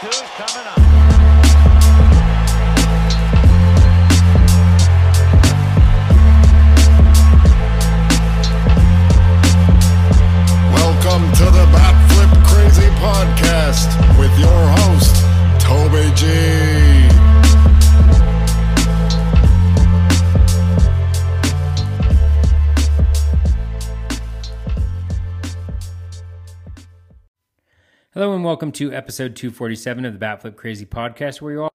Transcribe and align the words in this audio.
two's 0.00 0.30
coming 0.36 0.66
up. 0.68 0.78
Welcome 10.72 11.32
to 11.32 11.44
the 11.46 11.66
Bat 11.72 11.96
Flip 12.12 12.32
Crazy 12.46 12.88
Podcast 13.00 13.88
with 14.20 14.38
your 14.38 14.68
host, 14.78 15.16
Toby 15.60 16.12
G. 16.14 16.97
Hello 28.18 28.34
and 28.34 28.42
welcome 28.42 28.72
to 28.72 28.92
episode 28.92 29.36
247 29.36 30.04
of 30.04 30.18
the 30.18 30.18
Batflip 30.18 30.56
Crazy 30.56 30.84
Podcast, 30.84 31.40
where 31.40 31.52
you 31.52 31.62
all 31.62 31.72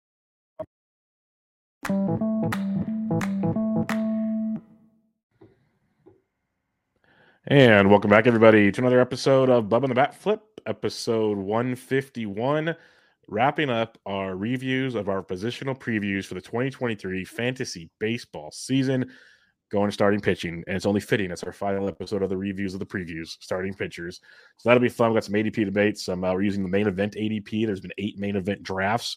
And 7.49 7.91
welcome 7.91 8.09
back, 8.09 8.29
everybody, 8.29 8.71
to 8.71 8.81
another 8.81 9.01
episode 9.01 9.51
of 9.51 9.69
Bub 9.69 9.83
and 9.83 9.91
the 9.91 9.97
Bat 9.97 10.15
Flip, 10.15 10.41
episode 10.65 11.39
151, 11.39 12.77
wrapping 13.27 13.69
up 13.69 13.99
our 14.07 14.37
reviews 14.37 14.95
of 14.95 15.09
our 15.09 15.25
positional 15.25 15.77
previews 15.77 16.25
for 16.25 16.35
the 16.35 16.41
2023 16.41 17.25
fantasy 17.25 17.91
baseball 17.99 18.53
season, 18.53 19.11
going 19.71 19.89
to 19.89 19.93
starting 19.93 20.21
pitching. 20.21 20.65
And 20.67 20.77
it's 20.77 20.87
only 20.87 21.01
fitting. 21.01 21.31
It's 21.31 21.43
our 21.45 21.53
final 21.53 21.89
episode 21.89 22.23
of 22.23 22.29
the 22.29 22.37
reviews 22.37 22.75
of 22.75 22.81
the 22.81 22.87
previews, 22.87 23.37
starting 23.41 23.75
pitchers. 23.75 24.21
So 24.57 24.69
that'll 24.69 24.81
be 24.81 24.89
fun. 24.89 25.11
We've 25.11 25.17
got 25.17 25.25
some 25.25 25.35
ADP 25.35 25.65
debates. 25.65 26.05
Some, 26.05 26.25
uh, 26.25 26.33
we're 26.33 26.43
using 26.43 26.63
the 26.63 26.69
main 26.69 26.87
event 26.87 27.15
ADP. 27.15 27.67
There's 27.67 27.81
been 27.81 27.93
eight 27.99 28.19
main 28.19 28.37
event 28.37 28.63
drafts, 28.63 29.17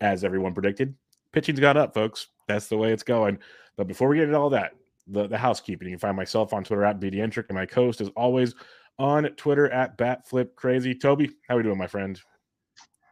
as 0.00 0.24
everyone 0.24 0.54
predicted. 0.54 0.94
Pitching's 1.32 1.60
got 1.60 1.76
up, 1.76 1.94
folks. 1.94 2.28
That's 2.46 2.68
the 2.68 2.76
way 2.76 2.92
it's 2.92 3.02
going. 3.02 3.38
But 3.76 3.86
before 3.86 4.08
we 4.08 4.16
get 4.16 4.24
into 4.24 4.38
all 4.38 4.50
that, 4.50 4.72
the, 5.08 5.26
the 5.26 5.38
housekeeping. 5.38 5.88
You 5.88 5.94
can 5.94 6.00
find 6.00 6.16
myself 6.16 6.52
on 6.52 6.64
Twitter 6.64 6.84
at 6.84 7.00
BDentrek 7.00 7.46
and 7.48 7.56
my 7.56 7.66
co-host 7.66 8.00
is 8.00 8.10
always 8.10 8.54
on 8.98 9.24
Twitter 9.36 9.70
at 9.70 9.96
BatFlipCrazy. 9.96 11.00
Toby, 11.00 11.30
how 11.48 11.54
are 11.54 11.56
we 11.58 11.62
doing, 11.62 11.78
my 11.78 11.86
friend? 11.86 12.20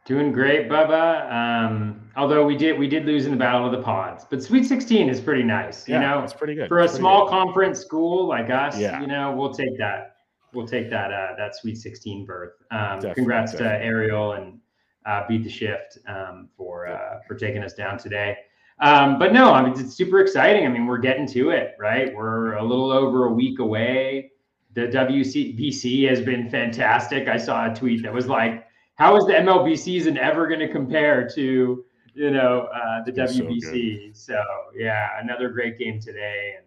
Doing 0.07 0.31
great, 0.31 0.69
Bubba. 0.69 1.29
Um, 1.29 2.09
although 2.15 2.45
we 2.45 2.55
did 2.55 2.79
we 2.79 2.87
did 2.87 3.05
lose 3.05 3.25
in 3.25 3.31
the 3.31 3.37
battle 3.37 3.65
of 3.65 3.73
the 3.73 3.81
pods, 3.81 4.25
but 4.29 4.41
Sweet 4.41 4.63
16 4.65 5.09
is 5.09 5.19
pretty 5.19 5.43
nice. 5.43 5.85
You 5.85 5.95
Yeah, 5.95 5.99
know, 5.99 6.23
it's 6.23 6.31
pretty 6.31 6.55
good. 6.55 6.69
for 6.69 6.79
a 6.79 6.87
small 6.87 7.25
good. 7.25 7.31
conference 7.31 7.79
school 7.81 8.25
like 8.25 8.49
us, 8.49 8.79
Yeah. 8.79 9.01
you 9.01 9.07
know, 9.07 9.35
we'll 9.35 9.53
take 9.53 9.77
that. 9.79 10.15
We'll 10.53 10.65
take 10.65 10.89
that 10.91 11.11
uh, 11.11 11.35
that 11.37 11.57
Sweet 11.57 11.75
16 11.77 12.25
berth. 12.25 12.53
Um, 12.71 12.79
Definitely, 12.99 13.13
congrats 13.15 13.51
to. 13.55 13.69
Ariel 13.83 14.31
and 14.31 14.59
uh, 15.05 15.23
Beat 15.27 15.43
the 15.43 15.49
Shift 15.49 15.97
um, 16.07 16.47
for 16.55 16.87
uh, 16.87 17.19
for 17.27 17.35
taking 17.35 17.61
us 17.61 17.73
down 17.73 17.97
today. 17.97 18.37
Um, 18.79 19.19
but 19.19 19.33
no, 19.33 19.51
I 19.51 19.61
mean 19.61 19.77
it's 19.77 19.93
super 19.95 20.21
exciting. 20.21 20.65
I 20.65 20.69
mean 20.69 20.85
we're 20.85 20.99
getting 20.99 21.27
to 21.27 21.49
it, 21.49 21.75
right? 21.77 22.15
We're 22.15 22.53
a 22.53 22.63
little 22.63 22.91
over 22.93 23.25
a 23.25 23.33
week 23.33 23.59
away. 23.59 24.31
The 24.73 24.87
WCBC 24.87 26.07
has 26.07 26.21
been 26.21 26.49
fantastic. 26.49 27.27
I 27.27 27.35
saw 27.35 27.69
a 27.69 27.75
tweet 27.75 28.03
that 28.03 28.13
was 28.13 28.27
like, 28.27 28.66
"How 28.97 29.15
is 29.15 29.25
the 29.25 29.33
MLB 29.33 29.77
season 29.77 30.17
ever 30.17 30.47
going 30.47 30.59
to 30.59 30.67
compare 30.67 31.27
to 31.29 31.85
you 32.13 32.31
know 32.31 32.69
uh, 32.73 33.03
the 33.03 33.21
It's 33.21 33.35
so. 33.35 33.43
WBC?" 33.43 34.15
So, 34.15 34.43
yeah, 34.75 35.19
another 35.21 35.49
great 35.49 35.77
game 35.77 35.99
today 35.99 36.55
and 36.57 36.65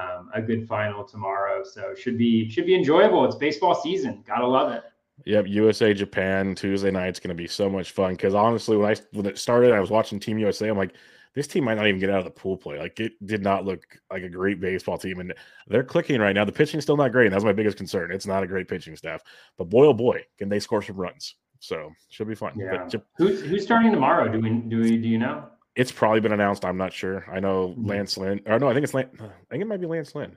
um, 0.00 0.30
a 0.34 0.40
good 0.42 0.66
final 0.66 1.04
tomorrow. 1.04 1.62
So 1.64 1.94
should 1.94 2.18
be 2.18 2.48
should 2.48 2.66
be 2.66 2.74
enjoyable. 2.74 3.24
It's 3.24 3.36
baseball 3.36 3.74
season. 3.74 4.22
Gotta 4.26 4.46
love 4.46 4.72
it. 4.72 4.82
Yep, 5.24 5.46
USA 5.48 5.94
Japan 5.94 6.54
Tuesday 6.54 6.90
night's 6.90 7.20
going 7.20 7.28
to 7.28 7.40
be 7.40 7.46
so 7.46 7.68
much 7.68 7.92
fun 7.92 8.12
because 8.12 8.34
honestly, 8.34 8.76
when 8.76 8.90
I 8.90 8.96
when 9.12 9.26
it 9.26 9.38
started, 9.38 9.72
I 9.72 9.80
was 9.80 9.90
watching 9.90 10.18
Team 10.18 10.38
USA. 10.38 10.68
I'm 10.68 10.76
like, 10.76 10.94
this 11.34 11.46
team 11.46 11.64
might 11.64 11.74
not 11.74 11.86
even 11.86 12.00
get 12.00 12.10
out 12.10 12.18
of 12.18 12.24
the 12.24 12.30
pool 12.30 12.56
play. 12.56 12.78
Like 12.78 12.98
it 12.98 13.12
did 13.24 13.42
not 13.42 13.64
look 13.64 13.84
like 14.10 14.22
a 14.22 14.28
great 14.28 14.60
baseball 14.60 14.98
team, 14.98 15.20
and 15.20 15.32
they're 15.68 15.84
clicking 15.84 16.20
right 16.20 16.34
now. 16.34 16.44
The 16.44 16.52
pitching's 16.52 16.84
still 16.84 16.96
not 16.96 17.12
great. 17.12 17.26
And 17.26 17.34
that's 17.34 17.44
my 17.44 17.52
biggest 17.52 17.76
concern. 17.76 18.10
It's 18.10 18.26
not 18.26 18.42
a 18.42 18.46
great 18.46 18.68
pitching 18.68 18.96
staff, 18.96 19.22
but 19.56 19.68
boy 19.68 19.86
oh 19.86 19.94
boy, 19.94 20.24
can 20.38 20.48
they 20.48 20.60
score 20.60 20.82
some 20.82 20.96
runs? 20.96 21.36
So 21.62 21.92
should 22.10 22.26
be 22.26 22.34
fun. 22.34 22.54
Yeah. 22.58 22.88
But 22.90 23.04
Who's 23.18 23.40
who's 23.40 23.62
starting 23.62 23.92
tomorrow? 23.92 24.26
Do 24.28 24.40
we 24.40 24.50
do 24.50 24.80
we 24.80 24.96
do 24.98 25.08
you 25.08 25.18
know? 25.18 25.46
it's 25.76 25.92
probably 25.92 26.18
been 26.20 26.32
announced. 26.32 26.64
I'm 26.64 26.76
not 26.76 26.92
sure. 26.92 27.24
I 27.32 27.38
know 27.38 27.68
Mhm. 27.78 27.88
Lance 27.88 28.18
Lynn, 28.18 28.40
or 28.46 28.58
no, 28.58 28.68
I 28.68 28.74
think 28.74 28.82
it's 28.84 28.92
Lance. 28.94 29.08
I 29.20 29.28
think 29.48 29.62
it 29.62 29.66
might 29.66 29.80
be 29.80 29.86
Lance 29.86 30.12
Lynn 30.14 30.36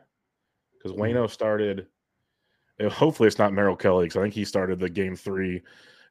because 0.78 0.96
Mhm. 0.96 1.00
Wayno 1.02 1.30
started. 1.30 1.88
uh, 2.80 2.90
Hopefully, 2.90 3.26
it's 3.28 3.40
not 3.40 3.54
Merrill 3.54 3.76
Kelly 3.76 4.06
because 4.06 4.18
I 4.18 4.22
think 4.22 4.36
he 4.36 4.46
started 4.46 4.80
the 4.80 4.90
game 4.90 5.16
three 5.16 5.64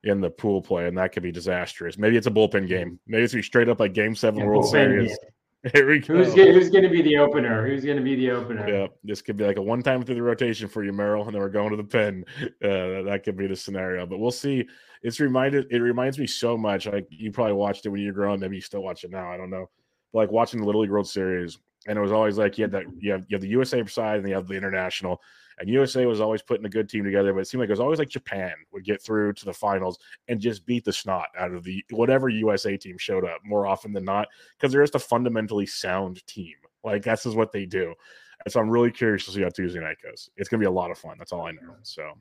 in 0.03 0.21
the 0.21 0.31
pool 0.31 0.61
play, 0.61 0.89
and 0.89 0.99
that 0.99 1.13
could 1.13 1.23
be 1.23 1.31
disastrous. 1.33 1.97
Maybe 1.97 2.17
it's 2.17 2.27
a 2.27 2.31
bullpen 2.31 2.67
game. 2.67 2.99
Maybe 3.07 3.23
it's 3.23 3.33
be 3.35 3.41
straight 3.43 3.69
up 3.69 3.79
like 3.81 3.93
Game 3.95 4.15
Seven 4.17 4.41
Yeah, 4.41 4.47
World 4.47 4.67
Series. 4.69 5.09
game. 5.11 5.31
Here 5.73 5.89
we 5.89 6.01
go. 6.01 6.15
Who's 6.15 6.35
who's 6.35 6.69
going 6.69 6.85
to 6.85 6.91
be 6.91 7.01
the 7.01 7.17
opener? 7.17 7.67
Who's 7.67 7.85
going 7.85 7.97
to 7.97 8.03
be 8.03 8.15
the 8.17 8.31
opener? 8.31 8.69
Yeah, 8.69 8.87
this 9.03 9.23
could 9.23 9.39
be 9.39 9.47
like 9.47 9.57
a 9.57 9.63
one 9.63 9.83
time 9.83 10.03
through 10.03 10.17
the 10.17 10.23
rotation 10.23 10.69
for 10.69 10.85
you, 10.85 10.93
Merrill, 10.93 11.25
and 11.25 11.35
then 11.35 11.41
we're 11.41 11.49
going 11.49 11.71
to 11.71 11.77
the 11.77 11.85
pen. 11.85 12.25
Uh, 12.43 13.03
that 13.03 13.23
could 13.25 13.37
be 13.37 13.47
the 13.47 13.57
scenario, 13.57 14.05
but 14.05 14.19
we'll 14.19 14.31
see. 14.31 14.67
It's 15.03 15.21
reminded. 15.21 15.67
It 15.71 15.79
reminds 15.79 16.19
me 16.19 16.27
so 16.27 16.59
much. 16.59 16.87
Like 16.87 17.07
you 17.09 17.33
probably 17.33 17.55
watched 17.55 17.87
it 17.87 17.89
when 17.89 18.03
you 18.03 18.09
were 18.09 18.13
growing. 18.13 18.41
Maybe 18.41 18.57
you 18.57 18.63
still 18.63 18.83
watch 18.83 19.05
it 19.05 19.11
now. 19.11 19.33
I 19.33 19.39
don't 19.39 19.51
know. 19.51 19.71
But 20.13 20.19
like 20.19 20.31
watching 20.31 20.61
the 20.61 20.67
Little 20.67 20.83
League 20.83 20.91
World 20.91 21.09
Series, 21.09 21.59
and 21.87 21.97
it 21.97 22.03
was 22.03 22.13
always 22.13 22.37
like 22.37 22.59
you 22.59 22.65
had 22.65 22.73
that. 22.73 22.85
You 22.99 23.13
have 23.13 23.25
you 23.29 23.37
have 23.37 23.43
the 23.43 23.49
USA 23.49 23.85
side, 23.87 24.19
and 24.19 24.29
you 24.29 24.35
have 24.35 24.47
the 24.47 24.55
international. 24.55 25.21
And 25.59 25.69
USA 25.69 26.07
was 26.07 26.21
always 26.21 26.43
putting 26.43 26.67
a 26.67 26.71
good 26.71 26.89
team 26.89 27.05
together, 27.05 27.33
but 27.33 27.41
it 27.41 27.47
seemed 27.47 27.61
like 27.61 27.69
it 27.69 27.73
was 27.73 27.81
always 27.81 27.99
like 27.99 28.09
Japan 28.09 28.53
would 28.73 28.85
get 28.85 29.03
through 29.03 29.35
to 29.35 29.45
the 29.45 29.53
finals 29.53 29.99
and 30.29 30.41
just 30.41 30.67
beat 30.67 30.85
the 30.85 30.93
snot 30.93 31.29
out 31.39 31.53
of 31.53 31.65
the 31.65 31.85
whatever 31.91 32.29
USA 32.29 32.77
team 32.77 32.99
showed 32.99 33.25
up 33.25 33.41
more 33.45 33.67
often 33.67 33.93
than 33.93 34.05
not 34.05 34.29
because 34.57 34.73
they're 34.73 34.83
just 34.83 34.95
a 34.95 34.99
fundamentally 35.01 35.67
sound 35.67 36.27
team. 36.27 36.55
Like 36.83 37.03
that's 37.03 37.25
just 37.25 37.37
what 37.37 37.53
they 37.53 37.67
do. 37.67 37.95
And 38.45 38.53
so 38.53 38.61
I'm 38.61 38.69
really 38.69 38.91
curious 38.91 39.25
to 39.27 39.31
see 39.31 39.43
how 39.43 39.49
Tuesday 39.49 39.81
night 39.81 39.97
goes. 40.03 40.29
It's 40.37 40.49
gonna 40.49 40.61
be 40.61 40.67
a 40.67 40.71
lot 40.71 40.91
of 40.91 40.99
fun. 40.99 41.17
That's 41.19 41.33
all 41.33 41.47
I 41.47 41.53
know. 41.53 41.77
So 41.83 42.13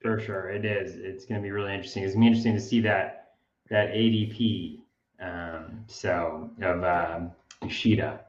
For 0.00 0.18
sure, 0.18 0.48
it 0.50 0.64
is. 0.64 0.96
It's 0.96 1.24
going 1.24 1.40
to 1.40 1.44
be 1.44 1.50
really 1.50 1.74
interesting. 1.74 2.02
It's 2.02 2.14
to 2.14 2.18
be 2.18 2.26
interesting 2.26 2.54
to 2.54 2.60
see 2.60 2.80
that 2.80 3.34
that 3.68 3.90
ADP. 3.92 4.80
Um, 5.20 5.84
so 5.86 6.50
of 6.62 6.84
um, 6.84 7.32
Ishida. 7.62 8.20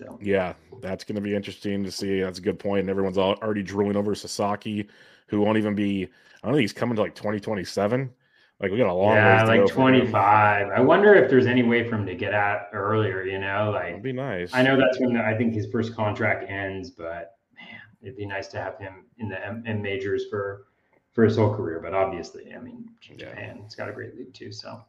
So 0.00 0.18
yeah, 0.22 0.54
that's 0.80 1.04
gonna 1.04 1.20
be 1.20 1.34
interesting 1.34 1.84
to 1.84 1.90
see. 1.90 2.20
That's 2.20 2.38
a 2.38 2.42
good 2.42 2.58
point. 2.58 2.80
And 2.80 2.90
everyone's 2.90 3.18
already 3.18 3.62
drooling 3.62 3.96
over 3.96 4.14
Sasaki, 4.14 4.88
who 5.26 5.40
won't 5.40 5.58
even 5.58 5.74
be. 5.74 6.08
I 6.42 6.46
don't 6.46 6.54
think 6.54 6.62
he's 6.62 6.72
coming 6.72 6.96
to 6.96 7.02
like 7.02 7.14
2027. 7.14 8.10
Like 8.60 8.70
we 8.70 8.78
got 8.78 8.88
a 8.88 8.92
long 8.92 9.14
yeah, 9.14 9.36
ways 9.36 9.42
to 9.42 9.48
like 9.48 9.60
go 9.60 9.66
for 9.68 9.88
him. 9.90 10.00
25. 10.00 10.68
I 10.68 10.80
wonder 10.80 11.14
if 11.14 11.30
there's 11.30 11.46
any 11.46 11.62
way 11.62 11.86
for 11.88 11.96
him 11.96 12.06
to 12.06 12.14
get 12.14 12.34
out 12.34 12.66
earlier. 12.72 13.24
You 13.24 13.38
know, 13.38 13.72
That'd 13.72 13.94
like 13.94 14.02
be 14.02 14.12
nice. 14.12 14.50
I 14.54 14.62
know 14.62 14.76
that's 14.76 14.98
when 15.00 15.16
I 15.16 15.36
think 15.36 15.54
his 15.54 15.66
first 15.70 15.94
contract 15.94 16.50
ends, 16.50 16.90
but 16.90 17.36
man, 17.54 17.80
it'd 18.02 18.16
be 18.16 18.26
nice 18.26 18.48
to 18.48 18.58
have 18.58 18.78
him 18.78 19.04
in 19.18 19.28
the 19.28 19.46
M, 19.46 19.62
M 19.66 19.82
majors 19.82 20.26
for 20.30 20.66
for 21.12 21.24
his 21.24 21.36
whole 21.36 21.54
career. 21.54 21.80
But 21.80 21.94
obviously, 21.94 22.54
I 22.54 22.58
mean, 22.60 22.88
Yeah. 23.10 23.16
Japan, 23.16 23.60
it's 23.64 23.74
got 23.74 23.88
a 23.88 23.92
great 23.92 24.16
league 24.16 24.32
too. 24.32 24.52
So 24.52 24.82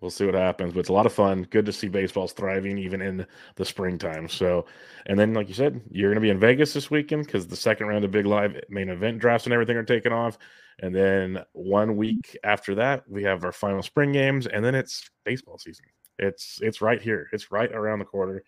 we'll 0.00 0.10
see 0.10 0.26
what 0.26 0.34
happens. 0.34 0.72
But 0.72 0.80
it's 0.80 0.88
a 0.88 0.94
lot 0.94 1.06
of 1.06 1.12
fun. 1.12 1.46
Good 1.50 1.66
to 1.66 1.72
see 1.72 1.88
baseball's 1.88 2.32
thriving 2.32 2.78
even 2.78 3.00
in 3.00 3.26
the 3.56 3.64
springtime. 3.64 4.28
So, 4.28 4.66
and 5.06 5.18
then 5.18 5.34
like 5.34 5.48
you 5.48 5.54
said, 5.54 5.80
you're 5.90 6.10
going 6.10 6.16
to 6.16 6.20
be 6.20 6.30
in 6.30 6.40
Vegas 6.40 6.72
this 6.72 6.90
weekend 6.90 7.26
because 7.26 7.46
the 7.46 7.56
second 7.56 7.86
round 7.88 8.04
of 8.04 8.10
big 8.10 8.26
live 8.26 8.60
main 8.68 8.88
event 8.88 9.18
drafts 9.18 9.46
and 9.46 9.52
everything 9.52 9.76
are 9.76 9.84
taking 9.84 10.12
off. 10.12 10.38
And 10.80 10.94
then 10.94 11.42
one 11.52 11.96
week 11.96 12.36
after 12.44 12.74
that, 12.74 13.08
we 13.08 13.22
have 13.22 13.44
our 13.44 13.52
final 13.52 13.82
spring 13.82 14.12
games, 14.12 14.46
and 14.46 14.62
then 14.62 14.74
it's 14.74 15.08
baseball 15.24 15.58
season. 15.58 15.86
It's 16.18 16.58
it's 16.60 16.82
right 16.82 17.00
here. 17.00 17.28
It's 17.32 17.50
right 17.50 17.72
around 17.72 17.98
the 17.98 18.04
corner. 18.04 18.42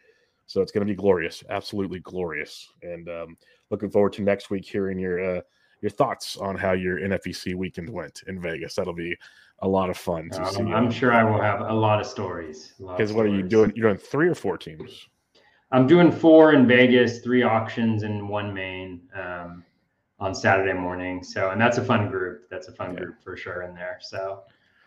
So 0.47 0.63
it's 0.63 0.73
going 0.73 0.87
to 0.87 0.91
be 0.91 0.97
glorious, 0.97 1.45
absolutely 1.51 2.01
glorious. 2.01 2.71
And 2.83 3.09
um, 3.09 3.37
looking 3.71 3.91
forward 3.91 4.15
to 4.15 4.23
next 4.23 4.51
week 4.51 4.65
hearing 4.65 4.99
your 4.99 5.39
uh, 5.39 5.41
your 5.83 5.91
thoughts 5.91 6.37
on 6.37 6.57
how 6.57 6.73
your 6.73 6.99
NFEC 6.99 7.55
weekend 7.55 7.89
went 7.89 8.23
in 8.27 8.41
Vegas. 8.41 8.75
That'll 8.75 8.95
be 8.95 9.17
a 9.61 9.69
lot 9.69 9.91
of 9.91 9.97
fun 9.97 10.31
to 10.31 10.47
see. 10.47 10.61
um, 10.61 10.75
I'm 10.75 10.91
sure 10.91 11.13
I 11.13 11.25
will 11.25 11.41
have 11.41 11.61
a 11.61 11.73
lot 11.73 12.01
of 12.01 12.07
stories. 12.07 12.75
a 12.79 12.83
lot 12.83 12.93
of 12.93 12.99
Because 12.99 13.13
what 13.13 13.27
are 13.27 13.35
you 13.35 13.43
doing? 13.43 13.73
You're 13.75 13.89
doing 13.89 13.99
three 13.99 14.29
or 14.29 14.35
four 14.35 14.57
teams. 14.57 15.09
I'm 15.73 15.87
doing 15.87 16.11
four 16.11 16.55
in 16.55 16.67
Vegas, 16.67 17.19
three 17.21 17.43
auctions, 17.43 18.03
and 18.03 18.29
one 18.29 18.55
main 18.55 19.03
um, 19.15 19.65
on 20.19 20.35
Saturday 20.35 20.73
morning. 20.73 21.23
So, 21.23 21.51
and 21.51 21.61
that's 21.61 21.77
a 21.79 21.85
fun 21.85 22.09
group. 22.09 22.49
That's 22.51 22.69
a 22.69 22.73
fun 22.73 22.95
Yeah. 22.95 23.01
group 23.01 23.23
for 23.23 23.37
sure 23.37 23.63
in 23.63 23.75
there. 23.75 23.99
So, 24.01 24.45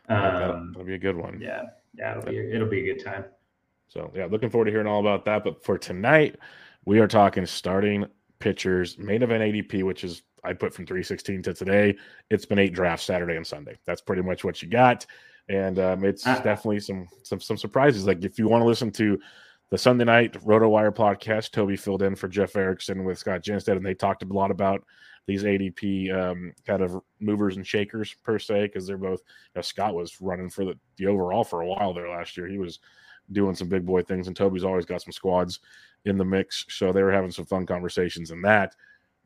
That'll- 0.08 0.52
um, 0.54 0.72
that'll 0.74 0.88
be 0.88 0.96
a 0.96 1.00
good 1.00 1.16
one. 1.16 1.40
yeah, 1.40 1.64
yeah, 1.94 2.18
it'll 2.18 2.24
be 2.32 2.38
it'll 2.38 2.68
be 2.70 2.90
a 2.90 2.94
good 2.96 3.04
time. 3.04 3.26
So 3.88 4.12
yeah, 4.16 4.26
looking 4.26 4.50
forward 4.50 4.66
to 4.66 4.72
hearing 4.72 4.88
all 4.88 5.00
about 5.02 5.26
that. 5.26 5.44
But 5.44 5.64
for 5.64 5.78
tonight, 5.78 6.38
we 6.86 7.00
are 7.00 7.08
talking 7.08 7.46
starting 7.46 8.06
pitchers, 8.40 8.98
main 8.98 9.22
event 9.22 9.44
ADP, 9.44 9.84
which 9.84 10.04
is 10.04 10.24
I 10.44 10.54
put 10.54 10.74
from 10.74 10.86
316 10.86 11.44
to 11.44 11.54
today. 11.54 11.96
It's 12.30 12.46
been 12.46 12.60
eight 12.60 12.74
drafts 12.74 13.06
Saturday 13.06 13.36
and 13.36 13.46
Sunday. 13.46 13.78
That's 13.86 14.02
pretty 14.02 14.22
much 14.24 14.44
what 14.44 14.62
you 14.62 14.68
got. 14.70 15.06
And 15.50 15.80
um, 15.80 16.04
it's 16.04 16.26
Ah. 16.26 16.40
definitely 16.44 16.80
some 16.80 17.08
some 17.24 17.40
some 17.42 17.58
surprises. 17.58 18.06
Like 18.08 18.24
if 18.24 18.40
you 18.40 18.48
want 18.48 18.62
to 18.62 18.68
listen 18.68 18.92
to 18.94 19.20
the 19.70 19.78
Sunday 19.78 20.06
night 20.06 20.34
RotoWire 20.46 20.94
podcast, 20.94 21.52
Toby 21.52 21.78
filled 21.78 22.02
in 22.04 22.16
for 22.16 22.28
Jeff 22.28 22.56
Erickson 22.56 23.04
with 23.04 23.18
Scott 23.18 23.44
Jenstad, 23.44 23.78
and 23.78 23.86
they 23.86 23.94
talked 23.94 24.24
a 24.24 24.26
lot 24.28 24.52
about 24.52 24.84
these 25.28 25.44
ADP 25.44 26.12
um, 26.14 26.52
kind 26.66 26.82
of 26.82 27.00
movers 27.20 27.56
and 27.56 27.66
shakers 27.66 28.16
per 28.24 28.38
se, 28.40 28.64
because 28.68 28.86
they're 28.88 28.98
both. 28.98 29.22
You 29.54 29.60
know, 29.60 29.62
Scott 29.62 29.94
was 29.94 30.20
running 30.20 30.50
for 30.50 30.66
the, 30.66 30.78
the 30.98 31.08
overall 31.08 31.44
for 31.44 31.62
a 31.62 31.68
while 31.68 31.94
there 31.94 32.10
last 32.10 32.36
year. 32.38 32.48
He 32.48 32.58
was 32.58 32.80
doing 33.32 33.56
some 33.56 33.70
big 33.70 33.86
boy 33.86 34.02
things, 34.04 34.28
and 34.28 34.36
Toby's 34.36 34.64
always 34.64 34.86
got 34.86 35.02
some 35.04 35.14
squads 35.14 35.60
in 36.06 36.18
the 36.18 36.26
mix, 36.26 36.66
so 36.70 36.92
they 36.92 37.04
were 37.04 37.12
having 37.12 37.32
some 37.32 37.46
fun 37.46 37.66
conversations 37.66 38.32
in 38.32 38.42
that. 38.42 38.76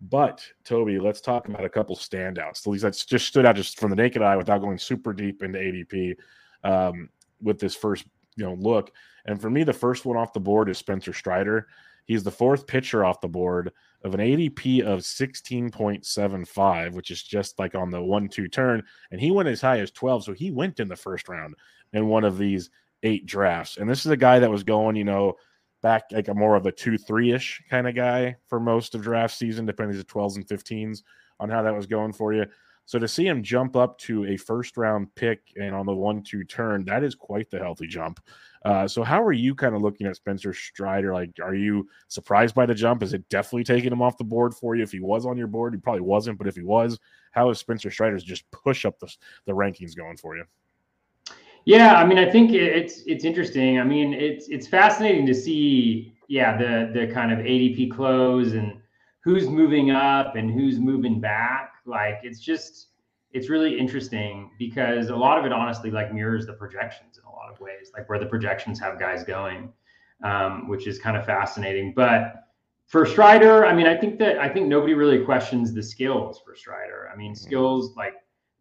But 0.02 0.46
Toby, 0.64 1.00
let's 1.00 1.22
talk 1.22 1.48
about 1.48 1.66
a 1.66 1.70
couple 1.70 1.96
standouts. 1.96 2.66
At 2.66 2.68
least 2.68 2.84
that's 2.84 3.06
just 3.06 3.28
stood 3.28 3.46
out 3.46 3.56
just 3.56 3.80
from 3.80 3.90
the 3.90 3.96
naked 3.96 4.22
eye 4.22 4.36
without 4.36 4.62
going 4.62 4.78
super 4.78 5.14
deep 5.14 5.42
into 5.42 5.58
ADP 5.58 6.16
um, 6.64 7.10
with 7.42 7.60
this 7.60 7.76
first 7.76 8.06
you 8.36 8.46
know 8.46 8.56
look. 8.56 8.92
And 9.26 9.42
for 9.42 9.50
me, 9.50 9.64
the 9.64 9.74
first 9.74 10.06
one 10.06 10.18
off 10.18 10.34
the 10.34 10.40
board 10.40 10.70
is 10.70 10.78
Spencer 10.78 11.14
Strider. 11.14 11.68
He's 12.06 12.24
the 12.24 12.32
fourth 12.32 12.68
pitcher 12.68 13.04
off 13.04 13.22
the 13.22 13.28
board 13.28 13.72
of 14.04 14.14
an 14.14 14.20
ADP 14.20 14.82
of 14.82 15.00
16.75, 15.00 16.94
which 16.94 17.10
is 17.10 17.24
just 17.24 17.58
like 17.58 17.74
on 17.74 17.90
the 17.90 18.02
one 18.02 18.30
two 18.30 18.48
turn. 18.48 18.84
And 19.12 19.20
he 19.20 19.32
went 19.32 19.50
as 19.50 19.62
high 19.62 19.80
as 19.80 19.90
12. 19.90 20.26
So 20.26 20.34
he 20.34 20.52
went 20.52 20.80
in 20.80 20.88
the 20.88 20.96
first 20.96 21.28
round 21.28 21.56
in 21.94 22.08
one 22.08 22.24
of 22.24 22.38
these 22.38 22.70
eight 23.02 23.26
drafts. 23.26 23.78
And 23.78 23.90
this 23.90 24.06
is 24.06 24.12
a 24.12 24.18
guy 24.18 24.38
that 24.38 24.52
was 24.52 24.64
going, 24.64 24.96
you 24.96 25.04
know, 25.04 25.34
back 25.86 26.06
like 26.12 26.30
a 26.30 26.34
more 26.34 26.56
of 26.56 26.66
a 26.66 26.72
two, 26.72 26.98
three 26.98 27.32
ish 27.32 27.62
kind 27.70 27.88
of 27.88 27.94
guy 27.94 28.36
for 28.48 28.60
most 28.60 28.96
of 28.96 29.04
draft 29.04 29.38
season, 29.38 29.68
depending 29.68 29.96
on 29.96 30.00
the 30.00 30.04
12s 30.04 30.36
and 30.36 30.48
15s 30.48 31.04
on 31.40 31.48
how 31.48 31.62
that 31.62 31.76
was 31.76 31.86
going 31.86 32.12
for 32.12 32.34
you. 32.34 32.44
So 32.86 32.98
to 32.98 33.08
see 33.08 33.28
him 33.28 33.44
jump 33.44 33.76
up 33.76 34.00
to 34.00 34.26
a 34.26 34.36
first 34.36 34.78
round 34.78 35.14
pick 35.14 35.42
and 35.56 35.76
on 35.76 35.86
the 35.86 35.94
one 35.94 36.24
two 36.24 36.44
turn, 36.44 36.86
that 36.86 37.04
is 37.04 37.14
quite 37.14 37.52
the 37.52 37.60
healthy 37.60 37.86
jump. 37.86 38.20
Uh, 38.64 38.88
so 38.88 39.04
how 39.04 39.22
are 39.22 39.32
you 39.32 39.54
kind 39.54 39.76
of 39.76 39.84
looking 39.84 40.08
at 40.08 40.16
Spencer 40.16 40.56
Strider? 40.56 41.14
Like, 41.14 41.38
are 41.40 41.54
you 41.54 41.88
surprised 42.08 42.56
by 42.56 42.66
the 42.66 42.74
jump? 42.74 43.04
Is 43.04 43.14
it 43.14 43.30
definitely 43.30 43.64
taking 43.64 43.92
him 43.92 44.02
off 44.02 44.18
the 44.18 44.24
board 44.24 44.56
for 44.56 44.76
you? 44.76 44.82
If 44.82 44.92
he 44.92 45.02
was 45.02 45.28
on 45.28 45.38
your 45.38 45.46
board, 45.46 45.76
he 45.76 45.80
probably 45.80 46.02
wasn't, 46.02 46.40
but 46.40 46.48
if 46.48 46.56
he 46.56 46.64
was, 46.64 46.98
how 47.32 47.52
is 47.52 47.60
Spencer 47.60 47.92
Strider's 47.92 48.24
just 48.24 48.50
push 48.50 48.86
up 48.86 48.98
the, 48.98 49.16
the 49.46 49.54
rankings 49.54 49.96
going 49.96 50.18
for 50.18 50.36
you? 50.36 50.46
Yeah, 51.66 51.96
I 51.96 52.06
mean, 52.06 52.20
I 52.20 52.30
think 52.30 52.52
it's 52.52 53.02
it's 53.06 53.26
interesting. 53.26 53.80
I 53.80 53.84
mean, 53.84 54.14
it's 54.14 54.48
it's 54.50 54.68
fascinating 54.68 55.26
to 55.26 55.34
see, 55.34 56.16
yeah, 56.28 56.56
the 56.58 56.92
the 56.94 57.12
kind 57.12 57.32
of 57.32 57.40
ADP 57.40 57.92
close 57.92 58.54
and 58.54 58.78
who's 59.24 59.50
moving 59.50 59.90
up 59.92 60.36
and 60.36 60.52
who's 60.52 60.80
moving 60.80 61.20
back. 61.20 61.74
Like, 61.86 62.20
it's 62.24 62.40
just 62.40 62.90
it's 63.36 63.50
really 63.50 63.78
interesting 63.78 64.50
because 64.58 65.10
a 65.10 65.16
lot 65.16 65.38
of 65.38 65.46
it 65.46 65.52
honestly 65.52 65.92
like 65.92 66.14
mirrors 66.14 66.46
the 66.46 66.54
projections 66.54 67.18
in 67.18 67.26
a 67.26 67.30
lot 67.30 67.52
of 67.52 67.60
ways 67.60 67.92
like 67.94 68.08
where 68.08 68.18
the 68.18 68.26
projections 68.26 68.80
have 68.80 68.98
guys 68.98 69.26
going 69.26 69.72
um, 70.24 70.70
which 70.70 70.88
is 70.88 70.98
kind 71.00 71.18
of 71.18 71.26
fascinating 71.26 71.94
but 71.94 72.36
for 72.88 73.06
strider 73.06 73.66
i 73.66 73.74
mean 73.74 73.88
i 73.88 73.96
think 73.96 74.18
that 74.18 74.40
i 74.40 74.48
think 74.48 74.68
nobody 74.68 74.94
really 74.94 75.24
questions 75.24 75.74
the 75.74 75.84
skills 75.84 76.40
for 76.46 76.56
strider 76.56 77.10
i 77.12 77.16
mean 77.16 77.34
mm-hmm. 77.34 77.44
skills 77.44 77.94
like 77.98 78.14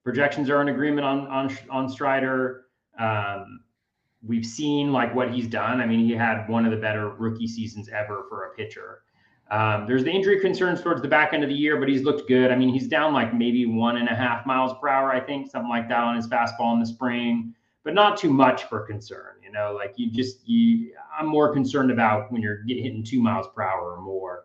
projections 0.02 0.50
are 0.50 0.60
in 0.60 0.68
agreement 0.68 1.06
on 1.06 1.20
on 1.28 1.56
on 1.70 1.88
strider 1.88 2.64
um, 2.99 3.61
we've 4.26 4.46
seen 4.46 4.93
like 4.93 5.14
what 5.14 5.31
he's 5.32 5.46
done 5.46 5.81
i 5.81 5.87
mean 5.87 6.06
he 6.06 6.12
had 6.12 6.46
one 6.49 6.64
of 6.64 6.70
the 6.70 6.76
better 6.76 7.11
rookie 7.11 7.46
seasons 7.46 7.88
ever 7.88 8.25
for 8.29 8.44
a 8.44 8.55
pitcher 8.55 9.05
um, 9.50 9.87
there's 9.87 10.05
the 10.05 10.11
injury 10.11 10.41
concerns 10.41 10.82
towards 10.82 11.02
the 11.02 11.08
back 11.08 11.32
end 11.32 11.43
of 11.43 11.49
the 11.49 11.55
year, 11.55 11.79
but 11.79 11.88
he's 11.88 12.02
looked 12.02 12.26
good. 12.29 12.50
I 12.50 12.56
mean, 12.56 12.70
he's 12.70 12.88
down 12.88 13.12
like 13.12 13.35
maybe 13.35 13.67
one 13.67 13.99
and 13.99 14.08
a 14.08 14.14
half 14.14 14.46
miles 14.46 14.73
per 14.81 14.88
hour, 14.88 15.12
I 15.12 15.20
think, 15.20 15.50
something 15.50 15.69
like 15.69 15.88
that 15.91 15.99
on 15.99 16.17
his 16.17 16.26
fastball 16.26 16.73
in 16.73 16.81
the 16.81 16.87
spring, 16.87 17.55
but 17.82 17.94
not 17.94 18.17
too 18.17 18.31
much 18.31 18.64
for 18.64 18.81
concern. 18.81 19.35
You 19.43 19.52
know, 19.52 19.73
like 19.73 19.94
you 19.97 20.11
just, 20.11 20.49
you, 20.49 20.94
I'm 21.17 21.26
more 21.26 21.52
concerned 21.52 21.90
about 21.90 22.32
when 22.32 22.40
you're 22.40 22.62
hitting 22.67 23.05
two 23.05 23.20
miles 23.20 23.47
per 23.55 23.62
hour 23.62 23.97
or 23.97 24.00
more. 24.00 24.44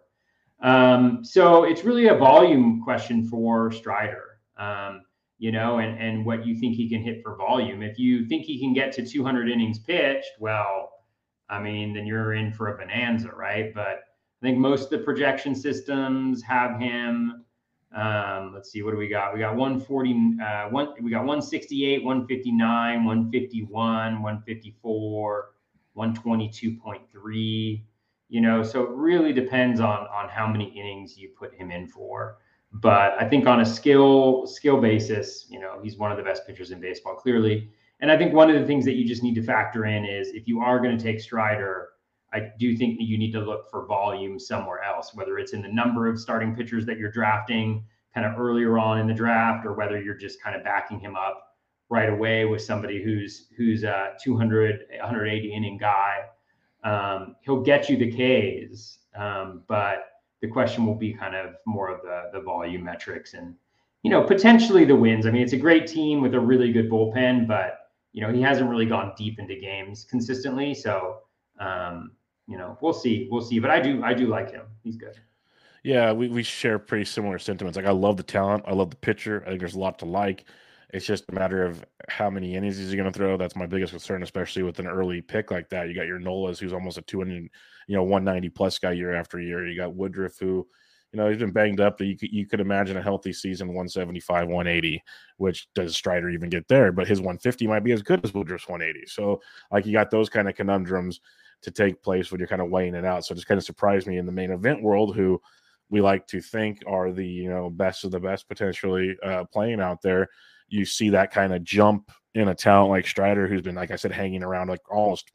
Um, 0.62 1.24
so 1.24 1.64
it's 1.64 1.86
really 1.86 2.10
a 2.10 2.16
volume 2.16 2.84
question 2.84 3.26
for 3.26 3.72
Strider, 3.72 4.40
um, 4.58 5.04
you 5.40 5.54
know, 5.54 5.80
and, 5.80 5.98
and 5.98 6.26
what 6.26 6.46
you 6.46 6.56
think 6.56 6.76
he 6.76 6.90
can 6.90 7.02
hit 7.02 7.24
for 7.24 7.36
volume. 7.38 7.82
If 7.82 7.98
you 7.98 8.26
think 8.26 8.46
he 8.46 8.60
can 8.60 8.74
get 8.74 8.92
to 8.94 9.06
200 9.06 9.50
innings 9.50 9.80
pitched, 9.80 10.32
well, 10.38 10.92
I 11.50 11.60
mean, 11.62 11.94
then 11.94 12.06
you're 12.06 12.34
in 12.34 12.52
for 12.52 12.68
a 12.68 12.78
bonanza, 12.78 13.30
right? 13.30 13.74
But 13.74 14.04
I 14.42 14.46
think 14.46 14.58
most 14.58 14.86
of 14.86 14.90
the 14.92 15.00
projection 15.00 15.56
systems 15.56 16.44
have 16.44 16.80
him. 16.80 17.46
Um, 17.96 18.52
let's 18.54 18.70
see, 18.70 18.84
what 18.84 18.92
do 18.92 18.98
we 18.98 19.08
got? 19.08 19.34
We 19.34 19.40
got 19.40 19.56
140, 19.56 20.38
uh, 20.44 20.70
one, 20.70 20.94
we 21.02 21.10
got 21.10 21.20
168, 21.20 22.04
159, 22.04 23.06
151, 23.06 24.22
154, 24.22 25.52
122.3. 25.98 27.84
You 28.32 28.42
know, 28.42 28.62
so 28.62 28.84
it 28.84 28.90
really 28.92 29.34
depends 29.34 29.80
on 29.80 30.06
on 30.14 30.30
how 30.30 30.48
many 30.48 30.66
innings 30.66 31.18
you 31.18 31.30
put 31.30 31.56
him 31.56 31.72
in 31.72 31.88
for. 31.88 32.38
But 32.72 33.14
I 33.20 33.28
think 33.28 33.48
on 33.48 33.62
a 33.62 33.66
skill 33.66 34.46
skill 34.46 34.80
basis, 34.80 35.48
you 35.50 35.60
know, 35.60 35.80
he's 35.82 35.98
one 35.98 36.12
of 36.12 36.18
the 36.18 36.24
best 36.24 36.46
pitchers 36.46 36.72
in 36.72 36.80
baseball, 36.80 37.16
clearly. 37.16 37.70
And 38.02 38.12
I 38.12 38.18
think 38.18 38.34
one 38.34 38.50
of 38.50 38.60
the 38.60 38.66
things 38.66 38.86
that 38.86 38.94
you 38.94 39.06
just 39.06 39.24
need 39.24 39.36
to 39.36 39.44
factor 39.44 39.86
in 39.86 40.06
is 40.06 40.30
if 40.30 40.48
you 40.48 40.62
are 40.62 40.80
going 40.80 40.98
to 40.98 41.04
take 41.04 41.20
Strider, 41.20 41.90
I 42.32 42.52
do 42.60 42.78
think 42.78 42.98
that 42.98 43.06
you 43.06 43.18
need 43.18 43.32
to 43.32 43.42
look 43.42 43.70
for 43.70 43.86
volume 43.86 44.40
somewhere 44.40 44.84
else, 44.84 45.14
whether 45.16 45.40
it's 45.40 45.54
in 45.54 45.62
the 45.62 45.72
number 45.72 46.08
of 46.08 46.20
starting 46.20 46.56
pitchers 46.56 46.86
that 46.86 46.98
you're 46.98 47.12
drafting 47.12 47.84
kind 48.14 48.26
of 48.26 48.40
earlier 48.40 48.78
on 48.78 49.00
in 49.00 49.08
the 49.08 49.14
draft, 49.14 49.66
or 49.66 49.74
whether 49.74 50.02
you're 50.02 50.16
just 50.16 50.42
kind 50.42 50.56
of 50.56 50.64
backing 50.64 51.00
him 51.00 51.16
up 51.16 51.58
right 51.90 52.10
away 52.10 52.46
with 52.46 52.62
somebody 52.62 53.04
who's 53.04 53.48
who's 53.58 53.84
a 53.84 54.14
200 54.24 54.86
180 55.00 55.54
inning 55.54 55.78
guy. 55.78 56.20
Um, 56.84 57.36
he'll 57.42 57.62
get 57.62 57.90
you 57.90 57.98
the 57.98 58.12
Ks, 58.12 59.00
um, 59.16 59.64
but 59.68 60.09
the 60.42 60.48
question 60.48 60.86
will 60.86 60.96
be 60.96 61.14
kind 61.14 61.36
of 61.36 61.56
more 61.66 61.90
of 61.90 62.02
the 62.02 62.30
the 62.34 62.42
volume 62.42 62.84
metrics 62.84 63.34
and 63.34 63.56
you 64.04 64.12
know 64.12 64.24
potentially 64.24 64.86
the 64.86 64.96
wins. 64.96 65.26
I 65.26 65.32
mean, 65.32 65.42
it's 65.42 65.54
a 65.54 65.58
great 65.58 65.88
team 65.88 66.22
with 66.22 66.34
a 66.34 66.40
really 66.40 66.72
good 66.72 66.90
bullpen, 66.90 67.48
but 67.48 67.92
you 68.14 68.22
know 68.22 68.32
he 68.32 68.42
hasn't 68.42 68.70
really 68.70 68.86
gone 68.86 69.14
deep 69.18 69.40
into 69.40 69.56
games 69.56 70.06
consistently, 70.10 70.74
so. 70.74 71.20
Um, 71.60 72.12
you 72.50 72.58
know, 72.58 72.78
we'll 72.82 72.94
see, 72.94 73.28
we'll 73.32 73.42
see. 73.42 73.60
But 73.60 73.70
I 73.70 73.80
do, 73.80 74.04
I 74.04 74.14
do 74.14 74.26
like 74.26 74.52
him. 74.52 74.64
He's 74.84 74.98
good. 74.98 75.16
Yeah, 75.84 76.12
we, 76.12 76.28
we 76.28 76.44
share 76.44 76.80
pretty 76.80 77.06
similar 77.06 77.40
sentiments. 77.40 77.78
Like 77.78 77.86
I 77.86 77.92
love 77.92 78.18
the 78.18 78.24
talent, 78.24 78.66
I 78.68 78.74
love 78.74 78.90
the 78.90 78.96
pitcher. 78.98 79.44
I 79.46 79.50
think 79.50 79.60
there's 79.60 79.76
a 79.76 79.80
lot 79.80 80.00
to 80.00 80.06
like. 80.06 80.46
It's 80.92 81.06
just 81.06 81.26
a 81.30 81.34
matter 81.34 81.64
of 81.64 81.86
how 82.08 82.30
many 82.30 82.56
innings 82.56 82.80
is 82.80 82.90
he 82.90 82.98
going 82.98 83.12
to 83.12 83.18
throw. 83.18 83.38
That's 83.38 83.56
my 83.56 83.68
biggest 83.68 83.92
concern, 83.92 84.24
especially 84.24 84.64
with 84.64 84.80
an 84.80 84.88
early 84.88 85.22
pick 85.22 85.52
like 85.52 85.70
that. 85.70 85.88
You 85.88 85.94
got 85.94 86.08
your 86.08 86.20
Nolas, 86.20 86.58
who's 86.58 86.74
almost 86.74 86.98
a 86.98 87.04
200, 87.04 87.50
you 87.88 87.96
know, 87.96 88.04
190 88.04 88.50
plus 88.50 88.80
guy 88.80 88.94
year 88.94 89.14
after 89.14 89.40
year. 89.40 89.68
You 89.68 89.78
got 89.78 89.94
Woodruff, 89.94 90.40
who, 90.40 90.68
you 91.12 91.18
know, 91.18 91.30
he's 91.30 91.38
been 91.38 91.52
banged 91.52 91.80
up. 91.80 92.02
You 92.02 92.18
could 92.18 92.32
you 92.32 92.48
could 92.48 92.60
imagine 92.60 92.98
a 92.98 93.04
healthy 93.04 93.34
season 93.34 93.68
175, 93.68 94.48
180, 94.48 95.04
which 95.38 95.68
does 95.76 95.96
Strider 95.96 96.30
even 96.30 96.50
get 96.50 96.68
there? 96.68 96.92
But 96.92 97.08
his 97.08 97.20
150 97.20 97.68
might 97.68 97.84
be 97.84 97.92
as 97.92 98.02
good 98.02 98.22
as 98.24 98.34
Woodruff's 98.34 98.68
180. 98.68 99.06
So 99.08 99.42
like 99.72 99.86
you 99.86 99.94
got 99.94 100.10
those 100.10 100.30
kind 100.30 100.50
of 100.50 100.56
conundrums 100.56 101.20
to 101.62 101.72
take 101.72 102.02
place 102.02 102.32
when 102.32 102.40
you're 102.40 102.48
kind 102.48 102.62
of 102.62 102.70
weighing 102.70 102.96
it 102.96 103.06
out. 103.06 103.26
So 103.26 103.34
it 103.34 103.36
just 103.36 103.48
kind 103.48 103.60
of 103.60 103.66
surprised 103.66 104.08
me 104.08 104.18
in 104.18 104.26
the 104.26 104.32
main 104.32 104.52
event 104.52 104.82
world, 104.82 105.16
who 105.16 105.40
we 105.90 106.02
like 106.02 106.26
to 106.28 106.42
think 106.42 106.82
are 106.88 107.12
the 107.12 107.26
you 107.26 107.50
know 107.50 107.70
best 107.70 108.04
of 108.06 108.12
the 108.12 108.20
best 108.20 108.48
potentially 108.48 109.16
uh, 109.24 109.44
playing 109.46 109.82
out 109.82 110.02
there. 110.02 110.30
You 110.70 110.86
see 110.86 111.10
that 111.10 111.32
kind 111.32 111.54
of 111.54 111.64
jump 111.64 112.12
in 112.36 112.48
a 112.48 112.56
talent 112.56 112.92
like 112.92 113.08
Strider, 113.08 113.48
who's 113.48 113.62
been 113.62 113.76
like 113.76 113.92
I 113.92 113.96
said, 113.96 114.12
hanging 114.12 114.44
around 114.44 114.68
like 114.68 114.82
almost 114.92 115.32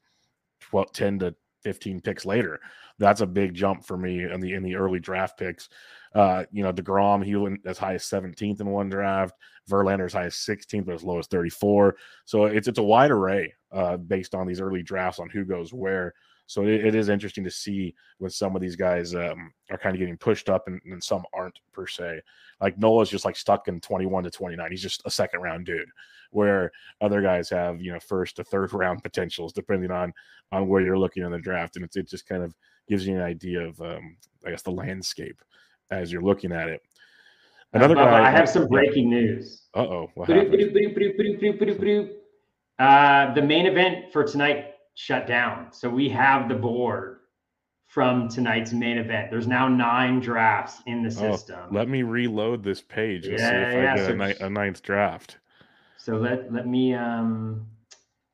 12, 0.60 0.92
10 0.92 1.18
to 1.20 1.34
15 1.62 2.00
picks 2.00 2.24
later. 2.24 2.60
That's 2.98 3.22
a 3.22 3.26
big 3.26 3.54
jump 3.54 3.84
for 3.84 3.96
me 3.96 4.22
in 4.24 4.40
the 4.40 4.52
in 4.52 4.62
the 4.62 4.76
early 4.76 5.00
draft 5.00 5.38
picks. 5.38 5.68
Uh, 6.14 6.44
you 6.52 6.62
know, 6.62 6.72
DeGrom, 6.72 7.24
he 7.24 7.34
went 7.34 7.60
as 7.66 7.76
high 7.76 7.94
as 7.94 8.04
17th 8.04 8.60
in 8.60 8.68
one 8.68 8.88
draft. 8.88 9.34
Verlander 9.68 10.04
as 10.04 10.12
high 10.12 10.26
as 10.26 10.34
16th, 10.34 10.86
but 10.86 10.94
as 10.94 11.02
low 11.02 11.18
as 11.18 11.26
34. 11.26 11.96
So 12.24 12.44
it's 12.44 12.68
it's 12.68 12.78
a 12.78 12.82
wide 12.82 13.10
array 13.10 13.52
uh, 13.72 13.96
based 13.96 14.34
on 14.34 14.46
these 14.46 14.60
early 14.60 14.82
drafts 14.82 15.18
on 15.18 15.28
who 15.28 15.44
goes 15.44 15.72
where. 15.72 16.14
So 16.46 16.62
it, 16.62 16.84
it 16.84 16.94
is 16.94 17.08
interesting 17.08 17.44
to 17.44 17.50
see 17.50 17.94
when 18.18 18.30
some 18.30 18.54
of 18.54 18.62
these 18.62 18.76
guys 18.76 19.14
um, 19.14 19.52
are 19.70 19.78
kind 19.78 19.94
of 19.94 19.98
getting 19.98 20.18
pushed 20.18 20.48
up 20.48 20.64
and, 20.66 20.80
and, 20.84 21.02
some 21.02 21.24
aren't 21.32 21.58
per 21.72 21.86
se. 21.86 22.20
Like 22.60 22.78
Nola's 22.78 23.08
just 23.08 23.24
like 23.24 23.36
stuck 23.36 23.68
in 23.68 23.80
21 23.80 24.24
to 24.24 24.30
29. 24.30 24.70
He's 24.70 24.82
just 24.82 25.02
a 25.06 25.10
second 25.10 25.40
round 25.40 25.64
dude, 25.64 25.88
where 26.30 26.70
other 27.00 27.22
guys 27.22 27.48
have 27.50 27.80
you 27.80 27.92
know 27.92 28.00
first 28.00 28.36
to 28.36 28.44
third 28.44 28.72
round 28.74 29.02
potentials 29.02 29.52
depending 29.52 29.90
on 29.90 30.12
on 30.52 30.68
where 30.68 30.82
you're 30.82 30.98
looking 30.98 31.24
in 31.24 31.32
the 31.32 31.38
draft, 31.38 31.76
and 31.76 31.84
it, 31.84 31.96
it 31.96 32.08
just 32.08 32.28
kind 32.28 32.42
of 32.42 32.54
gives 32.88 33.06
you 33.06 33.14
an 33.14 33.22
idea 33.22 33.60
of 33.60 33.80
um, 33.80 34.16
I 34.46 34.50
guess 34.50 34.62
the 34.62 34.70
landscape 34.70 35.40
as 35.90 36.12
you're 36.12 36.22
looking 36.22 36.52
at 36.52 36.68
it. 36.68 36.82
Another 37.72 37.94
guy. 37.94 38.26
I 38.26 38.30
have 38.30 38.48
some 38.48 38.68
breaking 38.68 39.10
news. 39.10 39.62
Uh 39.74 39.80
oh. 39.80 40.10
Uh, 42.78 43.32
the 43.34 43.42
main 43.42 43.66
event 43.66 44.12
for 44.12 44.22
tonight 44.24 44.73
shut 44.94 45.26
down. 45.26 45.72
So 45.72 45.88
we 45.88 46.08
have 46.10 46.48
the 46.48 46.54
board 46.54 47.20
from 47.86 48.28
tonight's 48.28 48.72
main 48.72 48.98
event. 48.98 49.30
There's 49.30 49.46
now 49.46 49.68
nine 49.68 50.20
drafts 50.20 50.82
in 50.86 51.02
the 51.02 51.08
oh, 51.08 51.32
system. 51.32 51.60
Oh, 51.70 51.74
let 51.74 51.88
me 51.88 52.02
reload 52.02 52.62
this 52.62 52.80
page 52.80 53.26
and 53.26 53.38
yeah, 53.38 53.50
see 53.50 53.56
if 53.56 53.84
yeah. 53.84 53.92
I 53.92 53.96
get 53.96 54.06
so, 54.06 54.12
a, 54.12 54.16
ni- 54.16 54.46
a 54.46 54.50
ninth 54.50 54.82
draft. 54.82 55.38
So 55.96 56.16
let 56.16 56.52
let 56.52 56.66
me 56.66 56.92
um 56.92 57.66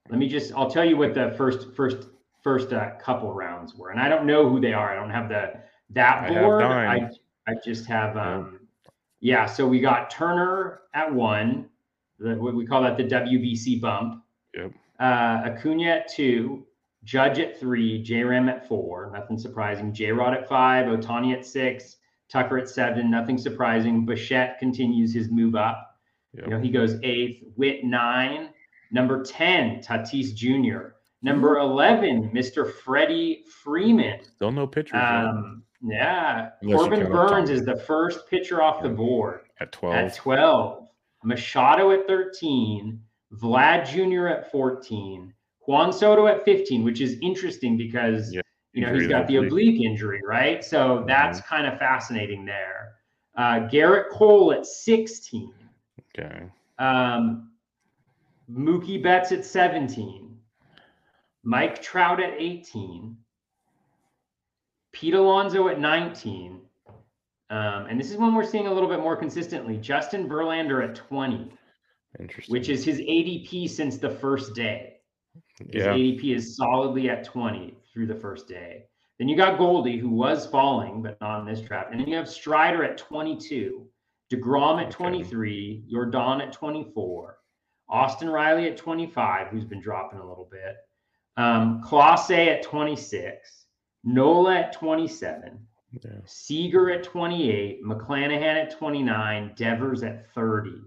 let 0.09 0.19
me 0.19 0.29
just 0.29 0.53
I'll 0.55 0.71
tell 0.71 0.85
you 0.85 0.97
what 0.97 1.15
the 1.15 1.35
first 1.37 1.73
first 1.75 2.09
first 2.43 2.73
uh, 2.73 2.93
couple 2.99 3.33
rounds 3.33 3.75
were, 3.75 3.91
and 3.91 4.01
I 4.01 4.09
don't 4.09 4.27
know 4.27 4.49
who 4.49 4.61
they 4.61 4.73
are. 4.73 4.91
I 4.91 4.95
don't 4.97 5.11
have 5.11 5.29
the 5.29 5.53
that 5.91 6.27
board. 6.29 6.63
I 6.63 6.97
I, 6.97 7.11
I 7.47 7.55
just 7.65 7.87
have 7.87 8.17
um 8.17 8.61
Yeah, 9.21 9.47
so 9.47 9.69
we 9.69 9.79
got 9.81 10.11
Turner 10.11 10.81
at 10.95 11.13
one. 11.13 11.69
The, 12.19 12.35
what 12.35 12.55
we 12.55 12.67
call 12.67 12.83
that 12.83 12.97
the 12.97 13.05
WBC 13.05 13.81
bump. 13.81 14.25
Yep. 14.55 14.73
Uh, 15.01 15.43
Acuna 15.47 15.85
at 15.85 16.09
two, 16.09 16.67
Judge 17.05 17.39
at 17.39 17.59
three, 17.59 18.03
J 18.03 18.23
Ram 18.23 18.49
at 18.49 18.69
four. 18.69 19.11
Nothing 19.13 19.39
surprising. 19.39 19.93
J 19.93 20.13
Rod 20.13 20.35
at 20.35 20.49
five, 20.49 20.87
Ohtani 20.87 21.33
at 21.35 21.47
six, 21.47 21.97
Tucker 22.31 22.59
at 22.59 22.69
seven. 22.69 23.11
Nothing 23.11 23.39
surprising. 23.39 24.05
Bichette 24.05 24.59
continues 24.59 25.15
his 25.15 25.31
move 25.31 25.55
up. 25.55 25.97
Yep. 26.35 26.45
You 26.45 26.51
know, 26.51 26.61
he 26.61 26.71
goes 26.71 26.97
eighth. 27.03 27.43
Witt 27.57 27.85
nine. 27.85 28.51
Number 28.93 29.23
10, 29.23 29.83
Tatis 29.83 30.35
Jr. 30.35 30.95
Number 31.23 31.59
11, 31.59 32.31
Mr. 32.35 32.73
Freddie 32.73 33.45
Freeman. 33.63 34.21
Still 34.25 34.51
no 34.51 34.67
pitchers. 34.67 35.01
Um, 35.01 35.63
yeah. 35.83 36.51
Unless 36.63 36.81
Corbin 36.81 37.13
Burnes 37.13 37.51
is 37.51 37.65
the 37.65 37.77
first 37.77 38.29
pitcher 38.29 38.63
off 38.63 38.83
the 38.83 38.89
board 38.89 39.43
at 39.61 39.71
12. 39.73 39.95
at 39.95 40.15
12. 40.15 40.89
Machado 41.23 41.93
at 41.93 42.07
13. 42.07 43.01
Vlad 43.35 43.87
Jr. 43.87 44.27
at 44.29 44.51
14. 44.51 45.33
Juan 45.67 45.93
Soto 45.93 46.27
at 46.27 46.45
15, 46.45 46.83
which 46.85 47.01
is 47.01 47.17
interesting 47.23 47.77
because 47.77 48.33
Yeah, 48.35 48.41
you 48.73 48.85
know 48.85 48.93
he's 48.95 49.07
got 49.07 49.27
the 49.29 49.37
oblique. 49.37 49.81
injury, 49.83 50.21
right? 50.27 50.65
So 50.65 50.97
Mm-hmm. 50.99 51.07
that's 51.07 51.41
kind 51.43 51.67
of 51.67 51.79
fascinating 51.79 52.45
there. 52.45 52.95
Uh, 53.37 53.69
Gerrit 53.71 54.11
Cole 54.11 54.53
at 54.53 54.67
16. 54.67 55.53
Okay. 56.19 56.45
Um, 56.79 57.53
Mookie 58.51 59.01
Betts 59.03 59.31
at 59.33 59.45
17. 59.45 60.37
Mike 61.45 61.81
Trout 61.81 62.21
at 62.21 62.35
18. 62.37 63.17
Pete 64.93 65.15
Alonso 65.15 65.69
at 65.69 65.79
19. 65.79 66.61
Um, 67.51 67.87
and 67.87 67.99
this 67.99 68.11
is 68.11 68.17
one 68.17 68.35
we're 68.35 68.45
seeing 68.45 68.67
a 68.67 68.73
little 68.73 68.89
bit 68.89 68.99
more 69.01 69.17
consistently. 69.17 69.77
Justin 69.77 70.29
Verlander 70.29 70.83
at 70.89 70.95
20, 70.97 71.51
Interesting. 72.21 72.53
which 72.53 72.69
is 72.69 72.85
his 72.85 72.99
ADP 72.99 73.69
since 73.69 73.97
the 73.99 74.11
first 74.11 74.55
day. 74.55 74.97
His 75.59 75.85
yeah. 75.85 75.93
ADP 75.95 76.35
is 76.37 76.57
solidly 76.57 77.09
at 77.11 77.25
20 77.25 77.77
through 77.93 78.07
the 78.07 78.15
first 78.15 78.49
day. 78.49 78.85
Then 79.19 79.29
you 79.29 79.37
got 79.37 79.59
Goldie, 79.59 79.99
who 79.99 80.09
was 80.09 80.47
falling, 80.47 81.03
but 81.03 81.21
not 81.21 81.41
in 81.41 81.47
this 81.47 81.61
trap. 81.61 81.89
And 81.91 82.01
then 82.01 82.09
you 82.09 82.17
have 82.17 82.29
Strider 82.29 82.83
at 82.85 82.97
22, 82.97 83.87
DeGrom 84.33 84.79
at 84.81 84.87
Okay. 84.87 84.97
23, 84.97 85.85
Yordan 85.93 86.41
at 86.41 86.53
24, 86.53 87.37
Austin 87.89 88.31
Riley 88.31 88.67
at 88.71 88.77
25, 88.79 89.49
who's 89.49 89.65
been 89.65 89.81
dropping 89.83 90.21
a 90.21 90.27
little 90.27 90.49
bit, 90.51 90.77
um, 91.37 91.83
Classe 91.83 92.31
at 92.31 92.63
26, 92.63 93.67
Nola 94.05 94.61
at 94.61 94.73
27, 94.73 95.59
Yeah. 95.93 96.11
Seager 96.25 96.91
at 96.91 97.03
28, 97.03 97.85
McClanahan 97.85 98.65
at 98.65 98.71
29, 98.71 99.53
Devers 99.57 100.03
at 100.03 100.33
30. 100.35 100.81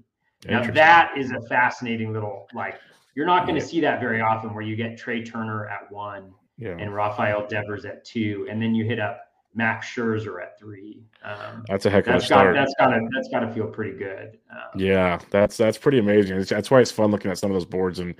Now 0.48 0.70
that 0.72 1.14
is 1.18 1.32
a 1.32 1.42
fascinating 1.48 2.14
little 2.14 2.48
like 2.54 2.76
you're 3.16 3.26
not 3.26 3.46
going 3.46 3.56
to 3.56 3.62
Yeah. 3.62 3.68
see 3.68 3.82
that 3.82 4.00
very 4.00 4.22
often 4.22 4.54
where 4.54 4.64
you 4.64 4.76
get 4.76 4.98
Trea 4.98 5.24
Turner 5.24 5.68
at 5.68 5.92
one 5.92 6.34
yeah. 6.58 6.76
and 6.80 6.94
Rafael 6.94 7.46
Devers 7.48 7.86
at 7.86 8.04
two, 8.04 8.48
and 8.50 8.62
then 8.62 8.74
you 8.74 8.86
hit 8.86 9.00
up 9.00 9.22
Max 9.56 9.88
Scherzer 9.88 10.42
at 10.42 10.58
three. 10.60 11.04
Um, 11.24 11.64
That's 11.68 11.86
a 11.86 11.90
heck 11.92 12.08
of 12.08 12.16
a 12.16 12.18
that's 12.18 12.28
got 12.28 12.40
start. 12.40 12.56
that's 12.56 12.74
got 12.80 12.88
to 12.88 13.08
that's 13.14 13.30
got 13.30 13.42
to 13.42 13.54
feel 13.54 13.68
pretty 13.68 13.98
good. 13.98 14.40
Um, 14.52 14.80
Yeah, 14.80 15.20
that's 15.30 15.58
that's 15.58 15.78
pretty 15.78 16.00
amazing. 16.00 16.38
It's, 16.38 16.50
that's 16.50 16.72
why 16.72 16.82
it's 16.82 16.92
fun 16.92 17.12
looking 17.12 17.30
at 17.30 17.38
some 17.38 17.52
of 17.52 17.56
those 17.56 17.66
boards 17.66 18.00
and 18.00 18.16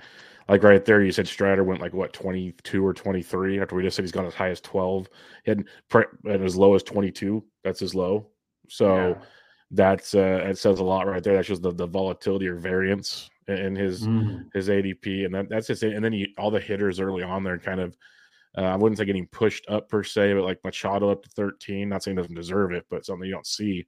like 0.48 0.62
right 0.62 0.84
there, 0.84 1.02
you 1.02 1.10
said 1.10 1.26
Strider 1.26 1.64
went 1.64 1.80
like 1.80 1.94
what 1.94 2.12
twenty 2.12 2.52
two 2.62 2.86
or 2.86 2.92
twenty 2.92 3.22
three. 3.22 3.60
After 3.60 3.74
we 3.74 3.82
just 3.82 3.96
said 3.96 4.02
he's 4.04 4.12
gone 4.12 4.26
as 4.26 4.34
high 4.34 4.50
as 4.50 4.60
twelve, 4.60 5.08
pre- 5.88 6.04
and 6.24 6.44
as 6.44 6.54
low 6.54 6.74
as 6.74 6.82
twenty 6.82 7.10
two. 7.10 7.42
That's 7.64 7.80
his 7.80 7.94
low. 7.94 8.28
So 8.68 9.08
yeah. 9.08 9.14
That's 9.70 10.14
uh, 10.14 10.44
it 10.46 10.58
says 10.58 10.78
a 10.80 10.84
lot 10.84 11.06
right 11.06 11.22
there. 11.22 11.34
That 11.34 11.46
shows 11.46 11.60
the, 11.60 11.72
the 11.72 11.86
volatility 11.86 12.46
or 12.48 12.56
variance 12.56 13.28
in, 13.48 13.74
his 13.76 14.06
Mhm. 14.06 14.48
his 14.54 14.68
ADP, 14.68 15.24
and 15.26 15.34
that, 15.34 15.48
that's 15.48 15.66
just 15.66 15.82
it. 15.82 15.94
And 15.94 16.04
then 16.04 16.12
you, 16.12 16.26
all 16.38 16.50
the 16.50 16.60
hitters 16.60 17.00
early 17.00 17.22
on 17.22 17.44
there 17.44 17.58
kind 17.58 17.80
of. 17.80 17.96
Uh, 18.56 18.62
I 18.62 18.76
wouldn't 18.76 18.98
say 18.98 19.04
getting 19.04 19.26
pushed 19.26 19.68
up 19.68 19.88
per 19.88 20.04
se, 20.04 20.32
but 20.34 20.44
like 20.44 20.60
Machado 20.62 21.10
up 21.10 21.24
to 21.24 21.28
13. 21.30 21.88
Not 21.88 22.04
saying 22.04 22.16
doesn't 22.16 22.36
deserve 22.36 22.70
it, 22.70 22.86
but 22.88 23.04
something 23.04 23.26
you 23.26 23.32
don't 23.34 23.44
see 23.44 23.84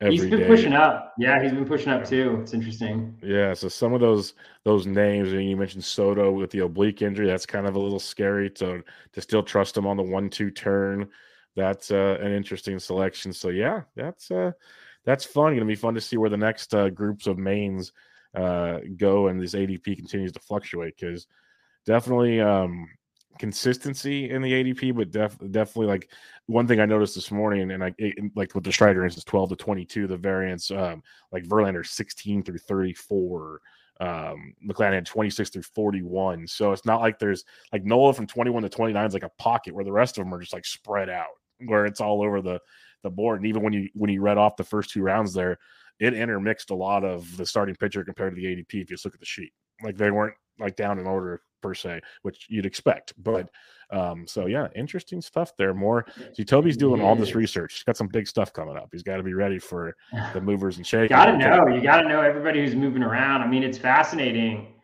every 0.00 0.16
He's 0.16 0.30
been 0.30 0.40
day. 0.40 0.46
pushing 0.48 0.72
up. 0.72 1.14
Yeah, 1.16 1.40
he's 1.40 1.52
been 1.52 1.64
pushing 1.64 1.92
up 1.92 2.04
too. 2.04 2.40
It's 2.42 2.52
interesting. 2.52 3.16
Yeah, 3.22 3.54
so 3.54 3.68
some 3.68 3.94
of 3.94 4.00
those 4.00 4.34
those 4.64 4.84
names, 4.84 5.32
and 5.32 5.48
you 5.48 5.56
mentioned 5.56 5.84
Soto 5.84 6.32
with 6.32 6.50
the 6.50 6.58
oblique 6.64 7.02
injury, 7.02 7.28
that's 7.28 7.46
kind 7.46 7.68
of 7.68 7.76
a 7.76 7.78
little 7.78 8.00
scary 8.00 8.50
to 8.50 8.82
to 9.12 9.20
still 9.20 9.44
trust 9.44 9.76
him 9.76 9.86
on 9.86 9.96
the 9.96 10.02
one-two 10.02 10.50
turn. 10.50 11.08
That's 11.54 11.92
uh, 11.92 12.18
an 12.20 12.32
interesting 12.32 12.80
selection. 12.80 13.32
So 13.32 13.50
yeah, 13.50 13.82
that's 13.94 14.32
uh, 14.32 14.50
that's 15.04 15.24
fun. 15.24 15.52
Going 15.52 15.60
to 15.60 15.64
be 15.64 15.74
fun 15.74 15.94
to 15.94 16.00
see 16.00 16.16
where 16.16 16.30
the 16.30 16.36
next 16.36 16.74
uh, 16.74 16.90
groups 16.90 17.26
of 17.26 17.38
mains 17.38 17.92
uh, 18.34 18.78
go, 18.96 19.28
and 19.28 19.40
this 19.40 19.54
ADP 19.54 19.96
continues 19.96 20.32
to 20.32 20.40
fluctuate 20.40 20.96
because 20.98 21.26
definitely 21.86 22.40
um, 22.40 22.88
consistency 23.38 24.30
in 24.30 24.42
the 24.42 24.52
ADP, 24.52 24.94
but 24.94 25.10
def- 25.10 25.38
definitely 25.50 25.86
like 25.86 26.10
one 26.46 26.66
thing 26.66 26.80
I 26.80 26.86
noticed 26.86 27.14
this 27.14 27.30
morning, 27.30 27.70
and 27.72 27.82
I 27.82 27.94
it, 27.98 28.14
like 28.36 28.54
with 28.54 28.64
the 28.64 28.72
Strider 28.72 29.04
is 29.04 29.22
twelve 29.24 29.48
to 29.50 29.56
twenty-two, 29.56 30.06
the 30.06 30.16
variance 30.16 30.70
um, 30.70 31.02
like 31.32 31.44
Verlander 31.44 31.86
16 31.86 32.42
through 32.42 32.58
34. 32.58 33.60
Um, 34.02 34.54
McClanahan 34.66 35.04
26 35.04 35.50
through 35.50 35.62
41. 35.62 36.46
So 36.46 36.72
it's 36.72 36.86
not 36.86 37.02
like 37.02 37.18
there's 37.18 37.44
like 37.70 37.84
Nola 37.84 38.14
from 38.14 38.26
21 38.26 38.62
to 38.62 38.70
29 38.70 39.06
is 39.06 39.12
like 39.12 39.24
a 39.24 39.30
pocket 39.38 39.74
where 39.74 39.84
the 39.84 39.92
rest 39.92 40.16
of 40.16 40.24
them 40.24 40.32
are 40.32 40.40
just 40.40 40.54
like 40.54 40.64
spread 40.64 41.10
out, 41.10 41.26
where 41.66 41.84
it's 41.84 42.00
all 42.00 42.22
over 42.22 42.40
the 42.40 42.58
the 43.02 43.10
board. 43.10 43.38
And 43.38 43.46
even 43.46 43.62
when 43.62 43.72
you 43.72 43.88
when 43.94 44.10
you 44.10 44.20
read 44.20 44.38
off 44.38 44.56
the 44.56 44.64
first 44.64 44.90
two 44.90 45.02
rounds 45.02 45.32
there, 45.32 45.58
it 45.98 46.14
intermixed 46.14 46.70
a 46.70 46.74
lot 46.74 47.04
of 47.04 47.36
the 47.36 47.46
starting 47.46 47.74
pitcher 47.74 48.04
compared 48.04 48.34
to 48.34 48.40
the 48.40 48.46
ADP. 48.46 48.66
If 48.68 48.74
you 48.74 48.96
just 48.96 49.04
look 49.04 49.14
at 49.14 49.20
the 49.20 49.26
sheet, 49.26 49.52
like 49.82 49.96
they 49.96 50.10
weren't 50.10 50.34
like 50.58 50.76
down 50.76 50.98
in 50.98 51.06
order 51.06 51.42
per 51.62 51.74
se, 51.74 52.00
which 52.22 52.46
you'd 52.48 52.66
expect. 52.66 53.12
But 53.18 53.48
um, 53.90 54.26
so 54.26 54.46
yeah, 54.46 54.68
interesting 54.74 55.20
stuff 55.20 55.56
there. 55.56 55.74
More 55.74 56.06
see, 56.34 56.44
Toby's 56.44 56.76
doing 56.76 57.00
all 57.00 57.16
this 57.16 57.34
research. 57.34 57.74
He's 57.74 57.82
got 57.82 57.96
some 57.96 58.08
big 58.08 58.26
stuff 58.26 58.52
coming 58.52 58.76
up. 58.76 58.88
He's 58.92 59.02
got 59.02 59.16
to 59.16 59.22
be 59.22 59.34
ready 59.34 59.58
for 59.58 59.96
the 60.32 60.40
movers 60.40 60.76
and 60.76 60.86
shakers. 60.86 61.10
Got 61.10 61.26
to 61.26 61.36
know. 61.36 61.66
You 61.68 61.82
got 61.82 62.02
to 62.02 62.08
know 62.08 62.20
everybody 62.20 62.60
who's 62.60 62.74
moving 62.74 63.02
around. 63.02 63.42
I 63.42 63.46
mean, 63.46 63.62
it's 63.62 63.78
fascinating. 63.78 64.74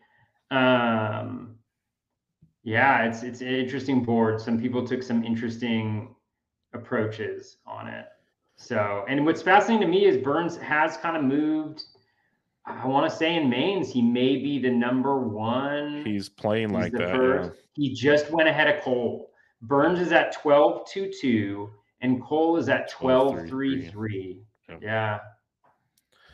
Um, 0.51 1.55
yeah, 2.63 3.05
it's 3.05 3.23
it's 3.23 3.41
an 3.41 3.47
interesting 3.47 4.03
board. 4.03 4.41
Some 4.41 4.59
people 4.59 4.85
took 4.85 5.01
some 5.01 5.23
interesting 5.23 6.15
approaches 6.73 7.57
on 7.65 7.87
it. 7.87 8.05
So, 8.55 9.05
and 9.07 9.25
what's 9.25 9.41
fascinating 9.41 9.87
to 9.87 9.91
me 9.91 10.05
is 10.05 10.17
Burnes 10.17 10.57
has 10.57 10.97
kind 10.97 11.15
of 11.15 11.23
moved. 11.23 11.83
I 12.65 12.85
want 12.85 13.09
to 13.09 13.15
say 13.15 13.35
in 13.35 13.49
mains, 13.49 13.91
he 13.91 14.01
may 14.01 14.37
be 14.37 14.59
the 14.59 14.71
number 14.71 15.19
one. 15.19 16.03
He's 16.05 16.27
playing 16.27 16.69
He's 16.69 16.75
like 16.75 16.91
that. 16.93 17.15
first. 17.15 17.51
He 17.73 17.93
just 17.93 18.31
went 18.31 18.49
ahead 18.49 18.67
of 18.67 18.83
Cole. 18.83 19.29
Burnes 19.61 19.99
is 19.99 20.11
at 20.11 20.33
12 20.33 20.87
2 20.89 21.11
2, 21.21 21.69
and 22.01 22.21
Cole 22.21 22.57
is 22.57 22.67
at 22.67 22.89
12 22.89 23.47
3 23.47 23.87
3. 23.87 24.41
Yep. 24.69 24.79
Yeah. 24.81 25.19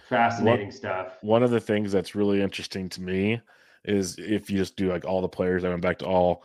Fascinating 0.10 0.72
stuff. 0.72 1.18
One 1.22 1.44
of 1.44 1.52
the 1.52 1.60
things 1.60 1.92
that's 1.92 2.16
really 2.16 2.42
interesting 2.42 2.90
to 2.90 3.02
me 3.02 3.42
is 3.86 4.16
if 4.18 4.50
you 4.50 4.58
just 4.58 4.76
do 4.76 4.90
like 4.90 5.06
all 5.06 5.22
the 5.22 5.30
players, 5.30 5.64
I 5.64 5.70
went 5.70 5.82
back 5.82 6.00
to 6.00 6.06
all. 6.06 6.44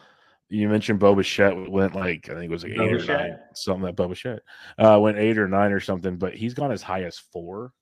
You 0.51 0.69
mentioned 0.69 0.99
Boba 1.01 1.17
Bichette 1.19 1.71
went 1.71 1.95
like 1.95 2.29
I 2.31 2.35
think 2.35 2.45
it 2.45 2.51
was 2.51 2.63
like 2.63 2.73
eight 2.73 2.79
Bo 2.79 2.85
or 2.87 2.99
Bichette? 2.99 3.21
nine, 3.29 3.39
something 3.55 3.85
that 3.85 3.97
Boba 3.97 4.11
Bichette 4.11 4.41
uh, 4.79 4.99
went 5.01 5.19
eight 5.19 5.37
or 5.39 5.47
nine 5.49 5.73
or 5.73 5.81
something, 5.81 6.17
but 6.17 6.35
he's 6.35 6.55
gone 6.55 6.73
as 6.73 6.83
high 6.83 7.03
as 7.05 7.19
four. 7.19 7.73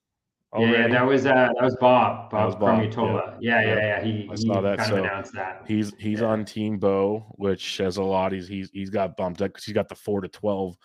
Yeah, 0.57 0.71
yeah, 0.71 0.87
that 0.87 1.05
was 1.05 1.25
uh, 1.25 1.33
that 1.33 1.63
was 1.63 1.75
Bob. 1.79 2.31
That 2.31 2.45
was 2.45 2.55
Bob 2.55 2.61
Bob, 2.61 2.79
Promutola. 2.79 3.37
Yeah, 3.41 3.61
yeah, 3.61 3.67
Yeah. 3.67 3.75
yeah. 3.75 4.03
He, 4.03 4.29
I 4.29 4.35
he 4.35 4.45
saw 4.47 4.61
that, 4.61 4.77
kind 4.79 4.89
so 4.89 4.95
of 4.97 5.03
announced 5.05 5.33
that. 5.33 5.63
He's 5.67 5.93
he's 5.99 6.21
Yeah. 6.21 6.27
on 6.27 6.45
Team 6.45 6.77
Bo, 6.77 7.25
which 7.37 7.75
says 7.75 7.97
a 7.97 8.03
lot. 8.03 8.31
He's 8.31 8.47
he's 8.47 8.69
he's 8.71 8.89
got 8.89 9.17
bumped 9.17 9.41
up 9.41 9.49
because 9.49 9.65
he's 9.65 9.73
got 9.75 9.89
the 9.89 9.95
four 9.95 10.21
to 10.21 10.27
twelve 10.29 10.77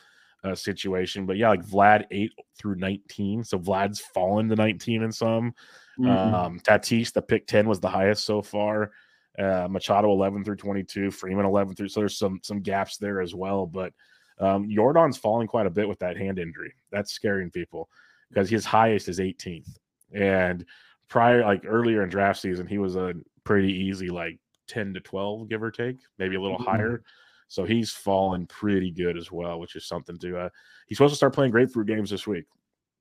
uh, 0.45 0.55
situation. 0.57 1.27
But 1.27 1.37
yeah, 1.37 1.49
like 1.49 1.65
Vlad 1.65 2.05
eight 2.11 2.33
through 2.59 2.75
nineteen, 2.77 3.45
so 3.45 3.59
Vlad's 3.59 4.01
fallen 4.01 4.49
to 4.49 4.57
nineteen 4.57 5.03
in 5.03 5.13
some. 5.13 5.55
Mhm. 5.99 6.35
Um, 6.35 6.61
Tatis, 6.61 7.13
the 7.13 7.23
pick 7.23 7.47
ten 7.47 7.69
was 7.69 7.79
the 7.81 7.89
highest 7.89 8.25
so 8.25 8.43
far. 8.43 8.91
Uh, 9.39 9.67
Machado 9.71 10.11
eleven 10.11 10.45
through 10.45 10.57
twenty 10.57 10.83
two, 10.85 11.11
Freeman 11.11 11.47
eleven 11.47 11.75
through. 11.75 11.89
So 11.89 12.01
there's 12.01 12.19
some 12.19 12.41
some 12.43 12.61
gaps 12.61 12.99
there 12.99 13.21
as 13.21 13.35
well. 13.35 13.67
But 13.67 13.93
um, 14.39 14.69
Yordan's 14.69 15.17
falling 15.17 15.47
quite 15.49 15.67
a 15.67 15.71
bit 15.71 15.89
with 15.89 15.99
that 16.01 16.17
hand 16.17 16.39
injury. 16.39 16.75
That's 16.91 17.13
scaring 17.13 17.51
people 17.51 17.89
because 18.29 18.49
his 18.51 18.65
highest 18.65 19.09
is 19.09 19.21
18th, 19.21 19.69
and 20.13 20.65
prior 21.09 21.43
like 21.45 21.65
earlier 21.67 22.03
in 22.03 22.09
draft 22.09 22.41
season, 22.41 22.67
he 22.67 22.79
was 22.79 22.97
a 22.97 23.15
pretty 23.45 23.73
easy 23.73 24.09
like 24.09 24.39
10 24.69 24.95
to 24.95 25.01
12, 25.01 25.49
give 25.49 25.63
or 25.63 25.71
take, 25.71 25.99
maybe 26.19 26.37
a 26.37 26.41
little 26.41 26.59
Mhm. 26.59 26.65
higher. 26.65 27.03
So 27.49 27.65
he's 27.65 27.91
fallen 27.93 28.47
pretty 28.47 28.91
good 28.91 29.19
as 29.19 29.31
well, 29.31 29.61
which 29.61 29.77
is 29.77 29.87
something 29.87 30.17
to. 30.21 30.39
Uh, 30.39 30.49
he's 30.87 30.97
supposed 30.97 31.13
to 31.13 31.17
start 31.17 31.35
playing 31.35 31.51
grapefruit 31.53 31.87
games 31.87 32.09
this 32.09 32.27
week. 32.27 32.45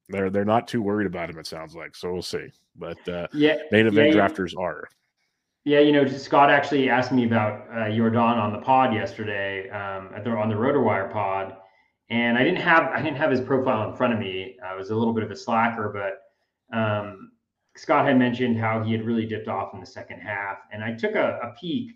They're 0.09 0.29
they're 0.29 0.43
not 0.43 0.67
too 0.67 0.81
worried 0.81 1.07
about 1.07 1.29
him. 1.29 1.39
It 1.39 1.47
sounds 1.47 1.73
like 1.75 1.95
so. 1.95 2.11
We'll 2.11 2.21
see. 2.21 2.47
But 2.75 3.07
uh, 3.07 3.27
yeah, 3.33 3.57
event 3.71 3.95
yeah, 3.95 4.13
drafters 4.13 4.57
are. 4.57 4.89
Yeah, 5.63 5.79
you 5.79 5.91
know, 5.91 6.07
Scott 6.07 6.49
actually 6.49 6.89
asked 6.89 7.11
me 7.11 7.25
about 7.25 7.67
uh, 7.69 7.85
Yordan 7.85 8.37
on 8.37 8.51
the 8.51 8.59
pod 8.59 8.93
yesterday, 8.95 9.69
um, 9.69 10.09
at 10.15 10.23
the 10.23 10.31
on 10.31 10.49
the 10.49 10.55
RotoWire 10.55 11.11
pod, 11.11 11.55
and 12.09 12.35
I 12.37 12.43
didn't 12.43 12.61
have 12.61 12.83
I 12.91 13.01
didn't 13.01 13.17
have 13.17 13.29
his 13.29 13.41
profile 13.41 13.87
in 13.89 13.95
front 13.95 14.13
of 14.13 14.19
me. 14.19 14.57
I 14.65 14.73
was 14.75 14.89
a 14.89 14.95
little 14.95 15.13
bit 15.13 15.23
of 15.23 15.29
a 15.31 15.35
slacker, 15.35 15.89
but 15.93 16.17
Um, 16.75 17.31
Scott 17.75 18.05
had 18.05 18.17
mentioned 18.17 18.57
how 18.57 18.81
he 18.83 18.91
had 18.91 19.05
really 19.05 19.25
dipped 19.25 19.47
off 19.47 19.73
in 19.73 19.79
the 19.79 19.85
second 19.85 20.19
half, 20.19 20.57
and 20.73 20.83
I 20.83 20.93
took 20.93 21.15
a, 21.15 21.39
a 21.43 21.53
peek, 21.59 21.91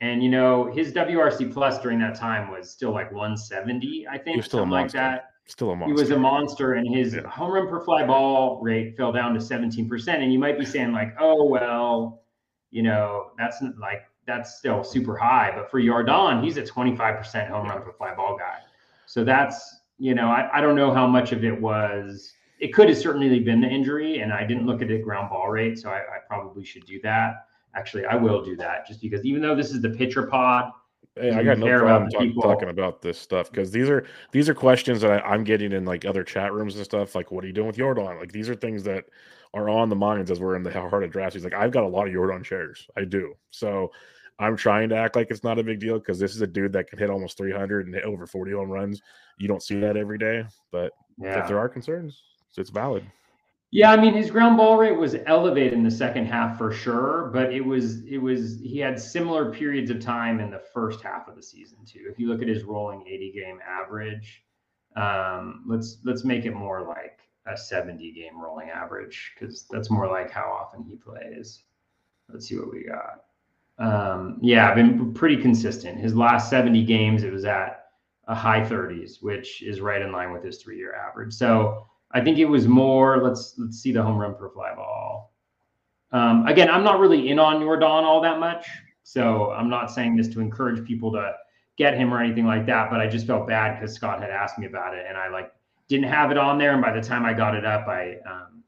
and 0.00 0.22
you 0.22 0.28
know 0.28 0.70
his 0.70 0.92
WRC 0.92 1.50
plus 1.52 1.80
during 1.80 1.98
that 2.00 2.14
time 2.14 2.50
was 2.50 2.70
still 2.70 2.90
like 2.92 3.10
170, 3.10 4.06
I 4.06 4.18
think, 4.18 4.44
something 4.44 4.70
like 4.70 4.92
that. 4.92 5.30
Still 5.46 5.70
a 5.70 5.76
monster. 5.76 5.94
He 5.94 5.98
was 6.00 6.10
a 6.10 6.18
monster, 6.18 6.74
and 6.74 6.94
his 6.94 7.14
Yeah. 7.14 7.22
home 7.26 7.52
run 7.52 7.68
per 7.68 7.80
fly 7.80 8.04
ball 8.06 8.60
rate 8.60 8.96
fell 8.98 9.12
down 9.12 9.32
to 9.32 9.40
17%. 9.40 10.22
And 10.22 10.30
you 10.30 10.38
might 10.38 10.58
be 10.58 10.66
saying, 10.66 10.92
like, 10.92 11.14
oh, 11.18 11.44
well, 11.44 12.22
you 12.70 12.82
know, 12.82 13.30
that's 13.38 13.62
like, 13.80 14.02
that's 14.26 14.58
still 14.58 14.84
super 14.84 15.16
high. 15.16 15.52
But 15.54 15.70
for 15.70 15.80
Yordan, 15.80 16.42
he's 16.42 16.56
a 16.56 16.62
25% 16.62 17.48
home 17.48 17.68
run 17.68 17.82
for 17.82 17.92
fly 17.92 18.14
ball 18.14 18.36
guy. 18.36 18.58
So 19.06 19.24
that's, 19.24 19.76
you 19.98 20.14
know, 20.14 20.28
I, 20.28 20.48
I 20.52 20.60
don't 20.60 20.76
know 20.76 20.92
how 20.92 21.06
much 21.06 21.32
of 21.32 21.44
it 21.44 21.58
was, 21.58 22.32
it 22.60 22.74
could 22.74 22.88
have 22.88 22.98
certainly 22.98 23.40
been 23.40 23.60
the 23.60 23.68
injury. 23.68 24.20
And 24.20 24.32
I 24.32 24.44
didn't 24.44 24.66
look 24.66 24.82
at 24.82 24.88
the 24.88 24.98
ground 24.98 25.30
ball 25.30 25.48
rate. 25.48 25.78
So 25.78 25.88
I, 25.88 25.98
I 25.98 26.18
probably 26.26 26.64
should 26.64 26.84
do 26.84 27.00
that. 27.02 27.46
Actually, 27.74 28.06
I 28.06 28.16
will 28.16 28.44
do 28.44 28.56
that 28.56 28.86
just 28.86 29.00
because 29.00 29.24
even 29.24 29.40
though 29.40 29.54
this 29.54 29.70
is 29.70 29.80
the 29.80 29.90
pitcher 29.90 30.26
pod, 30.26 30.72
Hey, 31.20 31.32
I 31.32 31.42
got 31.42 31.58
no 31.58 31.66
care 31.66 31.80
problem 31.80 32.08
about 32.08 32.34
talk, 32.34 32.42
talking 32.42 32.68
about 32.68 33.02
this 33.02 33.18
stuff 33.18 33.50
because 33.50 33.70
these 33.70 33.88
are 33.88 34.04
these 34.30 34.48
are 34.48 34.54
questions 34.54 35.00
that 35.00 35.10
I, 35.10 35.18
I'm 35.20 35.42
getting 35.44 35.72
in 35.72 35.84
like 35.84 36.04
other 36.04 36.22
chat 36.22 36.52
rooms 36.52 36.76
and 36.76 36.84
stuff. 36.84 37.14
Like, 37.14 37.30
what 37.30 37.44
are 37.44 37.46
you 37.46 37.52
doing 37.52 37.66
with 37.66 37.76
Yordan? 37.76 38.20
Like, 38.20 38.32
these 38.32 38.48
are 38.48 38.54
things 38.54 38.84
that 38.84 39.06
are 39.54 39.68
on 39.68 39.88
the 39.88 39.96
minds 39.96 40.30
as 40.30 40.40
we're 40.40 40.56
in 40.56 40.62
the 40.62 40.70
heart 40.70 41.04
of 41.04 41.10
drafts. 41.10 41.34
He's 41.34 41.44
like, 41.44 41.54
I've 41.54 41.70
got 41.70 41.84
a 41.84 41.88
lot 41.88 42.06
of 42.06 42.12
Yordan 42.12 42.44
shares. 42.44 42.86
I 42.96 43.04
do. 43.04 43.34
So 43.50 43.90
I'm 44.38 44.56
trying 44.56 44.88
to 44.90 44.96
act 44.96 45.16
like 45.16 45.30
it's 45.30 45.42
not 45.42 45.58
a 45.58 45.64
big 45.64 45.80
deal 45.80 45.98
because 45.98 46.18
this 46.18 46.34
is 46.34 46.42
a 46.42 46.46
dude 46.46 46.72
that 46.74 46.88
can 46.88 46.98
hit 46.98 47.10
almost 47.10 47.36
300 47.38 47.86
and 47.86 47.94
hit 47.94 48.04
over 48.04 48.26
40 48.26 48.52
home 48.52 48.70
runs. 48.70 49.02
You 49.38 49.48
don't 49.48 49.62
see 49.62 49.80
that 49.80 49.96
every 49.96 50.18
day, 50.18 50.44
but 50.70 50.92
yeah. 51.18 51.40
if 51.40 51.48
there 51.48 51.58
are 51.58 51.68
concerns, 51.68 52.22
it's 52.56 52.70
valid. 52.70 53.04
Yeah, 53.70 53.92
I 53.92 54.00
mean 54.00 54.14
his 54.14 54.30
ground 54.30 54.56
ball 54.56 54.78
rate 54.78 54.96
was 54.96 55.14
elevated 55.26 55.74
in 55.74 55.82
the 55.82 55.90
second 55.90 56.26
half 56.26 56.56
for 56.56 56.72
sure, 56.72 57.30
but 57.34 57.52
it 57.52 57.60
was 57.60 58.02
it 58.06 58.16
was 58.16 58.58
he 58.62 58.78
had 58.78 58.98
similar 58.98 59.52
periods 59.52 59.90
of 59.90 60.00
time 60.00 60.40
in 60.40 60.50
the 60.50 60.62
first 60.72 61.02
half 61.02 61.28
of 61.28 61.36
the 61.36 61.42
season 61.42 61.78
too. 61.84 62.06
If 62.10 62.18
you 62.18 62.28
look 62.28 62.40
at 62.40 62.48
his 62.48 62.64
rolling 62.64 63.04
80 63.06 63.32
game 63.32 63.58
average, 63.68 64.42
um, 64.96 65.64
let's 65.66 65.98
let's 66.04 66.24
make 66.24 66.46
it 66.46 66.54
more 66.54 66.82
like 66.82 67.27
a 67.52 67.56
70 67.56 68.12
game 68.12 68.40
rolling 68.40 68.70
average 68.70 69.32
because 69.34 69.66
that's 69.70 69.90
more 69.90 70.06
like 70.06 70.30
how 70.30 70.50
often 70.50 70.84
he 70.84 70.96
plays. 70.96 71.62
Let's 72.32 72.46
see 72.46 72.58
what 72.58 72.72
we 72.72 72.84
got. 72.84 73.24
Um, 73.78 74.38
yeah, 74.42 74.68
I've 74.68 74.74
been 74.74 75.14
pretty 75.14 75.36
consistent. 75.36 75.98
His 75.98 76.14
last 76.14 76.50
70 76.50 76.84
games, 76.84 77.22
it 77.22 77.32
was 77.32 77.44
at 77.44 77.84
a 78.26 78.34
high 78.34 78.60
30s, 78.60 79.22
which 79.22 79.62
is 79.62 79.80
right 79.80 80.02
in 80.02 80.12
line 80.12 80.32
with 80.32 80.44
his 80.44 80.58
three 80.62 80.76
year 80.76 80.94
average. 80.94 81.32
So 81.32 81.86
I 82.12 82.20
think 82.20 82.38
it 82.38 82.44
was 82.44 82.66
more. 82.66 83.22
Let's 83.22 83.54
let's 83.58 83.78
see 83.78 83.92
the 83.92 84.02
home 84.02 84.18
run 84.18 84.34
per 84.34 84.50
fly 84.50 84.74
ball. 84.74 85.34
Um, 86.12 86.46
again, 86.46 86.70
I'm 86.70 86.84
not 86.84 87.00
really 87.00 87.28
in 87.28 87.38
on 87.38 87.60
Yordan 87.60 88.02
all 88.02 88.20
that 88.22 88.40
much, 88.40 88.66
so 89.02 89.50
I'm 89.52 89.68
not 89.68 89.90
saying 89.90 90.16
this 90.16 90.28
to 90.28 90.40
encourage 90.40 90.86
people 90.86 91.12
to 91.12 91.34
get 91.76 91.94
him 91.94 92.12
or 92.12 92.22
anything 92.22 92.46
like 92.46 92.66
that. 92.66 92.90
But 92.90 93.00
I 93.00 93.06
just 93.06 93.26
felt 93.26 93.46
bad 93.46 93.78
because 93.78 93.94
Scott 93.94 94.20
had 94.20 94.30
asked 94.30 94.58
me 94.58 94.66
about 94.66 94.94
it, 94.94 95.04
and 95.06 95.18
I 95.18 95.28
like 95.28 95.52
didn't 95.88 96.08
have 96.08 96.30
it 96.30 96.38
on 96.38 96.58
there. 96.58 96.72
And 96.72 96.82
by 96.82 96.92
the 96.92 97.00
time 97.00 97.24
I 97.24 97.32
got 97.32 97.54
it 97.54 97.64
up, 97.64 97.88
I 97.88 98.16
um, 98.28 98.62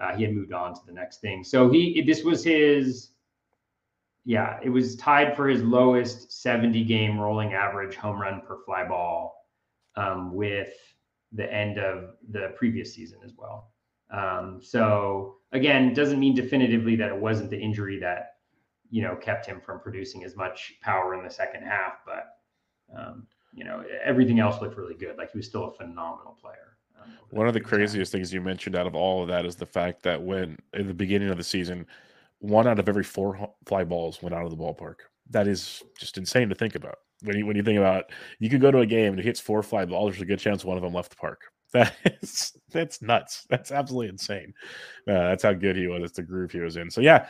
uh, 0.00 0.16
he 0.16 0.22
had 0.24 0.34
moved 0.34 0.52
on 0.52 0.74
to 0.74 0.80
the 0.86 0.92
next 0.92 1.20
thing. 1.20 1.44
So 1.44 1.70
he 1.70 2.02
this 2.02 2.22
was 2.22 2.44
his. 2.44 3.10
Yeah, 4.24 4.58
it 4.62 4.68
was 4.68 4.94
tied 4.96 5.34
for 5.34 5.48
his 5.48 5.62
lowest 5.62 6.42
70 6.42 6.84
game 6.84 7.18
rolling 7.18 7.54
average 7.54 7.96
home 7.96 8.20
run 8.20 8.42
per 8.46 8.58
fly 8.66 8.86
ball 8.86 9.46
um, 9.96 10.34
with 10.34 10.74
the 11.32 11.50
end 11.50 11.78
of 11.78 12.10
the 12.30 12.52
previous 12.54 12.92
season 12.92 13.20
as 13.24 13.32
well. 13.38 13.70
Um, 14.10 14.60
so 14.62 15.36
again, 15.52 15.94
doesn't 15.94 16.20
mean 16.20 16.34
definitively 16.34 16.94
that 16.96 17.08
it 17.08 17.16
wasn't 17.16 17.48
the 17.48 17.58
injury 17.58 17.98
that 18.00 18.34
you 18.90 19.02
know 19.02 19.16
kept 19.16 19.46
him 19.46 19.60
from 19.60 19.80
producing 19.80 20.24
as 20.24 20.36
much 20.36 20.74
power 20.82 21.14
in 21.14 21.24
the 21.24 21.30
second 21.30 21.62
half, 21.62 22.00
but 22.04 22.36
um, 22.96 23.26
you 23.58 23.64
know 23.64 23.84
everything 24.04 24.38
else 24.38 24.60
looked 24.62 24.76
really 24.76 24.94
good. 24.94 25.18
Like 25.18 25.32
he 25.32 25.38
was 25.38 25.46
still 25.46 25.64
a 25.64 25.72
phenomenal 25.72 26.38
player. 26.40 26.76
um, 27.02 27.10
One 27.30 27.48
of 27.48 27.54
the 27.54 27.60
craziest 27.60 28.12
things 28.12 28.32
you 28.32 28.40
mentioned 28.40 28.76
out 28.76 28.86
of 28.86 28.94
all 28.94 29.22
of 29.22 29.28
that 29.28 29.44
is 29.44 29.56
the 29.56 29.66
fact 29.66 30.02
that 30.04 30.22
when 30.22 30.56
in 30.74 30.86
the 30.86 30.94
beginning 30.94 31.30
of 31.30 31.36
the 31.36 31.44
season, 31.44 31.86
one 32.38 32.68
out 32.68 32.78
of 32.78 32.88
every 32.88 33.02
four 33.02 33.50
fly 33.66 33.84
balls 33.84 34.22
went 34.22 34.34
out 34.34 34.44
of 34.44 34.50
the 34.50 34.56
ballpark. 34.56 34.96
That 35.30 35.48
is 35.48 35.82
just 35.98 36.16
insane 36.16 36.48
to 36.48 36.54
think 36.54 36.74
about. 36.76 36.96
When 37.22 37.36
you 37.36 37.46
when 37.46 37.56
you 37.56 37.64
think 37.64 37.78
about, 37.78 38.00
it. 38.00 38.06
you 38.38 38.48
could 38.48 38.60
go 38.60 38.70
to 38.70 38.78
a 38.78 38.86
game 38.86 39.12
and 39.12 39.18
it 39.20 39.24
hits 39.24 39.40
four 39.40 39.62
fly 39.62 39.84
balls. 39.84 40.12
There's 40.12 40.22
a 40.22 40.26
good 40.26 40.38
chance 40.38 40.64
one 40.64 40.76
of 40.76 40.82
them 40.84 40.94
left 40.94 41.10
the 41.10 41.16
park. 41.16 41.40
That 41.74 41.94
is 42.22 42.56
that's 42.70 43.02
nuts. 43.02 43.44
That's 43.50 43.72
absolutely 43.72 44.08
insane. 44.08 44.54
Uh, 45.06 45.28
that's 45.28 45.42
how 45.42 45.52
good 45.52 45.76
he 45.76 45.86
was. 45.86 46.02
It's 46.02 46.16
the 46.16 46.22
groove 46.22 46.50
he 46.50 46.60
was 46.60 46.78
in. 46.78 46.90
So 46.90 47.02
yeah. 47.02 47.28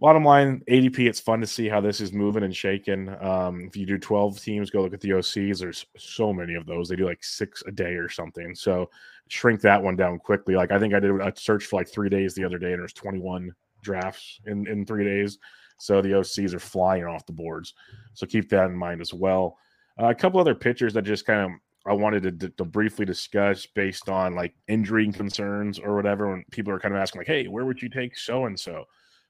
Bottom 0.00 0.24
line, 0.24 0.60
ADP. 0.68 1.08
It's 1.08 1.20
fun 1.20 1.40
to 1.40 1.46
see 1.46 1.68
how 1.68 1.80
this 1.80 2.00
is 2.00 2.12
moving 2.12 2.42
and 2.42 2.54
shaking. 2.54 3.08
Um, 3.22 3.62
if 3.68 3.76
you 3.76 3.86
do 3.86 3.96
12 3.96 4.40
teams, 4.40 4.70
go 4.70 4.82
look 4.82 4.92
at 4.92 5.00
the 5.00 5.10
OCs. 5.10 5.60
There's 5.60 5.86
so 5.96 6.32
many 6.32 6.54
of 6.54 6.66
those. 6.66 6.88
They 6.88 6.96
do 6.96 7.06
like 7.06 7.22
six 7.22 7.62
a 7.66 7.70
day 7.70 7.94
or 7.94 8.08
something. 8.08 8.54
So 8.56 8.90
shrink 9.28 9.60
that 9.60 9.82
one 9.82 9.96
down 9.96 10.18
quickly. 10.18 10.56
Like 10.56 10.72
I 10.72 10.78
think 10.78 10.94
I 10.94 11.00
did 11.00 11.12
a 11.12 11.32
search 11.36 11.66
for 11.66 11.78
like 11.78 11.88
three 11.88 12.08
days 12.08 12.34
the 12.34 12.44
other 12.44 12.58
day, 12.58 12.72
and 12.72 12.80
there's 12.80 12.92
21 12.92 13.52
drafts 13.82 14.40
in 14.46 14.66
in 14.66 14.84
three 14.84 15.04
days. 15.04 15.38
So 15.78 16.02
the 16.02 16.10
OCs 16.10 16.54
are 16.54 16.60
flying 16.60 17.04
off 17.04 17.26
the 17.26 17.32
boards. 17.32 17.74
So 18.14 18.26
keep 18.26 18.48
that 18.50 18.66
in 18.66 18.76
mind 18.76 19.00
as 19.00 19.14
well. 19.14 19.58
Uh, 20.00 20.06
a 20.06 20.14
couple 20.14 20.40
other 20.40 20.54
pitchers 20.54 20.92
that 20.94 21.02
just 21.02 21.24
kind 21.24 21.40
of 21.40 21.50
I 21.86 21.92
wanted 21.92 22.40
to, 22.40 22.48
to 22.48 22.64
briefly 22.64 23.04
discuss 23.04 23.66
based 23.66 24.08
on 24.08 24.34
like 24.34 24.54
injury 24.66 25.10
concerns 25.12 25.78
or 25.78 25.94
whatever. 25.94 26.30
When 26.30 26.44
people 26.50 26.72
are 26.72 26.80
kind 26.80 26.94
of 26.94 27.00
asking 27.00 27.20
like, 27.20 27.28
"Hey, 27.28 27.46
where 27.46 27.64
would 27.64 27.80
you 27.80 27.88
take 27.88 28.16
so 28.16 28.46
and 28.46 28.58
so?" 28.58 28.86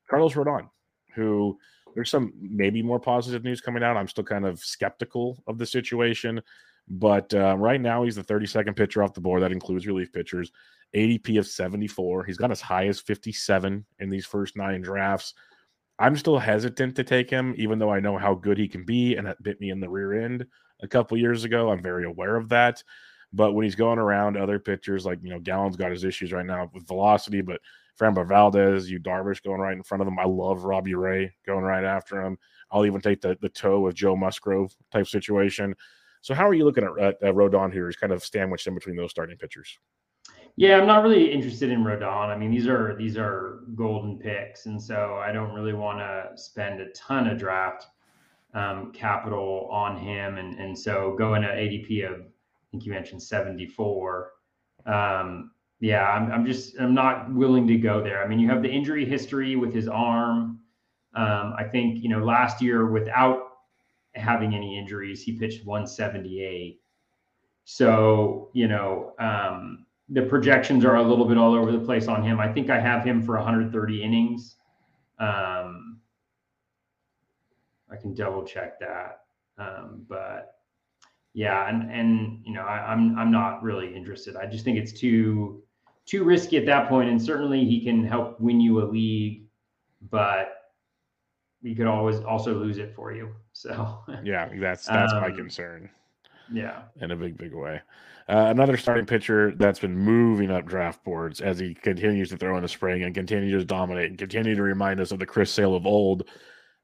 Carlos 0.09 0.35
Rodon, 0.35 0.69
who 1.15 1.59
there's 1.95 2.11
some 2.11 2.33
maybe 2.41 2.83
more 2.83 3.01
positive 3.01 3.45
news 3.45 3.61
coming 3.61 3.83
out. 3.83 3.97
I'm 3.97 4.09
still 4.09 4.25
kind 4.25 4.47
of 4.47 4.59
skeptical 4.59 5.43
of 5.47 5.59
the 5.59 5.67
situation, 5.67 6.43
but 6.89 7.33
uh, 7.35 7.57
right 7.59 7.81
now 7.81 8.03
he's 8.03 8.17
the 8.17 8.25
32nd 8.25 8.77
pitcher 8.77 9.03
off 9.03 9.15
the 9.15 9.21
board. 9.21 9.43
That 9.43 9.53
includes 9.53 9.87
relief 9.87 10.13
pitchers. 10.13 10.51
ADP 10.95 11.39
of 11.39 11.47
74. 11.47 12.25
He's 12.25 12.37
got 12.37 12.51
as 12.51 12.61
high 12.61 12.87
as 12.87 13.01
57 13.01 13.85
in 13.99 14.09
these 14.09 14.27
first 14.27 14.57
nine 14.57 14.81
drafts. 14.81 15.35
I'm 15.99 16.17
still 16.17 16.39
hesitant 16.39 16.97
to 16.97 17.05
take 17.05 17.31
him, 17.31 17.55
even 17.57 17.79
though 17.79 17.91
I 17.91 18.01
know 18.01 18.19
how 18.19 18.35
good 18.35 18.59
he 18.59 18.69
can 18.69 18.85
be, 18.85 19.17
and 19.17 19.27
that 19.27 19.43
bit 19.43 19.61
me 19.61 19.71
in 19.71 19.81
the 19.81 19.89
rear 19.89 20.25
end 20.25 20.47
a 20.83 20.89
couple 20.89 21.17
years 21.17 21.45
ago. 21.45 21.71
I'm 21.71 21.83
very 21.83 22.05
aware 22.05 22.37
of 22.37 22.49
that. 22.49 22.83
But 23.33 23.53
when 23.53 23.65
he's 23.65 23.75
going 23.75 23.99
around 23.99 24.37
other 24.37 24.59
pitchers, 24.59 25.05
like 25.05 25.19
you 25.23 25.31
know, 25.31 25.41
Gallen's 25.41 25.77
got 25.77 25.91
his 25.91 26.05
issues 26.05 26.33
right 26.33 26.47
now 26.47 26.71
with 26.73 26.87
velocity, 26.87 27.41
but 27.41 27.61
Framber 28.01 28.27
Valdez, 28.27 28.91
you 28.91 28.99
Darvish 28.99 29.43
going 29.43 29.61
right 29.61 29.77
in 29.77 29.83
front 29.83 30.03
of 30.03 30.09
him. 30.09 30.19
I 30.19 30.25
love 30.25 30.65
Robbie 30.65 30.95
Ray 30.95 31.33
going 31.47 31.65
right 31.65 31.85
after 31.85 32.21
him. 32.21 32.39
I'll 32.71 32.87
even 32.87 33.01
take 33.01 33.21
the 33.21 33.39
the 33.41 33.49
toe 33.49 33.81
with 33.81 33.95
Joe 33.95 34.17
Musgrove 34.17 34.75
type 34.91 35.07
situation. 35.07 35.75
So 36.23 36.35
how 36.35 36.49
are 36.49 36.55
you 36.55 36.65
looking 36.65 36.85
at, 36.85 36.99
at, 36.99 37.23
at 37.23 37.35
Rodon 37.35 37.73
here? 37.73 37.87
He's 37.87 37.97
kind 37.97 38.13
of 38.13 38.25
sandwiched 38.25 38.67
in 38.67 38.75
between 38.75 38.97
those 38.97 39.11
starting 39.11 39.37
pitchers. 39.37 39.79
Yeah, 40.57 40.79
I'm 40.79 40.87
not 40.87 41.03
really 41.03 41.33
interested 41.33 41.71
in 41.71 41.85
Rodon. 41.85 42.29
I 42.29 42.37
mean, 42.37 42.51
these 42.51 42.69
are 42.69 42.97
these 42.97 43.17
are 43.17 43.65
golden 43.75 44.19
picks, 44.19 44.67
and 44.67 44.81
so 44.81 45.21
I 45.23 45.33
don't 45.33 45.53
really 45.53 45.73
want 45.73 45.99
to 45.99 46.31
spend 46.37 46.81
a 46.81 46.91
ton 46.91 47.27
of 47.27 47.39
draft 47.39 47.87
um, 48.55 48.93
capital 48.93 49.69
on 49.71 49.99
him. 49.99 50.39
And 50.39 50.59
and 50.59 50.79
so 50.79 51.15
going 51.19 51.43
at 51.43 51.57
ADP 51.57 52.07
of, 52.07 52.21
I 52.21 52.71
think 52.71 52.87
you 52.87 52.93
mentioned 52.93 53.23
74. 53.23 54.31
Um, 54.87 55.51
yeah, 55.85 56.09
I'm 56.09 56.33
I'm 56.33 56.47
just 56.47 56.81
I'm 56.81 56.95
not 56.95 57.31
willing 57.35 57.67
to 57.67 57.77
go 57.77 58.03
there. 58.03 58.25
I 58.25 58.27
mean, 58.27 58.39
you 58.39 58.49
have 58.49 58.63
the 58.63 58.71
injury 58.71 59.05
history 59.05 59.55
with 59.55 59.75
his 59.75 59.87
arm. 59.87 60.61
Um, 61.15 61.53
I 61.59 61.65
think 61.65 62.03
you 62.03 62.09
know 62.09 62.25
last 62.25 62.63
year 62.63 62.91
without 62.91 63.41
having 64.15 64.55
any 64.55 64.79
injuries, 64.79 65.23
he 65.23 65.39
pitched 65.39 65.67
178. 65.67 66.81
So 67.65 68.51
you 68.55 68.67
know. 68.69 69.13
Um, 69.19 69.87
the 70.11 70.21
projections 70.21 70.85
are 70.85 70.97
a 70.97 71.03
little 71.03 71.25
bit 71.25 71.39
all 71.39 71.55
over 71.55 71.73
the 71.73 71.79
place 71.79 72.09
on 72.09 72.23
him. 72.23 72.39
I 72.39 72.53
think 72.53 72.69
I 72.69 72.79
have 72.79 73.03
him 73.03 73.23
for 73.23 73.37
130 73.37 74.03
innings. 74.03 74.57
Um, 75.19 75.99
I 77.91 77.97
can 77.99 78.13
double 78.13 78.45
check 78.45 78.79
that, 78.81 79.21
um, 79.57 80.05
but 80.07 80.57
yeah, 81.33 81.71
and 81.71 81.91
and 81.91 82.43
you 82.45 82.53
know 82.53 82.61
I, 82.63 82.93
I'm 82.93 83.19
I'm 83.19 83.31
not 83.31 83.63
really 83.63 83.97
interested. 83.97 84.37
I 84.37 84.45
just 84.45 84.63
think 84.63 84.77
it's 84.77 84.93
too 84.93 85.64
too 86.07 86.25
risky 86.25 86.57
at 86.57 86.67
that 86.67 86.89
point, 86.89 87.09
and 87.09 87.21
certainly 87.21 87.65
he 87.65 87.83
can 87.83 88.05
help 88.07 88.41
win 88.41 88.61
you 88.61 88.83
a 88.83 88.85
league, 88.85 89.45
but 90.11 90.73
he 91.63 91.75
could 91.75 91.87
always 91.87 92.21
also 92.21 92.55
lose 92.55 92.79
it 92.79 92.95
for 92.95 93.13
you. 93.13 93.35
So 93.53 94.01
Yeah, 94.23 94.49
that's 94.61 94.87
that's 94.87 95.13
my 95.15 95.29
Um, 95.29 95.37
concern 95.37 95.91
yeah, 96.53 96.83
in 97.01 97.11
a 97.11 97.17
big 97.17 97.37
big 97.39 97.55
way. 97.55 97.81
Uh, 98.29 98.47
another 98.49 98.77
starting 98.77 99.05
pitcher 99.05 99.53
that's 99.57 99.79
been 99.79 99.97
moving 99.97 100.51
up 100.51 100.65
draft 100.67 101.05
boards 101.05 101.41
as 101.43 101.59
he 101.59 101.75
continues 101.75 102.31
to 102.31 102.37
throw 102.39 102.57
in 102.57 102.63
the 102.63 102.69
spring 102.69 103.03
and 103.03 103.15
continue 103.15 103.59
to 103.59 103.65
dominate 103.65 104.09
and 104.09 104.19
continue 104.19 104.55
to 104.55 104.63
remind 104.63 104.99
us 104.99 105.13
of 105.13 105.19
the 105.19 105.27
Chris 105.27 105.51
Sale 105.51 105.75
of 105.75 105.87
old. 105.87 106.29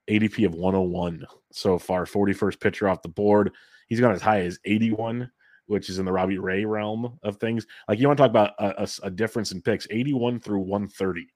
ADP 0.09 0.45
of 0.45 0.55
101 0.55 1.25
so 1.53 1.79
far, 1.79 2.05
41st 2.05 2.59
pitcher 2.61 2.89
off 2.89 3.01
the 3.03 3.09
board. 3.09 3.53
He's 3.87 4.01
gone 4.01 4.13
as 4.13 4.21
high 4.23 4.41
as 4.41 4.59
81 4.65 5.31
which 5.71 5.89
is 5.89 6.01
in 6.01 6.05
the 6.05 6.13
Robbie 6.13 6.39
Ray 6.39 6.65
realm 6.65 7.17
of 7.23 7.37
things. 7.37 7.65
Like 7.89 8.01
you 8.01 8.09
want 8.09 8.17
to 8.17 8.23
talk 8.25 8.31
about 8.31 8.55
a, 8.59 8.83
a, 8.83 8.89
a 9.05 9.11
difference 9.11 9.53
in 9.53 9.63
picks, 9.63 9.87
81 9.89 10.41
through 10.41 10.59
130 10.59 11.29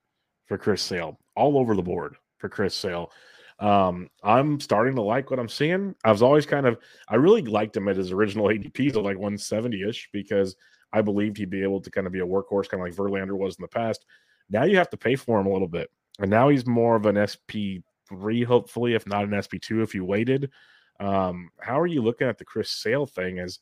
for 0.47 0.59
Chris 0.59 0.83
Sale, 0.83 1.21
all 1.37 1.57
over 1.57 1.77
the 1.77 1.83
board 1.83 2.17
for 2.39 2.49
Chris 2.49 2.75
Sale. 2.75 3.13
Um, 3.61 4.09
I'm 4.25 4.59
starting 4.59 4.97
to 4.97 5.03
like 5.03 5.31
what 5.31 5.39
I'm 5.39 5.49
seeing. 5.49 5.95
I 6.05 6.11
was 6.11 6.21
always 6.21 6.47
kind 6.47 6.67
of, 6.67 6.79
I 7.09 7.15
really 7.15 7.43
liked 7.43 7.77
him 7.77 7.87
at 7.87 7.97
his 7.97 8.11
original 8.11 8.47
ADPs 8.47 8.97
of 8.97 9.05
like 9.05 9.17
170 9.17 9.89
ish 9.89 10.09
because 10.13 10.57
I 10.93 11.01
believed 11.01 11.37
he'd 11.37 11.49
be 11.49 11.63
able 11.63 11.81
to 11.83 11.91
kind 11.91 12.09
of 12.09 12.13
be 12.13 12.19
a 12.19 12.27
workhorse, 12.27 12.69
kind 12.69 12.83
of 12.83 12.89
like 12.89 12.97
Verlander 12.97 13.39
was 13.39 13.57
in 13.57 13.63
the 13.63 13.69
past. 13.69 14.05
Now 14.51 14.65
you 14.65 14.77
have 14.79 14.91
to 14.91 14.97
pay 14.97 15.15
for 15.15 15.39
him 15.39 15.47
a 15.47 15.53
little 15.53 15.69
bit. 15.69 15.91
And 16.19 16.29
now 16.29 16.49
he's 16.49 16.67
more 16.67 16.97
of 16.97 17.07
an 17.07 17.15
SP3, 17.15 18.45
hopefully, 18.45 18.95
if 18.95 19.07
not 19.07 19.23
an 19.23 19.31
SP2 19.31 19.85
if 19.85 19.95
you 19.95 20.05
waited. 20.05 20.51
Um, 20.99 21.51
how 21.61 21.79
are 21.79 21.87
you 21.87 22.03
looking 22.03 22.27
at 22.27 22.39
the 22.39 22.45
Chris 22.45 22.71
Sale 22.71 23.07
thing 23.07 23.39
as, 23.39 23.61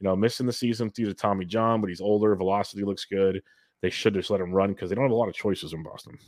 you 0.00 0.08
know, 0.08 0.16
missing 0.16 0.46
the 0.46 0.52
season 0.52 0.90
due 0.94 1.06
to 1.06 1.14
Tommy 1.14 1.44
John, 1.44 1.80
but 1.80 1.88
he's 1.88 2.00
older, 2.00 2.34
velocity 2.36 2.84
looks 2.84 3.04
good. 3.04 3.42
They 3.82 3.90
should 3.90 4.14
just 4.14 4.30
let 4.30 4.40
him 4.40 4.52
run 4.52 4.72
because 4.72 4.88
they 4.88 4.94
don't 4.94 5.04
have 5.04 5.12
a 5.12 5.16
lot 5.16 5.28
of 5.28 5.34
choices 5.34 5.72
in 5.72 5.82
Boston. 5.82 6.18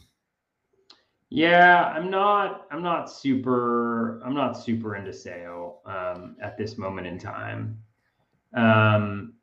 Yeah, 1.28 1.84
I'm 1.86 2.10
not. 2.10 2.66
I'm 2.70 2.82
not 2.82 3.10
super. 3.10 4.20
I'm 4.24 4.34
not 4.34 4.52
super 4.52 4.94
into 4.94 5.12
Sale 5.12 5.80
um, 5.84 6.36
at 6.40 6.56
this 6.56 6.78
moment 6.78 7.06
in 7.06 7.18
time. 7.18 7.78
Um, 8.54 9.34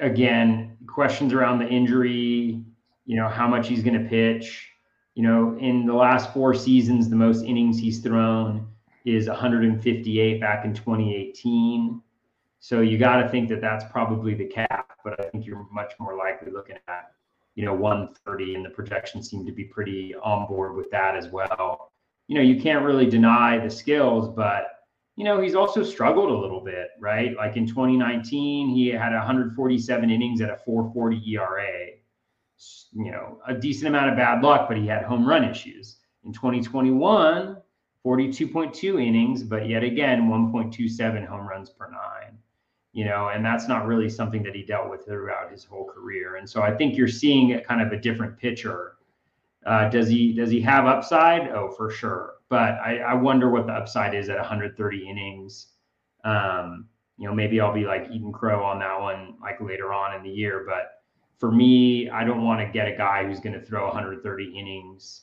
again, 0.00 0.76
questions 0.86 1.32
around 1.32 1.58
the 1.58 1.68
injury. 1.68 2.62
You 3.06 3.16
know 3.16 3.28
how 3.28 3.48
much 3.48 3.66
he's 3.66 3.82
going 3.82 4.00
to 4.00 4.08
pitch. 4.08 4.68
You 5.14 5.24
know, 5.24 5.58
in 5.58 5.86
the 5.86 5.94
last 5.94 6.32
four 6.32 6.54
seasons, 6.54 7.10
the 7.10 7.16
most 7.16 7.42
innings 7.42 7.78
he's 7.78 8.00
thrown 8.00 8.68
is 9.04 9.26
158 9.26 10.40
back 10.40 10.64
in 10.64 10.72
2018. 10.72 12.00
So 12.62 12.82
you 12.82 12.98
got 12.98 13.22
to 13.22 13.28
think 13.28 13.48
that 13.48 13.62
that's 13.62 13.84
probably 13.90 14.34
the 14.34 14.44
cap. 14.44 14.92
But 15.02 15.18
I 15.18 15.30
think 15.30 15.46
you're 15.46 15.66
much 15.72 15.94
more 15.98 16.14
likely 16.14 16.52
looking 16.52 16.76
at 16.88 17.12
you 17.54 17.64
know 17.64 17.74
130 17.74 18.54
and 18.54 18.64
the 18.64 18.70
projections 18.70 19.28
seem 19.28 19.44
to 19.46 19.52
be 19.52 19.64
pretty 19.64 20.14
on 20.22 20.46
board 20.46 20.76
with 20.76 20.90
that 20.90 21.16
as 21.16 21.28
well. 21.28 21.90
You 22.28 22.36
know 22.36 22.42
you 22.42 22.60
can't 22.60 22.84
really 22.84 23.06
deny 23.06 23.58
the 23.58 23.70
skills 23.70 24.28
but 24.28 24.66
you 25.16 25.24
know 25.24 25.40
he's 25.40 25.54
also 25.54 25.82
struggled 25.82 26.30
a 26.30 26.36
little 26.36 26.60
bit 26.60 26.88
right? 27.00 27.34
Like 27.36 27.56
in 27.56 27.66
2019 27.66 28.68
he 28.68 28.88
had 28.88 29.12
147 29.12 30.10
innings 30.10 30.40
at 30.40 30.50
a 30.50 30.56
440 30.56 31.22
era 31.32 31.86
you 32.92 33.10
know 33.10 33.40
a 33.48 33.54
decent 33.54 33.88
amount 33.88 34.10
of 34.10 34.16
bad 34.16 34.42
luck 34.42 34.68
but 34.68 34.76
he 34.76 34.86
had 34.86 35.02
home 35.02 35.26
run 35.26 35.44
issues. 35.44 35.96
In 36.24 36.32
2021 36.32 37.56
42.2 38.06 39.06
innings 39.06 39.42
but 39.42 39.66
yet 39.66 39.82
again 39.82 40.28
1.27 40.28 41.26
home 41.26 41.48
runs 41.48 41.70
per 41.70 41.90
nine 41.90 42.38
you 42.92 43.04
know, 43.04 43.28
and 43.28 43.44
that's 43.44 43.68
not 43.68 43.86
really 43.86 44.08
something 44.08 44.42
that 44.42 44.54
he 44.54 44.62
dealt 44.62 44.90
with 44.90 45.04
throughout 45.04 45.50
his 45.50 45.64
whole 45.64 45.84
career. 45.84 46.36
And 46.36 46.48
so 46.48 46.62
I 46.62 46.74
think 46.74 46.96
you're 46.96 47.08
seeing 47.08 47.58
kind 47.60 47.80
of 47.80 47.92
a 47.92 47.96
different 47.96 48.36
pitcher. 48.36 48.96
Uh, 49.64 49.88
does 49.88 50.08
he 50.08 50.32
does 50.32 50.50
he 50.50 50.60
have 50.62 50.86
upside? 50.86 51.48
Oh, 51.48 51.70
for 51.70 51.90
sure. 51.90 52.34
But 52.48 52.74
I, 52.84 52.98
I 52.98 53.14
wonder 53.14 53.50
what 53.50 53.66
the 53.66 53.72
upside 53.72 54.14
is 54.14 54.28
at 54.28 54.36
130 54.38 55.08
innings. 55.08 55.68
Um, 56.24 56.88
you 57.16 57.28
know, 57.28 57.34
maybe 57.34 57.60
I'll 57.60 57.72
be 57.72 57.84
like 57.84 58.08
Eden 58.10 58.32
Crow 58.32 58.64
on 58.64 58.78
that 58.80 58.98
one, 58.98 59.34
like 59.40 59.60
later 59.60 59.92
on 59.92 60.16
in 60.16 60.22
the 60.22 60.30
year. 60.30 60.64
But 60.66 61.02
for 61.38 61.52
me, 61.52 62.10
I 62.10 62.24
don't 62.24 62.42
want 62.44 62.60
to 62.60 62.72
get 62.72 62.88
a 62.88 62.96
guy 62.96 63.24
who's 63.24 63.40
going 63.40 63.52
to 63.52 63.64
throw 63.64 63.86
130 63.86 64.58
innings 64.58 65.22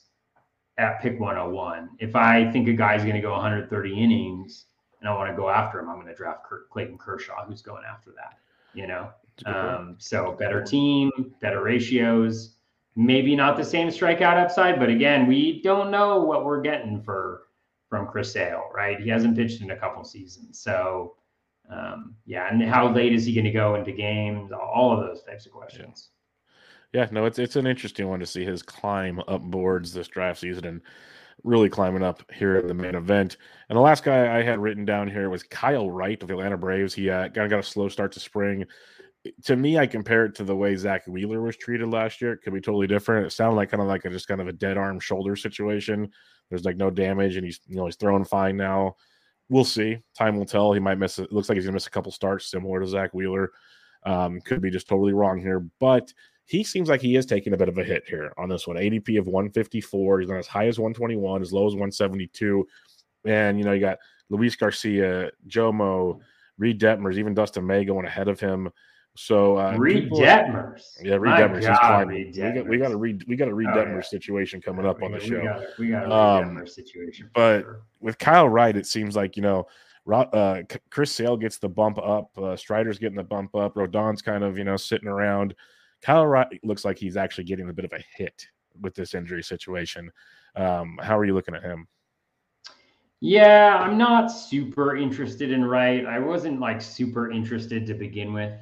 at 0.78 1.00
pick 1.02 1.20
101. 1.20 1.90
If 1.98 2.16
I 2.16 2.50
think 2.50 2.68
a 2.68 2.72
guy's 2.72 3.02
going 3.02 3.16
to 3.16 3.20
go 3.20 3.32
130 3.32 4.02
innings, 4.02 4.66
and 5.00 5.08
I 5.08 5.14
want 5.14 5.30
to 5.30 5.36
go 5.36 5.48
after 5.48 5.78
him, 5.78 5.88
I'm 5.88 5.96
going 5.96 6.08
to 6.08 6.14
draft 6.14 6.44
Kurt, 6.44 6.68
Clayton 6.70 6.98
Kershaw, 6.98 7.44
who's 7.46 7.62
going 7.62 7.84
after 7.88 8.10
that. 8.12 8.38
You 8.74 8.86
know, 8.86 9.10
um, 9.46 9.96
so 9.98 10.32
better 10.38 10.62
team, 10.62 11.10
better 11.40 11.62
ratios, 11.62 12.56
maybe 12.96 13.36
not 13.36 13.56
the 13.56 13.64
same 13.64 13.88
strikeout 13.88 14.36
upside, 14.36 14.78
but 14.78 14.88
again, 14.88 15.26
we 15.26 15.62
don't 15.62 15.90
know 15.90 16.20
what 16.20 16.44
we're 16.44 16.60
getting 16.60 17.00
for 17.00 17.44
from 17.88 18.06
Chris 18.06 18.32
Sale, 18.32 18.64
right? 18.74 19.00
He 19.00 19.08
hasn't 19.08 19.36
pitched 19.36 19.62
in 19.62 19.70
a 19.70 19.76
couple 19.76 20.04
seasons, 20.04 20.58
so 20.58 21.14
um, 21.70 22.14
yeah. 22.26 22.48
And 22.50 22.62
how 22.62 22.92
late 22.92 23.12
is 23.12 23.24
he 23.24 23.34
going 23.34 23.44
to 23.44 23.50
go 23.50 23.74
into 23.74 23.92
games? 23.92 24.52
All 24.52 24.92
of 24.92 25.06
those 25.06 25.22
types 25.22 25.46
of 25.46 25.52
questions. 25.52 26.10
Yeah. 26.92 27.02
yeah, 27.02 27.08
no, 27.12 27.24
it's 27.24 27.38
it's 27.38 27.56
an 27.56 27.66
interesting 27.66 28.08
one 28.08 28.20
to 28.20 28.26
see 28.26 28.44
his 28.44 28.62
climb 28.62 29.20
up 29.28 29.42
boards 29.42 29.92
this 29.92 30.08
draft 30.08 30.40
season 30.40 30.64
and 30.64 30.80
really 31.44 31.68
climbing 31.68 32.02
up 32.02 32.22
here 32.32 32.58
in 32.58 32.66
the 32.66 32.74
main 32.74 32.94
event. 32.94 33.36
And 33.68 33.76
the 33.76 33.80
last 33.82 34.04
guy 34.04 34.36
I 34.38 34.42
had 34.42 34.58
written 34.58 34.84
down 34.84 35.08
here 35.08 35.30
was 35.30 35.42
Kyle 35.42 35.90
Wright 35.90 36.20
of 36.20 36.28
the 36.28 36.34
Atlanta 36.34 36.56
Braves. 36.56 36.94
He 36.94 37.10
uh, 37.10 37.28
got, 37.28 37.50
got 37.50 37.60
a 37.60 37.62
slow 37.62 37.88
start 37.88 38.12
to 38.12 38.20
spring. 38.20 38.64
To 39.44 39.56
me, 39.56 39.78
I 39.78 39.86
compare 39.86 40.24
it 40.24 40.34
to 40.36 40.44
the 40.44 40.56
way 40.56 40.74
Zack 40.76 41.06
Wheeler 41.06 41.40
was 41.40 41.56
treated 41.56 41.88
last 41.88 42.20
year. 42.20 42.32
It 42.32 42.42
could 42.42 42.54
be 42.54 42.60
totally 42.60 42.86
different. 42.86 43.26
It 43.26 43.30
sounded 43.30 43.56
like 43.56 43.70
kind 43.70 43.82
of 43.82 43.88
like 43.88 44.04
a 44.04 44.10
just 44.10 44.28
kind 44.28 44.40
of 44.40 44.48
a 44.48 44.52
dead 44.52 44.76
arm 44.76 45.00
shoulder 45.00 45.36
situation. 45.36 46.10
There's 46.48 46.64
like 46.64 46.76
no 46.76 46.90
damage, 46.90 47.36
and 47.36 47.44
he's 47.44 47.60
you 47.66 47.76
know 47.76 47.86
he's 47.86 47.96
throwing 47.96 48.24
fine 48.24 48.56
now. 48.56 48.96
We'll 49.50 49.64
see. 49.64 49.98
Time 50.16 50.36
will 50.36 50.46
tell. 50.46 50.72
He 50.72 50.80
might 50.80 50.98
miss. 50.98 51.18
It 51.18 51.32
looks 51.32 51.48
like 51.48 51.56
he's 51.56 51.64
gonna 51.64 51.74
miss 51.74 51.86
a 51.86 51.90
couple 51.90 52.12
starts, 52.12 52.50
similar 52.50 52.80
to 52.80 52.86
Zack 52.86 53.12
Wheeler. 53.12 53.50
Um, 54.04 54.40
could 54.40 54.62
be 54.62 54.70
just 54.70 54.88
totally 54.88 55.12
wrong 55.12 55.40
here, 55.40 55.66
but 55.80 56.12
he 56.48 56.64
seems 56.64 56.88
like 56.88 57.02
he 57.02 57.14
is 57.14 57.26
taking 57.26 57.52
a 57.52 57.56
bit 57.58 57.68
of 57.68 57.76
a 57.76 57.84
hit 57.84 58.04
here 58.08 58.32
on 58.38 58.48
this 58.48 58.66
one. 58.66 58.76
ADP 58.76 59.18
of 59.18 59.26
154. 59.26 60.20
He's 60.20 60.30
on 60.30 60.38
as 60.38 60.46
high 60.46 60.66
as 60.66 60.78
121, 60.78 61.42
as 61.42 61.52
low 61.52 61.66
as 61.66 61.74
172. 61.74 62.66
And, 63.26 63.58
you 63.58 63.64
know, 63.64 63.72
you 63.72 63.80
got 63.80 63.98
Luis 64.30 64.56
Garcia, 64.56 65.30
Jomo, 65.46 66.20
Reid 66.56 66.80
Detmers, 66.80 67.18
even 67.18 67.34
Dustin 67.34 67.66
May 67.66 67.84
going 67.84 68.06
ahead 68.06 68.28
of 68.28 68.40
him. 68.40 68.70
So 69.14 69.58
uh, 69.58 69.74
Reid 69.76 70.10
Detmers, 70.10 70.82
yeah, 71.02 71.16
Reid 71.16 71.34
Detmers 71.34 71.70
is 71.70 71.78
climbing. 71.78 72.32
Detmers. 72.32 72.68
We 72.68 72.78
got, 72.78 72.92
a 72.92 72.96
we 72.96 73.36
got 73.36 73.48
a 73.48 73.54
Reid 73.54 73.68
oh, 73.72 73.76
Detmers 73.76 74.04
yeah. 74.04 74.08
situation 74.08 74.62
coming 74.62 74.86
up 74.86 75.02
on 75.02 75.12
the 75.12 75.20
show. 75.20 75.40
We 75.40 75.44
got, 75.44 75.60
a, 75.60 75.66
we 75.78 75.88
got 75.88 76.06
a 76.06 76.14
um, 76.14 76.56
Detmers 76.56 76.68
situation. 76.70 77.28
But 77.34 77.62
sure. 77.62 77.80
with 78.00 78.16
Kyle 78.18 78.48
Wright, 78.48 78.76
it 78.76 78.86
seems 78.86 79.16
like 79.16 79.36
you 79.36 79.42
know 79.42 79.66
uh, 80.10 80.62
Chris 80.90 81.10
Sale 81.10 81.36
gets 81.36 81.58
the 81.58 81.68
bump 81.68 81.98
up, 81.98 82.30
uh, 82.38 82.56
Strider's 82.56 82.98
getting 82.98 83.16
the 83.16 83.24
bump 83.24 83.54
up, 83.56 83.74
Rodon's 83.74 84.22
kind 84.22 84.44
of 84.44 84.56
you 84.56 84.64
know 84.64 84.76
sitting 84.76 85.08
around. 85.08 85.54
Kyle 86.02 86.26
Wright 86.26 86.46
looks 86.62 86.84
like 86.84 86.98
he's 86.98 87.16
actually 87.16 87.44
getting 87.44 87.68
a 87.68 87.72
bit 87.72 87.84
of 87.84 87.92
a 87.92 88.04
hit 88.16 88.46
with 88.80 88.94
this 88.94 89.14
injury 89.14 89.42
situation. 89.42 90.10
Um, 90.56 90.98
how 91.02 91.18
are 91.18 91.24
you 91.24 91.34
looking 91.34 91.54
at 91.54 91.62
him? 91.62 91.86
Yeah, 93.20 93.76
I'm 93.78 93.98
not 93.98 94.28
super 94.28 94.96
interested 94.96 95.50
in 95.50 95.64
Wright. 95.64 96.06
I 96.06 96.20
wasn't 96.20 96.60
like 96.60 96.80
super 96.80 97.30
interested 97.30 97.86
to 97.86 97.94
begin 97.94 98.32
with. 98.32 98.52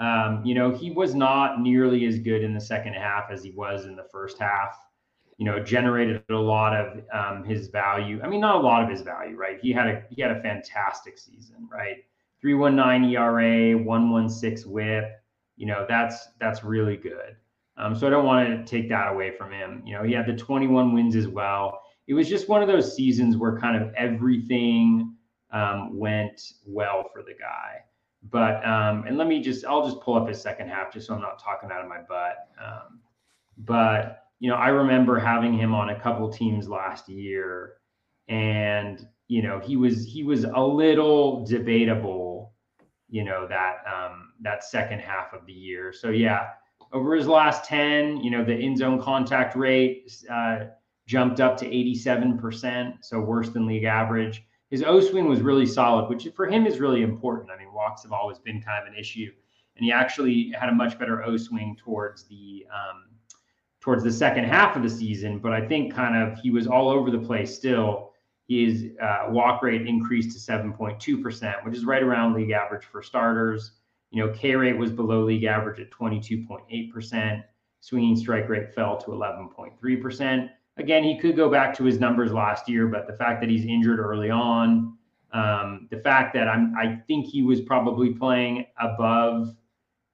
Um, 0.00 0.42
you 0.44 0.54
know, 0.54 0.72
he 0.72 0.90
was 0.90 1.14
not 1.14 1.60
nearly 1.60 2.04
as 2.06 2.18
good 2.18 2.42
in 2.42 2.54
the 2.54 2.60
second 2.60 2.94
half 2.94 3.30
as 3.30 3.44
he 3.44 3.52
was 3.52 3.84
in 3.84 3.94
the 3.94 4.06
first 4.10 4.38
half. 4.38 4.76
You 5.36 5.44
know, 5.44 5.60
generated 5.60 6.22
a 6.28 6.34
lot 6.34 6.74
of 6.74 7.04
um, 7.12 7.44
his 7.44 7.68
value. 7.68 8.20
I 8.22 8.28
mean, 8.28 8.40
not 8.40 8.56
a 8.56 8.60
lot 8.60 8.82
of 8.82 8.88
his 8.88 9.02
value, 9.02 9.36
right? 9.36 9.58
He 9.60 9.72
had 9.72 9.86
a 9.86 10.02
he 10.10 10.20
had 10.20 10.32
a 10.32 10.40
fantastic 10.42 11.18
season, 11.18 11.68
right? 11.70 12.04
319 12.40 13.10
ERA, 13.10 13.78
116 13.78 14.70
whip 14.70 15.23
you 15.56 15.66
know 15.66 15.86
that's 15.88 16.28
that's 16.40 16.64
really 16.64 16.96
good. 16.96 17.36
Um, 17.76 17.94
so 17.94 18.06
I 18.06 18.10
don't 18.10 18.24
want 18.24 18.48
to 18.48 18.64
take 18.64 18.88
that 18.88 19.12
away 19.12 19.32
from 19.36 19.50
him. 19.52 19.82
You 19.84 19.94
know, 19.94 20.04
he 20.04 20.12
had 20.12 20.26
the 20.26 20.34
21 20.34 20.92
wins 20.94 21.16
as 21.16 21.26
well. 21.26 21.80
It 22.06 22.14
was 22.14 22.28
just 22.28 22.48
one 22.48 22.62
of 22.62 22.68
those 22.68 22.94
seasons 22.94 23.36
where 23.36 23.58
kind 23.58 23.82
of 23.82 23.92
everything 23.94 25.16
um, 25.50 25.98
went 25.98 26.40
well 26.64 27.10
for 27.12 27.22
the 27.22 27.34
guy. 27.34 27.80
But 28.30 28.64
um, 28.64 29.04
and 29.06 29.18
let 29.18 29.26
me 29.26 29.42
just 29.42 29.64
I'll 29.64 29.84
just 29.84 30.00
pull 30.00 30.14
up 30.14 30.28
his 30.28 30.40
second 30.40 30.68
half 30.68 30.92
just 30.92 31.06
so 31.06 31.14
I'm 31.14 31.20
not 31.20 31.42
talking 31.42 31.70
out 31.72 31.82
of 31.82 31.88
my 31.88 32.00
butt. 32.08 32.36
Um, 32.62 33.00
but 33.58 34.20
you 34.40 34.48
know, 34.48 34.56
I 34.56 34.68
remember 34.68 35.18
having 35.18 35.52
him 35.52 35.74
on 35.74 35.90
a 35.90 36.00
couple 36.00 36.28
teams 36.30 36.68
last 36.68 37.08
year, 37.08 37.74
and 38.28 39.06
you 39.28 39.42
know, 39.42 39.58
he 39.58 39.76
was 39.76 40.06
he 40.06 40.22
was 40.22 40.44
a 40.44 40.60
little 40.60 41.44
debatable 41.44 42.54
you 43.14 43.22
know 43.22 43.46
that 43.48 43.76
um, 43.86 44.23
that 44.42 44.64
second 44.64 45.00
half 45.00 45.32
of 45.32 45.46
the 45.46 45.52
year. 45.52 45.92
So 45.92 46.10
yeah, 46.10 46.50
over 46.92 47.14
his 47.14 47.26
last 47.26 47.64
ten, 47.64 48.18
you 48.18 48.30
know 48.30 48.44
the 48.44 48.56
in 48.56 48.76
zone 48.76 49.00
contact 49.00 49.56
rate 49.56 50.12
uh, 50.30 50.66
jumped 51.06 51.40
up 51.40 51.56
to 51.58 51.66
87%, 51.66 52.98
so 53.02 53.20
worse 53.20 53.50
than 53.50 53.66
league 53.66 53.84
average. 53.84 54.42
His 54.70 54.82
O 54.82 55.00
swing 55.00 55.28
was 55.28 55.40
really 55.40 55.66
solid, 55.66 56.08
which 56.08 56.28
for 56.34 56.46
him 56.46 56.66
is 56.66 56.80
really 56.80 57.02
important. 57.02 57.50
I 57.50 57.58
mean, 57.58 57.72
walks 57.72 58.02
have 58.02 58.12
always 58.12 58.38
been 58.38 58.62
kind 58.62 58.86
of 58.86 58.92
an 58.92 58.98
issue, 58.98 59.30
and 59.76 59.84
he 59.84 59.92
actually 59.92 60.52
had 60.58 60.68
a 60.68 60.74
much 60.74 60.98
better 60.98 61.22
O 61.24 61.36
swing 61.36 61.76
towards 61.82 62.24
the 62.24 62.66
um, 62.72 63.04
towards 63.80 64.02
the 64.02 64.12
second 64.12 64.44
half 64.44 64.76
of 64.76 64.82
the 64.82 64.88
season. 64.88 65.38
But 65.38 65.52
I 65.52 65.66
think 65.66 65.94
kind 65.94 66.16
of 66.16 66.38
he 66.38 66.50
was 66.50 66.66
all 66.66 66.88
over 66.88 67.10
the 67.10 67.18
place 67.18 67.54
still 67.54 68.12
his 68.48 68.90
uh, 69.00 69.26
walk 69.28 69.62
rate 69.62 69.86
increased 69.86 70.32
to 70.32 70.52
7.2%, 70.52 71.64
which 71.64 71.74
is 71.74 71.84
right 71.84 72.02
around 72.02 72.34
league 72.34 72.50
average 72.50 72.84
for 72.84 73.02
starters. 73.02 73.72
You 74.14 74.24
know, 74.24 74.32
K 74.32 74.54
rate 74.54 74.78
was 74.78 74.92
below 74.92 75.24
league 75.24 75.42
average 75.42 75.80
at 75.80 75.90
22.8%. 75.90 77.42
Swinging 77.80 78.16
strike 78.16 78.48
rate 78.48 78.72
fell 78.72 78.96
to 78.96 79.06
11.3%. 79.06 80.50
Again, 80.76 81.02
he 81.02 81.18
could 81.18 81.36
go 81.36 81.50
back 81.50 81.76
to 81.76 81.84
his 81.84 81.98
numbers 81.98 82.32
last 82.32 82.68
year, 82.68 82.86
but 82.86 83.06
the 83.06 83.12
fact 83.12 83.40
that 83.40 83.50
he's 83.50 83.64
injured 83.66 83.98
early 83.98 84.30
on, 84.30 84.96
Um, 85.32 85.88
the 85.90 85.98
fact 85.98 86.32
that 86.34 86.46
I'm, 86.46 86.74
I 86.76 86.94
think 87.08 87.26
he 87.26 87.42
was 87.42 87.60
probably 87.60 88.14
playing 88.14 88.66
above 88.80 89.56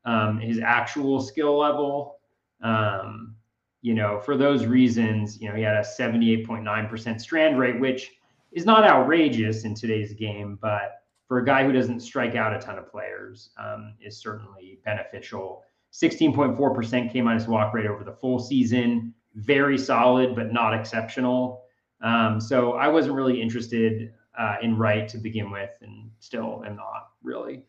um, 0.06 0.40
his 0.40 0.60
actual 0.60 1.20
skill 1.20 1.58
level. 1.58 2.16
Um, 2.62 3.36
you 3.82 3.92
know, 3.92 4.18
for 4.18 4.38
those 4.38 4.64
reasons, 4.64 5.38
you 5.38 5.50
know, 5.50 5.54
he 5.54 5.62
had 5.62 5.76
a 5.76 5.80
78.9% 5.80 7.20
strand 7.20 7.58
rate, 7.58 7.78
which 7.78 8.12
is 8.52 8.64
not 8.64 8.84
outrageous 8.84 9.64
in 9.64 9.74
today's 9.74 10.14
game, 10.14 10.58
but 10.62 10.99
for 11.30 11.38
a 11.38 11.44
guy 11.44 11.64
who 11.64 11.70
doesn't 11.70 12.00
strike 12.00 12.34
out 12.34 12.52
a 12.52 12.58
ton 12.58 12.76
of 12.76 12.90
players, 12.90 13.50
um, 13.56 13.94
is 14.04 14.20
certainly 14.20 14.80
beneficial. 14.84 15.62
16.4% 15.92 17.12
K 17.12 17.22
minus 17.22 17.46
walk 17.46 17.72
rate 17.72 17.86
over 17.86 18.02
the 18.02 18.14
full 18.14 18.40
season, 18.40 19.14
very 19.36 19.78
solid, 19.78 20.34
but 20.34 20.52
not 20.52 20.74
exceptional. 20.74 21.62
Um, 22.02 22.40
so 22.40 22.72
I 22.72 22.88
wasn't 22.88 23.14
really 23.14 23.40
interested 23.40 24.12
uh, 24.36 24.56
in 24.60 24.76
Wright 24.76 25.06
to 25.06 25.18
begin 25.18 25.52
with, 25.52 25.70
and 25.82 26.10
still 26.18 26.64
am 26.66 26.74
not 26.74 27.10
really. 27.22 27.64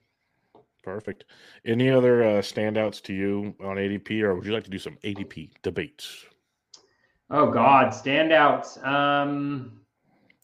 Perfect. 0.82 1.26
Any 1.64 1.92
other 1.92 2.24
uh, 2.24 2.42
standouts 2.42 3.00
to 3.04 3.14
you 3.14 3.54
on 3.64 3.76
ADP, 3.76 4.24
or 4.24 4.34
would 4.34 4.46
you 4.48 4.54
like 4.54 4.64
to 4.64 4.72
do 4.72 4.80
some 4.80 4.98
ADP 5.04 5.52
debates 5.62 6.26
Oh 7.30 7.52
God, 7.52 7.94
standouts. 7.94 8.84
Um, 8.84 9.82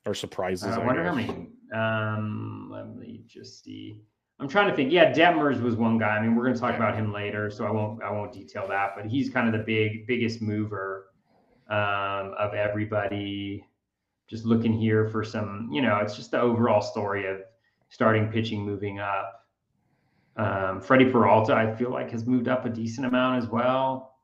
or 0.06 0.13
surprises? 0.13 0.77
I 0.77 0.82
I 0.82 0.86
wonder 0.86 1.03
how 1.03 1.15
many. 1.15 1.47
Um, 1.73 2.69
let 2.71 2.95
me 2.95 3.21
just 3.27 3.63
see. 3.63 4.01
I'm 4.39 4.47
trying 4.47 4.69
to 4.69 4.75
think. 4.75 4.91
Yeah, 4.91 5.12
Detmers 5.12 5.62
was 5.62 5.75
one 5.75 5.97
guy. 5.97 6.17
I 6.17 6.21
mean, 6.21 6.36
we're 6.36 6.43
going 6.43 6.53
to 6.53 6.60
talk 6.60 6.75
about 6.75 6.95
him 6.95 7.12
later, 7.12 7.49
so 7.49 7.65
I 7.65 7.71
won't. 7.71 8.01
I 8.03 8.12
won't 8.12 8.32
detail 8.32 8.67
that. 8.67 8.91
But 8.95 9.06
he's 9.08 9.30
kind 9.30 9.47
of 9.47 9.53
the 9.53 9.65
big, 9.65 10.06
biggest 10.06 10.41
mover 10.41 11.08
um, 11.69 12.36
of 12.38 12.53
everybody. 12.53 13.65
Just 14.27 14.45
looking 14.45 14.73
here 14.73 15.08
for 15.08 15.23
some. 15.23 15.69
You 15.71 15.82
know, 15.82 15.97
it's 15.97 16.15
just 16.15 16.32
the 16.32 16.39
overall 16.39 16.82
story 16.82 17.25
of 17.27 17.41
starting 17.89 18.27
pitching, 18.27 18.63
moving 18.63 18.99
up. 18.99 19.45
Um, 20.36 20.82
Freddie 20.82 21.10
Peralta, 21.10 21.53
I 21.53 21.73
feel 21.75 21.89
like, 21.89 22.12
has 22.12 22.27
moved 22.27 22.47
up 22.47 22.65
a 22.65 22.69
decent 22.69 23.08
amount 23.08 23.43
as 23.43 23.49
well. 23.49 24.17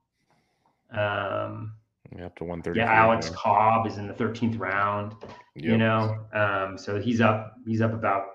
Um, 0.91 1.73
Yeah, 2.15 2.27
up 2.27 2.35
to 2.37 2.43
one 2.43 2.61
thirty. 2.61 2.79
yeah, 2.79 2.91
Alex 2.91 3.29
Cobb 3.31 3.87
is 3.87 3.97
in 3.97 4.07
the 4.07 4.13
13th 4.13 4.59
round 4.59 5.15
you 5.55 5.77
know? 5.77 6.25
Um, 6.33 6.77
so 6.77 6.99
he's 6.99 7.21
up 7.21 7.55
he's 7.65 7.81
up 7.81 7.93
about 7.93 8.25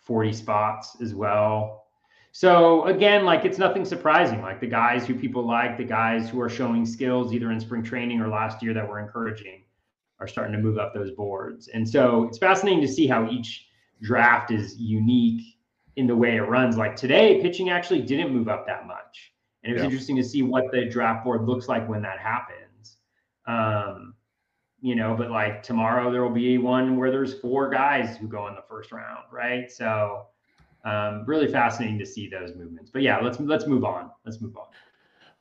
40 0.00 0.32
spots 0.32 0.96
as 1.00 1.14
well. 1.14 1.86
So 2.32 2.84
again 2.86 3.24
like 3.24 3.44
it's 3.44 3.58
nothing 3.58 3.84
surprising. 3.84 4.40
Like 4.42 4.60
the 4.60 4.66
guys 4.66 5.06
who 5.06 5.14
people 5.14 5.46
like 5.46 5.76
the 5.76 5.84
guys 5.84 6.28
who 6.28 6.40
are 6.40 6.48
showing 6.48 6.84
skills 6.86 7.32
either 7.32 7.50
in 7.52 7.60
spring 7.60 7.82
training 7.82 8.20
or 8.20 8.28
last 8.28 8.62
year 8.62 8.74
that 8.74 8.88
we're 8.88 9.00
encouraging 9.00 9.64
are 10.18 10.26
starting 10.26 10.52
to 10.52 10.58
move 10.60 10.78
up 10.78 10.94
those 10.94 11.10
boards. 11.12 11.68
And 11.68 11.88
so 11.88 12.24
it's 12.24 12.38
fascinating 12.38 12.80
to 12.80 12.88
see 12.88 13.06
how 13.06 13.28
each 13.30 13.66
draft 14.00 14.50
is 14.50 14.76
unique 14.78 15.42
in 15.96 16.06
the 16.06 16.16
way 16.16 16.36
it 16.36 16.42
runs. 16.42 16.76
Like 16.76 16.96
today 16.96 17.40
pitching 17.40 17.70
actually 17.70 18.02
didn't 18.02 18.32
move 18.32 18.48
up 18.48 18.66
that 18.66 18.86
much. 18.86 19.32
And 19.62 19.70
it 19.70 19.74
was 19.74 19.82
Yeah. 19.82 19.86
interesting 19.90 20.16
to 20.16 20.24
see 20.24 20.42
what 20.42 20.72
the 20.72 20.86
draft 20.86 21.24
board 21.24 21.42
looks 21.42 21.68
like 21.68 21.88
when 21.88 22.02
that 22.02 22.18
happens 22.18 22.61
um, 23.46 24.14
you 24.80 24.96
know, 24.96 25.14
but 25.16 25.30
like 25.30 25.62
tomorrow 25.62 26.10
there 26.10 26.22
will 26.22 26.30
be 26.30 26.58
one 26.58 26.96
where 26.96 27.10
there's 27.10 27.34
four 27.34 27.70
guys 27.70 28.16
who 28.16 28.26
go 28.26 28.48
in 28.48 28.54
the 28.54 28.64
first 28.68 28.90
round, 28.92 29.24
right? 29.30 29.70
So 29.70 30.26
um, 30.84 31.24
really 31.26 31.46
fascinating 31.46 31.98
to 32.00 32.06
see 32.06 32.28
those 32.28 32.54
movements. 32.56 32.90
But 32.90 33.02
yeah, 33.02 33.18
let's 33.20 33.38
let's 33.40 33.66
move 33.66 33.84
on. 33.84 34.10
Let's 34.24 34.40
move 34.40 34.56
on. 34.56 34.66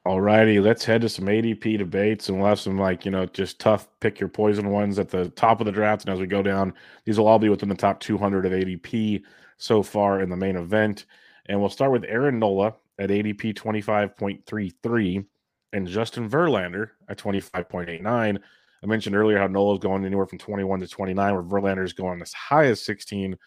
All 0.03 0.19
righty, 0.19 0.59
let's 0.59 0.83
head 0.83 1.01
to 1.01 1.09
some 1.09 1.25
ADP 1.25 1.77
debates 1.77 2.27
and 2.27 2.39
we'll 2.39 2.49
have 2.49 2.59
some 2.59 2.77
like, 2.79 3.05
you 3.05 3.11
know, 3.11 3.27
just 3.27 3.59
tough 3.59 3.87
pick 3.99 4.19
your 4.19 4.29
poison 4.29 4.69
ones 4.69 4.97
at 4.97 5.09
the 5.09 5.29
top 5.29 5.59
of 5.59 5.65
the 5.65 5.71
draft. 5.71 6.05
And 6.05 6.13
as 6.13 6.19
we 6.19 6.25
go 6.25 6.41
down, 6.41 6.73
these 7.05 7.19
will 7.19 7.27
all 7.27 7.37
be 7.37 7.49
within 7.49 7.69
the 7.69 7.75
top 7.75 7.99
200 7.99 8.47
of 8.47 8.51
ADP 8.51 9.21
so 9.57 9.83
far 9.83 10.21
in 10.21 10.29
the 10.29 10.35
main 10.35 10.55
event. 10.55 11.05
And 11.45 11.59
we'll 11.59 11.69
start 11.69 11.91
with 11.91 12.03
Aaron 12.05 12.39
Nola 12.39 12.73
at 12.97 13.11
ADP 13.11 13.53
25.33 13.53 15.25
and 15.73 15.87
Justin 15.87 16.29
Verlander 16.29 16.91
at 17.09 17.17
25.89. 17.17 18.39
I 18.83 18.85
mentioned 18.87 19.15
earlier 19.15 19.37
how 19.37 19.47
Nola's 19.47 19.79
going 19.79 20.05
anywhere 20.05 20.25
from 20.25 20.39
21 20.39 20.79
to 20.79 20.87
29, 20.87 21.33
where 21.33 21.43
Verlander's 21.43 21.93
going 21.93 22.21
as 22.21 22.33
high 22.33 22.65
as 22.65 22.81
16 22.81 23.37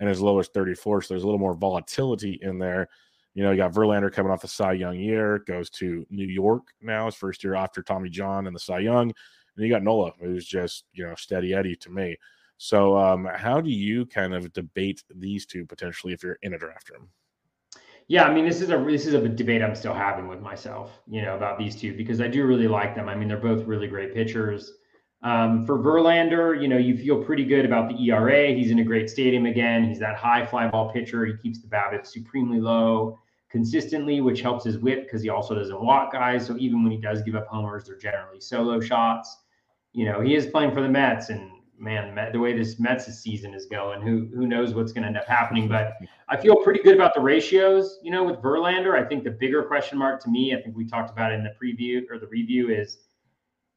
and 0.00 0.08
as 0.08 0.20
low 0.20 0.38
as 0.38 0.48
34. 0.48 1.02
So 1.02 1.14
there's 1.14 1.22
a 1.22 1.26
little 1.26 1.40
more 1.40 1.54
volatility 1.54 2.38
in 2.42 2.58
there. 2.58 2.88
You 3.34 3.42
know, 3.42 3.50
you 3.50 3.56
got 3.56 3.72
Verlander 3.72 4.12
coming 4.12 4.30
off 4.30 4.42
the 4.42 4.48
Cy 4.48 4.74
Young 4.74 4.98
year, 4.98 5.40
goes 5.40 5.68
to 5.70 6.06
New 6.10 6.26
York 6.26 6.62
now, 6.80 7.06
his 7.06 7.16
first 7.16 7.42
year 7.42 7.56
after 7.56 7.82
Tommy 7.82 8.08
John 8.08 8.46
and 8.46 8.54
the 8.54 8.60
Cy 8.60 8.80
Young. 8.80 9.12
And 9.56 9.66
you 9.66 9.68
got 9.68 9.82
Nola, 9.82 10.12
who's 10.20 10.46
just, 10.46 10.84
you 10.92 11.04
know, 11.04 11.14
steady 11.16 11.52
Eddie 11.52 11.76
to 11.76 11.90
me. 11.90 12.16
So, 12.56 12.96
um, 12.96 13.28
how 13.34 13.60
do 13.60 13.70
you 13.70 14.06
kind 14.06 14.32
of 14.32 14.52
debate 14.52 15.02
these 15.12 15.44
two 15.44 15.66
potentially 15.66 16.12
if 16.12 16.22
you're 16.22 16.38
in 16.42 16.54
a 16.54 16.58
draft 16.58 16.90
room? 16.90 17.08
Yeah, 18.08 18.24
I 18.24 18.34
mean 18.34 18.44
this 18.44 18.60
is 18.60 18.70
a 18.70 18.78
this 18.78 19.06
is 19.06 19.14
a 19.14 19.28
debate 19.28 19.62
I'm 19.62 19.74
still 19.74 19.94
having 19.94 20.28
with 20.28 20.40
myself, 20.40 21.00
you 21.06 21.22
know, 21.22 21.36
about 21.36 21.58
these 21.58 21.74
two 21.74 21.96
because 21.96 22.20
I 22.20 22.28
do 22.28 22.44
really 22.44 22.68
like 22.68 22.94
them. 22.94 23.08
I 23.08 23.14
mean 23.14 23.28
they're 23.28 23.36
both 23.38 23.64
really 23.64 23.88
great 23.88 24.14
pitchers. 24.14 24.72
Um, 25.22 25.64
for 25.64 25.78
Verlander, 25.78 26.60
you 26.60 26.68
know, 26.68 26.76
you 26.76 26.98
feel 26.98 27.24
pretty 27.24 27.44
good 27.44 27.64
about 27.64 27.88
the 27.88 28.10
ERA. 28.10 28.48
He's 28.52 28.70
in 28.70 28.80
a 28.80 28.84
great 28.84 29.08
stadium 29.08 29.46
again. 29.46 29.84
He's 29.84 29.98
that 30.00 30.16
high 30.16 30.44
fly 30.44 30.68
ball 30.68 30.92
pitcher. 30.92 31.24
He 31.24 31.34
keeps 31.38 31.62
the 31.62 31.66
BABIP 31.68 32.06
supremely 32.06 32.60
low 32.60 33.18
consistently, 33.54 34.20
which 34.20 34.42
helps 34.42 34.64
his 34.64 34.78
whip 34.78 35.04
because 35.04 35.22
he 35.22 35.30
also 35.30 35.54
doesn't 35.54 35.80
walk 35.80 36.12
guys. 36.12 36.44
So 36.44 36.58
even 36.58 36.82
when 36.82 36.92
he 36.92 36.98
does 36.98 37.22
give 37.22 37.36
up 37.36 37.46
homers, 37.46 37.84
they're 37.84 37.96
generally 37.96 38.40
solo 38.40 38.80
shots. 38.80 39.34
You 39.92 40.04
know, 40.06 40.20
he 40.20 40.34
is 40.34 40.46
playing 40.46 40.72
for 40.72 40.82
the 40.82 40.88
Mets, 40.88 41.30
and 41.30 41.50
man, 41.78 42.32
the 42.32 42.38
way 42.38 42.56
this 42.56 42.78
Mets 42.78 43.06
season 43.06 43.54
is 43.54 43.66
going, 43.66 44.00
who 44.00 44.28
who 44.34 44.46
knows 44.46 44.74
what's 44.74 44.92
going 44.92 45.02
to 45.02 45.08
end 45.08 45.16
up 45.16 45.26
happening? 45.26 45.68
But 45.68 45.94
I 46.28 46.36
feel 46.36 46.56
pretty 46.56 46.82
good 46.82 46.94
about 46.94 47.14
the 47.14 47.20
ratios. 47.20 47.98
You 48.02 48.10
know, 48.10 48.24
with 48.24 48.36
Verlander, 48.36 48.94
I 48.94 49.06
think 49.06 49.24
the 49.24 49.30
bigger 49.30 49.62
question 49.62 49.98
mark 49.98 50.22
to 50.24 50.30
me, 50.30 50.54
I 50.54 50.60
think 50.60 50.76
we 50.76 50.86
talked 50.86 51.10
about 51.10 51.32
it 51.32 51.36
in 51.36 51.44
the 51.44 51.54
preview 51.60 52.02
or 52.10 52.18
the 52.18 52.28
review, 52.28 52.70
is 52.70 52.98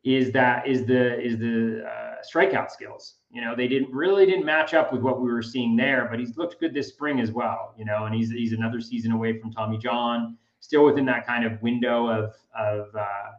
is 0.03 0.31
that 0.31 0.67
is 0.67 0.85
the 0.85 1.19
is 1.19 1.37
the 1.37 1.83
uh, 1.85 2.15
strikeout 2.23 2.71
skills. 2.71 3.15
You 3.29 3.41
know, 3.41 3.55
they 3.55 3.67
didn't 3.67 3.93
really 3.93 4.25
didn't 4.25 4.45
match 4.45 4.73
up 4.73 4.93
with 4.93 5.01
what 5.01 5.19
we 5.19 5.31
were 5.31 5.41
seeing 5.41 5.75
there, 5.75 6.07
but 6.09 6.19
he's 6.19 6.37
looked 6.37 6.59
good 6.59 6.73
this 6.73 6.89
spring 6.89 7.19
as 7.19 7.31
well. 7.31 7.73
You 7.77 7.85
know, 7.85 8.05
and 8.05 8.15
he's 8.15 8.31
he's 8.31 8.53
another 8.53 8.79
season 8.79 9.11
away 9.11 9.39
from 9.39 9.51
Tommy 9.51 9.77
John, 9.77 10.37
still 10.59 10.85
within 10.85 11.05
that 11.05 11.25
kind 11.25 11.45
of 11.45 11.61
window 11.61 12.07
of 12.07 12.33
of 12.57 12.95
uh, 12.95 13.31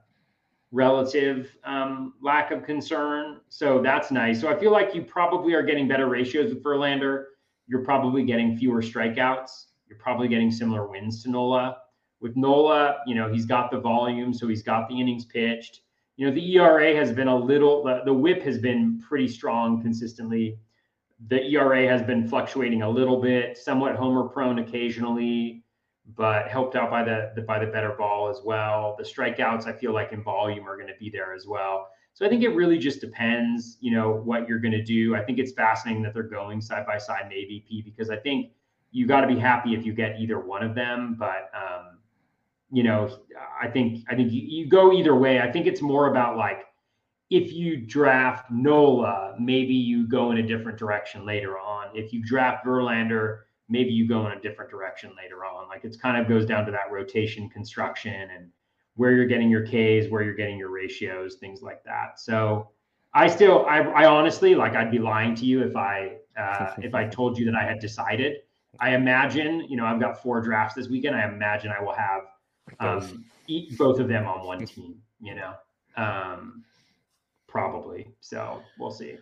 relative 0.70 1.57
um, 1.64 2.14
lack 2.22 2.50
of 2.50 2.62
concern. 2.64 3.40
So 3.48 3.81
that's 3.81 4.11
nice. 4.11 4.40
So 4.40 4.48
I 4.48 4.59
feel 4.59 4.70
like 4.70 4.94
you 4.94 5.02
probably 5.02 5.54
are 5.54 5.62
getting 5.62 5.88
better 5.88 6.09
ratios 6.09 6.52
with 6.52 6.62
Verlander. 6.62 7.24
You're 7.66 7.85
probably 7.85 8.24
getting 8.24 8.57
fewer 8.57 8.83
strikeouts. 8.83 9.66
You're 9.88 9.98
probably 9.98 10.28
getting 10.28 10.50
similar 10.50 10.87
wins 10.87 11.22
to 11.22 11.31
Nola. 11.31 11.78
With 12.20 12.37
Nola, 12.37 12.98
you 13.07 13.14
know, 13.14 13.33
he's 13.33 13.46
got 13.46 13.70
the 13.70 13.78
volume, 13.78 14.35
so 14.35 14.48
he's 14.48 14.62
got 14.62 14.88
the 14.88 15.00
innings 15.00 15.24
pitched. 15.24 15.81
You 16.16 16.26
know, 16.26 16.35
the 16.35 16.57
ERA 16.57 16.94
has 16.96 17.12
been 17.12 17.28
a 17.28 17.37
little, 17.37 17.85
the, 17.85 18.02
the 18.04 18.12
whip 18.12 18.42
has 18.42 18.59
been 18.59 19.00
pretty 19.00 19.28
strong 19.28 19.81
consistently. 19.81 20.59
The 21.28 21.42
ERA 21.44 21.87
has 21.87 22.02
been 22.02 22.28
fluctuating 22.28 22.83
a 22.83 22.90
little 22.90 23.20
bit, 23.20 23.57
somewhat 23.57 23.94
homer 23.94 24.24
prone 24.24 24.59
occasionally, 24.59 25.62
but 26.16 26.49
helped 26.49 26.75
out 26.75 26.90
by 26.90 27.05
the, 27.05 27.33
the 27.35 27.42
by 27.42 27.59
the 27.59 27.66
better 27.66 27.94
ball 27.99 28.29
as 28.29 28.40
well. 28.44 28.97
The 28.99 29.05
strikeouts, 29.05 29.66
I 29.66 29.73
feel 29.73 29.92
like 29.92 30.12
in 30.12 30.23
volume 30.23 30.68
are 30.68 30.77
going 30.77 30.88
to 30.88 30.99
be 30.99 31.11
there 31.11 31.35
as 31.35 31.47
well. 31.47 31.88
So 32.14 32.27
I 32.27 32.29
think 32.29 32.42
it 32.42 32.49
really 32.49 32.79
just 32.79 33.01
depends, 33.01 33.77
you 33.81 33.92
know, 33.92 34.11
what 34.11 34.49
you're 34.49 34.59
going 34.59 34.73
to 34.73 34.83
do. 34.83 35.14
I 35.14 35.23
think 35.23 35.38
it's 35.38 35.53
fascinating 35.53 36.03
that 36.03 36.14
they're 36.14 36.25
going 36.25 36.61
side 36.61 36.85
by 36.85 36.99
side 36.99 37.31
in 37.33 37.83
because 37.85 38.11
I 38.11 38.16
think 38.16 38.51
you 38.90 39.07
got 39.07 39.21
to 39.21 39.27
be 39.27 39.38
happy 39.38 39.75
if 39.75 39.85
you 39.85 39.92
get 39.92 40.18
either 40.18 40.40
one 40.40 40.64
of 40.64 40.75
them. 40.75 41.16
But 41.18 41.51
um, 41.55 41.99
you 42.73 42.83
know, 42.83 43.18
I 43.61 43.68
think 43.68 44.05
I 44.09 44.14
think 44.14 44.33
you, 44.33 44.42
you 44.42 44.68
go 44.68 44.92
either 44.92 45.14
way. 45.14 45.40
I 45.40 45.51
think 45.51 45.66
it's 45.66 45.83
more 45.83 46.11
about 46.11 46.37
like 46.37 46.64
if 47.31 47.53
you 47.53 47.77
draft 47.77 48.51
Nola, 48.51 49.37
maybe 49.38 49.75
you 49.75 50.09
go 50.09 50.31
in 50.31 50.38
a 50.38 50.42
different 50.42 50.79
direction 50.79 51.27
later 51.27 51.59
on. 51.59 51.88
If 51.94 52.12
you 52.12 52.25
draft 52.25 52.64
Verlander, 52.64 53.40
maybe 53.68 53.90
you 53.90 54.09
go 54.09 54.26
in 54.26 54.33
a 54.33 54.40
different 54.40 54.70
direction 54.70 55.12
later 55.16 55.44
on. 55.44 55.68
Like 55.68 55.85
it's 55.85 55.96
kind 55.96 56.16
of 56.16 56.28
goes 56.28 56.46
down 56.46 56.64
to 56.66 56.72
that 56.72 56.90
rotation 56.90 57.48
construction 57.48 58.28
and 58.35 58.50
where 58.94 59.12
you're 59.12 59.26
getting 59.26 59.50
your 59.50 59.64
Ks, 59.64 60.11
where 60.11 60.22
you're 60.22 60.35
getting 60.35 60.59
your 60.59 60.70
ratios, 60.70 61.37
things 61.37 61.62
like 61.62 61.85
that. 61.85 62.18
So 62.18 62.70
I 63.14 63.28
still, 63.28 63.64
I, 63.66 63.78
I 63.81 64.07
honestly, 64.07 64.54
like 64.54 64.74
I'd 64.74 64.90
be 64.90 64.98
lying 64.98 65.35
to 65.37 65.44
you 65.44 65.62
if 65.62 65.76
I, 65.76 66.16
uh, 66.37 66.74
if 66.78 66.94
I 66.94 67.07
told 67.09 67.38
you 67.38 67.44
that 67.46 67.54
I 67.54 67.64
had 67.64 67.78
decided. 67.78 68.38
I 68.81 68.94
imagine, 68.94 69.66
you 69.68 69.76
know, 69.76 69.85
I've 69.85 70.00
got 70.00 70.22
four 70.22 70.40
drafts 70.40 70.74
this 70.74 70.88
weekend. 70.88 71.16
I 71.16 71.26
imagine 71.26 71.72
I 71.76 71.83
will 71.83 71.94
have 71.94 72.22
Both. 72.81 73.12
um, 73.12 73.24
both 73.76 73.98
of 73.98 74.09
them 74.09 74.26
on 74.26 74.46
one 74.46 74.64
team. 74.66 75.00
You 75.20 75.35
know, 75.35 75.54
um, 75.96 76.64
probably. 77.48 78.09
So 78.20 78.62
we'll 78.78 78.92
see. 78.92 79.16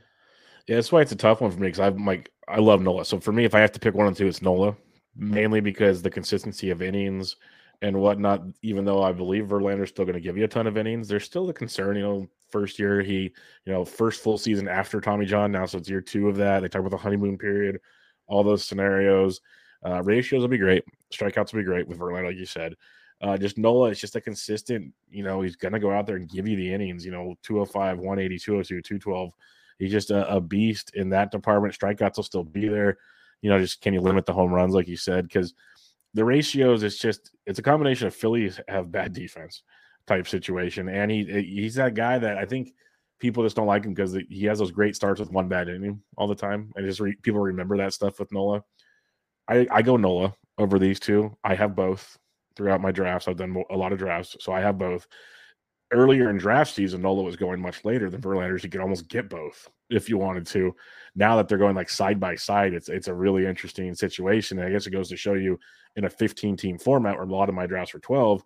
Yeah, 0.66 0.76
that's 0.76 0.90
why 0.90 1.00
it's 1.02 1.12
a 1.12 1.16
tough 1.16 1.40
one 1.40 1.50
for 1.50 1.60
me 1.60 1.68
because 1.68 1.80
I'm 1.80 2.04
like 2.04 2.30
I 2.48 2.58
love 2.58 2.80
Nola. 2.82 3.04
So 3.04 3.20
for 3.20 3.32
me, 3.32 3.44
if 3.44 3.54
I 3.54 3.60
have 3.60 3.72
to 3.72 3.80
pick 3.80 3.94
one 3.94 4.06
or 4.06 4.14
two, 4.14 4.26
it's 4.26 4.42
Nola, 4.42 4.76
mainly 5.14 5.60
because 5.60 6.02
the 6.02 6.10
consistency 6.10 6.70
of 6.70 6.82
innings 6.82 7.36
and 7.82 8.00
whatnot. 8.00 8.42
Even 8.62 8.84
though 8.84 9.02
I 9.02 9.12
believe 9.12 9.44
Verlander's 9.44 9.90
still 9.90 10.04
going 10.04 10.14
to 10.14 10.20
give 10.20 10.36
you 10.36 10.44
a 10.44 10.48
ton 10.48 10.66
of 10.66 10.76
innings, 10.76 11.08
there's 11.08 11.24
still 11.24 11.46
the 11.46 11.52
concern. 11.52 11.96
You 11.96 12.02
know, 12.02 12.28
first 12.50 12.78
year. 12.78 13.02
He, 13.02 13.32
you 13.64 13.72
know, 13.72 13.84
first 13.84 14.22
full 14.22 14.38
season 14.38 14.68
after 14.68 15.00
Tommy 15.00 15.26
John. 15.26 15.52
Now, 15.52 15.66
so 15.66 15.78
it's 15.78 15.88
year 15.88 16.00
two 16.00 16.28
of 16.28 16.36
that. 16.36 16.60
They 16.60 16.68
talk 16.68 16.80
about 16.80 16.90
the 16.90 16.96
honeymoon 16.96 17.38
period, 17.38 17.80
all 18.26 18.42
those 18.42 18.64
scenarios. 18.64 19.40
Uh, 19.84 20.02
ratios 20.02 20.40
will 20.40 20.48
be 20.48 20.58
great. 20.58 20.84
Strikeouts 21.12 21.52
will 21.52 21.60
be 21.60 21.64
great 21.64 21.86
with 21.86 21.98
Verlander, 21.98 22.26
like 22.26 22.36
you 22.36 22.46
said. 22.46 22.74
Uh, 23.20 23.36
just 23.36 23.56
Nola 23.56 23.90
is 23.90 24.00
just 24.00 24.16
a 24.16 24.20
consistent, 24.20 24.92
you 25.08 25.22
know, 25.22 25.40
he's 25.40 25.56
going 25.56 25.72
to 25.72 25.78
go 25.78 25.90
out 25.90 26.06
there 26.06 26.16
and 26.16 26.28
give 26.28 26.46
you 26.46 26.56
the 26.56 26.72
innings, 26.72 27.04
you 27.04 27.12
know, 27.12 27.34
205, 27.42 27.98
180, 27.98 28.38
202, 28.38 28.82
212. 28.82 29.32
He's 29.78 29.92
just 29.92 30.10
a, 30.10 30.34
a 30.34 30.40
beast 30.40 30.92
in 30.94 31.10
that 31.10 31.30
department. 31.30 31.74
Strikeouts 31.74 32.16
will 32.16 32.24
still 32.24 32.44
be 32.44 32.68
there. 32.68 32.98
You 33.42 33.50
know, 33.50 33.58
just 33.58 33.80
can 33.80 33.94
you 33.94 34.00
limit 34.00 34.26
the 34.26 34.32
home 34.32 34.52
runs, 34.52 34.74
like 34.74 34.88
you 34.88 34.96
said? 34.96 35.28
Because 35.28 35.54
the 36.14 36.24
ratios, 36.24 36.82
it's 36.82 36.98
just, 36.98 37.30
it's 37.46 37.58
a 37.58 37.62
combination 37.62 38.06
of 38.06 38.14
Phillies 38.14 38.60
have 38.68 38.90
bad 38.90 39.12
defense 39.12 39.62
type 40.06 40.26
situation. 40.26 40.88
And 40.88 41.10
he 41.10 41.30
eh, 41.30 41.42
he's 41.42 41.74
that 41.74 41.94
guy 41.94 42.18
that 42.18 42.38
I 42.38 42.44
think 42.46 42.72
people 43.18 43.42
just 43.42 43.56
don't 43.56 43.66
like 43.66 43.84
him 43.84 43.94
because 43.94 44.16
he 44.28 44.44
has 44.44 44.58
those 44.58 44.70
great 44.70 44.96
starts 44.96 45.20
with 45.20 45.30
one 45.30 45.48
bad 45.48 45.68
inning 45.68 46.02
all 46.16 46.28
the 46.28 46.34
time. 46.34 46.72
And 46.76 46.86
just 46.86 47.00
re, 47.00 47.14
people 47.22 47.40
remember 47.40 47.76
that 47.76 47.92
stuff 47.92 48.18
with 48.18 48.32
Nola. 48.32 48.62
I, 49.48 49.66
I 49.70 49.82
go 49.82 49.96
Nola 49.96 50.34
over 50.58 50.78
these 50.78 51.00
two. 51.00 51.36
I 51.44 51.54
have 51.54 51.76
both 51.76 52.18
throughout 52.56 52.80
my 52.80 52.90
drafts. 52.90 53.28
I've 53.28 53.36
done 53.36 53.62
a 53.70 53.76
lot 53.76 53.92
of 53.92 53.98
drafts, 53.98 54.36
so 54.40 54.52
I 54.52 54.60
have 54.60 54.78
both. 54.78 55.06
Earlier 55.92 56.30
in 56.30 56.38
draft 56.38 56.74
season, 56.74 57.02
Nola 57.02 57.22
was 57.22 57.36
going 57.36 57.60
much 57.60 57.84
later 57.84 58.10
than 58.10 58.20
Verlander's, 58.20 58.64
You 58.64 58.70
could 58.70 58.80
almost 58.80 59.08
get 59.08 59.30
both 59.30 59.68
if 59.88 60.08
you 60.08 60.18
wanted 60.18 60.46
to. 60.48 60.74
Now 61.14 61.36
that 61.36 61.48
they're 61.48 61.58
going 61.58 61.76
like 61.76 61.88
side 61.88 62.18
by 62.18 62.34
side, 62.34 62.74
it's 62.74 62.88
it's 62.88 63.08
a 63.08 63.14
really 63.14 63.46
interesting 63.46 63.94
situation. 63.94 64.58
And 64.58 64.66
I 64.66 64.72
guess 64.72 64.86
it 64.86 64.90
goes 64.90 65.08
to 65.10 65.16
show 65.16 65.34
you 65.34 65.58
in 65.94 66.04
a 66.04 66.10
15 66.10 66.56
team 66.56 66.78
format 66.78 67.14
where 67.14 67.24
a 67.24 67.30
lot 67.30 67.48
of 67.48 67.54
my 67.54 67.66
drafts 67.66 67.94
were 67.94 68.00
12, 68.00 68.42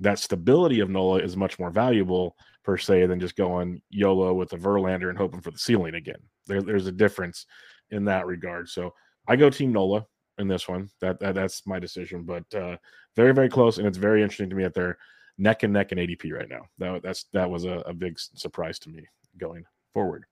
that 0.00 0.18
stability 0.18 0.80
of 0.80 0.88
Nola 0.88 1.18
is 1.18 1.36
much 1.36 1.58
more 1.58 1.70
valuable 1.70 2.34
per 2.64 2.76
se 2.76 3.06
than 3.06 3.20
just 3.20 3.36
going 3.36 3.80
YOLO 3.90 4.34
with 4.34 4.50
the 4.50 4.56
Verlander 4.56 5.08
and 5.08 5.18
hoping 5.18 5.40
for 5.40 5.50
the 5.50 5.58
ceiling 5.58 5.94
again. 5.94 6.20
There, 6.46 6.62
there's 6.62 6.86
a 6.86 6.92
difference 6.92 7.46
in 7.90 8.04
that 8.06 8.26
regard. 8.26 8.68
So 8.68 8.94
I 9.28 9.36
go 9.36 9.50
Team 9.50 9.72
Nola 9.72 10.06
in 10.38 10.48
this 10.48 10.68
one. 10.68 10.90
That, 11.00 11.20
that 11.20 11.34
that's 11.34 11.66
my 11.66 11.78
decision, 11.78 12.22
but 12.22 12.44
uh, 12.54 12.76
very 13.16 13.32
very 13.32 13.48
close, 13.48 13.78
and 13.78 13.86
it's 13.86 13.98
very 13.98 14.22
interesting 14.22 14.50
to 14.50 14.56
me 14.56 14.64
that 14.64 14.74
they're 14.74 14.98
neck 15.40 15.62
and 15.62 15.72
neck 15.72 15.90
in 15.90 15.98
ADP 15.98 16.32
right 16.32 16.48
now. 16.48 16.66
That 16.78 17.02
that's 17.02 17.24
that 17.32 17.50
was 17.50 17.64
a, 17.64 17.82
a 17.86 17.94
big 17.94 18.18
surprise 18.18 18.78
to 18.80 18.90
me 18.90 19.04
going 19.38 19.64
forward. 19.92 20.24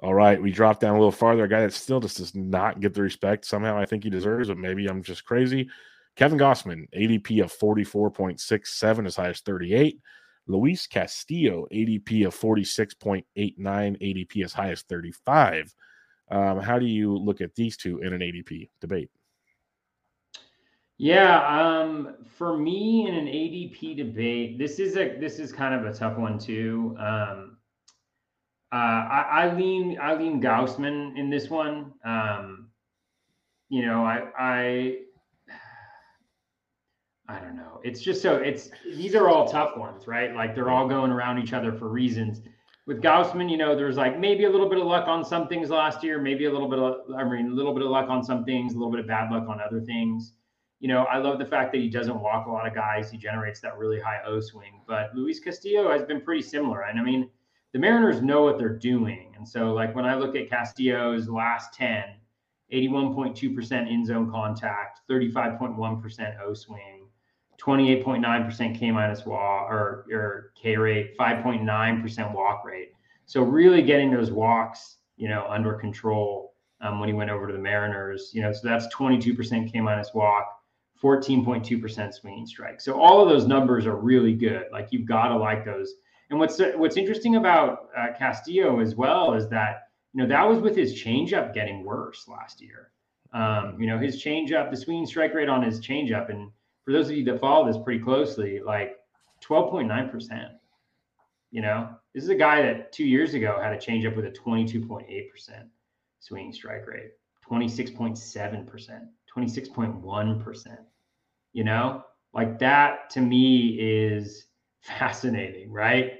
All 0.00 0.14
right, 0.14 0.40
we 0.40 0.52
dropped 0.52 0.80
down 0.80 0.94
a 0.94 0.98
little 0.98 1.10
farther. 1.10 1.44
A 1.44 1.48
guy 1.48 1.60
that 1.62 1.72
still 1.72 2.00
just 2.00 2.18
does 2.18 2.34
not 2.34 2.80
get 2.80 2.94
the 2.94 3.02
respect 3.02 3.44
somehow 3.44 3.76
I 3.78 3.86
think 3.86 4.04
he 4.04 4.10
deserves, 4.10 4.48
but 4.48 4.58
maybe 4.58 4.86
I'm 4.86 5.02
just 5.02 5.24
crazy. 5.24 5.68
Kevin 6.16 6.38
Gausman, 6.38 6.88
ADP 6.96 7.42
of 7.42 7.56
44.67, 7.56 9.06
as 9.06 9.16
high 9.16 9.28
as 9.28 9.40
38. 9.40 10.00
Luis 10.48 10.86
Castillo, 10.86 11.66
ADP 11.72 12.26
of 12.26 12.34
46.89, 12.34 13.24
ADP 13.58 14.44
as 14.44 14.52
high 14.52 14.70
as 14.70 14.82
35. 14.82 15.74
Um, 16.30 16.58
how 16.58 16.78
do 16.78 16.86
you 16.86 17.16
look 17.16 17.40
at 17.40 17.54
these 17.54 17.76
two 17.76 18.00
in 18.00 18.12
an 18.12 18.20
ADP 18.20 18.70
debate? 18.80 19.10
Yeah, 20.98 21.38
um, 21.46 22.16
for 22.36 22.58
me 22.58 23.06
in 23.08 23.14
an 23.14 23.26
ADP 23.26 23.96
debate, 23.96 24.58
this 24.58 24.80
is 24.80 24.96
a 24.96 25.16
this 25.18 25.38
is 25.38 25.52
kind 25.52 25.74
of 25.74 25.86
a 25.86 25.96
tough 25.96 26.18
one 26.18 26.38
too. 26.38 26.96
Um, 26.98 27.56
uh, 28.72 28.76
I, 28.76 29.26
I 29.30 29.54
lean 29.54 29.96
I 30.00 30.14
lean 30.14 30.42
Gausman 30.42 31.16
in 31.16 31.30
this 31.30 31.48
one. 31.48 31.92
Um, 32.04 32.70
you 33.68 33.86
know, 33.86 34.04
I 34.04 34.24
I 34.36 34.96
I 37.28 37.38
don't 37.38 37.56
know. 37.56 37.80
It's 37.84 38.00
just 38.00 38.20
so 38.20 38.36
it's 38.36 38.70
these 38.84 39.14
are 39.14 39.28
all 39.28 39.48
tough 39.48 39.76
ones, 39.76 40.08
right? 40.08 40.34
Like 40.34 40.56
they're 40.56 40.70
all 40.70 40.88
going 40.88 41.12
around 41.12 41.38
each 41.38 41.52
other 41.52 41.72
for 41.72 41.88
reasons 41.88 42.40
with 42.88 43.02
Gausman, 43.02 43.50
you 43.50 43.58
know, 43.58 43.76
there's 43.76 43.98
like 43.98 44.18
maybe 44.18 44.44
a 44.44 44.50
little 44.50 44.68
bit 44.68 44.78
of 44.78 44.86
luck 44.86 45.06
on 45.08 45.22
some 45.22 45.46
things 45.46 45.68
last 45.68 46.02
year, 46.02 46.18
maybe 46.18 46.46
a 46.46 46.50
little 46.50 46.70
bit 46.70 46.78
of, 46.78 46.94
I 47.14 47.22
mean, 47.22 47.52
a 47.52 47.54
little 47.54 47.74
bit 47.74 47.82
of 47.82 47.90
luck 47.90 48.08
on 48.08 48.24
some 48.24 48.46
things, 48.46 48.72
a 48.72 48.78
little 48.78 48.90
bit 48.90 49.00
of 49.00 49.06
bad 49.06 49.30
luck 49.30 49.46
on 49.46 49.60
other 49.60 49.82
things. 49.82 50.32
You 50.80 50.88
know, 50.88 51.04
I 51.04 51.18
love 51.18 51.38
the 51.38 51.44
fact 51.44 51.72
that 51.72 51.80
he 51.80 51.88
doesn't 51.88 52.20
walk 52.20 52.46
a 52.46 52.50
lot 52.50 52.66
of 52.66 52.74
guys. 52.74 53.10
He 53.10 53.18
generates 53.18 53.60
that 53.60 53.76
really 53.76 54.00
high 54.00 54.20
O 54.24 54.40
swing. 54.40 54.80
But 54.86 55.14
Luis 55.14 55.40
Castillo 55.40 55.90
has 55.90 56.04
been 56.04 56.20
pretty 56.20 56.42
similar. 56.42 56.82
And 56.82 57.00
I 57.00 57.02
mean, 57.02 57.28
the 57.72 57.78
Mariners 57.78 58.22
know 58.22 58.42
what 58.42 58.58
they're 58.58 58.78
doing. 58.78 59.34
And 59.36 59.46
so, 59.46 59.72
like, 59.72 59.94
when 59.94 60.04
I 60.04 60.14
look 60.14 60.36
at 60.36 60.48
Castillo's 60.48 61.28
last 61.28 61.74
10, 61.74 62.04
81.2% 62.72 63.90
in 63.90 64.04
zone 64.04 64.30
contact, 64.30 65.00
35.1% 65.10 66.40
O 66.40 66.54
swing, 66.54 67.08
28.9% 67.58 68.78
K 68.78 68.90
minus 68.90 69.26
walk 69.26 69.70
or, 69.70 70.06
or 70.12 70.52
K 70.60 70.76
rate, 70.76 71.16
5.9% 71.18 72.34
walk 72.34 72.64
rate. 72.64 72.92
So 73.26 73.42
really 73.42 73.82
getting 73.82 74.10
those 74.10 74.30
walks, 74.30 74.98
you 75.16 75.28
know, 75.28 75.46
under 75.48 75.74
control 75.74 76.54
um, 76.80 77.00
when 77.00 77.08
he 77.08 77.14
went 77.14 77.30
over 77.30 77.46
to 77.46 77.52
the 77.52 77.58
Mariners, 77.58 78.30
you 78.32 78.42
know, 78.42 78.52
so 78.52 78.60
that's 78.62 78.86
22% 78.94 79.72
K 79.72 79.80
minus 79.80 80.14
walk, 80.14 80.57
14.2% 81.02 82.14
swinging 82.14 82.46
strike. 82.46 82.80
So 82.80 83.00
all 83.00 83.22
of 83.22 83.28
those 83.28 83.46
numbers 83.46 83.86
are 83.86 83.96
really 83.96 84.34
good. 84.34 84.64
Like 84.72 84.88
you've 84.90 85.06
got 85.06 85.28
to 85.28 85.36
like 85.36 85.64
those. 85.64 85.94
And 86.30 86.38
what's 86.38 86.60
what's 86.76 86.96
interesting 86.96 87.36
about 87.36 87.88
uh, 87.96 88.08
Castillo 88.18 88.80
as 88.80 88.94
well 88.94 89.32
is 89.34 89.48
that 89.48 89.88
you 90.12 90.22
know 90.22 90.28
that 90.28 90.46
was 90.46 90.58
with 90.58 90.76
his 90.76 90.94
changeup 90.94 91.54
getting 91.54 91.84
worse 91.84 92.28
last 92.28 92.60
year. 92.60 92.90
Um, 93.32 93.76
you 93.80 93.86
know 93.86 93.98
his 93.98 94.22
changeup, 94.22 94.70
the 94.70 94.76
swinging 94.76 95.06
strike 95.06 95.32
rate 95.32 95.48
on 95.48 95.62
his 95.62 95.80
changeup, 95.80 96.28
and 96.28 96.50
for 96.84 96.92
those 96.92 97.08
of 97.08 97.16
you 97.16 97.24
that 97.24 97.40
follow 97.40 97.66
this 97.66 97.82
pretty 97.82 98.02
closely, 98.02 98.60
like 98.60 98.96
12.9%. 99.42 100.50
You 101.50 101.62
know, 101.62 101.88
this 102.14 102.24
is 102.24 102.30
a 102.30 102.34
guy 102.34 102.60
that 102.62 102.92
two 102.92 103.06
years 103.06 103.34
ago 103.34 103.58
had 103.62 103.72
a 103.72 103.78
changeup 103.78 104.16
with 104.16 104.26
a 104.26 104.30
22.8% 104.30 105.04
swinging 106.20 106.52
strike 106.52 106.86
rate, 106.86 107.12
26.7%, 107.48 109.08
26.1%. 109.36 110.78
You 111.52 111.64
know, 111.64 112.04
like 112.34 112.58
that 112.58 113.10
to 113.10 113.20
me 113.20 113.76
is 113.80 114.46
fascinating, 114.82 115.72
right? 115.72 116.12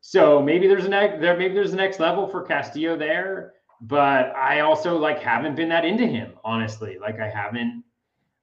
So 0.00 0.42
maybe 0.42 0.66
there's 0.66 0.84
a 0.84 0.88
next 0.88 1.20
there, 1.20 1.36
maybe 1.36 1.54
there's 1.54 1.72
a 1.72 1.76
next 1.76 2.00
level 2.00 2.26
for 2.26 2.42
Castillo 2.42 2.96
there, 2.96 3.52
but 3.82 4.34
I 4.34 4.60
also 4.60 4.98
like 4.98 5.20
haven't 5.20 5.54
been 5.54 5.68
that 5.68 5.84
into 5.84 6.06
him, 6.06 6.32
honestly. 6.44 6.98
Like 7.00 7.20
I 7.20 7.28
haven't 7.28 7.84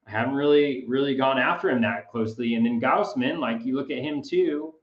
I 0.07 0.11
haven't 0.11 0.35
really 0.35 0.85
really 0.87 1.15
gone 1.15 1.37
after 1.37 1.69
him 1.69 1.81
that 1.81 2.09
closely. 2.09 2.55
And 2.55 2.65
then 2.65 2.79
Gausman, 2.79 3.39
like 3.39 3.65
you 3.65 3.75
look 3.75 3.91
at 3.91 3.97
him 3.97 4.21
too, 4.21 4.73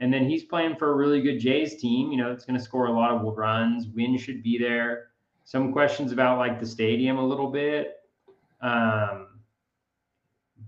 and 0.00 0.12
then 0.12 0.28
he's 0.28 0.44
playing 0.44 0.76
for 0.76 0.92
a 0.92 0.96
really 0.96 1.22
good 1.22 1.38
Jays 1.38 1.80
team. 1.80 2.12
You 2.12 2.18
know, 2.18 2.30
it's 2.30 2.44
going 2.44 2.58
to 2.58 2.64
score 2.64 2.86
a 2.86 2.92
lot 2.92 3.10
of 3.10 3.36
runs. 3.36 3.88
Win 3.88 4.16
should 4.18 4.42
be 4.42 4.58
there. 4.58 5.08
Some 5.44 5.72
questions 5.72 6.12
about 6.12 6.38
like 6.38 6.60
the 6.60 6.66
stadium 6.66 7.16
a 7.16 7.26
little 7.26 7.50
bit. 7.50 7.97
Um, 8.60 9.40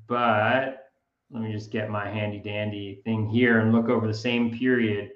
but 0.06 0.90
let 1.30 1.42
me 1.42 1.52
just 1.52 1.70
get 1.70 1.90
my 1.90 2.08
handy 2.08 2.38
dandy 2.38 3.00
thing 3.04 3.28
here 3.28 3.60
and 3.60 3.72
look 3.72 3.88
over 3.88 4.06
the 4.06 4.14
same 4.14 4.56
period 4.56 5.10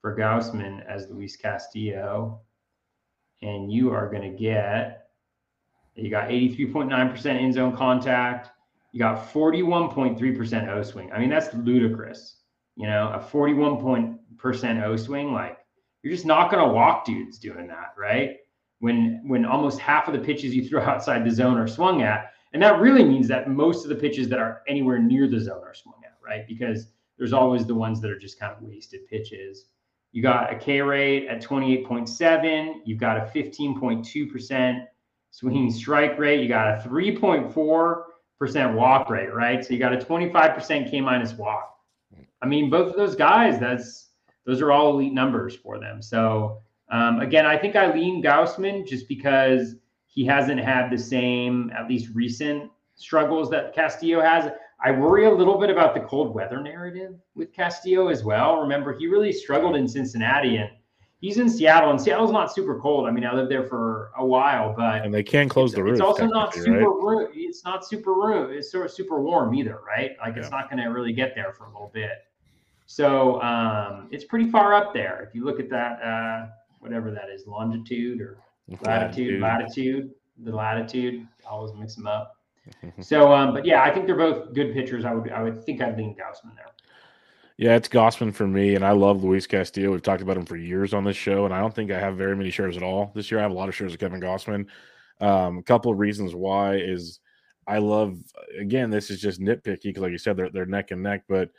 for 0.00 0.16
Gausman 0.16 0.84
as 0.86 1.08
Luis 1.08 1.36
Castillo. 1.36 2.40
And 3.42 3.72
you 3.72 3.92
are 3.92 4.10
going 4.10 4.30
to 4.30 4.36
get 4.36 5.00
you 5.94 6.10
got 6.10 6.28
83.9% 6.28 7.40
in 7.40 7.52
zone 7.52 7.76
contact. 7.76 8.50
You 8.92 8.98
got 8.98 9.32
41.3% 9.32 10.68
O 10.68 10.82
swing. 10.82 11.12
I 11.12 11.18
mean, 11.18 11.30
that's 11.30 11.52
ludicrous. 11.54 12.36
You 12.76 12.86
know, 12.86 13.12
a 13.12 13.18
41% 13.18 14.82
O 14.82 14.96
swing, 14.96 15.32
like 15.32 15.58
you're 16.02 16.12
just 16.12 16.26
not 16.26 16.50
going 16.50 16.66
to 16.66 16.72
walk 16.72 17.04
dudes 17.04 17.38
doing 17.38 17.66
that, 17.68 17.94
right? 17.98 18.36
When 18.80 19.22
when 19.26 19.44
almost 19.44 19.78
half 19.78 20.08
of 20.08 20.14
the 20.14 20.20
pitches 20.20 20.54
you 20.54 20.68
throw 20.68 20.82
outside 20.92 21.24
the 21.24 21.30
zone 21.30 21.56
are 21.58 21.68
swung 21.68 22.02
at, 22.02 22.32
and 22.52 22.62
that 22.62 22.80
really 22.80 23.04
means 23.04 23.28
that 23.28 23.48
most 23.48 23.84
of 23.84 23.88
the 23.88 23.94
pitches 23.94 24.28
that 24.28 24.38
are 24.38 24.62
anywhere 24.66 24.98
near 24.98 25.28
the 25.28 25.38
zone 25.38 25.62
are 25.64 25.74
swung 25.74 26.00
at, 26.04 26.16
right? 26.24 26.46
Because 26.48 26.86
there's 27.18 27.32
always 27.32 27.66
the 27.66 27.74
ones 27.74 28.00
that 28.00 28.10
are 28.10 28.18
just 28.18 28.40
kind 28.40 28.52
of 28.52 28.62
wasted 28.62 29.06
pitches. 29.06 29.66
You 30.12 30.22
got 30.22 30.52
a 30.52 30.56
K 30.56 30.80
rate 30.80 31.28
at 31.28 31.42
28.7. 31.42 32.80
You've 32.84 32.98
got 32.98 33.16
a 33.16 33.30
15.2% 33.32 34.86
swinging 35.30 35.70
strike 35.70 36.18
rate. 36.18 36.40
You 36.40 36.48
got 36.48 36.68
a 36.68 36.88
3.4% 36.88 38.74
walk 38.74 39.10
rate, 39.10 39.32
right? 39.32 39.64
So 39.64 39.72
you 39.72 39.78
got 39.78 39.92
a 39.92 39.98
25% 39.98 40.90
K 40.90 41.00
minus 41.00 41.34
walk. 41.34 41.76
I 42.42 42.46
mean, 42.46 42.70
both 42.70 42.90
of 42.90 42.96
those 42.96 43.14
guys, 43.14 43.60
that's 43.60 44.08
those 44.46 44.60
are 44.60 44.72
all 44.72 44.94
elite 44.94 45.12
numbers 45.12 45.54
for 45.54 45.78
them. 45.78 46.02
So 46.02 46.62
um, 46.90 47.20
again, 47.20 47.46
I 47.46 47.56
think 47.56 47.76
Eileen 47.76 48.14
lean 48.14 48.22
Gausman 48.22 48.86
just 48.86 49.08
because 49.08 49.76
he 50.06 50.24
hasn't 50.24 50.60
had 50.60 50.90
the 50.90 50.98
same, 50.98 51.70
at 51.76 51.88
least 51.88 52.14
recent 52.14 52.70
struggles 52.94 53.48
that 53.50 53.74
Castillo 53.74 54.20
has. 54.20 54.50
I 54.82 54.90
worry 54.90 55.26
a 55.26 55.30
little 55.30 55.58
bit 55.58 55.70
about 55.70 55.94
the 55.94 56.00
cold 56.00 56.34
weather 56.34 56.60
narrative 56.60 57.14
with 57.34 57.52
Castillo 57.52 58.08
as 58.08 58.24
well. 58.24 58.60
Remember, 58.60 58.96
he 58.98 59.06
really 59.06 59.32
struggled 59.32 59.76
in 59.76 59.86
Cincinnati 59.86 60.56
and 60.56 60.70
he's 61.20 61.38
in 61.38 61.48
Seattle, 61.48 61.90
and 61.90 62.00
Seattle's 62.00 62.32
not 62.32 62.52
super 62.52 62.80
cold. 62.80 63.06
I 63.06 63.10
mean, 63.10 63.24
I 63.24 63.34
lived 63.34 63.50
there 63.50 63.64
for 63.64 64.10
a 64.16 64.24
while, 64.24 64.74
but 64.76 65.04
and 65.04 65.12
they 65.12 65.22
can 65.22 65.48
close 65.48 65.72
the 65.72 65.82
roof. 65.82 65.92
It's 65.92 66.00
also 66.00 66.26
not 66.26 66.54
super. 66.54 66.90
Right? 66.90 67.28
It's 67.34 67.64
not 67.64 67.86
super 67.86 68.14
room. 68.14 68.52
It's 68.52 68.72
sort 68.72 68.86
of 68.86 68.92
super 68.92 69.20
warm 69.20 69.54
either, 69.54 69.80
right? 69.86 70.16
Like 70.20 70.34
yeah. 70.34 70.40
it's 70.40 70.50
not 70.50 70.70
going 70.70 70.82
to 70.82 70.88
really 70.88 71.12
get 71.12 71.34
there 71.34 71.52
for 71.52 71.64
a 71.64 71.72
little 71.72 71.90
bit. 71.92 72.24
So 72.86 73.40
um, 73.42 74.08
it's 74.10 74.24
pretty 74.24 74.50
far 74.50 74.74
up 74.74 74.92
there. 74.92 75.24
If 75.28 75.34
you 75.34 75.44
look 75.44 75.60
at 75.60 75.70
that, 75.70 76.02
uh, 76.02 76.48
whatever 76.80 77.10
that 77.10 77.30
is, 77.30 77.46
longitude 77.46 78.20
or 78.20 78.38
latitude, 78.82 79.40
latitude, 79.40 80.10
the 80.42 80.50
latitude, 80.54 81.26
I 81.46 81.50
always 81.50 81.72
mix 81.74 81.94
them 81.94 82.06
up. 82.06 82.36
so, 83.00 83.32
um, 83.32 83.54
but 83.54 83.64
yeah, 83.64 83.82
I 83.82 83.92
think 83.92 84.06
they're 84.06 84.16
both 84.16 84.52
good 84.54 84.72
pitchers. 84.72 85.04
I 85.04 85.14
would, 85.14 85.30
I 85.30 85.42
would 85.42 85.64
think 85.64 85.80
I'd 85.80 85.96
lean 85.96 86.14
Gausman 86.14 86.54
there. 86.56 86.66
Yeah, 87.56 87.76
it's 87.76 87.88
Gausman 87.88 88.32
for 88.32 88.46
me, 88.46 88.74
and 88.74 88.84
I 88.84 88.92
love 88.92 89.22
Luis 89.22 89.46
Castillo. 89.46 89.92
We've 89.92 90.02
talked 90.02 90.22
about 90.22 90.38
him 90.38 90.46
for 90.46 90.56
years 90.56 90.94
on 90.94 91.04
this 91.04 91.16
show, 91.16 91.44
and 91.44 91.52
I 91.52 91.60
don't 91.60 91.74
think 91.74 91.90
I 91.90 92.00
have 92.00 92.16
very 92.16 92.34
many 92.34 92.50
shares 92.50 92.76
at 92.76 92.82
all 92.82 93.12
this 93.14 93.30
year. 93.30 93.38
I 93.38 93.42
have 93.42 93.50
a 93.50 93.54
lot 93.54 93.68
of 93.68 93.74
shares 93.74 93.92
of 93.92 93.98
Kevin 93.98 94.20
Gausman. 94.20 94.66
Um, 95.20 95.58
a 95.58 95.62
couple 95.62 95.92
of 95.92 95.98
reasons 95.98 96.34
why 96.34 96.76
is 96.76 97.20
I 97.66 97.78
love 97.78 98.16
again, 98.58 98.88
this 98.88 99.10
is 99.10 99.20
just 99.20 99.40
nitpicky 99.40 99.82
because, 99.84 100.02
like 100.02 100.12
you 100.12 100.18
said, 100.18 100.36
they're 100.36 100.48
they're 100.48 100.64
neck 100.64 100.90
and 100.90 101.02
neck, 101.02 101.24
but 101.28 101.50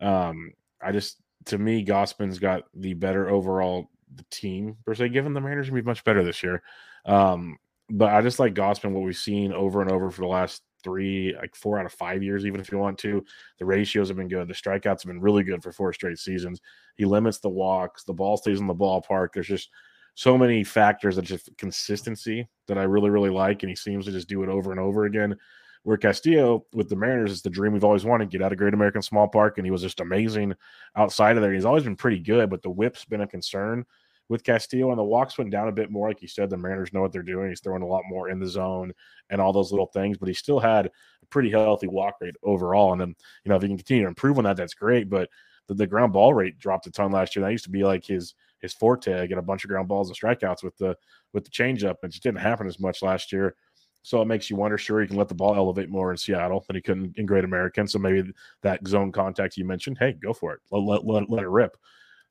um, 0.00 0.52
I 0.82 0.90
just 0.90 1.22
to 1.46 1.58
me, 1.58 1.84
Gausman's 1.84 2.38
got 2.38 2.64
the 2.74 2.94
better 2.94 3.28
overall 3.28 3.90
team 4.30 4.76
per 4.84 4.94
se. 4.94 5.08
Given 5.10 5.32
the 5.32 5.40
Mariners 5.40 5.70
will 5.70 5.80
be 5.80 5.82
much 5.82 6.04
better 6.04 6.22
this 6.24 6.42
year, 6.42 6.62
um, 7.06 7.58
but 7.90 8.12
I 8.12 8.20
just 8.22 8.38
like 8.38 8.54
Gausman. 8.54 8.92
What 8.92 9.04
we've 9.04 9.16
seen 9.16 9.52
over 9.52 9.82
and 9.82 9.90
over 9.90 10.10
for 10.10 10.22
the 10.22 10.28
last 10.28 10.62
three, 10.84 11.34
like 11.40 11.56
four 11.56 11.78
out 11.78 11.86
of 11.86 11.92
five 11.92 12.22
years, 12.22 12.46
even 12.46 12.60
if 12.60 12.70
you 12.70 12.78
want 12.78 12.98
to. 12.98 13.24
The 13.58 13.64
ratios 13.64 14.08
have 14.08 14.18
been 14.18 14.28
good. 14.28 14.46
The 14.46 14.54
strikeouts 14.54 15.02
have 15.02 15.06
been 15.06 15.20
really 15.20 15.42
good 15.42 15.62
for 15.62 15.72
four 15.72 15.92
straight 15.92 16.18
seasons. 16.18 16.60
He 16.96 17.06
limits 17.06 17.40
the 17.40 17.48
walks. 17.48 18.04
The 18.04 18.12
ball 18.12 18.36
stays 18.36 18.60
in 18.60 18.66
the 18.66 18.74
ballpark. 18.74 19.28
There's 19.32 19.48
just 19.48 19.70
so 20.14 20.38
many 20.38 20.62
factors 20.62 21.16
that 21.16 21.22
just 21.22 21.50
consistency 21.58 22.46
that 22.68 22.78
I 22.78 22.84
really, 22.84 23.10
really 23.10 23.30
like. 23.30 23.62
And 23.62 23.70
he 23.70 23.76
seems 23.76 24.04
to 24.04 24.12
just 24.12 24.28
do 24.28 24.44
it 24.44 24.48
over 24.48 24.70
and 24.70 24.78
over 24.78 25.06
again. 25.06 25.34
Where 25.82 25.96
Castillo 25.98 26.64
with 26.72 26.88
the 26.88 26.96
Mariners 26.96 27.32
is 27.32 27.42
the 27.42 27.50
dream 27.50 27.72
we've 27.72 27.84
always 27.84 28.06
wanted 28.06 28.30
get 28.30 28.40
out 28.40 28.52
of 28.52 28.58
Great 28.58 28.72
American 28.72 29.02
Small 29.02 29.28
Park. 29.28 29.58
And 29.58 29.66
he 29.66 29.70
was 29.70 29.82
just 29.82 30.00
amazing 30.00 30.54
outside 30.96 31.36
of 31.36 31.42
there. 31.42 31.52
He's 31.52 31.66
always 31.66 31.84
been 31.84 31.96
pretty 31.96 32.20
good, 32.20 32.48
but 32.48 32.62
the 32.62 32.70
whip's 32.70 33.04
been 33.04 33.20
a 33.20 33.26
concern 33.26 33.84
with 34.28 34.44
Castillo, 34.44 34.90
and 34.90 34.98
the 34.98 35.04
walks 35.04 35.36
went 35.36 35.50
down 35.50 35.68
a 35.68 35.72
bit 35.72 35.90
more. 35.90 36.08
Like 36.08 36.22
you 36.22 36.28
said, 36.28 36.50
the 36.50 36.56
Mariners 36.56 36.92
know 36.92 37.02
what 37.02 37.12
they're 37.12 37.22
doing. 37.22 37.48
He's 37.48 37.60
throwing 37.60 37.82
a 37.82 37.86
lot 37.86 38.02
more 38.08 38.30
in 38.30 38.38
the 38.38 38.46
zone 38.46 38.92
and 39.30 39.40
all 39.40 39.52
those 39.52 39.70
little 39.70 39.86
things, 39.86 40.16
but 40.16 40.28
he 40.28 40.34
still 40.34 40.60
had 40.60 40.86
a 40.86 41.26
pretty 41.30 41.50
healthy 41.50 41.88
walk 41.88 42.14
rate 42.20 42.36
overall. 42.42 42.92
And 42.92 43.00
then, 43.00 43.14
you 43.44 43.48
know, 43.50 43.56
if 43.56 43.62
he 43.62 43.68
can 43.68 43.76
continue 43.76 44.04
to 44.04 44.08
improve 44.08 44.38
on 44.38 44.44
that, 44.44 44.56
that's 44.56 44.74
great. 44.74 45.10
But 45.10 45.28
the, 45.68 45.74
the 45.74 45.86
ground 45.86 46.12
ball 46.12 46.32
rate 46.32 46.58
dropped 46.58 46.86
a 46.86 46.90
ton 46.90 47.12
last 47.12 47.36
year. 47.36 47.44
That 47.44 47.52
used 47.52 47.64
to 47.64 47.70
be 47.70 47.84
like 47.84 48.04
his 48.04 48.34
his 48.60 48.72
forte, 48.72 49.26
get 49.26 49.36
a 49.36 49.42
bunch 49.42 49.64
of 49.64 49.68
ground 49.68 49.88
balls 49.88 50.08
and 50.08 50.16
strikeouts 50.16 50.62
with 50.62 50.76
the 50.78 50.96
with 51.34 51.44
the 51.44 51.50
changeup. 51.50 51.96
It 52.02 52.08
just 52.08 52.22
didn't 52.22 52.40
happen 52.40 52.66
as 52.66 52.80
much 52.80 53.02
last 53.02 53.30
year. 53.32 53.56
So 54.04 54.20
it 54.20 54.26
makes 54.26 54.50
you 54.50 54.56
wonder, 54.56 54.76
sure, 54.76 55.00
he 55.00 55.06
can 55.06 55.16
let 55.16 55.28
the 55.28 55.34
ball 55.34 55.54
elevate 55.54 55.88
more 55.88 56.10
in 56.10 56.18
Seattle 56.18 56.62
than 56.66 56.76
he 56.76 56.82
couldn't 56.82 57.16
in 57.16 57.24
Great 57.24 57.44
American. 57.44 57.88
So 57.88 57.98
maybe 57.98 58.32
that 58.60 58.86
zone 58.86 59.10
contact 59.10 59.56
you 59.56 59.64
mentioned, 59.64 59.96
hey, 59.98 60.12
go 60.12 60.34
for 60.34 60.52
it. 60.52 60.60
Let, 60.70 60.82
let, 60.82 61.06
let, 61.06 61.30
let 61.30 61.42
it 61.42 61.48
rip. 61.48 61.74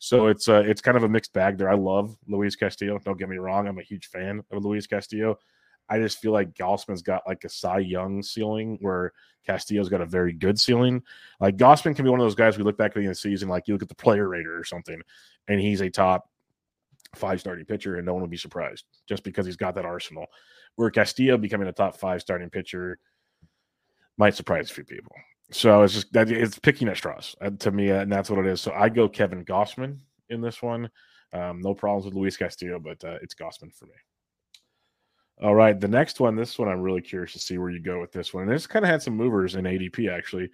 So 0.04 0.28
it's 0.28 0.50
uh, 0.50 0.64
it's 0.66 0.82
kind 0.82 0.98
of 0.98 1.04
a 1.04 1.08
mixed 1.08 1.32
bag 1.32 1.58
there. 1.58 1.70
I 1.70 1.76
love 1.76 2.18
Luis 2.28 2.58
Castillo. 2.58 3.00
Don't 3.00 3.18
get 3.18 3.30
me 3.30 3.38
wrong. 3.38 3.70
I'm 3.70 3.80
a 3.80 3.84
huge 3.84 4.08
fan 4.08 4.44
of 4.52 4.66
Luis 4.66 4.86
Castillo. 4.86 5.40
I 5.88 5.98
just 5.98 6.20
feel 6.20 6.34
like 6.34 6.54
Gausman's 6.56 7.02
got 7.02 7.22
like 7.26 7.46
a 7.46 7.50
Cy 7.50 7.80
Young 7.80 8.22
ceiling 8.22 8.78
where 8.82 9.14
Castillo's 9.46 9.88
got 9.88 10.02
a 10.02 10.06
very 10.06 10.34
good 10.34 10.60
ceiling. 10.60 11.04
Like 11.40 11.56
Gausman 11.56 11.96
can 11.96 12.04
be 12.04 12.12
one 12.12 12.20
of 12.20 12.26
those 12.26 12.36
guys 12.36 12.58
we 12.58 12.66
look 12.66 12.78
back 12.78 12.92
at 12.92 12.96
the 12.96 13.00
end 13.00 13.12
of 13.12 13.16
the 13.16 13.22
season, 13.22 13.48
like 13.48 13.66
you 13.66 13.76
look 13.76 13.82
at 13.82 13.88
the 13.88 13.96
player 13.96 14.28
rater 14.28 14.60
or 14.60 14.66
something, 14.66 15.02
and 15.48 15.62
he's 15.62 15.80
a 15.80 15.90
top 15.90 16.30
five 17.16 17.40
starting 17.40 17.64
pitcher, 17.64 17.96
and 17.96 18.06
no 18.06 18.12
one 18.12 18.24
would 18.24 18.30
be 18.30 18.36
surprised 18.36 18.84
just 19.08 19.24
because 19.24 19.46
he's 19.46 19.56
got 19.56 19.74
that 19.76 19.86
arsenal. 19.86 20.26
Where 20.76 20.92
Castillo 20.92 21.38
becoming 21.38 21.70
a 21.70 21.72
top 21.72 21.96
five 21.96 22.20
starting 22.20 22.50
pitcher 22.50 23.00
might 24.18 24.36
surprise 24.36 24.70
a 24.70 24.74
few 24.74 24.84
people. 24.84 25.16
So 25.52 25.84
it's 25.84 25.94
just 25.94 26.14
that 26.14 26.32
it's 26.32 26.58
picking 26.58 26.88
at 26.88 26.98
straws 26.98 27.36
uh, 27.42 27.52
to 27.60 27.72
me, 27.72 27.90
and 27.90 28.12
that's 28.12 28.30
what 28.30 28.40
it 28.40 28.48
is. 28.48 28.62
So 28.62 28.72
I 28.72 28.90
go 28.90 29.08
Kevin 29.08 29.46
Gausman 29.46 30.00
in 30.30 30.42
this 30.42 30.62
one. 30.62 30.90
Um, 31.32 31.62
no 31.62 31.74
problems 31.74 32.06
with 32.06 32.16
Luis 32.16 32.38
Castillo, 32.38 32.80
but 32.80 33.04
uh, 33.04 33.18
it's 33.22 33.36
Gausman 33.36 33.74
for 33.74 33.86
me. 33.86 33.94
All 35.42 35.56
right, 35.56 35.80
the 35.80 35.88
next 35.88 36.20
one. 36.20 36.36
This 36.36 36.58
one 36.58 36.70
I'm 36.70 36.82
really 36.82 37.02
curious 37.02 37.34
to 37.34 37.40
see 37.40 37.58
where 37.58 37.70
you 37.70 37.80
go 37.80 38.00
with 38.00 38.12
this 38.12 38.34
one. 38.34 38.44
And 38.44 38.52
this 38.52 38.68
kind 38.68 38.86
of 38.86 38.90
had 38.90 39.02
some 39.02 39.16
movers 39.16 39.56
in 39.56 39.66
ADP 39.66 40.12
actually. 40.12 40.50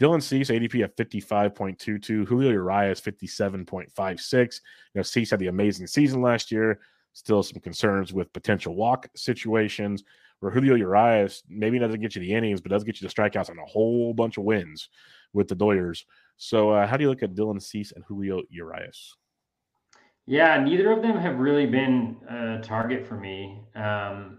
Dylan 0.00 0.20
Cease 0.20 0.50
ADP 0.50 0.82
at 0.82 0.96
55.22, 0.96 2.26
Julio 2.26 2.50
Urias 2.50 3.00
57.56. 3.00 4.32
You 4.34 4.50
know, 4.98 5.02
Cease 5.02 5.30
had 5.30 5.38
the 5.38 5.46
amazing 5.46 5.86
season 5.86 6.20
last 6.20 6.50
year. 6.50 6.80
Still 7.12 7.44
some 7.44 7.60
concerns 7.60 8.12
with 8.12 8.32
potential 8.32 8.74
walk 8.74 9.08
situations 9.14 10.02
Julio 10.50 10.74
Urias 10.74 11.42
maybe 11.48 11.78
doesn't 11.78 12.00
get 12.00 12.14
you 12.14 12.20
the 12.20 12.32
innings, 12.32 12.60
but 12.60 12.70
does 12.70 12.84
get 12.84 13.00
you 13.00 13.08
the 13.08 13.14
strikeouts 13.14 13.48
and 13.48 13.58
a 13.58 13.64
whole 13.64 14.14
bunch 14.14 14.36
of 14.36 14.44
wins 14.44 14.88
with 15.32 15.48
the 15.48 15.56
Doyers. 15.56 16.04
So, 16.36 16.70
uh, 16.70 16.86
how 16.86 16.96
do 16.96 17.04
you 17.04 17.10
look 17.10 17.22
at 17.22 17.34
Dylan 17.34 17.62
Cease 17.62 17.92
and 17.92 18.04
Julio 18.04 18.42
Urias? 18.50 19.16
Yeah, 20.26 20.62
neither 20.62 20.90
of 20.90 21.02
them 21.02 21.16
have 21.18 21.38
really 21.38 21.66
been 21.66 22.16
a 22.28 22.60
target 22.62 23.06
for 23.06 23.16
me 23.16 23.62
um, 23.74 24.38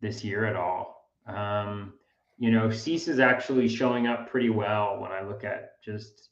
this 0.00 0.24
year 0.24 0.46
at 0.46 0.56
all. 0.56 1.10
Um, 1.26 1.94
you 2.38 2.50
know, 2.50 2.70
Cease 2.70 3.08
is 3.08 3.18
actually 3.18 3.68
showing 3.68 4.06
up 4.06 4.30
pretty 4.30 4.50
well 4.50 4.98
when 5.00 5.12
I 5.12 5.22
look 5.22 5.44
at 5.44 5.82
just 5.84 6.30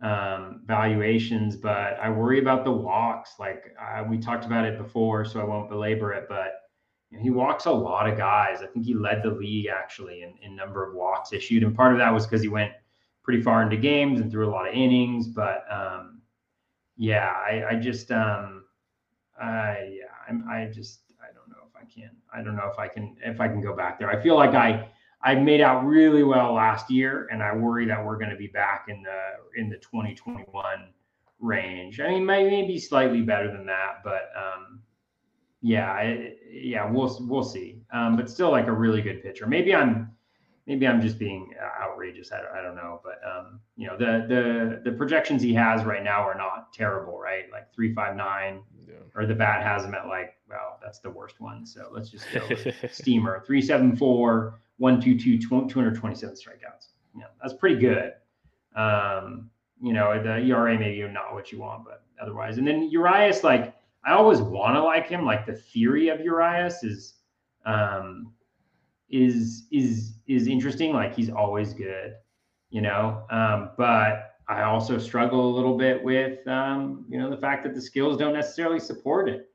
um, 0.00 0.62
valuations, 0.64 1.56
but 1.56 1.98
I 2.00 2.08
worry 2.08 2.38
about 2.38 2.64
the 2.64 2.72
walks. 2.72 3.32
Like 3.38 3.74
we 4.08 4.18
talked 4.18 4.46
about 4.46 4.64
it 4.64 4.78
before, 4.78 5.24
so 5.24 5.40
I 5.40 5.44
won't 5.44 5.68
belabor 5.68 6.12
it, 6.12 6.26
but 6.28 6.52
he 7.18 7.30
walks 7.30 7.66
a 7.66 7.70
lot 7.70 8.08
of 8.08 8.16
guys. 8.16 8.62
I 8.62 8.66
think 8.66 8.86
he 8.86 8.94
led 8.94 9.22
the 9.22 9.30
league 9.30 9.66
actually 9.66 10.22
in, 10.22 10.34
in 10.42 10.54
number 10.54 10.88
of 10.88 10.94
walks 10.94 11.32
issued, 11.32 11.62
and 11.64 11.74
part 11.74 11.92
of 11.92 11.98
that 11.98 12.12
was 12.12 12.26
because 12.26 12.42
he 12.42 12.48
went 12.48 12.72
pretty 13.22 13.42
far 13.42 13.62
into 13.62 13.76
games 13.76 14.20
and 14.20 14.30
threw 14.30 14.48
a 14.48 14.50
lot 14.50 14.68
of 14.68 14.74
innings. 14.74 15.26
But 15.26 15.64
um, 15.70 16.20
yeah, 16.96 17.32
I, 17.32 17.64
I 17.70 17.74
just 17.76 18.12
um, 18.12 18.64
I 19.40 19.90
yeah, 19.92 20.12
I'm, 20.28 20.44
I 20.48 20.66
just 20.66 21.00
I 21.20 21.32
don't 21.34 21.48
know 21.48 21.66
if 21.68 21.74
I 21.74 21.84
can. 21.92 22.10
I 22.32 22.42
don't 22.42 22.56
know 22.56 22.70
if 22.72 22.78
I 22.78 22.86
can 22.86 23.16
if 23.24 23.40
I 23.40 23.48
can 23.48 23.60
go 23.60 23.74
back 23.74 23.98
there. 23.98 24.10
I 24.10 24.22
feel 24.22 24.36
like 24.36 24.54
I 24.54 24.88
I 25.22 25.34
made 25.34 25.60
out 25.60 25.84
really 25.84 26.22
well 26.22 26.54
last 26.54 26.90
year, 26.90 27.28
and 27.32 27.42
I 27.42 27.54
worry 27.54 27.86
that 27.86 28.04
we're 28.04 28.18
going 28.18 28.30
to 28.30 28.36
be 28.36 28.46
back 28.46 28.86
in 28.88 29.02
the 29.02 29.60
in 29.60 29.68
the 29.68 29.78
2021 29.78 30.92
range. 31.40 32.00
I 32.00 32.08
mean, 32.08 32.24
maybe 32.24 32.78
slightly 32.78 33.22
better 33.22 33.50
than 33.50 33.66
that, 33.66 34.02
but 34.04 34.30
um, 34.36 34.80
yeah, 35.62 35.90
I, 35.90 36.34
yeah, 36.50 36.90
we'll 36.90 37.16
we'll 37.28 37.44
see. 37.44 37.82
Um, 37.92 38.16
but 38.16 38.30
still, 38.30 38.50
like 38.50 38.66
a 38.66 38.72
really 38.72 39.02
good 39.02 39.22
pitcher. 39.22 39.46
Maybe 39.46 39.74
I'm 39.74 40.10
maybe 40.66 40.86
I'm 40.86 41.02
just 41.02 41.18
being 41.18 41.52
uh, 41.60 41.82
outrageous. 41.82 42.32
I 42.32 42.38
don't, 42.38 42.52
I 42.54 42.62
don't 42.62 42.76
know, 42.76 43.00
but 43.04 43.20
um, 43.28 43.60
you 43.76 43.86
know, 43.86 43.96
the 43.96 44.26
the 44.28 44.90
the 44.90 44.96
projections 44.96 45.42
he 45.42 45.52
has 45.54 45.84
right 45.84 46.02
now 46.02 46.22
are 46.22 46.36
not 46.36 46.72
terrible, 46.72 47.18
right? 47.18 47.44
Like 47.52 47.72
three 47.74 47.92
five 47.94 48.16
nine, 48.16 48.62
yeah. 48.88 48.94
or 49.14 49.26
the 49.26 49.34
bat 49.34 49.62
has 49.62 49.84
him 49.84 49.94
at 49.94 50.06
like, 50.06 50.36
well, 50.48 50.78
that's 50.82 51.00
the 51.00 51.10
worst 51.10 51.40
one. 51.40 51.66
So 51.66 51.90
let's 51.92 52.08
just 52.08 52.24
go 52.32 52.42
Steamer 52.90 53.42
three 53.46 53.60
seven 53.60 53.96
four 53.96 54.60
one 54.78 55.00
two 55.00 55.18
two 55.18 55.38
two 55.38 55.58
hundred 55.58 55.96
twenty 55.96 56.14
seven 56.14 56.34
strikeouts. 56.34 56.88
Yeah, 57.18 57.24
that's 57.42 57.54
pretty 57.54 57.76
good. 57.76 58.14
Um, 58.76 59.50
you 59.82 59.92
know, 59.92 60.22
the 60.22 60.38
ERA 60.38 60.78
maybe 60.78 61.06
not 61.12 61.34
what 61.34 61.52
you 61.52 61.58
want, 61.58 61.84
but 61.84 62.04
otherwise, 62.22 62.58
and 62.58 62.66
then 62.66 62.88
Urias 62.90 63.42
like 63.42 63.74
I 64.04 64.12
always 64.12 64.40
want 64.40 64.76
to 64.76 64.82
like 64.82 65.08
him. 65.08 65.24
Like 65.24 65.46
the 65.46 65.54
theory 65.54 66.08
of 66.08 66.20
Urias 66.20 66.82
is 66.82 67.14
um, 67.66 68.32
is 69.10 69.66
is 69.70 70.14
is 70.26 70.46
interesting. 70.46 70.92
Like 70.92 71.14
he's 71.14 71.30
always 71.30 71.74
good, 71.74 72.14
you 72.70 72.80
know. 72.80 73.24
Um, 73.30 73.70
but 73.76 74.36
I 74.48 74.62
also 74.62 74.98
struggle 74.98 75.48
a 75.48 75.52
little 75.54 75.76
bit 75.76 76.02
with 76.02 76.46
um, 76.48 77.04
you 77.08 77.18
know 77.18 77.30
the 77.30 77.36
fact 77.36 77.64
that 77.64 77.74
the 77.74 77.80
skills 77.80 78.16
don't 78.16 78.32
necessarily 78.32 78.80
support 78.80 79.28
it. 79.28 79.46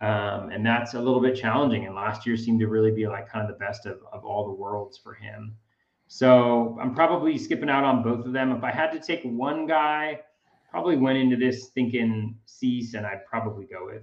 Um, 0.00 0.50
and 0.50 0.66
that's 0.66 0.94
a 0.94 1.00
little 1.00 1.20
bit 1.20 1.34
challenging. 1.34 1.86
And 1.86 1.94
last 1.94 2.26
year 2.26 2.36
seemed 2.36 2.60
to 2.60 2.66
really 2.66 2.90
be 2.90 3.06
like 3.06 3.28
kind 3.28 3.48
of 3.48 3.56
the 3.56 3.64
best 3.64 3.86
of, 3.86 4.00
of 4.12 4.24
all 4.24 4.44
the 4.44 4.52
worlds 4.52 4.98
for 4.98 5.14
him. 5.14 5.54
So 6.08 6.76
I'm 6.80 6.94
probably 6.94 7.38
skipping 7.38 7.70
out 7.70 7.84
on 7.84 8.02
both 8.02 8.26
of 8.26 8.32
them. 8.32 8.52
If 8.52 8.62
I 8.62 8.70
had 8.70 8.90
to 8.92 9.00
take 9.00 9.22
one 9.22 9.66
guy, 9.66 10.20
probably 10.74 10.96
went 10.96 11.16
into 11.16 11.36
this 11.36 11.68
thinking 11.68 12.34
Cease, 12.46 12.94
and 12.94 13.06
I'd 13.06 13.24
probably 13.26 13.64
go 13.64 13.86
with, 13.86 14.02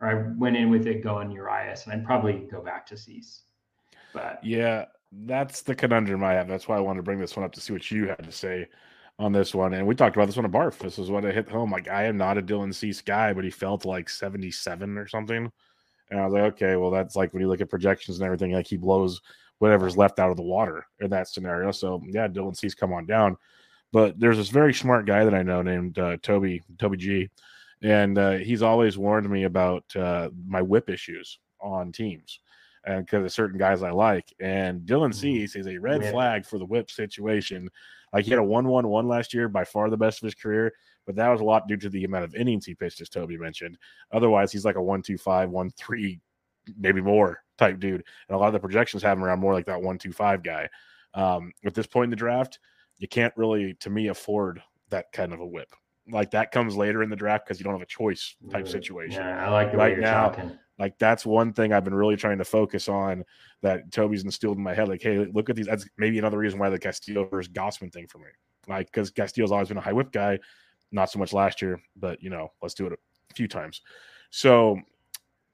or 0.00 0.08
I 0.08 0.38
went 0.38 0.56
in 0.56 0.70
with 0.70 0.86
it 0.86 1.02
going 1.02 1.28
Urias, 1.32 1.84
and 1.84 1.92
I'd 1.92 2.06
probably 2.06 2.46
go 2.48 2.60
back 2.60 2.86
to 2.86 2.96
Cease. 2.96 3.42
But 4.14 4.38
yeah, 4.44 4.84
that's 5.10 5.62
the 5.62 5.74
conundrum 5.74 6.22
I 6.22 6.34
have. 6.34 6.46
That's 6.46 6.68
why 6.68 6.76
I 6.76 6.80
wanted 6.80 6.98
to 6.98 7.02
bring 7.02 7.18
this 7.18 7.34
one 7.36 7.44
up 7.44 7.50
to 7.54 7.60
see 7.60 7.72
what 7.72 7.90
you 7.90 8.06
had 8.06 8.22
to 8.22 8.30
say 8.30 8.68
on 9.18 9.32
this 9.32 9.56
one. 9.56 9.74
And 9.74 9.88
we 9.88 9.96
talked 9.96 10.14
about 10.14 10.26
this 10.26 10.36
one 10.36 10.44
at 10.44 10.52
Barf. 10.52 10.78
This 10.78 11.00
is 11.00 11.10
what 11.10 11.26
I 11.26 11.32
hit 11.32 11.48
home. 11.48 11.72
Like, 11.72 11.88
I 11.88 12.04
am 12.04 12.16
not 12.16 12.38
a 12.38 12.42
Dylan 12.42 12.72
Cease 12.72 13.00
guy, 13.00 13.32
but 13.32 13.42
he 13.42 13.50
felt 13.50 13.84
like 13.84 14.08
77 14.08 14.98
or 14.98 15.08
something. 15.08 15.50
And 16.12 16.20
I 16.20 16.24
was 16.24 16.32
like, 16.32 16.52
okay, 16.52 16.76
well, 16.76 16.92
that's 16.92 17.16
like 17.16 17.32
when 17.32 17.42
you 17.42 17.48
look 17.48 17.60
at 17.60 17.70
projections 17.70 18.18
and 18.18 18.24
everything, 18.24 18.52
like 18.52 18.68
he 18.68 18.76
blows 18.76 19.20
whatever's 19.58 19.96
left 19.96 20.20
out 20.20 20.30
of 20.30 20.36
the 20.36 20.44
water 20.44 20.86
in 21.00 21.10
that 21.10 21.26
scenario. 21.26 21.72
So 21.72 22.00
yeah, 22.08 22.28
Dylan 22.28 22.56
Cease 22.56 22.76
come 22.76 22.92
on 22.92 23.04
down. 23.04 23.36
But 23.92 24.18
there's 24.20 24.36
this 24.36 24.50
very 24.50 24.74
smart 24.74 25.06
guy 25.06 25.24
that 25.24 25.34
I 25.34 25.42
know 25.42 25.62
named 25.62 25.98
uh, 25.98 26.18
Toby 26.22 26.62
Toby 26.78 26.96
G, 26.98 27.30
and 27.82 28.18
uh, 28.18 28.32
he's 28.32 28.62
always 28.62 28.98
warned 28.98 29.28
me 29.30 29.44
about 29.44 29.84
uh, 29.96 30.30
my 30.46 30.60
whip 30.62 30.90
issues 30.90 31.38
on 31.60 31.92
teams. 31.92 32.40
and 32.84 33.04
because 33.04 33.22
of 33.24 33.32
certain 33.32 33.58
guys 33.58 33.82
I 33.82 33.90
like. 33.90 34.32
And 34.40 34.82
Dylan 34.82 35.10
Mhm. 35.10 35.14
Cease 35.14 35.56
is 35.56 35.66
a 35.66 35.76
red 35.76 36.00
Whip. 36.00 36.12
flag 36.12 36.46
for 36.46 36.58
the 36.58 36.64
whip 36.64 36.90
situation. 36.90 37.68
Like 38.14 38.24
he 38.24 38.30
had 38.30 38.38
a 38.38 38.42
one-one-one 38.44 39.06
last 39.08 39.34
year, 39.34 39.46
by 39.48 39.64
far 39.64 39.90
the 39.90 39.96
best 39.96 40.22
of 40.22 40.26
his 40.26 40.34
career, 40.34 40.72
but 41.04 41.14
that 41.16 41.28
was 41.28 41.40
a 41.42 41.44
lot 41.44 41.66
due 41.68 41.76
to 41.76 41.90
the 41.90 42.04
amount 42.04 42.24
of 42.24 42.34
innings 42.34 42.64
he 42.64 42.74
pitched, 42.74 43.00
as 43.02 43.10
Toby 43.10 43.36
mentioned. 43.36 43.76
Otherwise, 44.12 44.52
he's 44.52 44.64
like 44.64 44.76
a 44.76 44.82
one-two-five, 44.82 45.50
one-three, 45.50 46.18
maybe 46.78 47.02
more 47.02 47.42
type 47.58 47.78
dude. 47.78 48.04
And 48.28 48.36
a 48.36 48.38
lot 48.38 48.46
of 48.46 48.52
the 48.54 48.60
projections 48.60 49.02
have 49.02 49.18
him 49.18 49.24
around 49.24 49.40
more 49.40 49.52
like 49.52 49.66
that 49.66 49.82
one-two-five 49.82 50.42
guy. 50.42 50.68
Um, 51.14 51.52
at 51.66 51.74
this 51.74 51.86
point 51.88 52.04
in 52.04 52.10
the 52.10 52.16
draft, 52.16 52.58
you 52.98 53.08
can't 53.08 53.32
really, 53.36 53.74
to 53.80 53.90
me, 53.90 54.08
afford 54.08 54.62
that 54.90 55.12
kind 55.12 55.32
of 55.32 55.40
a 55.40 55.46
whip. 55.46 55.72
Like 56.10 56.30
that 56.30 56.52
comes 56.52 56.76
later 56.76 57.02
in 57.02 57.10
the 57.10 57.16
draft 57.16 57.46
because 57.46 57.60
you 57.60 57.64
don't 57.64 57.74
have 57.74 57.82
a 57.82 57.86
choice 57.86 58.34
type 58.50 58.64
Right. 58.64 58.68
situation. 58.68 59.22
Yeah, 59.22 59.46
I 59.46 59.50
like 59.50 59.72
the 59.72 59.78
way 59.78 59.84
Right 59.84 59.92
you're 59.92 60.00
now, 60.00 60.30
talking. 60.30 60.58
Like 60.78 60.98
that's 60.98 61.26
one 61.26 61.52
thing 61.52 61.72
I've 61.72 61.84
been 61.84 61.94
really 61.94 62.16
trying 62.16 62.38
to 62.38 62.44
focus 62.44 62.88
on 62.88 63.24
that 63.62 63.90
Toby's 63.92 64.24
instilled 64.24 64.56
in 64.56 64.62
my 64.62 64.74
head. 64.74 64.88
Like, 64.88 65.02
hey, 65.02 65.26
look 65.32 65.50
at 65.50 65.56
these. 65.56 65.66
That's 65.66 65.86
maybe 65.98 66.18
another 66.18 66.38
reason 66.38 66.58
why 66.58 66.70
the 66.70 66.78
Castillo 66.78 67.24
versus 67.24 67.52
Gausman 67.52 67.92
thing 67.92 68.06
for 68.06 68.18
me. 68.18 68.28
Like, 68.68 68.86
because 68.86 69.10
Castillo's 69.10 69.52
always 69.52 69.68
been 69.68 69.76
a 69.76 69.82
high 69.82 69.92
whip 69.92 70.12
guy, 70.12 70.38
not 70.92 71.10
so 71.10 71.18
much 71.18 71.32
last 71.32 71.60
year, 71.60 71.80
but 71.96 72.22
you 72.22 72.30
know, 72.30 72.52
let's 72.62 72.74
do 72.74 72.86
it 72.86 72.92
a 72.92 73.34
few 73.34 73.48
times. 73.48 73.82
So 74.30 74.78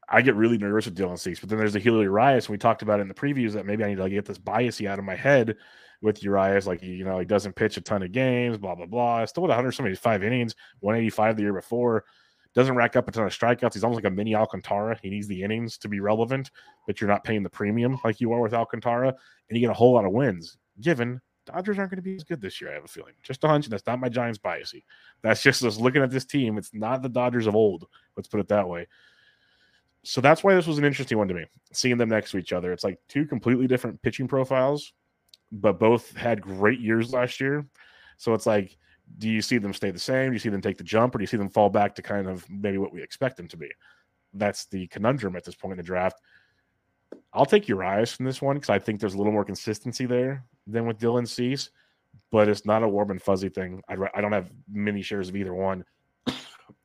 I 0.09 0.21
get 0.21 0.37
really 0.37 0.59
nervous 0.59 0.85
with 0.85 0.97
Dylan 0.97 1.19
Cease, 1.19 1.41
but 1.41 1.49
then 1.49 1.59
there's 1.59 1.73
the 1.73 1.81
Julio 1.81 2.03
Urias, 2.03 2.47
and 2.47 2.53
we 2.53 2.59
talked 2.59 2.83
about 2.83 3.01
it 3.01 3.03
in 3.03 3.09
the 3.09 3.15
previews 3.15 3.53
that 3.53 3.67
maybe 3.67 3.83
I 3.83 3.89
need 3.89 3.97
to 3.97 4.03
like, 4.03 4.13
get 4.13 4.27
this 4.27 4.39
biasy 4.39 4.87
out 4.87 4.99
of 4.99 5.05
my 5.05 5.17
head 5.17 5.57
with 6.03 6.23
Urias. 6.23 6.67
Like, 6.67 6.83
you 6.83 7.05
know, 7.05 7.19
he 7.19 7.25
doesn't 7.25 7.55
pitch 7.55 7.77
a 7.77 7.81
ton 7.81 8.03
of 8.03 8.13
games, 8.13 8.59
blah 8.59 8.75
blah 8.75 8.87
blah. 8.87 9.25
Still 9.25 9.43
with 9.43 9.51
175 9.51 10.23
innings, 10.23 10.55
185 10.81 11.37
the 11.37 11.43
year 11.43 11.53
before 11.53 12.05
doesn't 12.55 12.77
rack 12.77 12.95
up 12.97 13.09
a 13.09 13.11
ton 13.11 13.27
of 13.27 13.33
strikeouts. 13.37 13.75
He's 13.75 13.85
almost 13.85 14.03
like 14.03 14.11
a 14.11 14.15
mini 14.15 14.35
Alcantara. 14.35 14.99
He 15.03 15.11
needs 15.11 15.27
the 15.27 15.43
innings 15.43 15.77
to 15.79 15.89
be 15.89 16.01
relevant, 16.01 16.51
but 16.87 17.01
you're 17.01 17.11
not 17.11 17.25
paying 17.25 17.43
the 17.43 17.51
premium 17.51 17.99
like 18.05 18.21
you 18.21 18.33
are 18.33 18.41
with 18.41 18.55
Alcantara, 18.55 19.09
and 19.09 19.57
you 19.57 19.61
get 19.61 19.71
a 19.71 19.75
whole 19.75 19.95
lot 19.95 20.05
of 20.05 20.13
wins. 20.13 20.57
Given 20.81 21.21
Dodgers 21.47 21.79
aren't 21.79 21.91
going 21.91 21.99
to 21.99 22.03
be 22.03 22.15
as 22.15 22.25
good 22.25 22.41
this 22.41 22.61
year, 22.61 22.71
I 22.71 22.75
have 22.75 22.85
a 22.85 22.89
feeling. 22.89 23.15
Just 23.23 23.45
a 23.45 23.49
hunch. 23.49 23.67
and 23.67 23.73
That's 23.73 23.87
not 23.87 24.01
my 24.01 24.09
Giants 24.09 24.39
biasy. 24.39 24.85
That's 25.23 25.43
just 25.43 25.65
us 25.65 25.79
looking 25.79 26.03
at 26.03 26.11
this 26.11 26.25
team. 26.25 26.57
It's 26.57 26.73
not 26.73 27.03
the 27.03 27.09
Dodgers 27.09 27.47
of 27.47 27.57
old. 27.57 27.87
Let's 28.17 28.29
put 28.29 28.41
it 28.41 28.49
that 28.49 28.69
way. 28.69 28.87
So 30.05 30.21
that's 30.21 30.45
why 30.45 30.55
this 30.55 30.67
was 30.67 30.79
an 30.79 30.85
interesting 30.85 31.19
one 31.19 31.29
to 31.29 31.35
me. 31.35 31.47
Seeing 31.73 31.99
them 31.99 32.11
next 32.11 32.31
to 32.31 32.39
each 32.39 32.53
other, 32.53 32.73
it's 32.73 32.85
like 32.85 32.99
two 33.09 33.27
completely 33.27 33.67
different 33.67 34.01
pitching 34.03 34.29
profiles, 34.29 34.93
but 35.61 35.79
both 35.79 36.15
had 36.17 36.41
great 36.41 36.81
years 36.81 37.13
last 37.13 37.41
year. 37.41 37.67
So 38.17 38.35
it's 38.35 38.47
like 38.47 38.77
do 39.19 39.29
you 39.29 39.43
see 39.43 39.59
them 39.59 39.73
stay 39.73 39.91
the 39.91 39.99
same? 39.99 40.31
Do 40.31 40.35
you 40.35 40.39
see 40.39 40.49
them 40.49 40.61
take 40.61 40.79
the 40.79 40.85
jump, 40.85 41.15
or 41.15 41.19
do 41.19 41.23
you 41.23 41.29
see 41.29 41.37
them 41.37 41.51
fall 41.51 41.71
back 41.71 41.95
to 41.97 42.03
kind 42.03 42.27
of 42.27 42.49
maybe 42.51 42.79
what 42.79 42.93
we 42.93 43.03
expect 43.03 43.37
them 43.37 43.49
to 43.49 43.57
be? 43.57 43.71
That's 44.33 44.67
the 44.67 44.87
conundrum 44.89 45.37
at 45.37 45.45
this 45.45 45.55
point 45.55 45.73
in 45.73 45.77
the 45.77 45.83
draft. 45.83 46.21
I'll 47.33 47.47
take 47.47 47.69
Urias 47.69 48.13
from 48.13 48.27
this 48.27 48.43
one 48.43 48.57
because 48.57 48.71
I 48.71 48.79
think 48.79 49.01
there's 49.01 49.15
a 49.15 49.19
little 49.19 49.33
more 49.33 49.45
consistency 49.45 50.07
there 50.07 50.45
than 50.67 50.87
with 50.87 50.99
Dylan 50.99 51.29
Cease, 51.29 51.71
but 52.33 52.49
it's 52.49 52.67
not 52.67 52.83
a 52.83 52.89
warm 52.89 53.11
and 53.11 53.23
fuzzy 53.23 53.49
thing. 53.49 53.83
I, 53.89 53.97
I 54.15 54.21
don't 54.21 54.33
have 54.33 54.51
many 54.73 55.03
shares 55.03 55.29
of 55.29 55.37
either 55.37 55.55
one. 55.55 55.85
I 56.27 56.33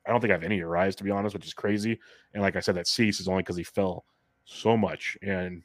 don't 0.07 0.22
think 0.22 0.32
I 0.32 0.36
have 0.36 0.43
any 0.43 0.57
Urias 0.57 0.95
to 0.97 1.03
be 1.03 1.11
honest, 1.11 1.34
which 1.34 1.45
is 1.45 1.53
crazy. 1.53 1.99
And 2.34 2.43
like 2.43 2.55
I 2.55 2.59
said, 2.59 2.76
that 2.76 2.88
Cease 2.88 3.20
is 3.20 3.28
only 3.28 3.41
because 3.41 3.57
he 3.57 3.63
fell 3.63 4.05
so 4.45 4.76
much, 4.78 5.17
and 5.22 5.63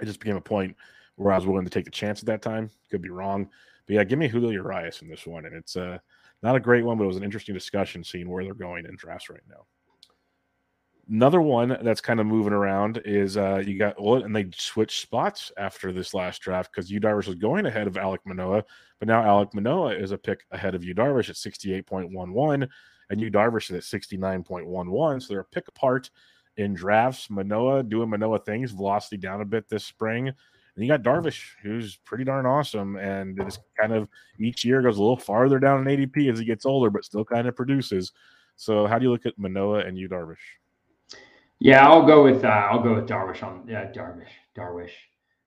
it 0.00 0.04
just 0.04 0.20
became 0.20 0.36
a 0.36 0.40
point 0.40 0.76
where 1.16 1.32
I 1.32 1.36
was 1.36 1.46
willing 1.46 1.64
to 1.64 1.70
take 1.70 1.84
the 1.84 1.90
chance 1.90 2.20
at 2.20 2.26
that 2.26 2.42
time. 2.42 2.70
Could 2.90 3.02
be 3.02 3.10
wrong. 3.10 3.48
But 3.86 3.94
yeah, 3.94 4.04
give 4.04 4.18
me 4.18 4.28
Julio 4.28 4.50
Urias 4.50 5.02
in 5.02 5.08
this 5.08 5.26
one. 5.26 5.46
And 5.46 5.54
it's 5.54 5.76
uh, 5.76 5.98
not 6.42 6.56
a 6.56 6.60
great 6.60 6.84
one, 6.84 6.98
but 6.98 7.04
it 7.04 7.08
was 7.08 7.16
an 7.16 7.24
interesting 7.24 7.54
discussion 7.54 8.04
seeing 8.04 8.28
where 8.28 8.44
they're 8.44 8.54
going 8.54 8.86
in 8.86 8.96
drafts 8.96 9.30
right 9.30 9.40
now. 9.48 9.66
Another 11.08 11.40
one 11.40 11.78
that's 11.82 12.00
kind 12.00 12.18
of 12.18 12.26
moving 12.26 12.52
around 12.52 13.00
is 13.04 13.36
uh, 13.36 13.62
you 13.64 13.78
got, 13.78 13.96
and 13.96 14.34
they 14.34 14.50
switched 14.56 15.00
spots 15.00 15.52
after 15.56 15.92
this 15.92 16.14
last 16.14 16.42
draft 16.42 16.72
because 16.72 16.90
Yu 16.90 16.98
Darvish 16.98 17.28
was 17.28 17.36
going 17.36 17.64
ahead 17.64 17.86
of 17.86 17.94
Alek 17.94 18.18
Manoah, 18.24 18.64
but 18.98 19.06
now 19.06 19.22
Alek 19.22 19.54
Manoah 19.54 19.94
is 19.94 20.10
a 20.10 20.18
pick 20.18 20.44
ahead 20.50 20.74
of 20.74 20.82
Yu 20.82 20.96
Darvish 20.96 21.30
at 21.30 21.36
68.11, 21.36 22.68
and 23.10 23.20
Yu 23.20 23.30
Darvish 23.30 23.70
is 23.70 23.76
at 23.94 24.00
69.11. 24.00 25.22
So 25.22 25.28
they're 25.28 25.40
a 25.40 25.44
pick 25.44 25.68
apart 25.68 26.10
in 26.56 26.74
drafts. 26.74 27.30
Manoah 27.30 27.84
doing 27.84 28.10
Manoah 28.10 28.40
things, 28.40 28.72
velocity 28.72 29.16
down 29.16 29.42
a 29.42 29.44
bit 29.44 29.68
this 29.68 29.84
spring. 29.84 30.32
And 30.76 30.84
you 30.84 30.90
got 30.92 31.02
Darvish, 31.02 31.52
who's 31.62 31.96
pretty 32.04 32.24
darn 32.24 32.44
awesome, 32.44 32.96
and 32.96 33.38
it's 33.40 33.58
kind 33.80 33.94
of 33.94 34.08
each 34.38 34.62
year 34.62 34.82
goes 34.82 34.98
a 34.98 35.00
little 35.00 35.16
farther 35.16 35.58
down 35.58 35.86
in 35.88 35.96
ADP 35.96 36.30
as 36.30 36.38
he 36.38 36.44
gets 36.44 36.66
older, 36.66 36.90
but 36.90 37.04
still 37.04 37.24
kind 37.24 37.48
of 37.48 37.56
produces. 37.56 38.12
So, 38.56 38.86
how 38.86 38.98
do 38.98 39.04
Yu 39.04 39.10
look 39.10 39.24
at 39.24 39.38
Manoah 39.38 39.80
and 39.80 39.96
you, 39.96 40.06
Darvish? 40.08 40.36
Yeah, 41.58 41.88
I'll 41.88 42.04
go 42.04 42.22
with 42.22 42.44
uh, 42.44 42.48
I'll 42.48 42.82
go 42.82 42.94
with 42.94 43.06
Darvish 43.08 43.42
on 43.42 43.64
yeah 43.66 43.90
Darvish 43.90 44.28
Darvish. 44.54 44.92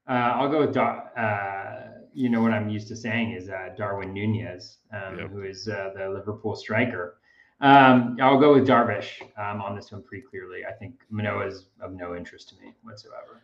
Uh, 0.07 0.13
I'll 0.13 0.49
go 0.49 0.61
with 0.61 0.73
Dar. 0.73 1.11
Uh, 1.15 1.99
you 2.13 2.29
know 2.29 2.41
what 2.41 2.51
I'm 2.51 2.67
used 2.69 2.87
to 2.87 2.95
saying 2.95 3.33
is 3.33 3.49
uh, 3.49 3.69
Darwin 3.77 4.11
Nunez, 4.13 4.77
um, 4.91 5.19
Yep. 5.19 5.29
who 5.29 5.43
is 5.43 5.67
uh, 5.67 5.91
the 5.95 6.09
Liverpool 6.09 6.55
striker. 6.55 7.17
Um, 7.61 8.17
I'll 8.19 8.39
go 8.39 8.53
with 8.53 8.67
Darvish 8.67 9.21
um, 9.37 9.61
on 9.61 9.75
this 9.75 9.91
one 9.91 10.01
pretty 10.01 10.23
clearly. 10.27 10.65
I 10.65 10.71
think 10.71 10.95
Manoah 11.11 11.45
is 11.45 11.67
of 11.81 11.91
no 11.93 12.15
interest 12.15 12.49
to 12.49 12.55
me 12.55 12.73
whatsoever. 12.81 13.43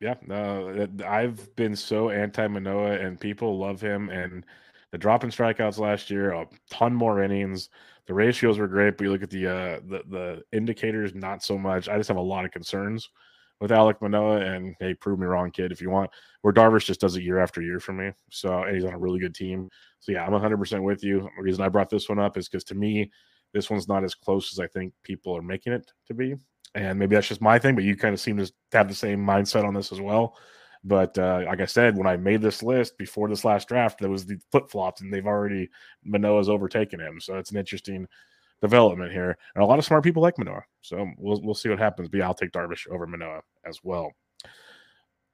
Yeah, 0.00 0.14
no, 0.26 0.86
I've 1.04 1.54
been 1.56 1.74
so 1.74 2.10
anti 2.10 2.46
Manoah, 2.46 2.98
and 2.98 3.18
people 3.18 3.58
love 3.58 3.80
him. 3.80 4.10
And 4.10 4.44
the 4.92 4.98
drop 4.98 5.24
in 5.24 5.30
strikeouts 5.30 5.78
last 5.78 6.08
year, 6.10 6.32
a 6.32 6.46
ton 6.70 6.94
more 6.94 7.22
innings. 7.22 7.68
The 8.06 8.14
ratios 8.14 8.58
were 8.58 8.68
great, 8.68 8.96
but 8.96 9.04
you 9.04 9.10
look 9.10 9.22
at 9.24 9.30
the 9.30 9.46
uh, 9.48 9.80
the 9.88 10.02
the 10.08 10.42
indicators, 10.52 11.14
not 11.14 11.42
so 11.42 11.58
much. 11.58 11.88
I 11.88 11.96
just 11.96 12.08
have 12.08 12.16
a 12.16 12.20
lot 12.20 12.44
of 12.44 12.52
concerns 12.52 13.08
with 13.60 13.72
Alek 13.72 14.00
Manoah, 14.00 14.40
and 14.40 14.76
hey, 14.78 14.94
prove 14.94 15.18
me 15.18 15.26
wrong, 15.26 15.50
kid, 15.50 15.72
if 15.72 15.80
you 15.82 15.90
want. 15.90 16.10
Where 16.42 16.54
Darvish 16.54 16.84
just 16.84 17.00
does 17.00 17.16
it 17.16 17.24
year 17.24 17.40
after 17.40 17.60
year 17.60 17.80
for 17.80 17.92
me. 17.92 18.12
So, 18.30 18.62
and 18.62 18.76
he's 18.76 18.84
on 18.84 18.94
a 18.94 18.98
really 18.98 19.18
good 19.18 19.34
team. 19.34 19.68
So 19.98 20.12
yeah, 20.12 20.24
I'm 20.24 20.32
100 20.32 20.58
percent 20.58 20.84
with 20.84 21.02
you. 21.02 21.28
The 21.36 21.42
reason 21.42 21.64
I 21.64 21.68
brought 21.68 21.90
this 21.90 22.08
one 22.08 22.20
up 22.20 22.36
is 22.36 22.48
because 22.48 22.64
to 22.64 22.76
me, 22.76 23.10
this 23.52 23.68
one's 23.68 23.88
not 23.88 24.04
as 24.04 24.14
close 24.14 24.52
as 24.52 24.60
I 24.60 24.68
think 24.68 24.92
people 25.02 25.36
are 25.36 25.42
making 25.42 25.72
it 25.72 25.90
to 26.06 26.14
be 26.14 26.36
and 26.74 26.98
maybe 26.98 27.14
that's 27.14 27.28
just 27.28 27.40
my 27.40 27.58
thing, 27.58 27.74
but 27.74 27.84
you 27.84 27.96
kind 27.96 28.14
of 28.14 28.20
seem 28.20 28.36
to 28.38 28.52
have 28.72 28.88
the 28.88 28.94
same 28.94 29.24
mindset 29.24 29.64
on 29.64 29.74
this 29.74 29.92
as 29.92 30.00
well. 30.00 30.36
But 30.84 31.18
uh, 31.18 31.42
like 31.46 31.60
I 31.60 31.66
said, 31.66 31.96
when 31.96 32.06
I 32.06 32.16
made 32.16 32.40
this 32.40 32.62
list 32.62 32.98
before 32.98 33.28
this 33.28 33.44
last 33.44 33.68
draft, 33.68 33.98
there 34.00 34.10
was 34.10 34.26
the 34.26 34.38
flip 34.50 34.70
flops, 34.70 35.00
and 35.00 35.12
they've 35.12 35.26
already 35.26 35.68
Manoah's 36.04 36.48
overtaken 36.48 37.00
him. 37.00 37.20
So 37.20 37.36
it's 37.36 37.50
an 37.50 37.56
interesting 37.56 38.06
development 38.62 39.12
here, 39.12 39.36
and 39.54 39.62
a 39.62 39.66
lot 39.66 39.78
of 39.78 39.84
smart 39.84 40.04
people 40.04 40.22
like 40.22 40.38
Manoah. 40.38 40.64
So 40.82 41.08
we'll 41.18 41.40
we'll 41.42 41.54
see 41.54 41.68
what 41.68 41.78
happens. 41.78 42.08
But 42.08 42.18
yeah, 42.18 42.26
I'll 42.26 42.34
take 42.34 42.52
Darvish 42.52 42.88
over 42.88 43.06
Manoah 43.06 43.40
as 43.66 43.80
well. 43.82 44.12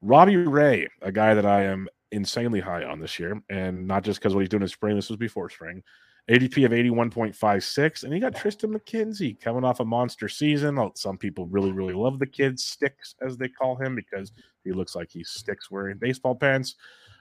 Robbie 0.00 0.36
Ray, 0.36 0.88
a 1.02 1.12
guy 1.12 1.34
that 1.34 1.46
I 1.46 1.64
am 1.64 1.88
insanely 2.10 2.60
high 2.60 2.84
on 2.84 3.00
this 3.00 3.18
year, 3.18 3.40
and 3.50 3.86
not 3.86 4.04
just 4.04 4.20
because 4.20 4.34
what 4.34 4.40
he's 4.40 4.48
doing 4.48 4.62
in 4.62 4.68
spring. 4.68 4.96
This 4.96 5.10
was 5.10 5.18
before 5.18 5.50
spring. 5.50 5.82
ADP 6.30 6.64
of 6.64 6.72
81.56. 6.72 8.04
And 8.04 8.12
you 8.12 8.20
got 8.20 8.34
Triston 8.34 8.74
McKenzie 8.74 9.38
coming 9.38 9.64
off 9.64 9.80
a 9.80 9.84
monster 9.84 10.28
season. 10.28 10.78
Some 10.94 11.18
people 11.18 11.46
really, 11.46 11.72
really 11.72 11.92
love 11.92 12.18
the 12.18 12.26
kid 12.26 12.58
sticks, 12.58 13.14
as 13.20 13.36
they 13.36 13.48
call 13.48 13.76
him, 13.76 13.94
because 13.94 14.32
he 14.64 14.72
looks 14.72 14.94
like 14.94 15.10
he 15.10 15.22
sticks 15.22 15.70
wearing 15.70 15.98
baseball 15.98 16.34
pants. 16.34 16.76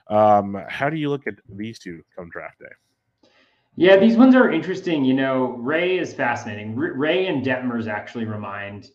Um, 0.08 0.58
how 0.68 0.88
do 0.88 0.96
you 0.96 1.10
look 1.10 1.26
at 1.26 1.34
these 1.48 1.78
two 1.78 2.02
come 2.16 2.30
draft 2.30 2.58
day? 2.60 3.30
Yeah, 3.76 3.96
these 3.96 4.16
ones 4.16 4.34
are 4.34 4.50
interesting. 4.52 5.04
You 5.04 5.14
know, 5.14 5.56
Ray 5.58 5.98
is 5.98 6.14
fascinating. 6.14 6.76
Ray 6.76 7.26
and 7.26 7.44
Detmers 7.44 7.88
actually 7.88 8.24
remind 8.24 8.90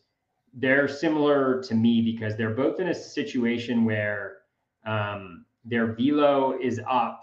they're 0.53 0.88
similar 0.88 1.62
to 1.64 1.76
me 1.76 2.01
because 2.01 2.36
they're 2.36 2.55
both 2.55 2.80
in 2.80 2.88
a 2.88 2.95
situation 2.95 3.86
where 3.86 4.38
um, 4.86 5.45
their 5.66 5.93
velo 5.93 6.57
is 6.60 6.82
up 6.89 7.22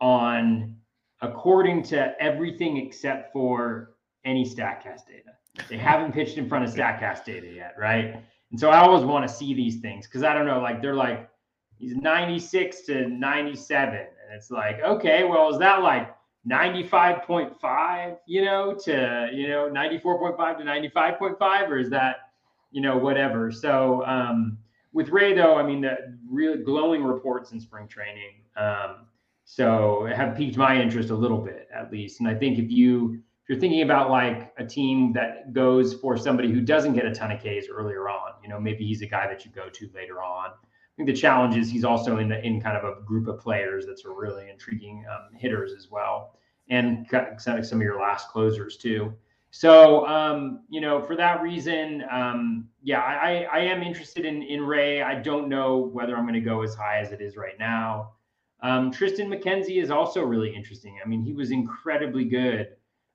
on 0.00 0.77
according 1.20 1.82
to 1.82 2.14
everything 2.20 2.76
except 2.76 3.32
for 3.32 3.94
any 4.24 4.44
Statcast 4.44 5.06
data. 5.06 5.30
They 5.68 5.78
haven't 5.78 6.12
pitched 6.12 6.38
in 6.38 6.48
front 6.48 6.64
of 6.64 6.70
Statcast 6.70 7.24
data 7.24 7.48
yet, 7.48 7.74
right? 7.78 8.22
And 8.50 8.58
so 8.58 8.70
I 8.70 8.78
always 8.78 9.04
want 9.04 9.28
to 9.28 9.34
see 9.34 9.54
these 9.54 9.80
things 9.80 10.06
because 10.06 10.22
I 10.22 10.32
don't 10.32 10.46
know, 10.46 10.60
like 10.60 10.80
they're 10.80 10.94
like 10.94 11.28
he's 11.76 11.94
96 11.94 12.82
to 12.82 13.08
97, 13.08 13.94
and 13.94 14.08
it's 14.32 14.50
like, 14.50 14.80
okay, 14.80 15.24
well, 15.24 15.50
is 15.50 15.58
that 15.58 15.82
like 15.82 16.14
95.5, 16.48 18.18
you 18.26 18.44
know, 18.44 18.74
to 18.84 19.30
you 19.32 19.48
know 19.48 19.68
94.5 19.70 20.58
to 20.58 20.64
95.5, 20.64 21.68
or 21.68 21.78
is 21.78 21.90
that 21.90 22.30
you 22.70 22.80
know 22.80 22.96
whatever? 22.96 23.50
So 23.50 24.04
um, 24.06 24.58
with 24.92 25.08
Ray 25.10 25.34
though, 25.34 25.56
I 25.56 25.62
mean, 25.62 25.80
the 25.80 26.18
really 26.30 26.62
glowing 26.62 27.04
reports 27.04 27.52
in 27.52 27.60
spring 27.60 27.88
training. 27.88 28.42
Um, 28.56 29.06
so 29.50 30.04
it 30.04 30.14
have 30.14 30.36
piqued 30.36 30.58
my 30.58 30.78
interest 30.78 31.08
a 31.08 31.14
little 31.14 31.38
bit 31.38 31.68
at 31.74 31.90
least. 31.90 32.20
And 32.20 32.28
I 32.28 32.34
think 32.34 32.58
if 32.58 32.70
you 32.70 33.14
if 33.14 33.48
you're 33.48 33.58
thinking 33.58 33.80
about 33.80 34.10
like 34.10 34.52
a 34.58 34.64
team 34.64 35.10
that 35.14 35.54
goes 35.54 35.94
for 35.94 36.18
somebody 36.18 36.52
who 36.52 36.60
doesn't 36.60 36.92
get 36.92 37.06
a 37.06 37.14
ton 37.14 37.32
of 37.32 37.38
Ks 37.40 37.66
earlier 37.72 38.10
on, 38.10 38.32
you 38.42 38.50
know, 38.50 38.60
maybe 38.60 38.86
he's 38.86 39.00
a 39.00 39.06
guy 39.06 39.26
that 39.26 39.46
you 39.46 39.50
go 39.50 39.70
to 39.70 39.90
later 39.94 40.22
on. 40.22 40.50
I 40.50 40.92
think 40.96 41.06
the 41.06 41.14
challenge 41.14 41.56
is 41.56 41.70
he's 41.70 41.82
also 41.82 42.18
in 42.18 42.28
the, 42.28 42.44
in 42.44 42.60
kind 42.60 42.76
of 42.76 42.84
a 42.84 43.00
group 43.00 43.26
of 43.26 43.40
players 43.40 43.86
that's 43.86 44.04
a 44.04 44.10
really 44.10 44.50
intriguing 44.50 45.06
um, 45.10 45.34
hitters 45.34 45.72
as 45.72 45.90
well, 45.90 46.36
and 46.68 47.06
some 47.38 47.64
some 47.64 47.78
of 47.78 47.82
your 47.82 47.98
last 47.98 48.28
closers 48.28 48.76
too. 48.76 49.14
So, 49.50 50.06
um, 50.06 50.64
you 50.68 50.82
know, 50.82 51.00
for 51.00 51.16
that 51.16 51.40
reason, 51.40 52.04
um, 52.10 52.68
yeah, 52.82 53.00
I, 53.00 53.46
I 53.50 53.60
am 53.60 53.82
interested 53.82 54.26
in 54.26 54.42
in 54.42 54.60
Ray. 54.60 55.00
I 55.00 55.14
don't 55.14 55.48
know 55.48 55.78
whether 55.78 56.14
I'm 56.18 56.24
going 56.24 56.34
to 56.34 56.40
go 56.40 56.62
as 56.62 56.74
high 56.74 56.98
as 56.98 57.12
it 57.12 57.22
is 57.22 57.38
right 57.38 57.58
now. 57.58 58.12
Um, 58.60 58.90
Triston 58.90 59.28
McKenzie 59.28 59.82
is 59.82 59.90
also 59.90 60.22
really 60.22 60.54
interesting. 60.54 60.98
I 61.04 61.08
mean, 61.08 61.22
he 61.22 61.32
was 61.32 61.50
incredibly 61.50 62.24
good 62.24 62.68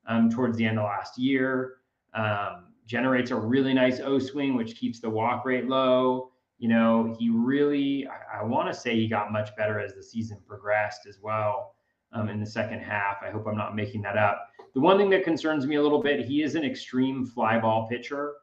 um, 0.07 0.29
towards 0.29 0.57
the 0.57 0.65
end 0.65 0.79
of 0.79 0.85
last 0.85 1.17
year. 1.17 1.75
Um, 2.13 2.67
generates 2.85 3.31
a 3.31 3.35
really 3.35 3.73
nice 3.73 3.99
O 3.99 4.19
swing, 4.19 4.55
which 4.55 4.75
keeps 4.75 4.99
the 4.99 5.09
walk 5.09 5.45
rate 5.45 5.67
low. 5.67 6.31
You 6.59 6.69
know, 6.69 7.15
he 7.19 7.29
really, 7.29 8.07
I, 8.07 8.41
I 8.41 8.43
want 8.43 8.71
to 8.71 8.79
say 8.79 8.95
he 8.95 9.07
got 9.07 9.31
much 9.31 9.55
better 9.55 9.79
as 9.79 9.95
the 9.95 10.03
season 10.03 10.37
progressed 10.47 11.07
as 11.07 11.19
well 11.21 11.75
um, 12.13 12.29
in 12.29 12.39
the 12.39 12.45
second 12.45 12.79
half. 12.79 13.17
I 13.21 13.31
hope 13.31 13.47
I'm 13.47 13.57
not 13.57 13.75
making 13.75 14.01
that 14.03 14.17
up. 14.17 14.47
The 14.73 14.79
one 14.79 14.97
thing 14.97 15.09
that 15.11 15.23
concerns 15.23 15.65
me 15.65 15.75
a 15.75 15.81
little 15.81 16.01
bit, 16.01 16.25
he 16.25 16.41
is 16.41 16.55
an 16.55 16.63
extreme 16.63 17.25
fly 17.25 17.59
ball 17.59 17.87
pitcher. 17.87 18.33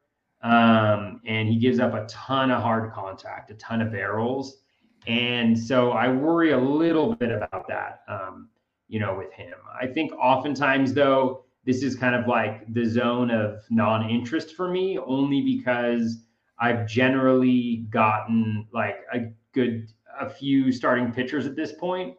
Um, 0.43 1.21
and 1.27 1.49
he 1.49 1.57
gives 1.57 1.81
up 1.81 1.93
a 1.93 2.07
ton 2.07 2.51
of 2.51 2.63
hard 2.63 2.93
contact, 2.93 3.51
a 3.51 3.55
ton 3.55 3.83
of 3.83 3.93
barrels. 3.93 4.63
And 5.07 5.59
so 5.59 5.93
I 5.93 6.09
worry 6.09 6.53
a 6.53 6.59
little 6.59 7.15
bit 7.15 7.31
about 7.31 7.67
that, 7.69 8.03
um, 8.09 8.49
you 8.89 9.01
know, 9.01 9.17
with 9.17 9.33
him. 9.33 9.55
I 9.81 9.87
think 9.87 10.13
oftentimes, 10.13 10.93
though, 10.93 11.45
this 11.65 11.83
is 11.83 11.97
kind 11.97 12.15
of 12.15 12.27
like 12.27 12.73
the 12.73 12.85
zone 12.85 13.31
of 13.31 13.63
non 13.71 14.09
interest 14.09 14.55
for 14.55 14.69
me, 14.69 14.99
only 14.99 15.43
because 15.43 16.25
I've 16.59 16.87
generally 16.87 17.87
gotten 17.91 18.67
like 18.73 18.99
a 19.13 19.33
good, 19.53 19.89
a 20.19 20.29
few 20.29 20.71
starting 20.73 21.13
pitchers 21.13 21.47
at 21.47 21.57
this 21.57 21.73
point 21.73 22.15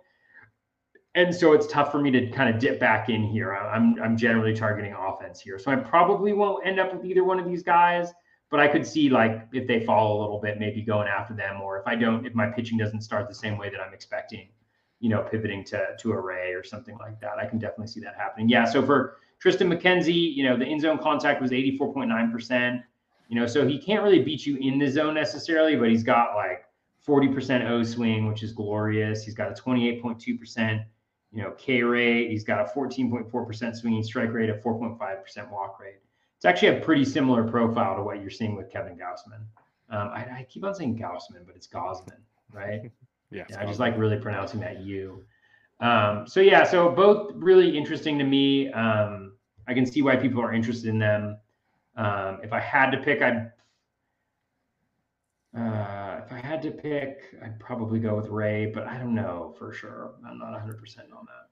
and 1.15 1.33
so 1.33 1.53
it's 1.53 1.67
tough 1.67 1.91
for 1.91 1.99
me 1.99 2.09
to 2.11 2.29
kind 2.31 2.53
of 2.53 2.59
dip 2.59 2.79
back 2.79 3.09
in 3.09 3.23
here. 3.23 3.53
I'm 3.53 4.01
I'm 4.01 4.15
generally 4.15 4.53
targeting 4.53 4.93
offense 4.93 5.41
here, 5.41 5.59
so 5.59 5.71
I 5.71 5.75
probably 5.75 6.33
won't 6.33 6.65
end 6.65 6.79
up 6.79 6.93
with 6.93 7.05
either 7.05 7.23
one 7.23 7.39
of 7.39 7.45
these 7.45 7.63
guys. 7.63 8.13
But 8.51 8.59
I 8.59 8.67
could 8.67 8.85
see 8.85 9.09
like 9.09 9.47
if 9.53 9.67
they 9.67 9.85
fall 9.85 10.19
a 10.19 10.21
little 10.21 10.39
bit, 10.39 10.59
maybe 10.59 10.81
going 10.81 11.07
after 11.07 11.33
them, 11.33 11.61
or 11.61 11.79
if 11.79 11.87
I 11.87 11.95
don't, 11.95 12.25
if 12.25 12.35
my 12.35 12.47
pitching 12.47 12.77
doesn't 12.77 13.01
start 13.01 13.27
the 13.27 13.33
same 13.33 13.57
way 13.57 13.69
that 13.69 13.79
I'm 13.79 13.93
expecting, 13.93 14.49
you 14.99 15.09
know, 15.09 15.21
pivoting 15.23 15.63
to 15.65 15.95
to 15.97 16.11
a 16.11 16.19
Ray 16.19 16.53
or 16.53 16.63
something 16.63 16.97
like 16.99 17.19
that. 17.21 17.39
I 17.39 17.45
can 17.47 17.57
definitely 17.57 17.87
see 17.87 18.01
that 18.01 18.15
happening. 18.15 18.49
Yeah. 18.49 18.65
So 18.65 18.85
for 18.85 19.15
Triston 19.43 19.73
McKenzie, 19.73 20.35
you 20.35 20.43
know, 20.43 20.57
the 20.57 20.65
in 20.65 20.79
zone 20.79 20.99
contact 20.99 21.41
was 21.41 21.51
84.9 21.51 22.31
percent. 22.31 22.81
You 23.29 23.39
know, 23.39 23.47
so 23.47 23.65
he 23.65 23.79
can't 23.79 24.03
really 24.03 24.21
beat 24.21 24.45
you 24.45 24.57
in 24.57 24.77
the 24.77 24.91
zone 24.91 25.13
necessarily, 25.15 25.77
but 25.77 25.87
he's 25.89 26.03
got 26.03 26.35
like 26.35 26.65
40% 27.07 27.69
O 27.69 27.81
swing, 27.81 28.27
which 28.27 28.43
is 28.43 28.51
glorious. 28.51 29.23
He's 29.23 29.33
got 29.33 29.49
a 29.49 29.63
28.2 29.63 30.37
percent 30.37 30.81
you 31.31 31.41
know, 31.41 31.51
K 31.57 31.81
rate. 31.81 32.29
He's 32.29 32.43
got 32.43 32.59
a 32.59 32.77
14.4% 32.77 33.75
swinging 33.75 34.03
strike 34.03 34.33
rate, 34.33 34.49
a 34.49 34.55
4.5% 34.55 35.51
walk 35.51 35.79
rate. 35.79 35.99
It's 36.41 36.45
actually 36.47 36.79
a 36.79 36.81
pretty 36.81 37.05
similar 37.05 37.43
profile 37.43 37.95
to 37.95 38.01
what 38.01 38.19
you're 38.19 38.31
seeing 38.31 38.55
with 38.55 38.71
Kevin 38.71 38.97
Gausman. 38.97 39.41
Um, 39.95 40.09
I, 40.09 40.21
I, 40.39 40.47
keep 40.49 40.65
on 40.65 40.73
saying 40.73 40.97
Gausman, 40.97 41.45
but 41.45 41.55
it's 41.55 41.67
Gausman, 41.67 42.17
right? 42.51 42.91
yeah, 43.31 43.43
yeah 43.47 43.61
I 43.61 43.65
just 43.67 43.79
like 43.79 43.95
really 43.95 44.17
pronouncing 44.17 44.59
that 44.61 44.79
U. 44.79 45.23
Um, 45.81 46.25
so 46.27 46.39
yeah, 46.39 46.63
so 46.63 46.89
both 46.89 47.31
really 47.35 47.77
interesting 47.77 48.17
to 48.17 48.23
me. 48.23 48.71
Um, 48.71 49.33
I 49.67 49.75
can 49.75 49.85
see 49.85 50.01
why 50.01 50.15
people 50.15 50.41
are 50.41 50.51
interested 50.51 50.89
in 50.89 50.97
them. 50.97 51.37
Um, 51.95 52.39
if 52.41 52.53
I 52.53 52.59
had 52.59 52.89
to 52.89 52.97
pick, 52.97 53.21
I'd 53.21 53.51
uh, 55.55 56.21
if 56.25 56.31
I 56.31 56.41
had 56.43 56.63
to 56.63 56.71
pick, 56.71 57.35
I'd 57.43 57.59
probably 57.59 57.99
go 57.99 58.15
with 58.15 58.29
Ray, 58.29 58.65
but 58.65 58.87
I 58.87 58.97
don't 58.97 59.13
know 59.13 59.53
for 59.59 59.71
sure. 59.73 60.13
I'm 60.27 60.39
not 60.39 60.53
100% 60.53 60.63
on 60.65 61.27
that. 61.27 61.50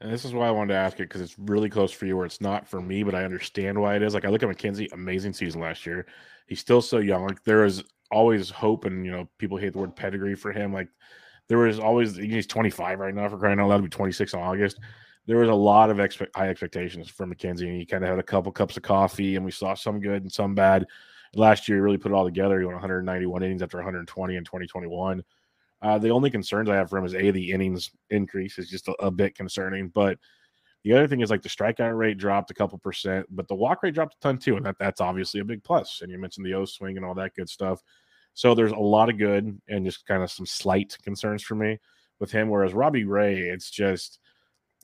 And 0.00 0.12
this 0.12 0.24
is 0.24 0.34
why 0.34 0.48
I 0.48 0.50
wanted 0.50 0.74
to 0.74 0.78
ask 0.78 0.98
it 0.98 1.08
because 1.08 1.20
it's 1.20 1.38
really 1.38 1.70
close 1.70 1.92
for 1.92 2.06
you, 2.06 2.16
where 2.16 2.26
it's 2.26 2.40
not 2.40 2.68
for 2.68 2.80
me, 2.80 3.02
but 3.02 3.14
I 3.14 3.24
understand 3.24 3.80
why 3.80 3.96
it 3.96 4.02
is. 4.02 4.14
Like 4.14 4.24
I 4.24 4.28
look 4.28 4.42
at 4.42 4.48
McKenzie, 4.48 4.92
amazing 4.92 5.32
season 5.32 5.60
last 5.60 5.86
year. 5.86 6.06
He's 6.46 6.60
still 6.60 6.82
so 6.82 6.98
young. 6.98 7.26
Like 7.26 7.42
there 7.44 7.64
is 7.64 7.82
always 8.10 8.50
hope, 8.50 8.84
and 8.84 9.04
you 9.04 9.10
know 9.10 9.28
people 9.38 9.56
hate 9.56 9.72
the 9.72 9.78
word 9.78 9.96
pedigree 9.96 10.34
for 10.34 10.52
him. 10.52 10.72
Like 10.72 10.88
there 11.48 11.58
was 11.58 11.78
always 11.78 12.16
he's 12.16 12.46
25 12.46 12.98
right 12.98 13.14
now 13.14 13.28
for 13.28 13.38
crying 13.38 13.60
out 13.60 13.68
loud 13.68 13.78
to 13.78 13.82
be 13.84 13.88
26 13.88 14.34
in 14.34 14.40
August. 14.40 14.78
There 15.26 15.38
was 15.38 15.48
a 15.48 15.54
lot 15.54 15.88
of 15.88 16.00
expect, 16.00 16.36
high 16.36 16.48
expectations 16.48 17.08
for 17.08 17.26
McKenzie, 17.26 17.68
and 17.68 17.76
he 17.78 17.86
kind 17.86 18.04
of 18.04 18.10
had 18.10 18.18
a 18.18 18.22
couple 18.22 18.52
cups 18.52 18.76
of 18.76 18.82
coffee, 18.82 19.36
and 19.36 19.44
we 19.44 19.50
saw 19.50 19.74
some 19.74 20.00
good 20.00 20.22
and 20.22 20.32
some 20.32 20.54
bad 20.54 20.86
last 21.36 21.68
year 21.68 21.78
he 21.78 21.82
really 21.82 21.98
put 21.98 22.12
it 22.12 22.14
all 22.14 22.24
together. 22.24 22.58
He 22.58 22.64
went 22.64 22.76
191 22.76 23.42
innings 23.42 23.62
after 23.62 23.78
120 23.78 24.36
in 24.36 24.44
2021. 24.44 25.22
Uh, 25.84 25.98
the 25.98 26.08
only 26.08 26.30
concerns 26.30 26.70
I 26.70 26.76
have 26.76 26.88
for 26.88 26.98
him 26.98 27.04
is 27.04 27.14
a 27.14 27.30
the 27.30 27.52
innings 27.52 27.90
increase 28.08 28.58
is 28.58 28.70
just 28.70 28.88
a, 28.88 28.92
a, 29.02 29.10
bit 29.10 29.34
concerning, 29.34 29.88
but 29.88 30.18
the 30.82 30.94
other 30.94 31.06
thing 31.06 31.20
is 31.20 31.30
like 31.30 31.42
the 31.42 31.48
strikeout 31.50 31.96
rate 31.96 32.16
dropped 32.16 32.50
a 32.50 32.54
couple 32.54 32.78
percent, 32.78 33.26
but 33.30 33.46
the 33.48 33.54
walk 33.54 33.82
rate 33.82 33.94
dropped 33.94 34.14
a 34.14 34.20
ton 34.20 34.38
too, 34.38 34.56
and 34.56 34.64
that 34.64 34.76
that's 34.78 35.02
obviously 35.02 35.40
a 35.40 35.44
big 35.44 35.62
plus. 35.62 36.00
And 36.00 36.10
you 36.10 36.18
mentioned 36.18 36.46
the 36.46 36.54
O 36.54 36.64
swing 36.64 36.96
and 36.96 37.04
all 37.04 37.14
that 37.16 37.34
good 37.34 37.50
stuff. 37.50 37.82
So 38.32 38.54
there's 38.54 38.72
a 38.72 38.76
lot 38.76 39.10
of 39.10 39.18
good 39.18 39.60
and 39.68 39.84
just 39.84 40.06
kind 40.06 40.22
of 40.22 40.30
some 40.30 40.46
slight 40.46 40.96
concerns 41.02 41.42
for 41.42 41.54
me 41.54 41.78
with 42.18 42.32
him. 42.32 42.48
Whereas 42.48 42.72
Robbie 42.72 43.04
Ray, 43.04 43.40
it's 43.40 43.70
just 43.70 44.20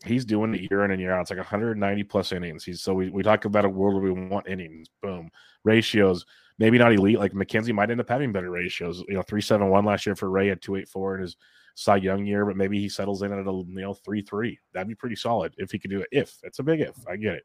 he's 0.05 0.26
doing 0.26 0.55
it 0.55 0.70
year 0.70 0.84
in 0.84 0.90
and 0.90 1.01
year 1.01 1.12
out. 1.12 1.22
It's 1.22 1.30
like 1.30 1.38
190 1.38 2.05
plus 2.05 2.32
innings. 2.32 2.62
He's 2.62 2.82
so 2.82 2.92
we, 2.92 3.09
we 3.09 3.22
talk 3.22 3.46
about 3.46 3.64
a 3.64 3.70
world 3.70 3.94
where 3.94 4.12
we 4.12 4.28
want 4.28 4.48
innings. 4.48 4.88
Boom. 5.03 5.30
Ratios, 5.64 6.26
maybe 6.61 6.79
not 6.79 6.93
elite. 6.93 7.19
Like 7.19 7.33
McKenzie 7.33 7.75
might 7.75 7.91
end 7.91 8.01
up 8.01 8.09
having 8.09 8.31
better 8.31 8.51
ratios. 8.51 9.03
You 9.09 9.15
know, 9.15 9.23
371 9.23 9.85
last 9.85 10.07
year 10.07 10.15
for 10.15 10.31
Ray 10.31 10.51
at 10.51 10.61
284 10.61 11.17
in 11.17 11.23
his 11.23 11.37
Cy 11.75 11.97
Young 11.97 12.27
year, 12.27 12.45
but 12.45 12.57
maybe 12.57 12.79
he 12.79 12.89
settles 12.89 13.23
in 13.23 13.33
at 13.33 13.39
a 13.39 13.51
you 13.51 13.65
know 13.69 13.95
3-3. 13.95 14.57
That'd 14.73 14.87
be 14.87 14.95
pretty 14.95 15.17
solid 15.17 15.55
if 15.57 15.73
he 15.73 15.79
could 15.79 15.91
do 15.91 16.03
it. 16.03 16.09
If 16.13 16.37
it's 16.45 16.61
a 16.61 16.63
big 16.63 16.81
if, 16.81 16.97
I 17.09 17.17
get 17.17 17.35
it. 17.37 17.45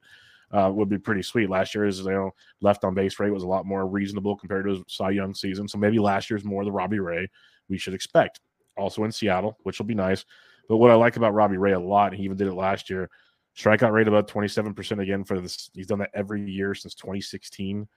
Uh, 0.51 0.71
would 0.71 0.89
be 0.89 0.99
pretty 0.99 1.23
sweet. 1.23 1.49
Last 1.49 1.73
year's 1.73 1.99
you 1.99 2.11
know 2.11 2.31
left 2.61 2.83
on 2.83 2.93
base 2.93 3.19
rate 3.19 3.31
was 3.31 3.43
a 3.43 3.47
lot 3.47 3.65
more 3.65 3.87
reasonable 3.87 4.35
compared 4.35 4.65
to 4.65 4.71
his 4.71 4.83
Cy 4.87 5.11
Young 5.11 5.33
season. 5.33 5.67
So 5.67 5.79
maybe 5.79 5.97
last 5.97 6.29
year's 6.29 6.45
more 6.45 6.63
the 6.63 6.71
Robbie 6.71 6.99
Ray 6.99 7.27
we 7.67 7.79
should 7.79 7.95
expect. 7.95 8.41
Also 8.77 9.05
in 9.05 9.11
Seattle, 9.11 9.57
which 9.63 9.79
will 9.79 9.85
be 9.85 9.95
nice. 9.95 10.25
But 10.67 10.77
what 10.77 10.91
I 10.91 10.95
like 10.95 11.15
about 11.15 11.33
Robbie 11.33 11.57
Ray 11.57 11.71
a 11.71 11.79
lot, 11.79 12.13
he 12.13 12.23
even 12.23 12.37
did 12.37 12.47
it 12.47 12.53
last 12.53 12.89
year, 12.89 13.09
strikeout 13.57 13.91
rate 13.91 14.07
about 14.07 14.27
27% 14.27 15.01
again 15.01 15.23
for 15.23 15.39
this. 15.39 15.69
He's 15.73 15.87
done 15.87 15.99
that 15.99 16.09
every 16.13 16.49
year 16.51 16.75
since 16.75 16.93
2016. 16.95 17.87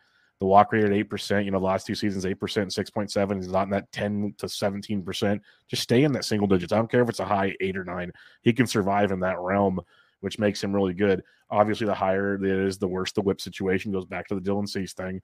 The 0.41 0.47
walk 0.47 0.73
rate 0.73 0.85
at 0.85 0.91
8%, 0.91 1.45
you 1.45 1.51
know, 1.51 1.59
last 1.59 1.87
two 1.87 1.97
seasons, 1.97 2.25
8%, 2.25 2.37
6.7. 2.37 3.37
He's 3.37 3.49
not 3.49 3.65
in 3.65 3.71
that 3.71 3.91
10 3.91 4.35
to 4.39 4.47
17%. 4.47 5.41
Just 5.67 5.83
stay 5.83 6.05
in 6.05 6.13
that 6.13 6.25
single 6.25 6.47
digits. 6.47 6.73
I 6.73 6.77
don't 6.77 6.91
care 6.91 7.03
if 7.03 7.09
it's 7.09 7.21
a 7.21 7.25
high 7.25 7.55
eight 7.61 7.77
or 7.77 7.85
nine. 7.85 8.13
He 8.43 8.53
can 8.53 8.67
survive 8.67 9.11
in 9.11 9.21
that 9.21 9.41
realm, 9.41 9.81
which 10.21 10.39
makes 10.39 10.63
him 10.63 10.73
really 10.73 10.95
good. 10.95 11.25
Obviously, 11.51 11.87
the 11.87 11.95
higher 11.95 12.37
it 12.37 12.45
is, 12.45 12.79
the 12.79 12.87
worse 12.87 13.11
the 13.13 13.23
whip 13.23 13.41
situation 13.41 13.91
goes 13.91 14.05
back 14.05 14.29
to 14.29 14.37
the 14.37 14.41
Dylan 14.41 14.69
Cease 14.69 14.93
thing. 14.93 15.21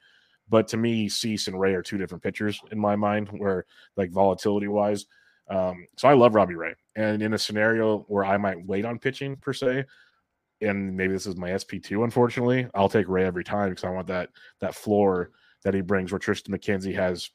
But 0.49 0.67
to 0.69 0.77
me, 0.77 1.09
Cease 1.09 1.47
and 1.47 1.59
Ray 1.59 1.75
are 1.75 1.83
two 1.83 1.97
different 1.97 2.23
pitchers 2.23 2.61
in 2.73 2.79
my 2.79 2.97
mind, 2.97 3.29
where 3.29 3.67
like 3.97 4.11
volatility 4.11 4.69
wise, 4.69 5.07
um, 5.49 5.87
so 5.97 6.09
I 6.09 6.15
love 6.15 6.35
Robbie 6.35 6.55
Ray. 6.55 6.75
And 6.97 7.23
in 7.23 7.35
a 7.35 7.39
scenario 7.39 8.01
where 8.09 8.25
I 8.25 8.37
might 8.37 8.65
wait 8.67 8.85
on 8.85 8.99
pitching 8.99 9.37
per 9.37 9.53
se, 9.53 9.85
and 10.65 10.97
maybe 10.97 11.13
this 11.13 11.27
is 11.27 11.37
my 11.37 11.51
SP2, 11.51 12.05
unfortunately, 12.05 12.69
I'll 12.75 12.89
take 12.89 13.09
Ray 13.09 13.25
every 13.25 13.45
time 13.45 13.71
because 13.71 13.85
I 13.85 13.91
want 13.91 14.07
that 14.09 14.31
that 14.61 14.75
floor 14.75 15.31
that 15.65 15.75
he 15.75 15.81
brings 15.81 16.13
where 16.13 16.19
Triston 16.19 16.51
McKenzie 16.51 16.95
has 16.95 17.31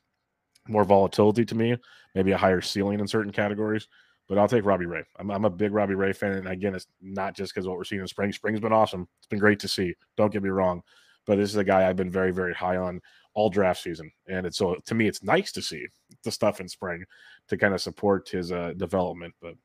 more 0.68 0.84
volatility 0.84 1.46
to 1.46 1.56
me, 1.56 1.76
maybe 2.16 2.32
a 2.32 2.38
higher 2.38 2.62
ceiling 2.62 3.00
in 3.00 3.08
certain 3.08 3.32
categories. 3.32 3.88
But 4.28 4.38
I'll 4.38 4.48
take 4.48 4.66
Robbie 4.66 4.86
Ray. 4.86 5.04
I'm, 5.18 5.32
I'm 5.32 5.46
a 5.46 5.50
big 5.50 5.74
Robbie 5.74 5.96
Ray 5.96 6.14
fan. 6.14 6.34
And 6.34 6.48
again, 6.48 6.76
it's 6.76 6.86
not 7.02 7.36
just 7.36 7.54
because 7.54 7.68
what 7.68 7.78
we're 7.78 7.84
seeing 7.84 8.02
in 8.02 8.08
spring. 8.08 8.32
Spring's 8.32 8.60
been 8.60 8.72
awesome. 8.72 9.08
It's 9.18 9.28
been 9.28 9.40
great 9.40 9.60
to 9.62 9.68
see. 9.68 9.96
Don't 10.18 10.32
get 10.32 10.44
me 10.44 10.50
wrong. 10.50 10.84
But 11.26 11.38
this 11.38 11.50
is 11.50 11.56
a 11.56 11.64
guy 11.64 11.90
I've 11.90 11.96
been 11.96 12.12
very, 12.12 12.32
very 12.32 12.54
high 12.54 12.78
on 12.78 13.02
all 13.34 13.50
draft 13.50 13.82
season. 13.82 14.12
And 14.28 14.46
it's 14.46 14.58
so 14.58 14.76
to 14.86 14.96
me, 14.96 15.08
it's 15.08 15.24
nice 15.24 15.52
to 15.54 15.62
see 15.64 15.88
the 16.24 16.32
stuff 16.32 16.60
in 16.60 16.68
spring 16.68 17.06
to 17.48 17.58
kind 17.58 17.74
of 17.74 17.82
support 17.82 18.30
his 18.30 18.52
uh, 18.52 18.74
development, 18.78 19.34
but 19.42 19.56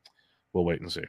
we'll 0.53 0.65
wait 0.65 0.81
and 0.81 0.91
see. 0.91 1.03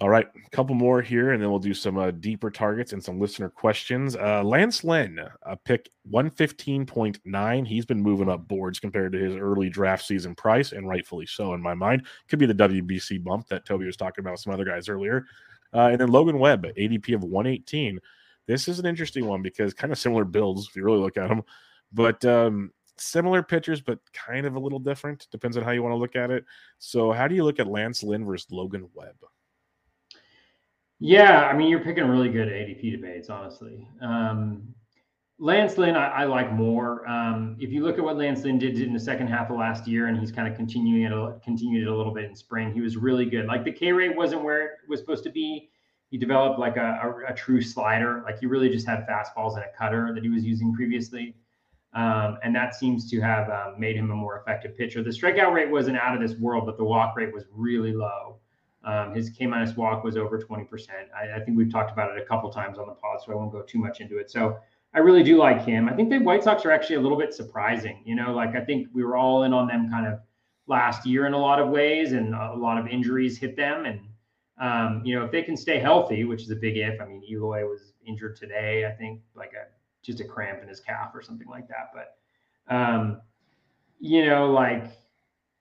All 0.00 0.08
right, 0.08 0.26
a 0.26 0.50
couple 0.50 0.76
more 0.76 1.02
here, 1.02 1.32
and 1.32 1.42
then 1.42 1.50
we'll 1.50 1.58
do 1.58 1.74
some 1.74 1.98
uh, 1.98 2.12
deeper 2.12 2.52
targets 2.52 2.92
and 2.92 3.02
some 3.02 3.18
listener 3.18 3.48
questions. 3.48 4.14
Uh, 4.14 4.44
Lance 4.44 4.84
Lynn, 4.84 5.18
pick 5.64 5.90
115.9. 6.12 7.66
He's 7.66 7.84
been 7.84 8.00
moving 8.00 8.28
up 8.28 8.46
boards 8.46 8.78
compared 8.78 9.10
to 9.12 9.18
his 9.18 9.34
early 9.34 9.68
draft 9.68 10.04
season 10.04 10.36
price, 10.36 10.70
and 10.70 10.86
rightfully 10.86 11.26
so, 11.26 11.52
in 11.54 11.60
my 11.60 11.74
mind. 11.74 12.06
Could 12.28 12.38
be 12.38 12.46
the 12.46 12.54
WBC 12.54 13.24
bump 13.24 13.48
that 13.48 13.64
Toby 13.64 13.86
was 13.86 13.96
talking 13.96 14.24
about 14.24 14.38
some 14.38 14.52
other 14.52 14.64
guys 14.64 14.88
earlier. 14.88 15.26
Uh, 15.74 15.88
and 15.90 16.00
then 16.00 16.10
Logan 16.10 16.38
Webb, 16.38 16.64
ADP 16.78 17.16
of 17.16 17.24
118. 17.24 17.98
This 18.46 18.68
is 18.68 18.78
an 18.78 18.86
interesting 18.86 19.26
one 19.26 19.42
because 19.42 19.74
kind 19.74 19.92
of 19.92 19.98
similar 19.98 20.24
builds, 20.24 20.68
if 20.68 20.76
you 20.76 20.84
really 20.84 21.00
look 21.00 21.16
at 21.16 21.28
them. 21.28 21.42
But 21.92 22.24
um, 22.24 22.70
similar 22.98 23.42
pitchers, 23.42 23.80
but 23.80 23.98
kind 24.12 24.46
of 24.46 24.54
a 24.54 24.60
little 24.60 24.78
different. 24.78 25.26
Depends 25.32 25.56
on 25.56 25.64
how 25.64 25.72
you 25.72 25.82
want 25.82 25.92
to 25.92 25.98
look 25.98 26.14
at 26.14 26.30
it. 26.30 26.44
So, 26.78 27.10
how 27.10 27.26
do 27.26 27.34
you 27.34 27.42
look 27.42 27.58
at 27.58 27.66
Lance 27.66 28.02
Lynn 28.04 28.24
versus 28.24 28.50
Logan 28.52 28.88
Webb? 28.94 29.16
Yeah, 31.00 31.42
I 31.46 31.56
mean, 31.56 31.68
you're 31.68 31.80
picking 31.80 32.04
really 32.04 32.28
good 32.28 32.48
ADP 32.48 32.90
debates, 32.90 33.30
honestly. 33.30 33.86
Um, 34.02 34.74
Lance 35.38 35.78
Lynn, 35.78 35.94
I, 35.94 36.08
I 36.08 36.24
like 36.24 36.52
more. 36.52 37.08
Um, 37.08 37.56
if 37.60 37.70
you 37.70 37.84
look 37.84 37.96
at 37.96 38.04
what 38.04 38.16
Lance 38.16 38.42
Lynn 38.42 38.58
did 38.58 38.80
in 38.80 38.92
the 38.92 38.98
second 38.98 39.28
half 39.28 39.50
of 39.50 39.56
last 39.56 39.86
year, 39.86 40.08
and 40.08 40.18
he's 40.18 40.32
kind 40.32 40.48
of 40.48 40.56
continuing 40.56 41.04
it, 41.04 41.42
continued 41.44 41.86
it 41.86 41.90
a 41.90 41.96
little 41.96 42.12
bit 42.12 42.24
in 42.24 42.34
spring, 42.34 42.74
he 42.74 42.80
was 42.80 42.96
really 42.96 43.26
good. 43.26 43.46
Like 43.46 43.64
the 43.64 43.70
K 43.70 43.92
rate 43.92 44.16
wasn't 44.16 44.42
where 44.42 44.66
it 44.66 44.72
was 44.88 44.98
supposed 44.98 45.22
to 45.24 45.30
be. 45.30 45.70
he 46.10 46.18
developed 46.18 46.58
like 46.58 46.76
a, 46.76 46.98
a, 47.04 47.32
a, 47.32 47.34
true 47.34 47.62
slider. 47.62 48.22
Like 48.24 48.40
he 48.40 48.46
really 48.46 48.68
just 48.68 48.86
had 48.86 49.06
fastballs 49.06 49.54
and 49.54 49.64
a 49.64 49.78
cutter 49.78 50.10
that 50.14 50.24
he 50.24 50.30
was 50.30 50.44
using 50.44 50.74
previously. 50.74 51.36
Um, 51.94 52.38
and 52.42 52.54
that 52.56 52.74
seems 52.74 53.08
to 53.10 53.20
have 53.20 53.48
um, 53.50 53.78
made 53.78 53.96
him 53.96 54.10
a 54.10 54.14
more 54.14 54.40
effective 54.40 54.76
pitcher. 54.76 55.02
The 55.04 55.10
strikeout 55.10 55.52
rate 55.52 55.70
wasn't 55.70 55.98
out 55.98 56.14
of 56.14 56.20
this 56.20 56.38
world, 56.38 56.66
but 56.66 56.76
the 56.76 56.84
walk 56.84 57.16
rate 57.16 57.32
was 57.32 57.44
really 57.52 57.92
low. 57.92 58.40
Um, 58.84 59.14
his 59.14 59.30
K 59.30 59.46
minus 59.46 59.76
walk 59.76 60.04
was 60.04 60.16
over 60.16 60.38
20%. 60.38 60.88
I, 61.14 61.36
I, 61.36 61.40
think 61.40 61.58
we've 61.58 61.70
talked 61.70 61.90
about 61.90 62.16
it 62.16 62.22
a 62.22 62.24
couple 62.24 62.48
times 62.50 62.78
on 62.78 62.86
the 62.86 62.94
pod, 62.94 63.20
so 63.24 63.32
I 63.32 63.34
won't 63.34 63.50
go 63.50 63.62
too 63.62 63.78
much 63.78 64.00
into 64.00 64.18
it. 64.18 64.30
So 64.30 64.56
I 64.94 65.00
really 65.00 65.22
do 65.22 65.36
like 65.36 65.64
him. 65.64 65.88
I 65.88 65.94
think 65.94 66.10
the 66.10 66.18
White 66.18 66.44
Sox 66.44 66.64
are 66.64 66.70
actually 66.70 66.96
a 66.96 67.00
little 67.00 67.18
bit 67.18 67.34
surprising. 67.34 68.02
You 68.04 68.14
know, 68.14 68.32
like 68.32 68.54
I 68.54 68.60
think 68.60 68.88
we 68.92 69.04
were 69.04 69.16
all 69.16 69.42
in 69.42 69.52
on 69.52 69.66
them 69.66 69.90
kind 69.90 70.06
of 70.06 70.20
last 70.66 71.06
year 71.06 71.26
in 71.26 71.32
a 71.32 71.38
lot 71.38 71.60
of 71.60 71.68
ways, 71.68 72.12
and 72.12 72.34
a 72.34 72.54
lot 72.54 72.78
of 72.78 72.86
injuries 72.86 73.36
hit 73.36 73.56
them. 73.56 73.84
And 73.84 74.00
um, 74.60 75.02
you 75.04 75.18
know, 75.18 75.24
if 75.24 75.32
they 75.32 75.42
can 75.42 75.56
stay 75.56 75.78
healthy, 75.80 76.24
which 76.24 76.42
is 76.42 76.50
a 76.50 76.56
big 76.56 76.76
if. 76.76 77.00
I 77.00 77.04
mean, 77.04 77.22
Eloy 77.28 77.64
was 77.64 77.92
injured 78.06 78.36
today. 78.36 78.86
I 78.86 78.92
think 78.92 79.20
like 79.34 79.52
a 79.52 79.66
just 80.02 80.20
a 80.20 80.24
cramp 80.24 80.62
in 80.62 80.68
his 80.68 80.80
calf 80.80 81.10
or 81.14 81.20
something 81.20 81.48
like 81.48 81.68
that. 81.68 81.90
But 81.92 82.74
um, 82.74 83.20
you 83.98 84.24
know, 84.24 84.52
like 84.52 84.86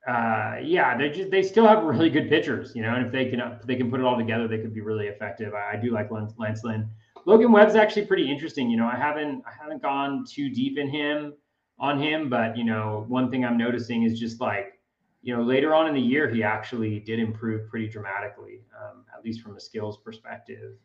uh, 0.07 0.55
yeah, 0.63 0.97
they 0.97 1.09
just 1.09 1.29
they 1.29 1.43
still 1.43 1.67
have 1.67 1.83
really 1.83 2.09
good 2.09 2.29
pitchers, 2.29 2.73
you 2.73 2.81
know, 2.81 2.95
and 2.95 3.05
if 3.05 3.11
they 3.11 3.25
can 3.25 3.41
if 3.41 3.63
they 3.63 3.75
can 3.75 3.91
put 3.91 3.99
it 3.99 4.05
all 4.05 4.17
together, 4.17 4.47
they 4.47 4.57
could 4.57 4.73
be 4.73 4.79
really 4.79 5.07
effective. 5.07 5.53
I, 5.53 5.73
I 5.73 5.75
do 5.75 5.91
like 5.91 6.09
Lance 6.11 6.63
Lynn. 6.63 6.89
Logan 7.25 7.51
Webb's 7.51 7.75
actually 7.75 8.05
pretty 8.05 8.31
interesting. 8.31 8.69
You 8.69 8.77
know, 8.77 8.87
I 8.87 8.95
haven't 8.95 9.43
I 9.45 9.51
haven't 9.61 9.81
gone 9.81 10.23
too 10.25 10.49
deep 10.49 10.77
in 10.77 10.89
him 10.89 11.33
on 11.77 12.01
him, 12.01 12.29
but 12.29 12.57
you 12.57 12.63
know, 12.63 13.03
one 13.09 13.29
thing 13.29 13.43
I'm 13.43 13.57
noticing 13.57 14.03
is 14.03 14.17
just 14.17 14.39
like, 14.39 14.79
you 15.23 15.35
know, 15.35 15.43
later 15.43 15.75
on 15.75 15.87
in 15.87 15.93
the 15.93 16.01
year, 16.01 16.29
he 16.29 16.41
actually 16.41 17.01
did 17.01 17.19
improve 17.19 17.69
pretty 17.69 17.89
dramatically, 17.89 18.61
um, 18.81 19.03
at 19.13 19.25
least 19.25 19.41
from 19.41 19.57
a 19.57 19.59
skills 19.59 19.97
perspective. 19.97 20.75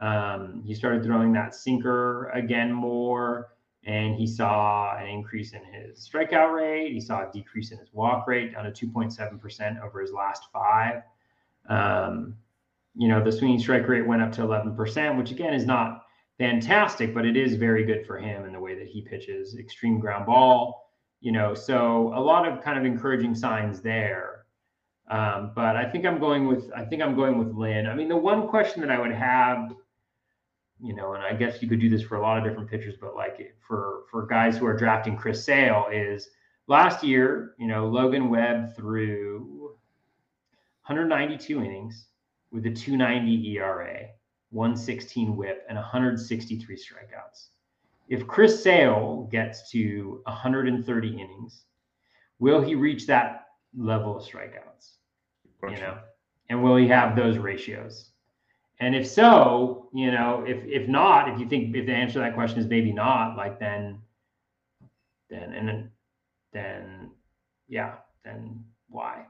Um, 0.00 0.62
he 0.64 0.74
started 0.74 1.02
throwing 1.02 1.32
that 1.32 1.54
sinker 1.54 2.28
again 2.28 2.72
more 2.72 3.51
and 3.84 4.14
he 4.14 4.26
saw 4.26 4.96
an 4.96 5.08
increase 5.08 5.52
in 5.52 5.64
his 5.64 6.08
strikeout 6.08 6.54
rate. 6.54 6.92
He 6.92 7.00
saw 7.00 7.28
a 7.28 7.32
decrease 7.32 7.72
in 7.72 7.78
his 7.78 7.92
walk 7.92 8.28
rate 8.28 8.52
down 8.52 8.64
to 8.64 8.86
2.7% 8.86 9.82
over 9.82 10.00
his 10.00 10.12
last 10.12 10.44
five. 10.52 11.02
Um, 11.68 12.36
you 12.94 13.08
know, 13.08 13.22
the 13.22 13.32
swinging 13.32 13.58
strike 13.58 13.88
rate 13.88 14.06
went 14.06 14.22
up 14.22 14.32
to 14.32 14.42
11%, 14.42 15.18
which 15.18 15.30
again 15.30 15.54
is 15.54 15.66
not 15.66 16.06
fantastic, 16.38 17.14
but 17.14 17.24
it 17.24 17.36
is 17.36 17.54
very 17.54 17.84
good 17.84 18.06
for 18.06 18.18
him 18.18 18.44
in 18.44 18.52
the 18.52 18.60
way 18.60 18.74
that 18.76 18.86
he 18.86 19.00
pitches 19.00 19.56
extreme 19.56 19.98
ground 19.98 20.26
ball. 20.26 20.90
You 21.20 21.32
know, 21.32 21.54
so 21.54 22.12
a 22.14 22.20
lot 22.20 22.46
of 22.46 22.62
kind 22.62 22.78
of 22.78 22.84
encouraging 22.84 23.34
signs 23.34 23.80
there. 23.80 24.44
Um, 25.08 25.52
but 25.54 25.76
I 25.76 25.88
think 25.90 26.04
I'm 26.06 26.18
going 26.18 26.46
with 26.46 26.70
I 26.74 26.84
think 26.84 27.02
I'm 27.02 27.14
going 27.14 27.38
with 27.38 27.54
Lynn. 27.54 27.86
I 27.86 27.94
mean, 27.94 28.08
the 28.08 28.16
one 28.16 28.48
question 28.48 28.80
that 28.82 28.90
I 28.90 28.98
would 28.98 29.12
have 29.12 29.72
you 30.82 30.94
know, 30.94 31.14
and 31.14 31.22
I 31.22 31.32
guess 31.32 31.62
you 31.62 31.68
could 31.68 31.80
do 31.80 31.88
this 31.88 32.02
for 32.02 32.16
a 32.16 32.20
lot 32.20 32.38
of 32.38 32.44
different 32.44 32.68
pitchers, 32.68 32.96
but 33.00 33.14
like 33.14 33.54
for 33.60 34.02
for 34.10 34.26
guys 34.26 34.58
who 34.58 34.66
are 34.66 34.76
drafting 34.76 35.16
Chris 35.16 35.44
Sale 35.44 35.86
is 35.92 36.28
last 36.66 37.04
year, 37.04 37.54
you 37.58 37.68
know, 37.68 37.86
Logan 37.86 38.28
Webb 38.28 38.74
threw 38.74 39.76
192 40.86 41.62
innings 41.62 42.06
with 42.50 42.66
a 42.66 42.70
290 42.70 43.56
ERA, 43.56 44.08
116 44.50 45.36
whip, 45.36 45.64
and 45.68 45.76
163 45.76 46.76
strikeouts. 46.76 47.48
If 48.08 48.26
Chris 48.26 48.62
Sale 48.62 49.28
gets 49.30 49.70
to 49.70 50.20
130 50.24 51.08
innings, 51.08 51.64
will 52.40 52.60
he 52.60 52.74
reach 52.74 53.06
that 53.06 53.46
level 53.76 54.16
of 54.16 54.24
strikeouts? 54.24 54.96
You 55.62 55.76
know, 55.76 55.98
and 56.50 56.60
will 56.60 56.74
he 56.74 56.88
have 56.88 57.14
those 57.14 57.38
ratios? 57.38 58.11
And 58.82 58.96
if 58.96 59.06
so, 59.06 59.88
you 59.94 60.10
know, 60.10 60.44
if 60.44 60.64
if 60.64 60.88
not, 60.88 61.28
if 61.28 61.38
you 61.38 61.48
think 61.48 61.74
if 61.76 61.86
the 61.86 61.92
answer 61.92 62.14
to 62.14 62.18
that 62.18 62.34
question 62.34 62.58
is 62.58 62.66
maybe 62.66 62.90
not, 62.92 63.36
like 63.36 63.60
then, 63.60 64.00
then 65.30 65.52
and 65.52 65.68
then, 65.68 65.90
then 66.52 67.10
yeah, 67.68 67.94
then 68.24 68.64
why? 68.88 69.26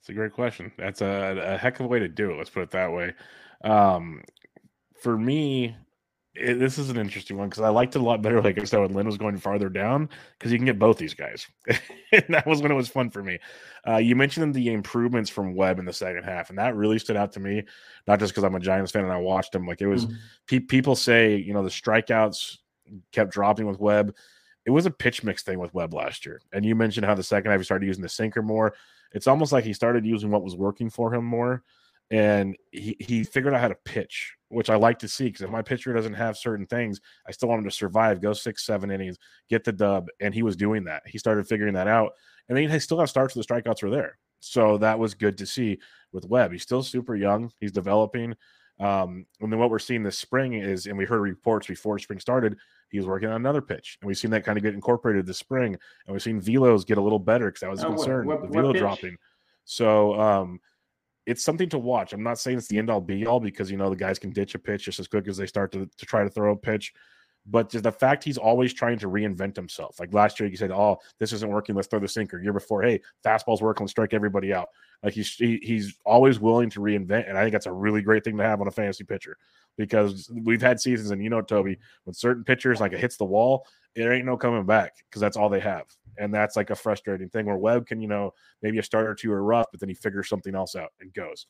It's 0.00 0.08
a 0.08 0.14
great 0.14 0.32
question. 0.32 0.72
That's 0.76 1.00
a, 1.00 1.54
a 1.54 1.56
heck 1.56 1.78
of 1.78 1.86
a 1.86 1.88
way 1.88 2.00
to 2.00 2.08
do 2.08 2.32
it. 2.32 2.36
Let's 2.36 2.50
put 2.50 2.64
it 2.64 2.72
that 2.72 2.92
way. 2.92 3.14
Um, 3.62 4.24
for 5.00 5.16
me, 5.16 5.76
it, 6.34 6.58
this 6.58 6.78
is 6.78 6.90
an 6.90 6.96
interesting 6.96 7.36
one 7.36 7.48
because 7.48 7.62
I 7.62 7.68
liked 7.68 7.94
it 7.94 8.00
a 8.00 8.04
lot 8.04 8.20
better. 8.20 8.42
Like 8.42 8.58
I 8.58 8.64
said, 8.64 8.80
when 8.80 8.92
Lynn 8.92 9.06
was 9.06 9.16
going 9.16 9.36
farther 9.38 9.68
down 9.68 10.08
because 10.38 10.50
you 10.50 10.58
can 10.58 10.66
get 10.66 10.78
both 10.78 10.98
these 10.98 11.14
guys, 11.14 11.46
and 12.12 12.24
that 12.28 12.46
was 12.46 12.60
when 12.60 12.72
it 12.72 12.76
was 12.76 12.88
fun 12.88 13.10
for 13.10 13.22
me. 13.22 13.38
Uh, 13.86 13.98
you 13.98 14.16
mentioned 14.16 14.52
the 14.54 14.72
improvements 14.72 15.30
from 15.30 15.54
Webb 15.54 15.78
in 15.78 15.84
the 15.84 15.92
second 15.92 16.24
half, 16.24 16.50
and 16.50 16.58
that 16.58 16.74
really 16.74 16.98
stood 16.98 17.16
out 17.16 17.32
to 17.32 17.40
me. 17.40 17.62
Not 18.06 18.18
just 18.18 18.32
because 18.32 18.44
I'm 18.44 18.54
a 18.54 18.60
Giants 18.60 18.90
fan 18.90 19.04
and 19.04 19.12
I 19.12 19.18
watched 19.18 19.54
him. 19.54 19.66
Like 19.66 19.80
it 19.80 19.86
was, 19.86 20.06
mm-hmm. 20.06 20.16
pe- 20.48 20.60
people 20.60 20.96
say 20.96 21.36
you 21.36 21.54
know 21.54 21.62
the 21.62 21.70
strikeouts 21.70 22.58
kept 23.12 23.32
dropping 23.32 23.66
with 23.66 23.78
Webb. 23.78 24.14
It 24.66 24.70
was 24.70 24.86
a 24.86 24.90
pitch 24.90 25.22
mix 25.22 25.42
thing 25.42 25.58
with 25.58 25.74
Webb 25.74 25.94
last 25.94 26.26
year, 26.26 26.40
and 26.52 26.64
you 26.64 26.74
mentioned 26.74 27.06
how 27.06 27.14
the 27.14 27.22
second 27.22 27.50
half 27.50 27.60
he 27.60 27.64
started 27.64 27.86
using 27.86 28.02
the 28.02 28.08
sinker 28.08 28.42
more. 28.42 28.74
It's 29.12 29.28
almost 29.28 29.52
like 29.52 29.64
he 29.64 29.72
started 29.72 30.04
using 30.04 30.30
what 30.30 30.42
was 30.42 30.56
working 30.56 30.90
for 30.90 31.14
him 31.14 31.24
more 31.24 31.62
and 32.14 32.56
he, 32.70 32.96
he 33.00 33.24
figured 33.24 33.54
out 33.54 33.60
how 33.60 33.66
to 33.66 33.74
pitch, 33.84 34.36
which 34.48 34.70
I 34.70 34.76
like 34.76 35.00
to 35.00 35.08
see 35.08 35.24
because 35.24 35.42
if 35.42 35.50
my 35.50 35.62
pitcher 35.62 35.92
doesn't 35.92 36.14
have 36.14 36.38
certain 36.38 36.64
things, 36.64 37.00
I 37.26 37.32
still 37.32 37.48
want 37.48 37.58
him 37.58 37.68
to 37.68 37.74
survive, 37.74 38.20
go 38.20 38.32
six, 38.32 38.64
seven 38.64 38.92
innings, 38.92 39.18
get 39.50 39.64
the 39.64 39.72
dub. 39.72 40.06
And 40.20 40.32
he 40.32 40.44
was 40.44 40.54
doing 40.54 40.84
that. 40.84 41.02
He 41.06 41.18
started 41.18 41.48
figuring 41.48 41.74
that 41.74 41.88
out. 41.88 42.12
And 42.48 42.56
then 42.56 42.70
he 42.70 42.78
still 42.78 43.00
have 43.00 43.10
starts 43.10 43.34
where 43.34 43.42
the 43.42 43.52
strikeouts 43.52 43.82
were 43.82 43.90
there. 43.90 44.16
So 44.38 44.78
that 44.78 44.96
was 44.96 45.14
good 45.14 45.36
to 45.38 45.46
see 45.46 45.80
with 46.12 46.24
Webb. 46.26 46.52
He's 46.52 46.62
still 46.62 46.84
super 46.84 47.16
young, 47.16 47.50
he's 47.58 47.72
developing. 47.72 48.36
Um, 48.78 49.26
and 49.40 49.52
then 49.52 49.58
what 49.58 49.70
we're 49.70 49.80
seeing 49.80 50.04
this 50.04 50.18
spring 50.18 50.54
is, 50.54 50.86
and 50.86 50.96
we 50.96 51.06
heard 51.06 51.20
reports 51.20 51.66
before 51.66 51.98
spring 51.98 52.20
started, 52.20 52.56
he 52.90 52.98
was 52.98 53.08
working 53.08 53.28
on 53.28 53.36
another 53.36 53.62
pitch, 53.62 53.98
and 54.00 54.06
we've 54.06 54.18
seen 54.18 54.30
that 54.32 54.44
kind 54.44 54.56
of 54.56 54.62
get 54.62 54.74
incorporated 54.74 55.26
this 55.26 55.38
spring. 55.38 55.76
And 56.06 56.12
we've 56.12 56.22
seen 56.22 56.40
velos 56.40 56.86
get 56.86 56.98
a 56.98 57.02
little 57.02 57.18
better 57.18 57.46
because 57.46 57.60
that 57.60 57.70
was 57.70 57.82
a 57.82 57.88
oh, 57.88 57.94
concern, 57.94 58.26
what, 58.26 58.40
what, 58.40 58.52
the 58.52 58.54
velo 58.56 58.72
dropping. 58.72 59.16
So 59.64 60.20
um, 60.20 60.60
it's 61.26 61.44
something 61.44 61.68
to 61.70 61.78
watch. 61.78 62.12
I'm 62.12 62.22
not 62.22 62.38
saying 62.38 62.58
it's 62.58 62.68
the 62.68 62.78
end 62.78 62.90
all 62.90 63.00
be 63.00 63.26
all 63.26 63.40
because 63.40 63.70
you 63.70 63.76
know 63.76 63.90
the 63.90 63.96
guys 63.96 64.18
can 64.18 64.30
ditch 64.30 64.54
a 64.54 64.58
pitch 64.58 64.84
just 64.84 65.00
as 65.00 65.08
quick 65.08 65.26
as 65.28 65.36
they 65.36 65.46
start 65.46 65.72
to, 65.72 65.86
to 65.86 66.06
try 66.06 66.22
to 66.22 66.30
throw 66.30 66.52
a 66.52 66.56
pitch. 66.56 66.92
But 67.46 67.70
just 67.70 67.84
the 67.84 67.92
fact 67.92 68.24
he's 68.24 68.38
always 68.38 68.72
trying 68.72 68.98
to 69.00 69.08
reinvent 69.08 69.54
himself. 69.54 70.00
Like 70.00 70.14
last 70.14 70.40
year, 70.40 70.48
he 70.48 70.56
said, 70.56 70.70
"Oh, 70.70 70.98
this 71.18 71.32
isn't 71.34 71.50
working. 71.50 71.74
Let's 71.74 71.88
throw 71.88 71.98
the 71.98 72.08
sinker." 72.08 72.40
Year 72.40 72.54
before, 72.54 72.82
"Hey, 72.82 73.00
fastball's 73.24 73.60
working. 73.60 73.84
Let's 73.84 73.92
strike 73.92 74.14
everybody 74.14 74.54
out." 74.54 74.68
Like 75.02 75.12
he's 75.12 75.34
he, 75.34 75.58
he's 75.62 75.98
always 76.06 76.40
willing 76.40 76.70
to 76.70 76.80
reinvent, 76.80 77.28
and 77.28 77.36
I 77.36 77.42
think 77.42 77.52
that's 77.52 77.66
a 77.66 77.72
really 77.72 78.00
great 78.00 78.24
thing 78.24 78.38
to 78.38 78.42
have 78.44 78.62
on 78.62 78.68
a 78.68 78.70
fantasy 78.70 79.04
pitcher 79.04 79.36
because 79.76 80.30
we've 80.42 80.62
had 80.62 80.80
seasons, 80.80 81.10
and 81.10 81.22
you 81.22 81.28
know, 81.28 81.42
Toby, 81.42 81.78
when 82.04 82.14
certain 82.14 82.44
pitchers 82.44 82.80
like 82.80 82.92
it 82.92 83.00
hits 83.00 83.18
the 83.18 83.26
wall, 83.26 83.66
there 83.94 84.14
ain't 84.14 84.24
no 84.24 84.38
coming 84.38 84.64
back 84.64 84.96
because 85.10 85.20
that's 85.20 85.36
all 85.36 85.50
they 85.50 85.60
have 85.60 85.84
and 86.18 86.32
that's 86.32 86.56
like 86.56 86.70
a 86.70 86.76
frustrating 86.76 87.28
thing 87.28 87.46
where 87.46 87.56
Webb 87.56 87.86
can, 87.86 88.00
you 88.00 88.08
know, 88.08 88.32
maybe 88.62 88.78
a 88.78 88.82
start 88.82 89.06
or 89.06 89.14
two 89.14 89.32
are 89.32 89.42
rough, 89.42 89.66
but 89.70 89.80
then 89.80 89.88
he 89.88 89.94
figures 89.94 90.28
something 90.28 90.54
else 90.54 90.76
out 90.76 90.90
and 91.00 91.12
goes. 91.14 91.46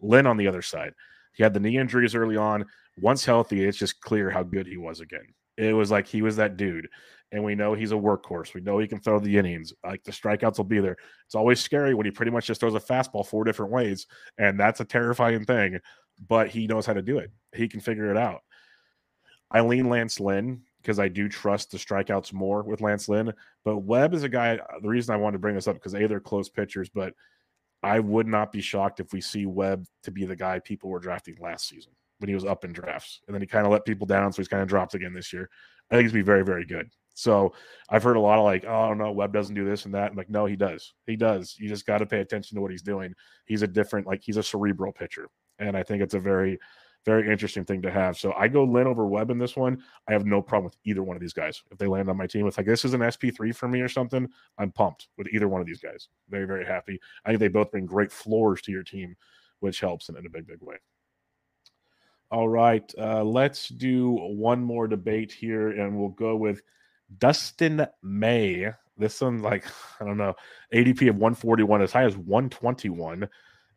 Lynn 0.00 0.26
on 0.26 0.36
the 0.36 0.48
other 0.48 0.62
side, 0.62 0.92
he 1.32 1.42
had 1.42 1.54
the 1.54 1.60
knee 1.60 1.78
injuries 1.78 2.14
early 2.14 2.36
on. 2.36 2.64
Once 2.98 3.24
healthy, 3.24 3.64
it's 3.64 3.78
just 3.78 4.00
clear 4.00 4.30
how 4.30 4.42
good 4.42 4.66
he 4.66 4.76
was 4.76 5.00
again. 5.00 5.26
It 5.56 5.74
was 5.74 5.90
like 5.90 6.06
he 6.06 6.22
was 6.22 6.36
that 6.36 6.56
dude, 6.56 6.88
and 7.32 7.42
we 7.42 7.54
know 7.54 7.74
he's 7.74 7.92
a 7.92 7.96
workhorse. 7.96 8.54
We 8.54 8.60
know 8.60 8.78
he 8.78 8.88
can 8.88 9.00
throw 9.00 9.18
the 9.18 9.36
innings. 9.36 9.72
Like 9.84 10.02
the 10.04 10.12
strikeouts 10.12 10.58
will 10.58 10.64
be 10.64 10.80
there. 10.80 10.96
It's 11.24 11.34
always 11.34 11.60
scary 11.60 11.94
when 11.94 12.04
he 12.04 12.12
pretty 12.12 12.30
much 12.30 12.46
just 12.46 12.60
throws 12.60 12.74
a 12.74 12.80
fastball 12.80 13.26
four 13.26 13.44
different 13.44 13.72
ways, 13.72 14.06
and 14.38 14.60
that's 14.60 14.80
a 14.80 14.84
terrifying 14.84 15.44
thing. 15.44 15.78
But 16.28 16.48
he 16.48 16.66
knows 16.66 16.86
how 16.86 16.94
to 16.94 17.02
do 17.02 17.18
it. 17.18 17.30
He 17.54 17.68
can 17.68 17.80
figure 17.80 18.10
it 18.10 18.16
out. 18.16 18.40
Eileen 19.54 19.88
Lance 19.88 20.20
Lynn 20.20 20.62
because 20.86 21.00
I 21.00 21.08
do 21.08 21.28
trust 21.28 21.72
the 21.72 21.78
strikeouts 21.78 22.32
more 22.32 22.62
with 22.62 22.80
Lance 22.80 23.08
Lynn. 23.08 23.32
But 23.64 23.78
Webb 23.78 24.14
is 24.14 24.22
a 24.22 24.28
guy. 24.28 24.56
Uh, 24.56 24.78
the 24.80 24.88
reason 24.88 25.12
I 25.12 25.18
wanted 25.18 25.32
to 25.32 25.40
bring 25.40 25.56
this 25.56 25.66
up 25.66 25.74
because 25.74 25.94
a 25.94 26.06
they're 26.06 26.20
close 26.20 26.48
pitchers, 26.48 26.88
but 26.88 27.12
I 27.82 27.98
would 27.98 28.28
not 28.28 28.52
be 28.52 28.60
shocked 28.60 29.00
if 29.00 29.12
we 29.12 29.20
see 29.20 29.46
Webb 29.46 29.84
to 30.04 30.12
be 30.12 30.24
the 30.24 30.36
guy 30.36 30.60
people 30.60 30.88
were 30.88 31.00
drafting 31.00 31.36
last 31.40 31.68
season 31.68 31.92
when 32.20 32.28
he 32.28 32.36
was 32.36 32.44
up 32.44 32.64
in 32.64 32.72
drafts, 32.72 33.20
and 33.26 33.34
then 33.34 33.42
he 33.42 33.48
kind 33.48 33.66
of 33.66 33.72
let 33.72 33.84
people 33.84 34.06
down, 34.06 34.32
so 34.32 34.36
he's 34.36 34.48
kind 34.48 34.62
of 34.62 34.68
dropped 34.68 34.94
again 34.94 35.12
this 35.12 35.32
year. 35.32 35.50
I 35.90 35.96
think 35.96 36.04
he's 36.04 36.12
be 36.12 36.22
very, 36.22 36.44
very 36.44 36.64
good. 36.64 36.88
So 37.14 37.52
I've 37.88 38.04
heard 38.04 38.16
a 38.16 38.20
lot 38.20 38.38
of 38.38 38.44
like, 38.44 38.64
oh, 38.64 38.94
no, 38.94 39.10
Webb 39.10 39.32
doesn't 39.32 39.54
do 39.54 39.64
this 39.64 39.86
and 39.86 39.94
that. 39.94 40.12
I'm 40.12 40.16
like, 40.16 40.30
no, 40.30 40.46
he 40.46 40.54
does. 40.54 40.94
He 41.06 41.16
does. 41.16 41.56
You 41.58 41.68
just 41.68 41.84
got 41.84 41.98
to 41.98 42.06
pay 42.06 42.20
attention 42.20 42.54
to 42.54 42.62
what 42.62 42.70
he's 42.70 42.82
doing. 42.82 43.12
He's 43.44 43.62
a 43.62 43.66
different, 43.66 44.06
like, 44.06 44.22
he's 44.22 44.36
a 44.36 44.42
cerebral 44.42 44.92
pitcher, 44.92 45.28
and 45.58 45.76
I 45.76 45.82
think 45.82 46.02
it's 46.02 46.14
a 46.14 46.20
very 46.20 46.58
very 47.06 47.30
interesting 47.30 47.64
thing 47.64 47.80
to 47.82 47.90
have. 47.90 48.18
So 48.18 48.32
I 48.32 48.48
go 48.48 48.64
Lynn 48.64 48.88
over 48.88 49.06
Webb 49.06 49.30
in 49.30 49.38
this 49.38 49.56
one. 49.56 49.82
I 50.08 50.12
have 50.12 50.26
no 50.26 50.42
problem 50.42 50.64
with 50.64 50.76
either 50.84 51.04
one 51.04 51.16
of 51.16 51.22
these 51.22 51.32
guys. 51.32 51.62
If 51.70 51.78
they 51.78 51.86
land 51.86 52.10
on 52.10 52.16
my 52.16 52.26
team, 52.26 52.46
if 52.46 52.58
like 52.58 52.66
this 52.66 52.84
is 52.84 52.94
an 52.94 53.00
SP3 53.00 53.54
for 53.54 53.68
me 53.68 53.80
or 53.80 53.88
something, 53.88 54.28
I'm 54.58 54.72
pumped 54.72 55.08
with 55.16 55.28
either 55.32 55.48
one 55.48 55.60
of 55.60 55.68
these 55.68 55.80
guys. 55.80 56.08
Very, 56.28 56.46
very 56.46 56.66
happy. 56.66 57.00
I 57.24 57.30
think 57.30 57.40
they 57.40 57.48
both 57.48 57.70
bring 57.70 57.86
great 57.86 58.10
floors 58.10 58.60
to 58.62 58.72
your 58.72 58.82
team, 58.82 59.16
which 59.60 59.78
helps 59.80 60.08
in, 60.08 60.16
in 60.16 60.26
a 60.26 60.30
big, 60.30 60.48
big 60.48 60.60
way. 60.60 60.76
All 62.32 62.48
right. 62.48 62.92
Uh, 62.98 63.22
let's 63.22 63.68
do 63.68 64.10
one 64.10 64.62
more 64.62 64.88
debate 64.88 65.30
here, 65.30 65.70
and 65.70 65.96
we'll 65.96 66.08
go 66.08 66.34
with 66.34 66.60
Dustin 67.18 67.86
May. 68.02 68.72
This 68.98 69.20
one, 69.20 69.42
like, 69.42 69.64
I 70.00 70.04
don't 70.04 70.18
know, 70.18 70.34
ADP 70.74 71.08
of 71.08 71.16
141 71.16 71.82
as 71.82 71.92
high 71.92 72.04
as 72.04 72.16
121. 72.16 73.28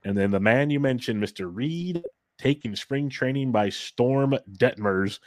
And 0.03 0.17
then 0.17 0.31
the 0.31 0.39
man 0.39 0.71
you 0.71 0.79
mentioned, 0.79 1.21
Mr. 1.21 1.47
Reid 1.53 2.01
taking 2.39 2.75
spring 2.75 3.09
training 3.09 3.51
by 3.51 3.69
storm. 3.69 4.35
Detmers, 4.57 5.19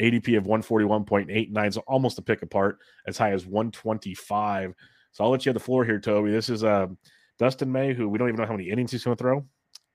ADP 0.00 0.38
of 0.38 0.44
141.89 0.44 1.68
is 1.68 1.76
almost 1.76 2.18
a 2.18 2.22
pick 2.22 2.42
apart, 2.42 2.78
as 3.06 3.18
high 3.18 3.32
as 3.32 3.44
125. 3.44 4.74
So 5.12 5.24
I'll 5.24 5.30
let 5.30 5.44
you 5.44 5.50
have 5.50 5.54
the 5.54 5.60
floor 5.60 5.84
here, 5.84 6.00
Toby. 6.00 6.30
This 6.30 6.48
is 6.48 6.64
uh, 6.64 6.86
Dustin 7.38 7.70
May, 7.70 7.92
who 7.92 8.08
we 8.08 8.18
don't 8.18 8.28
even 8.28 8.40
know 8.40 8.46
how 8.46 8.56
many 8.56 8.70
innings 8.70 8.92
he's 8.92 9.04
going 9.04 9.16
to 9.16 9.22
throw, 9.22 9.44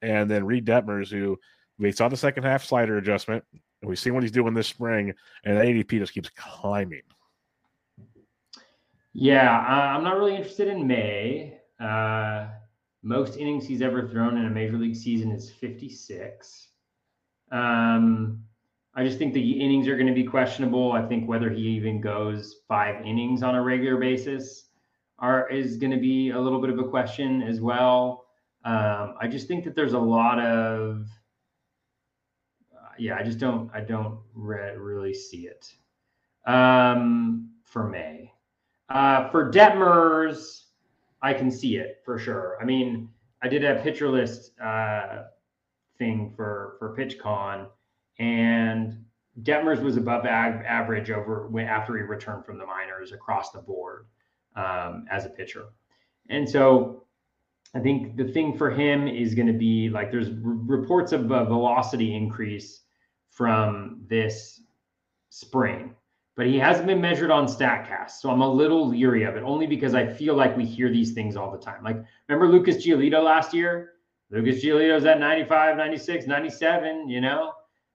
and 0.01 0.29
then 0.29 0.45
Reid 0.45 0.65
Detmers, 0.65 1.09
who 1.09 1.39
we 1.79 1.91
saw 1.91 2.09
the 2.09 2.17
second 2.17 2.43
half 2.43 2.63
slider 2.63 2.97
adjustment, 2.97 3.43
and 3.81 3.89
we've 3.89 3.99
seen 3.99 4.13
what 4.13 4.23
he's 4.23 4.31
doing 4.31 4.53
this 4.53 4.67
spring, 4.67 5.13
and 5.43 5.57
the 5.57 5.61
ADP 5.61 5.99
just 5.99 6.13
keeps 6.13 6.29
climbing. 6.29 7.01
Yeah, 9.13 9.49
uh, 9.49 9.95
I'm 9.95 10.03
not 10.03 10.17
really 10.17 10.35
interested 10.35 10.67
in 10.67 10.85
May. 10.85 11.57
Uh, 11.79 12.47
most 13.05 13.37
innings 13.37 13.67
he's 13.67 13.83
ever 13.83 14.07
thrown 14.07 14.35
in 14.35 14.45
a 14.45 14.49
major 14.49 14.77
league 14.77 14.95
season 14.95 15.31
is 15.31 15.51
56. 15.51 16.69
Um, 17.51 18.43
I 18.95 19.03
just 19.03 19.19
think 19.19 19.35
the 19.35 19.61
innings 19.61 19.87
are 19.87 19.95
going 19.95 20.07
to 20.07 20.13
be 20.13 20.23
questionable. 20.23 20.91
I 20.91 21.05
think 21.05 21.29
whether 21.29 21.51
he 21.51 21.61
even 21.61 22.01
goes 22.01 22.61
five 22.67 23.05
innings 23.05 23.43
on 23.43 23.53
a 23.53 23.61
regular 23.61 23.97
basis 23.97 24.69
are 25.19 25.47
is 25.49 25.77
going 25.77 25.91
to 25.91 25.99
be 25.99 26.31
a 26.31 26.39
little 26.39 26.59
bit 26.59 26.71
of 26.71 26.79
a 26.79 26.83
question 26.83 27.43
as 27.43 27.61
well. 27.61 28.25
Um, 28.63 29.13
I 29.21 29.27
just 29.29 29.47
think 29.47 29.63
that 29.65 29.75
there's 29.75 29.93
a 29.93 29.99
lot 29.99 30.39
of 30.39 31.07
uh, 32.73 32.89
yeah. 32.97 33.17
I 33.17 33.23
just 33.23 33.37
don't 33.37 33.69
I 33.71 33.81
don't 33.81 34.19
re- 34.33 34.75
really 34.75 35.13
see 35.13 35.47
it 35.47 35.71
um, 36.51 37.51
for 37.63 37.87
May. 37.87 38.31
Uh, 38.89 39.29
for 39.29 39.51
Detmers, 39.51 40.64
I 41.25 41.33
can 41.33 41.49
see 41.49 41.77
it 41.77 42.03
for 42.05 42.19
sure. 42.19 42.55
I 42.61 42.65
mean, 42.65 43.09
I 43.41 43.47
did 43.47 43.65
a 43.65 43.81
pitcher 43.81 44.07
list 44.09 44.51
uh, 44.59 45.23
thing 45.97 46.31
for 46.35 46.75
for 46.77 46.95
PitchCon, 46.95 47.65
and 48.19 49.03
Detmers 49.41 49.81
was 49.81 49.97
above 49.97 50.27
ag- 50.27 50.63
average 50.67 51.09
over 51.09 51.49
after 51.61 51.97
he 51.97 52.03
returned 52.03 52.45
from 52.45 52.59
the 52.59 52.65
minors 52.67 53.11
across 53.11 53.51
the 53.51 53.57
board 53.57 54.05
um, 54.55 55.07
as 55.09 55.25
a 55.25 55.29
pitcher, 55.29 55.65
and 56.29 56.47
so 56.47 57.05
I 57.73 57.79
think 57.79 58.17
the 58.17 58.31
thing 58.31 58.55
for 58.55 58.69
him 58.69 59.07
is 59.07 59.33
going 59.33 59.47
to 59.47 59.59
be 59.67 59.89
like 59.89 60.11
there's 60.11 60.29
r- 60.29 60.35
reports 60.77 61.11
of 61.11 61.31
a 61.31 61.43
velocity 61.43 62.15
increase 62.15 62.81
from 63.31 64.05
this 64.07 64.61
spring 65.31 65.95
but 66.35 66.47
he 66.47 66.57
hasn't 66.57 66.87
been 66.87 66.99
measured 66.99 67.31
on 67.31 67.47
StatCast. 67.47 68.11
So 68.19 68.29
I'm 68.29 68.41
a 68.41 68.51
little 68.51 68.87
leery 68.87 69.23
of 69.23 69.35
it, 69.35 69.43
only 69.43 69.67
because 69.67 69.95
I 69.95 70.05
feel 70.05 70.35
like 70.35 70.55
we 70.57 70.65
hear 70.65 70.91
these 70.91 71.13
things 71.13 71.35
all 71.35 71.49
the 71.49 71.57
time. 71.57 71.83
Like, 71.83 72.03
remember 72.27 72.51
Lucas 72.51 72.85
Giolito 72.85 73.23
last 73.23 73.53
year? 73.53 73.93
Lucas 74.31 74.63
Giolito's 74.63 75.05
at 75.05 75.19
95, 75.19 75.77
96, 75.77 76.27
97, 76.27 77.09
you 77.09 77.21
know? 77.21 77.53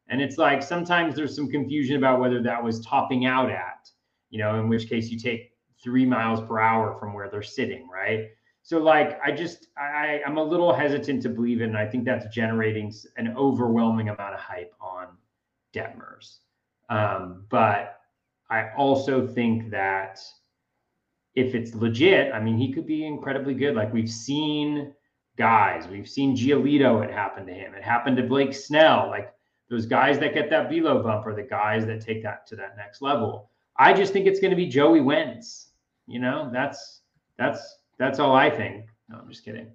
And 0.08 0.22
it's 0.22 0.38
like 0.38 0.62
sometimes 0.62 1.14
there's 1.14 1.36
some 1.36 1.48
confusion 1.48 1.96
about 1.96 2.18
whether 2.20 2.42
that 2.42 2.62
was 2.62 2.84
topping 2.84 3.26
out 3.26 3.50
at, 3.50 3.88
you 4.30 4.38
know, 4.38 4.58
in 4.58 4.68
which 4.68 4.88
case 4.88 5.10
you 5.10 5.18
take 5.18 5.52
three 5.82 6.06
miles 6.06 6.40
per 6.40 6.58
hour 6.58 6.96
from 6.98 7.12
where 7.12 7.28
they're 7.28 7.42
sitting, 7.42 7.88
right? 7.88 8.28
So 8.62 8.78
like 8.78 9.18
I 9.24 9.32
just 9.32 9.68
I 9.78 10.20
I'm 10.26 10.36
a 10.36 10.42
little 10.42 10.72
hesitant 10.72 11.22
to 11.22 11.28
believe 11.28 11.60
it, 11.60 11.64
and 11.64 11.76
I 11.78 11.86
think 11.86 12.04
that's 12.04 12.26
generating 12.34 12.92
an 13.16 13.34
overwhelming 13.36 14.08
amount 14.08 14.34
of 14.34 14.40
hype 14.40 14.74
on 14.80 15.08
Detmers. 15.74 16.38
Um, 16.90 17.44
but 17.48 17.99
I 18.50 18.70
also 18.76 19.26
think 19.26 19.70
that 19.70 20.20
if 21.34 21.54
it's 21.54 21.74
legit, 21.74 22.32
I 22.34 22.40
mean, 22.40 22.58
he 22.58 22.72
could 22.72 22.86
be 22.86 23.06
incredibly 23.06 23.54
good. 23.54 23.74
Like 23.74 23.92
we've 23.92 24.10
seen 24.10 24.92
guys, 25.36 25.86
we've 25.88 26.08
seen 26.08 26.36
Giolito, 26.36 27.04
it 27.04 27.10
happened 27.10 27.46
to 27.46 27.54
him. 27.54 27.74
It 27.74 27.82
happened 27.82 28.16
to 28.16 28.24
Blake 28.24 28.52
Snell. 28.52 29.08
Like 29.08 29.32
those 29.70 29.86
guys 29.86 30.18
that 30.18 30.34
get 30.34 30.50
that 30.50 30.68
velo 30.68 31.02
bump 31.02 31.26
are 31.26 31.34
the 31.34 31.44
guys 31.44 31.86
that 31.86 32.00
take 32.00 32.22
that 32.24 32.46
to 32.48 32.56
that 32.56 32.76
next 32.76 33.00
level. 33.00 33.50
I 33.76 33.92
just 33.92 34.12
think 34.12 34.26
it's 34.26 34.40
going 34.40 34.50
to 34.50 34.56
be 34.56 34.66
Joey 34.66 35.00
Wentz. 35.00 35.70
You 36.06 36.18
know, 36.18 36.50
that's 36.52 37.02
that's 37.38 37.78
that's 37.98 38.18
all 38.18 38.34
I 38.34 38.50
think. 38.50 38.86
No, 39.08 39.18
I'm 39.18 39.28
just 39.28 39.44
kidding. 39.44 39.68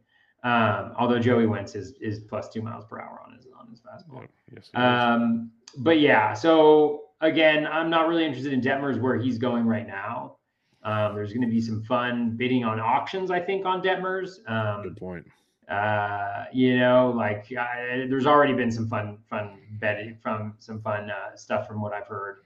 Um, 0.44 0.94
although 1.00 1.18
Joey 1.18 1.48
Wentz 1.48 1.74
is 1.76 1.94
is 2.02 2.20
plus 2.20 2.50
two 2.50 2.62
miles 2.62 2.86
per 2.86 3.00
hour 3.00 3.22
on 3.26 3.34
his 3.34 3.48
on 3.58 3.68
his 3.70 3.80
fastball. 3.80 4.28
Yes, 4.54 4.70
Um, 4.76 5.52
but 5.78 6.00
yeah, 6.00 6.34
so 6.34 7.05
again, 7.26 7.68
I'm 7.68 7.90
not 7.90 8.08
really 8.08 8.26
interested 8.26 8.54
in 8.54 8.62
Detmers 8.62 9.00
where 9.00 9.18
he's 9.18 9.38
going 9.38 9.66
right 9.66 9.88
now. 9.88 10.38
Um, 10.84 11.16
there's 11.16 11.34
going 11.34 11.42
to 11.42 11.54
be 11.54 11.62
some 11.62 11.84
fun 11.84 12.36
bidding 12.38 12.64
on 12.64 12.80
auctions, 12.80 13.32
I 13.32 13.40
think, 13.40 13.66
on 13.66 13.82
Detmers. 13.82 14.48
Um, 14.50 14.84
good 14.84 14.98
point. 14.98 15.26
uh, 15.70 16.46
you 16.54 16.78
know, 16.78 17.14
like 17.16 17.52
I, 17.58 18.06
there's 18.10 18.28
already 18.28 18.54
been 18.54 18.72
some 18.72 18.88
fun, 18.88 19.18
fun 19.30 19.60
betting 19.80 20.18
from 20.22 20.56
some 20.60 20.82
fun 20.82 21.10
uh, 21.10 21.36
stuff 21.36 21.68
from 21.68 21.82
what 21.82 21.94
I've 21.94 22.08
heard 22.08 22.38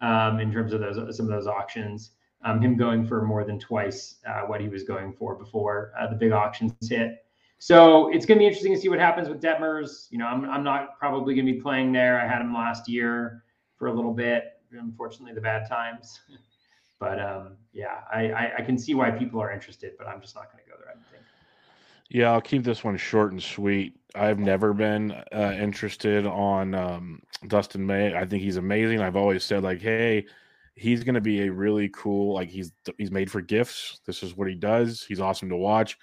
um, 0.00 0.40
in 0.40 0.52
terms 0.52 0.72
of 0.72 0.80
those 0.80 1.16
some 1.16 1.26
of 1.26 1.32
those 1.32 1.46
auctions. 1.46 2.12
Um, 2.42 2.60
him 2.60 2.76
going 2.76 3.06
for 3.06 3.24
more 3.24 3.42
than 3.44 3.58
twice 3.58 4.16
uh, 4.26 4.42
what 4.42 4.60
he 4.60 4.68
was 4.68 4.82
going 4.82 5.14
for 5.14 5.34
before 5.34 5.92
uh, 5.98 6.08
the 6.08 6.16
big 6.16 6.32
auctions 6.32 6.74
hit. 6.86 7.24
So 7.58 8.10
it's 8.12 8.26
going 8.26 8.36
to 8.36 8.42
be 8.42 8.46
interesting 8.46 8.74
to 8.74 8.80
see 8.80 8.90
what 8.90 8.98
happens 8.98 9.30
with 9.30 9.40
Detmers. 9.40 10.08
You 10.10 10.18
know, 10.18 10.26
I'm, 10.26 10.44
I'm 10.50 10.62
not 10.62 10.98
probably 10.98 11.34
going 11.34 11.46
to 11.46 11.52
be 11.52 11.60
playing 11.60 11.92
there. 11.92 12.20
I 12.20 12.26
had 12.26 12.42
him 12.42 12.52
last 12.52 12.86
year 12.86 13.43
for 13.84 13.88
a 13.88 13.92
little 13.92 14.14
bit. 14.14 14.62
Unfortunately, 14.72 15.34
the 15.34 15.42
bad 15.42 15.68
times. 15.68 16.20
but 16.98 17.20
um, 17.20 17.58
yeah, 17.74 17.98
I, 18.10 18.30
I, 18.30 18.52
I 18.58 18.62
can 18.62 18.78
see 18.78 18.94
why 18.94 19.10
people 19.10 19.38
are 19.42 19.52
interested, 19.52 19.92
but 19.98 20.06
I'm 20.06 20.22
just 20.22 20.34
not 20.34 20.50
going 20.50 20.64
to 20.64 20.70
go 20.70 20.76
there. 20.78 20.88
I 20.88 20.94
think. 21.12 21.22
Yeah, 22.08 22.32
I'll 22.32 22.40
keep 22.40 22.64
this 22.64 22.82
one 22.82 22.96
short 22.96 23.32
and 23.32 23.42
sweet. 23.42 23.94
I've 24.14 24.38
never 24.38 24.72
been 24.72 25.10
uh, 25.34 25.54
interested 25.60 26.24
on 26.24 26.74
um, 26.74 27.20
Dustin 27.46 27.84
May. 27.84 28.14
I 28.14 28.24
think 28.24 28.42
he's 28.42 28.56
amazing. 28.56 29.00
I've 29.00 29.16
always 29.16 29.44
said 29.44 29.62
like, 29.62 29.82
hey, 29.82 30.24
he's 30.76 31.04
going 31.04 31.16
to 31.16 31.20
be 31.20 31.42
a 31.42 31.52
really 31.52 31.90
cool. 31.90 32.32
Like 32.32 32.48
he's 32.48 32.72
he's 32.96 33.10
made 33.10 33.30
for 33.30 33.42
gifts. 33.42 34.00
This 34.06 34.22
is 34.22 34.34
what 34.34 34.48
he 34.48 34.54
does. 34.54 35.02
He's 35.02 35.20
awesome 35.20 35.50
to 35.50 35.56
watch. 35.56 35.98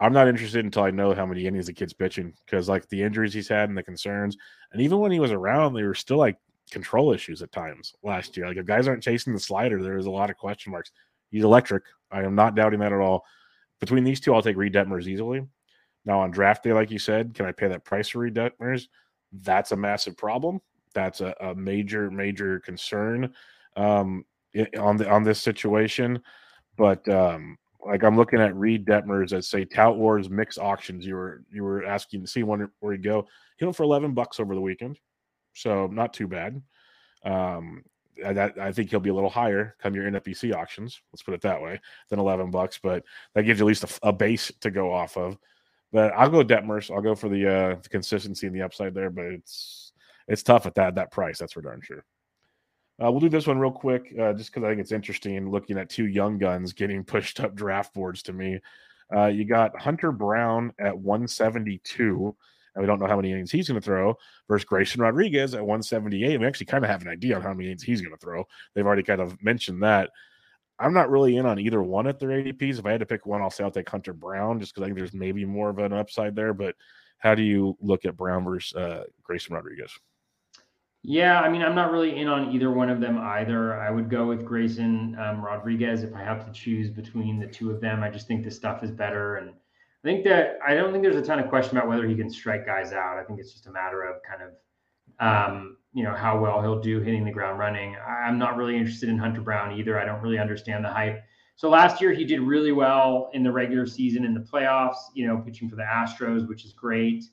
I'm 0.00 0.14
not 0.14 0.28
interested 0.28 0.64
until 0.64 0.84
I 0.84 0.92
know 0.92 1.12
how 1.12 1.26
many 1.26 1.46
innings 1.46 1.66
the 1.66 1.72
kid's 1.74 1.92
pitching 1.92 2.32
because 2.46 2.70
like 2.70 2.88
the 2.88 3.02
injuries 3.02 3.34
he's 3.34 3.48
had 3.48 3.68
and 3.68 3.76
the 3.76 3.82
concerns, 3.82 4.38
and 4.72 4.80
even 4.80 4.98
when 5.00 5.12
he 5.12 5.20
was 5.20 5.32
around, 5.32 5.74
they 5.74 5.82
were 5.82 5.94
still 5.94 6.18
like 6.18 6.38
control 6.70 7.12
issues 7.12 7.42
at 7.42 7.52
times 7.52 7.94
last 8.02 8.36
year. 8.36 8.46
Like 8.46 8.56
if 8.56 8.66
guys 8.66 8.88
aren't 8.88 9.02
chasing 9.02 9.32
the 9.32 9.40
slider, 9.40 9.82
there 9.82 9.98
is 9.98 10.06
a 10.06 10.10
lot 10.10 10.30
of 10.30 10.36
question 10.36 10.72
marks. 10.72 10.92
He's 11.30 11.44
electric. 11.44 11.84
I 12.10 12.22
am 12.22 12.34
not 12.34 12.54
doubting 12.54 12.80
that 12.80 12.92
at 12.92 13.00
all. 13.00 13.24
Between 13.80 14.04
these 14.04 14.20
two, 14.20 14.34
I'll 14.34 14.42
take 14.42 14.56
Reid 14.56 14.72
Detmers 14.72 15.06
easily. 15.06 15.46
Now 16.04 16.20
on 16.20 16.30
draft 16.30 16.64
day, 16.64 16.72
like 16.72 16.90
you 16.90 16.98
said, 16.98 17.34
can 17.34 17.46
I 17.46 17.52
pay 17.52 17.68
that 17.68 17.84
price 17.84 18.08
for 18.08 18.20
Reid 18.20 18.34
Detmers? 18.34 18.88
That's 19.32 19.72
a 19.72 19.76
massive 19.76 20.16
problem. 20.16 20.60
That's 20.94 21.20
a, 21.20 21.34
a 21.40 21.54
major, 21.54 22.10
major 22.10 22.60
concern 22.60 23.32
um, 23.76 24.24
on 24.78 24.96
the 24.96 25.08
on 25.08 25.22
this 25.22 25.40
situation. 25.40 26.20
But 26.76 27.06
um, 27.08 27.58
like 27.84 28.02
I'm 28.02 28.16
looking 28.16 28.40
at 28.40 28.56
Reid 28.56 28.86
Detmers 28.86 29.36
at 29.36 29.44
say 29.44 29.64
Tout 29.64 29.98
Wars 29.98 30.30
mix 30.30 30.56
auctions. 30.56 31.04
You 31.04 31.14
were 31.14 31.42
you 31.52 31.62
were 31.62 31.84
asking 31.84 32.22
to 32.22 32.26
see 32.26 32.42
one 32.42 32.70
where 32.80 32.92
he 32.92 32.98
go. 32.98 33.26
He 33.58 33.64
went 33.64 33.76
for 33.76 33.82
11 33.82 34.14
bucks 34.14 34.40
over 34.40 34.54
the 34.54 34.60
weekend 34.60 34.98
so 35.62 35.86
not 35.86 36.12
too 36.12 36.26
bad. 36.26 36.60
Um, 37.24 37.84
that 38.22 38.58
I 38.58 38.72
think 38.72 38.90
he'll 38.90 39.00
be 39.00 39.10
a 39.10 39.14
little 39.14 39.30
higher 39.30 39.76
come 39.80 39.94
your 39.94 40.10
NFBC 40.10 40.54
auctions. 40.54 41.00
Let's 41.12 41.22
put 41.22 41.34
it 41.34 41.40
that 41.42 41.62
way 41.62 41.80
than 42.08 42.18
eleven 42.18 42.50
bucks, 42.50 42.78
but 42.82 43.04
that 43.34 43.44
gives 43.44 43.60
you 43.60 43.66
at 43.66 43.68
least 43.68 43.84
a, 43.84 44.08
a 44.08 44.12
base 44.12 44.50
to 44.60 44.70
go 44.70 44.92
off 44.92 45.16
of. 45.16 45.38
But 45.92 46.12
I'll 46.14 46.28
go 46.28 46.44
Detmers. 46.44 46.94
I'll 46.94 47.02
go 47.02 47.14
for 47.14 47.28
the, 47.28 47.46
uh, 47.46 47.74
the 47.82 47.88
consistency 47.88 48.46
and 48.46 48.54
the 48.54 48.62
upside 48.62 48.94
there, 48.94 49.10
but 49.10 49.26
it's 49.26 49.92
it's 50.26 50.42
tough 50.42 50.66
at 50.66 50.74
that 50.74 50.96
that 50.96 51.10
price. 51.10 51.38
That's 51.38 51.52
for 51.52 51.62
darn 51.62 51.80
sure. 51.80 52.04
Uh, 53.02 53.10
we'll 53.10 53.20
do 53.20 53.28
this 53.28 53.46
one 53.46 53.58
real 53.58 53.70
quick, 53.70 54.12
uh, 54.20 54.32
just 54.32 54.52
because 54.52 54.64
I 54.64 54.70
think 54.70 54.80
it's 54.80 54.92
interesting 54.92 55.50
looking 55.50 55.78
at 55.78 55.88
two 55.88 56.06
young 56.06 56.38
guns 56.38 56.72
getting 56.72 57.04
pushed 57.04 57.40
up 57.40 57.54
draft 57.54 57.94
boards 57.94 58.22
to 58.24 58.32
me. 58.32 58.60
Uh, 59.14 59.26
you 59.26 59.44
got 59.44 59.80
Hunter 59.80 60.12
Brown 60.12 60.72
at 60.78 60.98
172 60.98 62.36
and 62.78 62.84
we 62.84 62.86
don't 62.86 63.00
know 63.00 63.08
how 63.08 63.16
many 63.16 63.32
innings 63.32 63.50
he's 63.50 63.66
going 63.66 63.80
to 63.80 63.84
throw 63.84 64.16
versus 64.46 64.64
Grayson 64.64 65.02
Rodriguez 65.02 65.52
at 65.52 65.66
178. 65.66 66.38
We 66.38 66.46
actually 66.46 66.66
kind 66.66 66.84
of 66.84 66.90
have 66.90 67.02
an 67.02 67.08
idea 67.08 67.34
on 67.34 67.42
how 67.42 67.52
many 67.52 67.64
innings 67.64 67.82
he's 67.82 68.00
going 68.00 68.14
to 68.14 68.20
throw. 68.20 68.44
They've 68.72 68.86
already 68.86 69.02
kind 69.02 69.20
of 69.20 69.42
mentioned 69.42 69.82
that. 69.82 70.10
I'm 70.78 70.94
not 70.94 71.10
really 71.10 71.36
in 71.36 71.44
on 71.44 71.58
either 71.58 71.82
one 71.82 72.06
at 72.06 72.20
their 72.20 72.28
ADPs. 72.28 72.78
If 72.78 72.86
I 72.86 72.92
had 72.92 73.00
to 73.00 73.06
pick 73.06 73.26
one, 73.26 73.42
I'll 73.42 73.50
say 73.50 73.64
I'll 73.64 73.72
take 73.72 73.90
Hunter 73.90 74.12
Brown 74.12 74.60
just 74.60 74.72
because 74.72 74.84
I 74.84 74.86
think 74.86 74.96
there's 74.96 75.12
maybe 75.12 75.44
more 75.44 75.70
of 75.70 75.78
an 75.78 75.92
upside 75.92 76.36
there. 76.36 76.54
But 76.54 76.76
how 77.18 77.34
do 77.34 77.42
you 77.42 77.76
look 77.80 78.04
at 78.04 78.16
Brown 78.16 78.44
versus 78.44 78.76
uh, 78.76 79.02
Grayson 79.24 79.56
Rodriguez? 79.56 79.90
Yeah, 81.02 81.40
I 81.40 81.48
mean, 81.48 81.62
I'm 81.62 81.74
not 81.74 81.90
really 81.90 82.16
in 82.16 82.28
on 82.28 82.52
either 82.52 82.70
one 82.70 82.90
of 82.90 83.00
them 83.00 83.18
either. 83.18 83.74
I 83.74 83.90
would 83.90 84.08
go 84.08 84.28
with 84.28 84.44
Grayson 84.44 85.16
um, 85.18 85.44
Rodriguez 85.44 86.04
if 86.04 86.14
I 86.14 86.22
have 86.22 86.46
to 86.46 86.52
choose 86.52 86.90
between 86.90 87.40
the 87.40 87.46
two 87.48 87.72
of 87.72 87.80
them. 87.80 88.04
I 88.04 88.10
just 88.10 88.28
think 88.28 88.44
the 88.44 88.50
stuff 88.52 88.84
is 88.84 88.92
better 88.92 89.36
and 89.36 89.50
I 90.04 90.08
think 90.08 90.24
that 90.24 90.58
I 90.66 90.74
don't 90.74 90.92
think 90.92 91.02
there's 91.02 91.16
a 91.16 91.22
ton 91.22 91.38
of 91.40 91.48
question 91.48 91.76
about 91.76 91.88
whether 91.88 92.06
he 92.06 92.14
can 92.14 92.30
strike 92.30 92.64
guys 92.66 92.92
out. 92.92 93.18
I 93.18 93.24
think 93.24 93.40
it's 93.40 93.52
just 93.52 93.66
a 93.66 93.72
matter 93.72 94.02
of 94.04 94.16
kind 94.22 94.42
of, 94.42 94.50
um, 95.20 95.76
you 95.92 96.04
know, 96.04 96.14
how 96.14 96.38
well 96.38 96.62
he'll 96.62 96.80
do 96.80 97.00
hitting 97.00 97.24
the 97.24 97.32
ground 97.32 97.58
running. 97.58 97.96
I'm 98.06 98.38
not 98.38 98.56
really 98.56 98.76
interested 98.76 99.08
in 99.08 99.18
Hunter 99.18 99.40
Brown 99.40 99.78
either. 99.78 99.98
I 99.98 100.04
don't 100.04 100.22
really 100.22 100.38
understand 100.38 100.84
the 100.84 100.90
hype. 100.90 101.22
So 101.56 101.68
last 101.68 102.00
year 102.00 102.12
he 102.12 102.24
did 102.24 102.40
really 102.40 102.70
well 102.72 103.30
in 103.34 103.42
the 103.42 103.50
regular 103.50 103.86
season 103.86 104.24
in 104.24 104.34
the 104.34 104.40
playoffs, 104.40 104.98
you 105.14 105.26
know, 105.26 105.38
pitching 105.38 105.68
for 105.68 105.74
the 105.76 105.82
Astros, 105.82 106.46
which 106.48 106.64
is 106.64 106.72
great. 106.72 107.24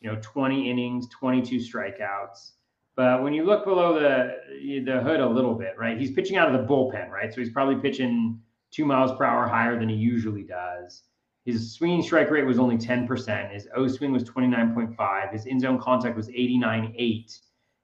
you 0.00 0.10
know, 0.10 0.18
20 0.22 0.70
innings, 0.70 1.08
22 1.10 1.56
strikeouts. 1.56 2.52
But 2.96 3.22
when 3.22 3.32
you 3.32 3.44
look 3.44 3.64
below 3.64 3.98
the 3.98 4.82
the 4.84 5.00
hood 5.00 5.20
a 5.20 5.28
little 5.28 5.54
bit, 5.54 5.74
right? 5.78 5.98
He's 5.98 6.10
pitching 6.10 6.36
out 6.36 6.52
of 6.52 6.60
the 6.60 6.66
bullpen, 6.66 7.08
right? 7.08 7.32
So 7.32 7.40
he's 7.40 7.50
probably 7.52 7.76
pitching 7.76 8.40
two 8.70 8.84
miles 8.84 9.16
per 9.16 9.24
hour 9.24 9.46
higher 9.48 9.78
than 9.78 9.88
he 9.88 9.94
usually 9.96 10.42
does. 10.42 11.02
His 11.44 11.72
swinging 11.72 12.02
strike 12.02 12.30
rate 12.30 12.46
was 12.46 12.58
only 12.58 12.76
10%. 12.76 13.50
His 13.50 13.68
O 13.74 13.88
swing 13.88 14.12
was 14.12 14.24
29.5. 14.24 15.32
His 15.32 15.46
in 15.46 15.58
zone 15.58 15.78
contact 15.78 16.16
was 16.16 16.28
89.8. 16.28 17.40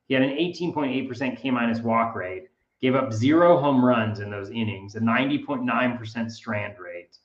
He 0.09 0.15
had 0.15 0.23
an 0.23 0.37
18.8% 0.37 1.39
K 1.39 1.51
minus 1.51 1.81
walk 1.81 2.15
rate, 2.15 2.49
gave 2.81 2.95
up 2.95 3.13
zero 3.13 3.59
home 3.59 3.85
runs 3.85 4.21
in 4.21 4.31
those 4.31 4.51
innings, 4.51 4.95
a 4.95 5.01
90.9% 5.01 6.31
strand 6.31 6.79
rate. 6.79 7.19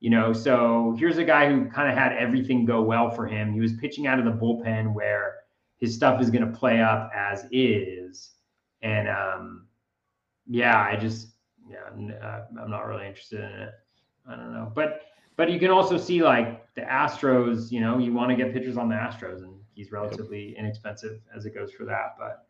You 0.00 0.10
know, 0.10 0.32
so 0.32 0.94
here's 0.98 1.18
a 1.18 1.24
guy 1.24 1.48
who 1.48 1.66
kind 1.70 1.90
of 1.90 1.96
had 1.96 2.12
everything 2.12 2.64
go 2.64 2.82
well 2.82 3.10
for 3.10 3.26
him. 3.26 3.52
He 3.52 3.60
was 3.60 3.72
pitching 3.74 4.06
out 4.06 4.18
of 4.18 4.24
the 4.24 4.30
bullpen 4.30 4.92
where 4.92 5.36
his 5.78 5.94
stuff 5.94 6.20
is 6.20 6.30
going 6.30 6.50
to 6.50 6.58
play 6.58 6.80
up 6.80 7.10
as 7.14 7.46
is. 7.50 8.32
And 8.82 9.08
um, 9.08 9.66
yeah, 10.46 10.80
I 10.80 10.96
just, 10.96 11.28
yeah, 11.68 12.14
uh, 12.22 12.44
I'm 12.60 12.70
not 12.70 12.86
really 12.86 13.06
interested 13.06 13.40
in 13.40 13.50
it. 13.50 13.70
I 14.28 14.36
don't 14.36 14.52
know. 14.52 14.70
But, 14.74 15.02
but 15.36 15.50
you 15.50 15.58
can 15.58 15.70
also 15.70 15.96
see 15.96 16.22
like 16.22 16.74
the 16.74 16.82
Astros, 16.82 17.70
you 17.70 17.80
know, 17.80 17.98
you 17.98 18.12
want 18.12 18.30
to 18.30 18.36
get 18.36 18.52
pitchers 18.52 18.76
on 18.76 18.88
the 18.88 18.94
Astros 18.94 19.42
and 19.42 19.54
he's 19.74 19.92
relatively 19.92 20.56
inexpensive 20.58 21.20
as 21.34 21.46
it 21.46 21.54
goes 21.54 21.72
for 21.72 21.84
that. 21.84 22.16
But 22.18 22.46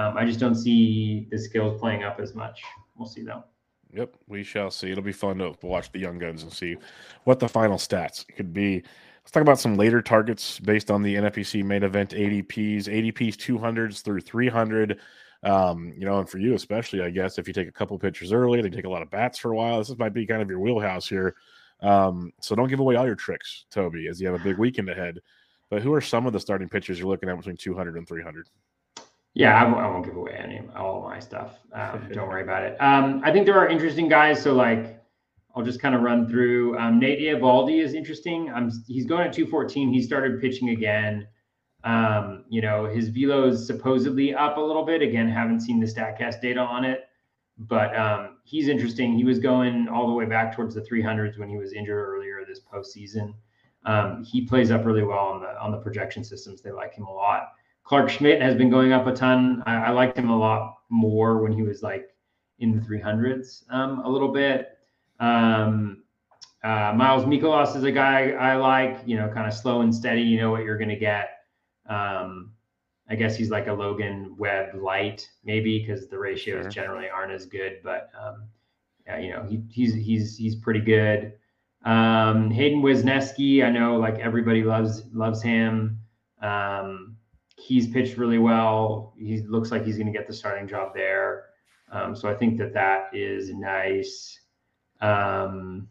um, 0.00 0.16
I 0.16 0.24
just 0.24 0.38
don't 0.38 0.54
see 0.54 1.26
the 1.30 1.38
skills 1.38 1.80
playing 1.80 2.04
up 2.04 2.20
as 2.20 2.34
much. 2.34 2.62
We'll 2.96 3.08
see 3.08 3.22
though. 3.22 3.44
Yep, 3.92 4.16
we 4.26 4.42
shall 4.42 4.70
see. 4.70 4.90
It'll 4.90 5.02
be 5.02 5.12
fun 5.12 5.38
to 5.38 5.54
watch 5.62 5.90
the 5.92 5.98
young 5.98 6.18
guns 6.18 6.42
and 6.42 6.52
see 6.52 6.76
what 7.24 7.38
the 7.38 7.48
final 7.48 7.78
stats 7.78 8.26
could 8.36 8.52
be. 8.52 8.82
Let's 9.22 9.32
talk 9.32 9.42
about 9.42 9.58
some 9.58 9.76
later 9.76 10.02
targets 10.02 10.60
based 10.60 10.90
on 10.90 11.02
the 11.02 11.14
NFBC 11.16 11.64
main 11.64 11.82
event 11.82 12.10
ADPs, 12.10 12.84
ADPs 12.84 13.36
200s 13.36 14.02
through 14.02 14.20
300. 14.20 15.00
Um, 15.42 15.92
you 15.96 16.04
know, 16.04 16.18
and 16.18 16.28
for 16.28 16.38
you 16.38 16.54
especially, 16.54 17.02
I 17.02 17.10
guess 17.10 17.38
if 17.38 17.46
you 17.46 17.54
take 17.54 17.68
a 17.68 17.72
couple 17.72 17.98
pitchers 17.98 18.32
early, 18.32 18.60
they 18.60 18.70
take 18.70 18.84
a 18.84 18.90
lot 18.90 19.02
of 19.02 19.10
bats 19.10 19.38
for 19.38 19.52
a 19.52 19.56
while. 19.56 19.78
This 19.78 19.96
might 19.98 20.14
be 20.14 20.26
kind 20.26 20.42
of 20.42 20.50
your 20.50 20.60
wheelhouse 20.60 21.08
here. 21.08 21.36
Um, 21.82 22.32
so 22.40 22.54
don't 22.54 22.68
give 22.68 22.80
away 22.80 22.96
all 22.96 23.06
your 23.06 23.14
tricks, 23.14 23.66
Toby, 23.70 24.08
as 24.08 24.20
you 24.20 24.26
have 24.28 24.40
a 24.40 24.44
big 24.44 24.58
weekend 24.58 24.88
ahead. 24.88 25.20
But 25.70 25.82
who 25.82 25.92
are 25.92 26.00
some 26.00 26.26
of 26.26 26.32
the 26.32 26.40
starting 26.40 26.68
pitchers 26.68 26.98
you're 26.98 27.08
looking 27.08 27.28
at 27.28 27.36
between 27.36 27.56
200 27.56 27.96
and 27.96 28.06
300? 28.06 28.48
Yeah, 29.34 29.60
I 29.60 29.64
won't, 29.64 29.78
I 29.78 29.86
won't 29.88 30.04
give 30.04 30.16
away 30.16 30.32
any 30.32 30.62
all 30.74 31.02
my 31.02 31.18
stuff. 31.18 31.58
Um, 31.72 32.08
don't 32.12 32.28
worry 32.28 32.42
about 32.42 32.62
it. 32.62 32.80
Um, 32.80 33.20
I 33.24 33.32
think 33.32 33.46
there 33.46 33.58
are 33.58 33.68
interesting 33.68 34.08
guys. 34.08 34.42
So 34.42 34.54
like, 34.54 35.02
I'll 35.54 35.64
just 35.64 35.80
kind 35.80 35.94
of 35.94 36.02
run 36.02 36.28
through. 36.28 36.78
Um, 36.78 36.98
Nate 36.98 37.20
Eovaldi 37.20 37.82
is 37.82 37.94
interesting. 37.94 38.50
Um, 38.54 38.70
he's 38.86 39.06
going 39.06 39.26
at 39.26 39.32
214. 39.32 39.92
He 39.92 40.02
started 40.02 40.40
pitching 40.40 40.70
again. 40.70 41.26
Um, 41.84 42.44
you 42.48 42.60
know, 42.60 42.86
his 42.86 43.08
velo 43.08 43.48
is 43.48 43.66
supposedly 43.66 44.34
up 44.34 44.56
a 44.56 44.60
little 44.60 44.84
bit. 44.84 45.02
Again, 45.02 45.28
haven't 45.28 45.60
seen 45.60 45.80
the 45.80 45.86
Statcast 45.86 46.40
data 46.40 46.60
on 46.60 46.84
it, 46.84 47.04
but 47.58 47.96
um, 47.96 48.35
he's 48.46 48.68
interesting. 48.68 49.12
He 49.16 49.24
was 49.24 49.38
going 49.38 49.88
all 49.88 50.06
the 50.06 50.12
way 50.12 50.24
back 50.24 50.54
towards 50.54 50.74
the 50.74 50.80
300s 50.80 51.36
when 51.38 51.48
he 51.48 51.56
was 51.56 51.72
injured 51.72 51.96
earlier 51.96 52.44
this 52.46 52.60
postseason. 52.60 53.34
Um, 53.84 54.24
he 54.24 54.42
plays 54.42 54.70
up 54.70 54.84
really 54.84 55.02
well 55.02 55.26
on 55.26 55.40
the 55.40 55.60
on 55.60 55.70
the 55.70 55.78
projection 55.78 56.24
systems. 56.24 56.62
They 56.62 56.70
like 56.70 56.94
him 56.94 57.04
a 57.04 57.12
lot. 57.12 57.52
Clarke 57.84 58.10
Schmidt 58.10 58.40
has 58.40 58.54
been 58.56 58.70
going 58.70 58.92
up 58.92 59.06
a 59.06 59.12
ton. 59.12 59.62
I, 59.66 59.86
I 59.86 59.90
liked 59.90 60.18
him 60.18 60.30
a 60.30 60.36
lot 60.36 60.78
more 60.88 61.42
when 61.42 61.52
he 61.52 61.62
was 61.62 61.82
like 61.82 62.14
in 62.58 62.72
the 62.72 62.80
300s 62.80 63.62
um, 63.70 64.00
a 64.04 64.08
little 64.08 64.32
bit. 64.32 64.78
Um, 65.20 66.02
uh, 66.64 66.92
Miles 66.96 67.24
Mikolas 67.24 67.76
is 67.76 67.84
a 67.84 67.92
guy 67.92 68.30
I 68.30 68.56
like, 68.56 68.98
you 69.06 69.16
know, 69.16 69.28
kind 69.28 69.46
of 69.46 69.54
slow 69.54 69.82
and 69.82 69.94
steady. 69.94 70.22
You 70.22 70.40
know 70.40 70.50
what 70.50 70.64
you're 70.64 70.78
going 70.78 70.88
to 70.88 70.96
get. 70.96 71.28
Um, 71.88 72.52
I 73.08 73.14
guess 73.14 73.36
he's 73.36 73.50
like 73.50 73.68
a 73.68 73.72
Logan 73.72 74.34
Webb 74.36 74.74
light, 74.74 75.28
maybe 75.44 75.78
because 75.78 76.08
the 76.08 76.18
ratios 76.18 76.64
sure. 76.64 76.70
generally 76.70 77.08
aren't 77.08 77.32
as 77.32 77.46
good. 77.46 77.78
But 77.84 78.10
um, 78.20 78.48
yeah, 79.06 79.18
you 79.18 79.30
know, 79.30 79.44
he, 79.48 79.62
he's 79.70 79.94
he's 79.94 80.36
he's 80.36 80.56
pretty 80.56 80.80
good. 80.80 81.34
Um, 81.84 82.50
Hayden 82.50 82.82
Wesneski, 82.82 83.64
I 83.64 83.70
know 83.70 83.96
like 83.96 84.18
everybody 84.18 84.64
loves 84.64 85.04
loves 85.12 85.40
him. 85.40 86.00
Um, 86.42 87.16
he's 87.56 87.88
pitched 87.88 88.16
really 88.16 88.38
well. 88.38 89.14
He 89.16 89.42
looks 89.42 89.70
like 89.70 89.84
he's 89.84 89.96
going 89.96 90.12
to 90.12 90.12
get 90.12 90.26
the 90.26 90.32
starting 90.32 90.66
job 90.66 90.92
there. 90.94 91.44
Um, 91.92 92.16
so 92.16 92.28
I 92.28 92.34
think 92.34 92.58
that 92.58 92.74
that 92.74 93.10
is 93.14 93.52
nice. 93.52 94.40
Um, 95.00 95.88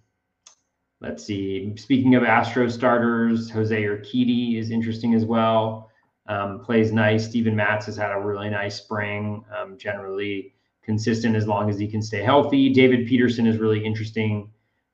let's 1.02 1.24
see. 1.24 1.74
Speaking 1.78 2.16
of 2.16 2.24
Astro 2.24 2.68
starters, 2.68 3.50
Jose 3.50 3.82
Urquidy 3.82 4.60
is 4.60 4.72
interesting 4.72 5.14
as 5.14 5.24
well. 5.24 5.85
Um, 6.28 6.60
plays 6.60 6.92
nice. 6.92 7.26
Steven 7.26 7.56
Matz 7.56 7.86
has 7.86 7.98
had 7.98 8.12
a 8.12 8.20
really 8.20 8.50
nice 8.50 8.76
spring. 8.76 9.46
Um, 9.56 9.78
generally 9.78 10.54
consistent 10.84 11.36
as 11.36 11.48
long 11.48 11.70
as 11.70 11.80
he 11.80 11.88
can 11.88 12.02
stay 12.02 12.22
healthy. 12.22 12.72
David 12.72 13.08
Peterson 13.08 13.48
is 13.48 13.58
really 13.58 13.84
interesting. 13.84 14.50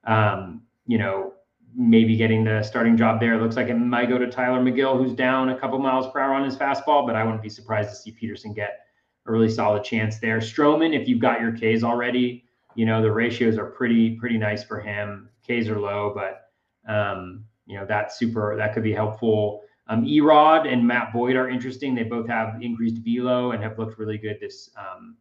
Um, 0.05 0.63
you 0.87 0.97
know, 0.97 1.33
maybe 1.75 2.15
getting 2.15 2.43
the 2.43 2.63
starting 2.63 2.97
job 2.97 3.19
there. 3.19 3.33
It 3.33 3.41
looks 3.41 3.55
like 3.55 3.67
it 3.67 3.75
might 3.75 4.09
go 4.09 4.17
to 4.17 4.29
Tylor 4.29 4.59
Megill, 4.59 4.97
who's 4.97 5.13
down 5.13 5.49
a 5.49 5.59
couple 5.59 5.79
miles 5.79 6.11
per 6.11 6.19
hour 6.19 6.33
on 6.33 6.43
his 6.43 6.55
fastball, 6.55 7.05
but 7.05 7.15
I 7.15 7.23
wouldn't 7.23 7.41
be 7.41 7.49
surprised 7.49 7.89
to 7.89 7.95
see 7.95 8.11
Peterson 8.11 8.53
get 8.53 8.85
a 9.25 9.31
really 9.31 9.49
solid 9.49 9.83
chance 9.83 10.19
there. 10.19 10.39
Stroman, 10.39 10.99
if 10.99 11.07
you've 11.07 11.19
got 11.19 11.39
your 11.39 11.51
Ks 11.51 11.83
already, 11.83 12.45
you 12.75 12.85
know 12.85 13.01
the 13.01 13.11
ratios 13.11 13.57
are 13.57 13.65
pretty 13.65 14.15
pretty 14.15 14.37
nice 14.37 14.63
for 14.63 14.79
him. 14.79 15.29
Ks 15.43 15.67
are 15.67 15.79
low, 15.79 16.13
but 16.15 16.49
um, 16.91 17.45
you 17.65 17.77
know 17.77 17.85
that's 17.85 18.17
super. 18.17 18.55
That 18.57 18.73
could 18.73 18.83
be 18.83 18.93
helpful. 18.93 19.61
Um, 19.87 20.05
Erod 20.05 20.71
and 20.71 20.85
Matt 20.85 21.11
Boyd 21.11 21.35
are 21.35 21.49
interesting. 21.49 21.95
They 21.95 22.03
both 22.03 22.27
have 22.27 22.61
increased 22.61 23.01
velo 23.03 23.51
and 23.51 23.61
have 23.63 23.77
looked 23.77 23.97
really 23.97 24.17
good 24.17 24.37
this 24.39 24.69
um, 24.77 25.17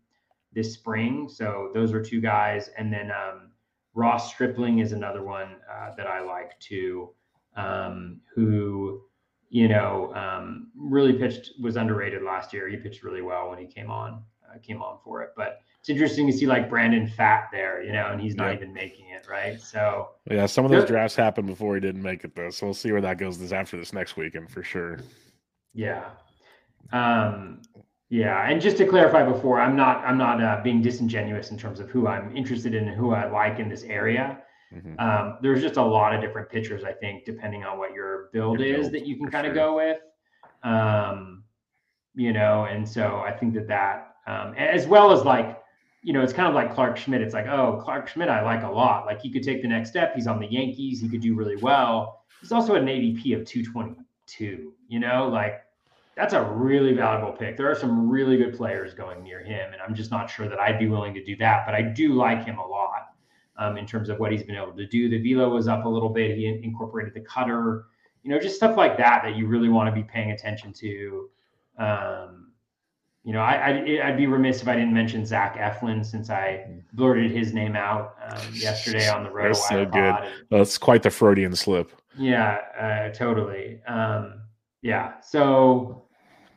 this 0.52 0.74
spring. 0.74 1.28
So 1.28 1.70
those 1.74 1.92
are 1.92 2.02
two 2.02 2.20
guys, 2.20 2.70
and 2.76 2.92
then 2.92 3.10
um, 3.10 3.50
Ross 3.94 4.32
Stripling 4.32 4.78
is 4.78 4.92
another 4.92 5.22
one 5.22 5.56
uh, 5.70 5.94
that 5.96 6.06
I 6.06 6.20
like 6.20 6.58
too, 6.60 7.10
um, 7.56 8.20
who, 8.34 9.02
you 9.48 9.68
know, 9.68 10.14
um, 10.14 10.70
really 10.76 11.12
pitched, 11.12 11.52
was 11.60 11.76
underrated 11.76 12.22
last 12.22 12.52
year. 12.52 12.68
He 12.68 12.76
pitched 12.76 13.02
really 13.02 13.22
well 13.22 13.50
when 13.50 13.58
he 13.58 13.66
came 13.66 13.90
on, 13.90 14.22
uh, 14.48 14.58
came 14.62 14.82
on 14.82 14.98
for 15.04 15.22
it. 15.22 15.30
But 15.36 15.60
it's 15.80 15.88
interesting 15.88 16.26
to 16.26 16.32
see 16.32 16.46
like 16.46 16.68
Brandon 16.68 17.08
Pfaadt 17.08 17.44
there, 17.50 17.82
you 17.82 17.92
know, 17.92 18.08
and 18.08 18.20
he's 18.20 18.34
not 18.34 18.48
yeah. 18.48 18.56
even 18.56 18.72
making 18.74 19.06
it, 19.08 19.26
right? 19.26 19.58
So, 19.58 20.10
yeah, 20.30 20.44
some 20.44 20.66
of 20.66 20.70
those 20.70 20.86
drafts 20.86 21.16
happened 21.16 21.46
before 21.46 21.74
he 21.74 21.80
didn't 21.80 22.02
make 22.02 22.22
it 22.22 22.36
though. 22.36 22.50
So 22.50 22.66
we'll 22.66 22.74
see 22.74 22.92
where 22.92 23.00
that 23.00 23.16
goes 23.16 23.38
this 23.38 23.52
after 23.52 23.78
this 23.78 23.94
next 23.94 24.16
weekend 24.16 24.50
for 24.50 24.62
sure. 24.62 24.98
Yeah. 25.72 26.04
Um, 26.92 27.62
yeah, 28.10 28.50
and 28.50 28.60
just 28.60 28.76
to 28.78 28.86
clarify 28.86 29.24
before, 29.24 29.60
I'm 29.60 29.76
not 29.76 29.98
I'm 30.04 30.18
not 30.18 30.42
uh, 30.42 30.60
being 30.62 30.82
disingenuous 30.82 31.50
in 31.50 31.56
terms 31.56 31.80
of 31.80 31.88
who 31.88 32.08
I'm 32.08 32.36
interested 32.36 32.74
in 32.74 32.88
and 32.88 32.96
who 32.96 33.12
I 33.12 33.30
like 33.30 33.58
in 33.58 33.68
this 33.68 33.84
area. 33.84 34.42
Mm-hmm. 34.74 35.00
Um, 35.00 35.38
there's 35.40 35.62
just 35.62 35.76
a 35.76 35.82
lot 35.82 36.14
of 36.14 36.20
different 36.20 36.50
pitchers, 36.50 36.84
I 36.84 36.92
think, 36.92 37.24
depending 37.24 37.64
on 37.64 37.78
what 37.78 37.94
your 37.94 38.28
build 38.32 38.60
your 38.60 38.76
is 38.76 38.90
that 38.90 39.06
you 39.06 39.16
can 39.16 39.30
kind 39.30 39.46
of 39.46 39.54
sure. 39.54 39.54
go 39.54 39.76
with. 39.76 39.98
Um, 40.62 41.44
you 42.14 42.32
know, 42.32 42.64
and 42.64 42.86
so 42.86 43.22
I 43.24 43.32
think 43.32 43.54
that 43.54 43.68
that 43.68 44.10
um, 44.26 44.54
as 44.54 44.86
well 44.86 45.12
as 45.12 45.24
like, 45.24 45.59
you 46.02 46.12
know, 46.12 46.22
it's 46.22 46.32
kind 46.32 46.48
of 46.48 46.54
like 46.54 46.74
Clarke 46.74 46.96
Schmidt. 46.96 47.20
It's 47.20 47.34
like, 47.34 47.46
oh, 47.46 47.80
Clarke 47.82 48.08
Schmidt, 48.08 48.28
I 48.28 48.42
like 48.42 48.62
a 48.62 48.70
lot. 48.70 49.06
Like 49.06 49.20
he 49.20 49.30
could 49.30 49.42
take 49.42 49.62
the 49.62 49.68
next 49.68 49.90
step. 49.90 50.14
He's 50.14 50.26
on 50.26 50.40
the 50.40 50.46
Yankees. 50.46 51.00
He 51.00 51.08
could 51.08 51.20
do 51.20 51.34
really 51.34 51.56
well. 51.56 52.24
He's 52.40 52.52
also 52.52 52.74
an 52.74 52.86
ADP 52.86 53.38
of 53.38 53.46
222. 53.46 54.72
You 54.88 54.98
know, 54.98 55.28
like 55.28 55.62
that's 56.16 56.32
a 56.32 56.42
really 56.42 56.94
valuable 56.94 57.32
pick. 57.32 57.56
There 57.56 57.70
are 57.70 57.74
some 57.74 58.08
really 58.08 58.36
good 58.36 58.56
players 58.56 58.94
going 58.94 59.22
near 59.22 59.42
him, 59.42 59.72
and 59.72 59.82
I'm 59.82 59.94
just 59.94 60.10
not 60.10 60.30
sure 60.30 60.48
that 60.48 60.58
I'd 60.58 60.78
be 60.78 60.88
willing 60.88 61.14
to 61.14 61.24
do 61.24 61.36
that. 61.36 61.64
But 61.66 61.74
I 61.74 61.82
do 61.82 62.14
like 62.14 62.44
him 62.44 62.58
a 62.58 62.66
lot 62.66 63.14
um, 63.56 63.76
in 63.76 63.86
terms 63.86 64.08
of 64.08 64.18
what 64.18 64.32
he's 64.32 64.42
been 64.42 64.56
able 64.56 64.72
to 64.72 64.86
do. 64.86 65.08
The 65.08 65.18
velo 65.18 65.50
was 65.50 65.68
up 65.68 65.84
a 65.84 65.88
little 65.88 66.08
bit. 66.08 66.36
He 66.36 66.46
incorporated 66.46 67.14
the 67.14 67.20
cutter, 67.20 67.84
you 68.22 68.30
know, 68.30 68.38
just 68.38 68.56
stuff 68.56 68.76
like 68.76 68.96
that 68.96 69.22
that 69.22 69.36
you 69.36 69.46
really 69.46 69.68
want 69.68 69.88
to 69.88 69.92
be 69.92 70.02
paying 70.02 70.30
attention 70.30 70.72
to. 70.74 71.30
Um, 71.78 72.49
you 73.24 73.32
know, 73.34 73.40
I, 73.40 74.00
I, 74.02 74.08
would 74.08 74.16
be 74.16 74.26
remiss 74.26 74.62
if 74.62 74.68
I 74.68 74.74
didn't 74.74 74.94
mention 74.94 75.26
Zach 75.26 75.56
Eflin 75.56 76.04
since 76.04 76.30
I 76.30 76.66
blurted 76.94 77.30
his 77.30 77.52
name 77.52 77.76
out 77.76 78.16
um, 78.26 78.40
yesterday 78.54 79.08
on 79.10 79.24
the 79.24 79.30
road. 79.30 79.48
That's 79.48 79.68
so 79.68 79.84
good. 79.84 80.14
That's 80.50 80.78
quite 80.78 81.02
the 81.02 81.10
Freudian 81.10 81.54
slip. 81.54 81.92
Yeah, 82.16 82.58
uh, 82.78 83.14
totally. 83.14 83.80
Um, 83.86 84.40
yeah. 84.82 85.20
So 85.20 86.04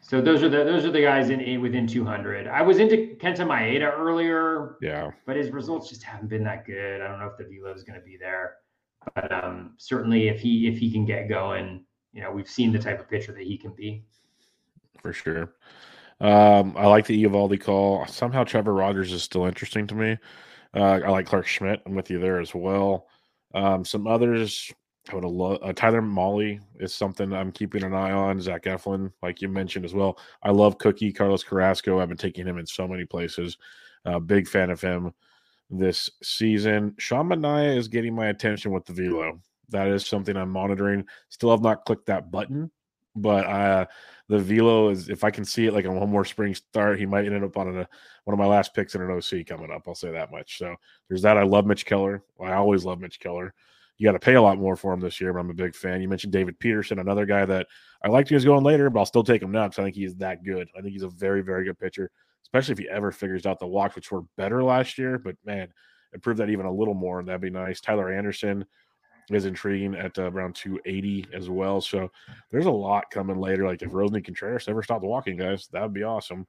so 0.03 0.21
those 0.21 0.43
are 0.43 0.49
the 0.49 0.63
those 0.63 0.85
are 0.85 0.91
the 0.91 1.01
guys 1.01 1.29
in 1.29 1.61
within 1.61 1.87
200. 1.87 2.47
I 2.47 2.61
was 2.61 2.77
into 2.79 3.15
Kenta 3.21 3.45
Maeda 3.47 3.97
earlier. 3.97 4.75
Yeah. 4.81 5.11
But 5.25 5.37
his 5.37 5.51
results 5.51 5.89
just 5.89 6.03
haven't 6.03 6.27
been 6.27 6.43
that 6.43 6.65
good. 6.65 7.01
I 7.01 7.07
don't 7.07 7.19
know 7.19 7.27
if 7.27 7.37
the 7.37 7.45
velo 7.45 7.73
is 7.73 7.83
going 7.83 7.99
to 7.99 8.05
be 8.05 8.17
there. 8.17 8.55
But 9.15 9.31
um, 9.31 9.73
certainly 9.77 10.29
if 10.29 10.39
he 10.39 10.67
if 10.67 10.77
he 10.77 10.91
can 10.91 11.05
get 11.05 11.27
going, 11.27 11.85
you 12.13 12.21
know, 12.21 12.31
we've 12.31 12.49
seen 12.49 12.71
the 12.71 12.79
type 12.79 12.99
of 12.99 13.09
pitcher 13.09 13.33
that 13.33 13.43
he 13.43 13.57
can 13.57 13.73
be. 13.73 14.03
For 15.01 15.13
sure. 15.13 15.53
Um, 16.21 16.75
I 16.77 16.87
like 16.87 17.05
the 17.05 17.23
Eovaldi 17.23 17.59
call. 17.61 18.05
Somehow 18.07 18.43
Trevor 18.43 18.73
Rogers 18.73 19.11
is 19.11 19.23
still 19.23 19.45
interesting 19.45 19.87
to 19.87 19.95
me. 19.95 20.17
Uh, 20.75 20.99
I 21.05 21.09
like 21.09 21.25
Clarke 21.25 21.47
Schmidt. 21.47 21.81
I'm 21.85 21.95
with 21.95 22.09
you 22.09 22.19
there 22.19 22.39
as 22.39 22.55
well. 22.55 23.07
Um, 23.53 23.85
some 23.85 24.07
others 24.07 24.73
I 25.11 25.15
would 25.15 25.25
love 25.25 25.59
uh, 25.61 25.73
Tyler 25.73 26.01
Mahle 26.01 26.59
is 26.79 26.95
something 26.95 27.33
I'm 27.33 27.51
keeping 27.51 27.83
an 27.83 27.93
eye 27.93 28.11
on. 28.11 28.39
Zach 28.39 28.63
Eflin, 28.63 29.11
like 29.21 29.41
you 29.41 29.49
mentioned 29.49 29.83
as 29.85 29.93
well. 29.93 30.17
I 30.41 30.51
love 30.51 30.77
Cookie 30.77 31.11
Carlos 31.11 31.43
Carrasco. 31.43 31.99
I've 31.99 32.07
been 32.07 32.17
taking 32.17 32.47
him 32.47 32.57
in 32.57 32.65
so 32.65 32.87
many 32.87 33.05
places. 33.05 33.57
Uh, 34.05 34.19
big 34.19 34.47
fan 34.47 34.69
of 34.69 34.79
him 34.79 35.13
this 35.69 36.09
season. 36.21 36.95
Sean 36.99 37.27
Manaea 37.27 37.75
is 37.75 37.87
getting 37.87 38.15
my 38.15 38.27
attention 38.27 38.71
with 38.71 38.85
the 38.85 38.93
velo. 38.93 39.39
That 39.69 39.87
is 39.87 40.05
something 40.05 40.37
I'm 40.37 40.49
monitoring. 40.49 41.05
Still 41.29 41.51
have 41.51 41.61
not 41.61 41.85
clicked 41.85 42.05
that 42.05 42.31
button, 42.31 42.71
but 43.15 43.45
uh, 43.45 43.85
the 44.29 44.39
velo 44.39 44.89
is 44.89 45.09
if 45.09 45.23
I 45.23 45.31
can 45.31 45.45
see 45.45 45.67
it 45.67 45.73
like 45.73 45.85
on 45.85 45.99
one 45.99 46.09
more 46.09 46.25
spring 46.25 46.55
start, 46.55 46.99
he 46.99 47.05
might 47.05 47.25
end 47.25 47.43
up 47.43 47.57
on 47.57 47.67
a, 47.77 47.87
one 48.23 48.33
of 48.33 48.39
my 48.39 48.45
last 48.45 48.73
picks 48.73 48.95
in 48.95 49.01
an 49.01 49.11
OC 49.11 49.45
coming 49.45 49.71
up. 49.71 49.83
I'll 49.87 49.95
say 49.95 50.11
that 50.11 50.31
much. 50.31 50.57
So 50.57 50.75
there's 51.07 51.21
that. 51.21 51.37
I 51.37 51.43
love 51.43 51.65
Mitch 51.65 51.85
Keller. 51.85 52.23
I 52.41 52.53
always 52.53 52.85
love 52.85 52.99
Mitch 52.99 53.19
Keller. 53.19 53.53
You 53.97 54.07
got 54.07 54.13
to 54.13 54.19
pay 54.19 54.33
a 54.33 54.41
lot 54.41 54.57
more 54.57 54.75
for 54.75 54.91
him 54.91 54.99
this 54.99 55.21
year, 55.21 55.33
but 55.33 55.39
I'm 55.39 55.51
a 55.51 55.53
big 55.53 55.75
fan. 55.75 56.01
You 56.01 56.09
mentioned 56.09 56.33
David 56.33 56.57
Peterson, 56.59 56.99
another 56.99 57.25
guy 57.25 57.45
that 57.45 57.67
I 58.03 58.07
liked 58.07 58.29
he 58.29 58.35
was 58.35 58.45
going 58.45 58.63
later, 58.63 58.89
but 58.89 58.99
I'll 58.99 59.05
still 59.05 59.23
take 59.23 59.41
him 59.41 59.51
now 59.51 59.67
because 59.67 59.79
I 59.79 59.83
think 59.83 59.95
he's 59.95 60.15
that 60.15 60.43
good. 60.43 60.67
I 60.75 60.81
think 60.81 60.93
he's 60.93 61.03
a 61.03 61.09
very, 61.09 61.41
very 61.41 61.65
good 61.65 61.77
pitcher, 61.77 62.09
especially 62.43 62.71
if 62.73 62.79
he 62.79 62.89
ever 62.89 63.11
figures 63.11 63.45
out 63.45 63.59
the 63.59 63.67
walks, 63.67 63.95
which 63.95 64.11
were 64.11 64.23
better 64.35 64.63
last 64.63 64.97
year. 64.97 65.19
But 65.19 65.35
man, 65.45 65.67
improve 66.13 66.37
that 66.37 66.49
even 66.49 66.65
a 66.65 66.71
little 66.71 66.95
more, 66.95 67.19
and 67.19 67.27
that'd 67.27 67.39
be 67.39 67.51
nice. 67.51 67.81
Tyler 67.81 68.11
Anderson 68.11 68.65
is 69.31 69.45
intriguing 69.45 69.95
at 69.95 70.17
uh, 70.17 70.31
around 70.31 70.55
280 70.55 71.27
as 71.33 71.49
well. 71.49 71.81
So 71.81 72.11
there's 72.51 72.65
a 72.65 72.71
lot 72.71 73.09
coming 73.11 73.37
later. 73.37 73.65
Like 73.65 73.81
if 73.81 73.91
Roansy 73.91 74.23
Contreras 74.23 74.67
ever 74.67 74.83
stopped 74.83 75.03
walking, 75.03 75.37
guys, 75.37 75.67
that 75.71 75.81
would 75.81 75.93
be 75.93 76.03
awesome. 76.03 76.45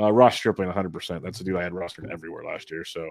Uh, 0.00 0.12
Ross 0.12 0.36
Stripling, 0.36 0.70
100%. 0.70 1.22
That's 1.22 1.38
the 1.38 1.44
dude 1.44 1.56
I 1.56 1.62
had 1.62 1.72
rostered 1.72 2.10
everywhere 2.10 2.44
last 2.44 2.70
year. 2.70 2.84
So 2.84 3.08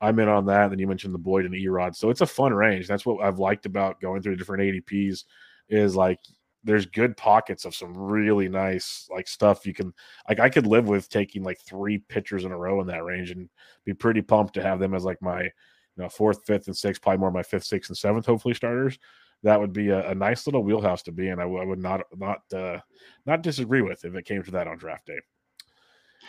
I'm 0.00 0.18
in 0.18 0.28
on 0.28 0.46
that. 0.46 0.70
Then 0.70 0.78
you 0.78 0.86
mentioned 0.86 1.14
the 1.14 1.18
Boyd 1.18 1.44
and 1.44 1.54
Erod. 1.54 1.94
So 1.94 2.10
it's 2.10 2.22
a 2.22 2.26
fun 2.26 2.52
range. 2.52 2.88
That's 2.88 3.04
what 3.04 3.24
I've 3.24 3.38
liked 3.38 3.66
about 3.66 4.00
going 4.00 4.22
through 4.22 4.36
different 4.36 4.62
ADPs 4.62 5.24
is 5.68 5.94
like 5.94 6.18
there's 6.64 6.86
good 6.86 7.16
pockets 7.16 7.64
of 7.64 7.74
some 7.74 7.96
really 7.96 8.48
nice 8.48 9.08
like 9.10 9.26
stuff 9.26 9.66
you 9.66 9.74
can 9.74 9.92
like 10.28 10.38
I 10.38 10.48
could 10.48 10.66
live 10.66 10.86
with 10.86 11.08
taking 11.08 11.42
like 11.42 11.60
three 11.60 11.98
pitchers 11.98 12.44
in 12.44 12.52
a 12.52 12.56
row 12.56 12.80
in 12.80 12.86
that 12.86 13.04
range 13.04 13.30
and 13.30 13.48
be 13.84 13.94
pretty 13.94 14.22
pumped 14.22 14.54
to 14.54 14.62
have 14.62 14.78
them 14.78 14.94
as 14.94 15.04
like 15.04 15.20
my 15.20 15.48
you 15.96 16.02
know, 16.02 16.08
fourth, 16.08 16.44
fifth, 16.44 16.66
and 16.66 16.76
sixth, 16.76 17.02
probably 17.02 17.18
more 17.18 17.30
my 17.30 17.42
fifth, 17.42 17.64
sixth, 17.64 17.90
and 17.90 17.96
seventh, 17.96 18.26
hopefully 18.26 18.54
starters. 18.54 18.98
That 19.42 19.60
would 19.60 19.72
be 19.72 19.90
a, 19.90 20.10
a 20.10 20.14
nice 20.14 20.46
little 20.46 20.62
wheelhouse 20.62 21.02
to 21.04 21.12
be 21.12 21.28
in. 21.28 21.38
I, 21.38 21.42
w- 21.42 21.60
I 21.60 21.64
would 21.64 21.80
not 21.80 22.02
not 22.16 22.40
uh, 22.54 22.78
not 23.26 23.42
disagree 23.42 23.82
with 23.82 24.04
if 24.04 24.14
it 24.14 24.24
came 24.24 24.42
to 24.42 24.50
that 24.52 24.68
on 24.68 24.78
draft 24.78 25.06
day. 25.06 25.18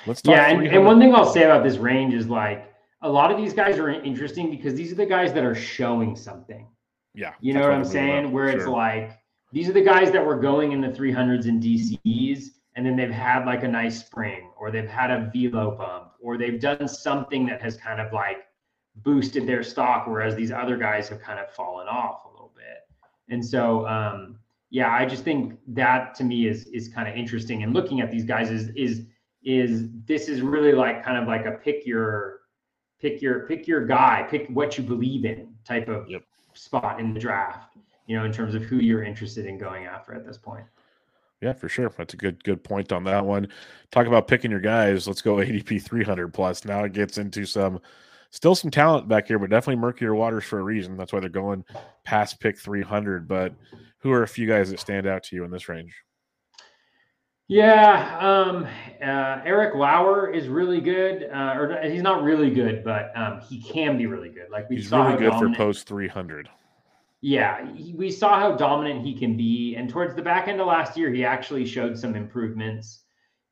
Let's 0.07 0.21
talk. 0.21 0.35
Yeah, 0.35 0.49
and, 0.49 0.65
and 0.67 0.85
one 0.85 0.99
thing 0.99 1.13
I'll 1.13 1.31
say 1.31 1.43
about 1.43 1.63
this 1.63 1.77
range 1.77 2.13
is 2.13 2.27
like 2.27 2.73
a 3.01 3.09
lot 3.09 3.31
of 3.31 3.37
these 3.37 3.53
guys 3.53 3.77
are 3.77 3.89
interesting 3.89 4.49
because 4.49 4.73
these 4.73 4.91
are 4.91 4.95
the 4.95 5.05
guys 5.05 5.31
that 5.33 5.43
are 5.43 5.55
showing 5.55 6.15
something. 6.15 6.67
Yeah, 7.13 7.33
you 7.39 7.53
know 7.53 7.61
what 7.61 7.71
I'm 7.71 7.85
saying? 7.85 8.31
Where 8.31 8.49
sure. 8.49 8.59
it's 8.59 8.67
like 8.67 9.19
these 9.51 9.69
are 9.69 9.73
the 9.73 9.83
guys 9.83 10.11
that 10.11 10.25
were 10.25 10.39
going 10.39 10.71
in 10.71 10.81
the 10.81 10.87
300s 10.87 11.45
and 11.45 11.61
DCs, 11.61 12.45
and 12.75 12.83
then 12.83 12.95
they've 12.95 13.11
had 13.11 13.45
like 13.45 13.63
a 13.63 13.67
nice 13.67 13.99
spring, 13.99 14.49
or 14.59 14.71
they've 14.71 14.89
had 14.89 15.11
a 15.11 15.29
velo 15.31 15.77
bump, 15.77 16.13
or 16.19 16.37
they've 16.37 16.59
done 16.59 16.87
something 16.87 17.45
that 17.45 17.61
has 17.61 17.77
kind 17.77 18.01
of 18.01 18.11
like 18.11 18.37
boosted 18.97 19.47
their 19.47 19.63
stock, 19.63 20.07
whereas 20.07 20.35
these 20.35 20.51
other 20.51 20.77
guys 20.77 21.09
have 21.09 21.21
kind 21.21 21.39
of 21.39 21.51
fallen 21.51 21.87
off 21.87 22.25
a 22.25 22.29
little 22.29 22.51
bit. 22.55 22.87
And 23.29 23.43
so, 23.43 23.87
um, 23.87 24.37
yeah, 24.69 24.91
I 24.91 25.05
just 25.05 25.23
think 25.23 25.59
that 25.67 26.15
to 26.15 26.23
me 26.23 26.47
is 26.47 26.65
is 26.67 26.89
kind 26.89 27.07
of 27.07 27.15
interesting. 27.15 27.63
And 27.63 27.73
looking 27.73 28.01
at 28.01 28.11
these 28.11 28.25
guys 28.25 28.49
is 28.49 28.69
is 28.69 29.05
is 29.43 29.89
this 30.05 30.29
is 30.29 30.41
really 30.41 30.71
like 30.71 31.03
kind 31.03 31.17
of 31.17 31.27
like 31.27 31.45
a 31.45 31.51
pick 31.51 31.85
your 31.85 32.41
pick 32.99 33.21
your 33.21 33.41
pick 33.47 33.67
your 33.67 33.85
guy, 33.85 34.25
pick 34.29 34.47
what 34.49 34.77
you 34.77 34.83
believe 34.83 35.25
in 35.25 35.53
type 35.65 35.89
of 35.89 36.09
yep. 36.09 36.23
spot 36.53 36.99
in 36.99 37.13
the 37.13 37.19
draft. 37.19 37.77
You 38.07 38.17
know, 38.17 38.25
in 38.25 38.33
terms 38.33 38.53
of 38.53 38.63
who 38.63 38.77
you're 38.77 39.03
interested 39.03 39.45
in 39.45 39.57
going 39.57 39.85
after 39.85 40.13
at 40.13 40.25
this 40.25 40.37
point. 40.37 40.65
Yeah, 41.43 41.53
for 41.53 41.69
sure. 41.69 41.91
That's 41.97 42.13
a 42.13 42.17
good 42.17 42.43
good 42.43 42.63
point 42.63 42.91
on 42.91 43.03
that 43.03 43.25
one. 43.25 43.49
Talk 43.91 44.07
about 44.07 44.27
picking 44.27 44.49
your 44.49 44.59
guys. 44.59 45.07
Let's 45.07 45.21
go 45.21 45.35
ADP 45.35 45.81
300 45.81 46.33
plus. 46.33 46.63
Now 46.65 46.83
it 46.83 46.93
gets 46.93 47.17
into 47.17 47.45
some 47.45 47.81
still 48.33 48.55
some 48.55 48.71
talent 48.71 49.07
back 49.07 49.27
here, 49.27 49.37
but 49.37 49.51
definitely 49.51 49.79
murkier 49.79 50.15
waters 50.15 50.43
for 50.43 50.59
a 50.59 50.63
reason. 50.63 50.97
That's 50.97 51.13
why 51.13 51.19
they're 51.19 51.29
going 51.29 51.63
past 52.03 52.39
pick 52.39 52.57
300. 52.57 53.27
But 53.27 53.53
who 53.99 54.11
are 54.11 54.23
a 54.23 54.27
few 54.27 54.47
guys 54.47 54.71
that 54.71 54.79
stand 54.79 55.07
out 55.07 55.23
to 55.25 55.35
you 55.35 55.43
in 55.43 55.51
this 55.51 55.69
range? 55.69 55.93
Yeah, 57.47 58.17
um, 58.19 58.65
uh, 59.01 59.41
Eric 59.45 59.75
Lauer 59.75 60.31
is 60.31 60.47
really 60.47 60.81
good, 60.81 61.29
uh, 61.31 61.55
or 61.55 61.81
he's 61.83 62.01
not 62.01 62.23
really 62.23 62.49
good, 62.49 62.83
but 62.83 63.15
um, 63.15 63.41
he 63.41 63.61
can 63.61 63.97
be 63.97 64.07
really 64.07 64.29
good. 64.29 64.49
Like 64.49 64.69
we 64.69 64.77
he's 64.77 64.89
saw 64.89 65.05
really 65.05 65.19
good 65.19 65.31
dominant, 65.31 65.57
for 65.57 65.63
post 65.65 65.87
300. 65.87 66.49
Yeah, 67.21 67.71
he, 67.75 67.93
we 67.93 68.09
saw 68.09 68.39
how 68.39 68.55
dominant 68.55 69.05
he 69.05 69.13
can 69.13 69.37
be, 69.37 69.75
and 69.75 69.89
towards 69.89 70.15
the 70.15 70.21
back 70.21 70.47
end 70.47 70.61
of 70.61 70.67
last 70.67 70.97
year, 70.97 71.11
he 71.11 71.23
actually 71.23 71.65
showed 71.65 71.99
some 71.99 72.15
improvements 72.15 73.02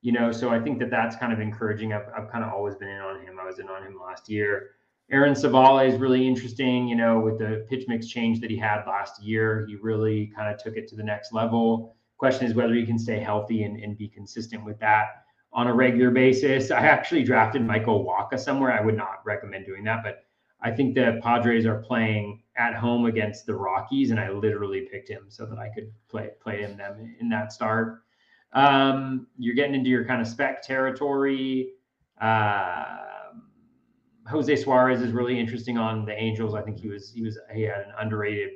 you 0.02 0.12
know, 0.12 0.32
so 0.32 0.50
I 0.50 0.60
think 0.60 0.80
that 0.80 0.90
that's 0.90 1.16
kind 1.16 1.32
of 1.32 1.40
encouraging. 1.40 1.94
I've, 1.94 2.08
I've 2.18 2.32
kind 2.32 2.44
of 2.44 2.52
always 2.52 2.76
been 2.76 2.90
in 2.90 3.02
on 3.02 3.22
him. 3.22 3.40
I 3.40 3.46
was 3.46 3.60
in 3.60 3.70
on 3.70 3.84
him 3.84 4.00
last 4.00 4.30
year. 4.30 4.72
Aaron 5.12 5.34
Civale 5.34 5.88
is 5.88 6.00
really 6.00 6.28
interesting, 6.28 6.88
you 6.88 6.96
know, 6.96 7.20
with 7.20 7.38
the 7.38 7.66
pitch 7.70 7.86
mix 7.88 8.08
change 8.08 8.40
that 8.40 8.50
he 8.50 8.58
had 8.58 8.86
last 8.88 9.22
year. 9.22 9.66
He 9.68 9.76
really 9.76 10.32
kind 10.36 10.54
of 10.54 10.62
took 10.62 10.78
it 10.78 10.88
to 10.90 10.96
the 10.96 11.04
next 11.04 11.34
level. 11.34 11.96
Question 12.18 12.48
is 12.48 12.54
whether 12.54 12.74
he 12.74 12.86
can 12.86 12.98
stay 12.98 13.20
healthy 13.20 13.64
and, 13.64 13.78
and 13.78 13.98
be 13.98 14.08
consistent 14.08 14.64
with 14.64 14.80
that 14.80 15.26
on 15.54 15.68
a 15.68 15.74
regular 15.74 16.12
basis. 16.12 16.72
I 16.72 16.80
actually 16.80 17.24
drafted 17.24 17.62
Michael 17.66 18.06
Wacha 18.06 18.40
somewhere. 18.40 18.72
I 18.72 18.82
would 18.82 18.96
not 18.96 19.22
recommend 19.26 19.66
doing 19.66 19.84
that, 19.84 20.02
but 20.04 20.24
I 20.62 20.72
think 20.72 20.96
the 20.96 21.20
Padres 21.22 21.66
are 21.66 21.82
playing 21.82 22.44
at 22.56 22.76
home 22.76 23.06
against 23.06 23.46
the 23.46 23.56
Rockies, 23.56 24.12
and 24.12 24.20
I 24.20 24.30
literally 24.30 24.88
picked 24.92 25.10
him 25.10 25.26
so 25.28 25.46
that 25.46 25.58
I 25.58 25.70
could 25.70 25.92
play 26.10 26.30
play 26.40 26.62
him 26.62 26.78
them 26.78 27.16
in 27.20 27.28
that 27.30 27.52
start. 27.52 28.04
Um, 28.54 29.28
you're 29.38 29.56
getting 29.56 29.76
into 29.76 29.90
your 29.90 30.06
kind 30.06 30.22
of 30.22 30.28
spec 30.28 30.62
territory. 30.62 31.74
Uh, 32.20 32.98
Jose 34.28 34.56
Suarez 34.58 35.02
is 35.02 35.12
really 35.12 35.40
interesting 35.40 35.78
on 35.78 36.06
the 36.06 36.14
Angels. 36.14 36.54
I 36.54 36.62
think 36.62 36.80
he 36.80 36.88
was 36.88 37.12
he 37.12 37.22
was 37.22 37.40
he 37.54 37.64
had 37.64 37.82
an 37.82 37.94
underrated 38.00 38.52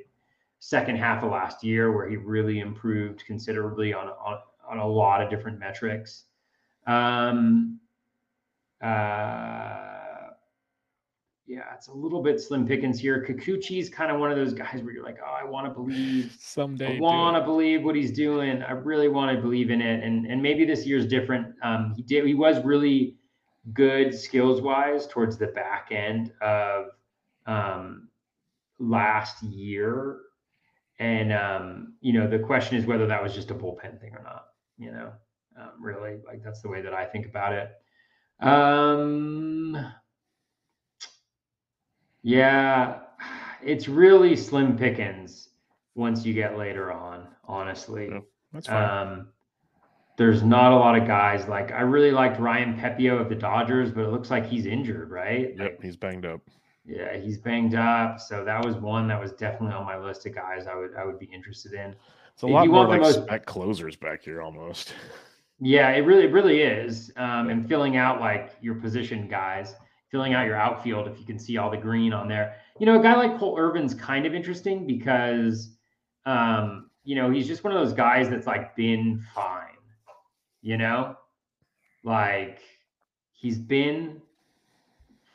second 0.58 0.96
half 0.96 1.22
of 1.22 1.30
last 1.30 1.64
year 1.64 1.92
where 1.92 2.08
he 2.08 2.16
really 2.16 2.60
improved 2.60 3.24
considerably 3.26 3.92
on 3.92 4.08
on, 4.08 4.38
on 4.68 4.78
a 4.78 4.86
lot 4.86 5.22
of 5.22 5.30
different 5.30 5.58
metrics. 5.58 6.24
Um, 6.86 7.80
uh, 8.82 9.96
yeah, 11.46 11.74
it's 11.74 11.86
a 11.86 11.92
little 11.92 12.22
bit 12.22 12.40
slim 12.40 12.66
pickings 12.66 12.98
here. 12.98 13.24
Kikuchi's 13.24 13.88
kind 13.88 14.10
of 14.10 14.18
one 14.18 14.32
of 14.32 14.36
those 14.36 14.52
guys 14.52 14.82
where 14.82 14.92
you're 14.92 15.04
like, 15.04 15.18
oh, 15.24 15.30
I 15.30 15.44
want 15.44 15.66
to 15.66 15.72
believe 15.72 16.36
someday. 16.40 16.96
I 16.96 17.00
want 17.00 17.36
to 17.36 17.44
believe 17.44 17.84
what 17.84 17.94
he's 17.94 18.10
doing. 18.10 18.62
I 18.62 18.72
really 18.72 19.08
want 19.08 19.34
to 19.34 19.40
believe 19.40 19.70
in 19.70 19.80
it, 19.80 20.02
and 20.02 20.26
and 20.26 20.42
maybe 20.42 20.64
this 20.64 20.84
year's 20.84 21.06
different. 21.06 21.54
Um, 21.62 21.92
he 21.94 22.02
did. 22.02 22.26
He 22.26 22.34
was 22.34 22.62
really 22.64 23.16
good 23.72 24.14
skills 24.14 24.60
wise 24.60 25.06
towards 25.06 25.38
the 25.38 25.48
back 25.48 25.88
end 25.92 26.32
of 26.40 26.86
um, 27.46 28.08
last 28.80 29.40
year, 29.44 30.18
and 30.98 31.32
um, 31.32 31.94
you 32.00 32.12
know 32.12 32.28
the 32.28 32.40
question 32.40 32.76
is 32.76 32.86
whether 32.86 33.06
that 33.06 33.22
was 33.22 33.34
just 33.34 33.52
a 33.52 33.54
bullpen 33.54 34.00
thing 34.00 34.14
or 34.14 34.22
not. 34.24 34.46
You 34.78 34.90
know, 34.90 35.12
um, 35.60 35.70
really, 35.80 36.18
like 36.26 36.42
that's 36.42 36.60
the 36.60 36.68
way 36.68 36.82
that 36.82 36.92
I 36.92 37.04
think 37.04 37.26
about 37.26 37.52
it. 37.52 37.70
Um, 38.40 39.76
yeah, 42.26 42.98
it's 43.62 43.88
really 43.88 44.36
slim 44.36 44.76
pickings 44.76 45.50
once 45.94 46.26
you 46.26 46.34
get 46.34 46.58
later 46.58 46.92
on, 46.92 47.28
honestly. 47.44 48.08
Yeah, 48.10 48.20
that's 48.52 48.66
fine. 48.66 49.08
Um, 49.08 49.28
there's 50.18 50.42
not 50.42 50.72
a 50.72 50.76
lot 50.76 50.96
of 50.98 51.06
guys 51.06 51.46
like 51.46 51.72
I 51.72 51.82
really 51.82 52.10
liked 52.10 52.40
Ryan 52.40 52.74
Pepiot 52.74 53.20
of 53.20 53.28
the 53.28 53.34
Dodgers, 53.34 53.90
but 53.92 54.04
it 54.04 54.10
looks 54.10 54.30
like 54.30 54.46
he's 54.46 54.66
injured, 54.66 55.10
right? 55.10 55.54
Yep, 55.56 55.58
like, 55.58 55.82
he's 55.82 55.96
banged 55.96 56.26
up. 56.26 56.40
Yeah, 56.84 57.16
he's 57.16 57.38
banged 57.38 57.74
up. 57.74 58.18
So 58.20 58.44
that 58.44 58.64
was 58.64 58.76
one 58.76 59.06
that 59.08 59.20
was 59.20 59.32
definitely 59.32 59.76
on 59.76 59.84
my 59.84 59.98
list 59.98 60.26
of 60.26 60.34
guys 60.34 60.66
I 60.66 60.74
would 60.74 60.96
I 60.96 61.04
would 61.04 61.18
be 61.18 61.26
interested 61.26 61.74
in. 61.74 61.94
It's 62.34 62.42
a 62.42 62.46
if 62.46 62.52
lot 62.52 62.66
more 62.66 62.88
like 62.88 63.02
most, 63.02 63.22
spec 63.22 63.46
closers 63.46 63.94
back 63.96 64.22
here 64.22 64.42
almost. 64.42 64.94
Yeah, 65.58 65.88
it 65.92 66.00
really, 66.00 66.24
it 66.24 66.32
really 66.32 66.60
is. 66.60 67.10
Um, 67.16 67.48
and 67.48 67.66
filling 67.66 67.96
out 67.96 68.20
like 68.20 68.52
your 68.60 68.74
position 68.74 69.26
guys 69.26 69.74
filling 70.10 70.34
out 70.34 70.46
your 70.46 70.56
outfield 70.56 71.08
if 71.08 71.18
you 71.18 71.24
can 71.24 71.38
see 71.38 71.56
all 71.56 71.70
the 71.70 71.76
green 71.76 72.12
on 72.12 72.28
there. 72.28 72.56
You 72.78 72.86
know, 72.86 72.98
a 72.98 73.02
guy 73.02 73.14
like 73.16 73.38
Cole 73.38 73.56
Irvin's 73.58 73.94
kind 73.94 74.26
of 74.26 74.34
interesting 74.34 74.86
because, 74.86 75.70
um, 76.24 76.90
you 77.04 77.14
know, 77.16 77.30
he's 77.30 77.46
just 77.46 77.64
one 77.64 77.72
of 77.72 77.78
those 77.78 77.94
guys 77.94 78.28
that's 78.28 78.46
like 78.46 78.76
been 78.76 79.22
fine, 79.34 79.76
you 80.62 80.76
know, 80.76 81.16
like 82.04 82.60
he's 83.32 83.58
been 83.58 84.20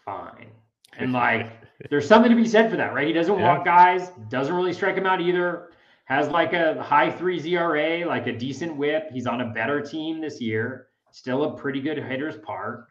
fine. 0.05 0.49
And 0.97 1.13
like, 1.13 1.51
there's 1.89 2.07
something 2.07 2.29
to 2.29 2.35
be 2.35 2.47
said 2.47 2.69
for 2.69 2.77
that, 2.77 2.93
right? 2.93 3.07
He 3.07 3.13
doesn't 3.13 3.39
yeah. 3.39 3.55
walk 3.55 3.65
guys, 3.65 4.11
doesn't 4.29 4.53
really 4.53 4.73
strike 4.73 4.95
him 4.95 5.05
out 5.05 5.21
either. 5.21 5.69
Has 6.05 6.27
like 6.27 6.53
a 6.53 6.81
high 6.81 7.09
three 7.09 7.39
ZRA, 7.39 8.05
like 8.05 8.27
a 8.27 8.37
decent 8.37 8.75
whip. 8.75 9.09
He's 9.13 9.27
on 9.27 9.41
a 9.41 9.45
better 9.53 9.81
team 9.81 10.19
this 10.19 10.41
year. 10.41 10.87
Still 11.11 11.43
a 11.43 11.57
pretty 11.57 11.79
good 11.81 11.97
hitter's 11.97 12.37
park. 12.37 12.89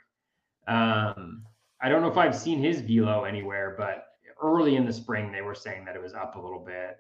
Um, 0.66 1.42
I 1.82 1.88
don't 1.88 2.02
know 2.02 2.08
if 2.08 2.16
I've 2.18 2.36
seen 2.36 2.62
his 2.62 2.80
velo 2.80 3.24
anywhere, 3.24 3.74
but 3.78 4.06
early 4.42 4.76
in 4.76 4.84
the 4.86 4.92
spring 4.92 5.32
they 5.32 5.42
were 5.42 5.54
saying 5.54 5.84
that 5.84 5.96
it 5.96 6.02
was 6.02 6.14
up 6.14 6.36
a 6.36 6.40
little 6.40 6.58
bit. 6.64 6.98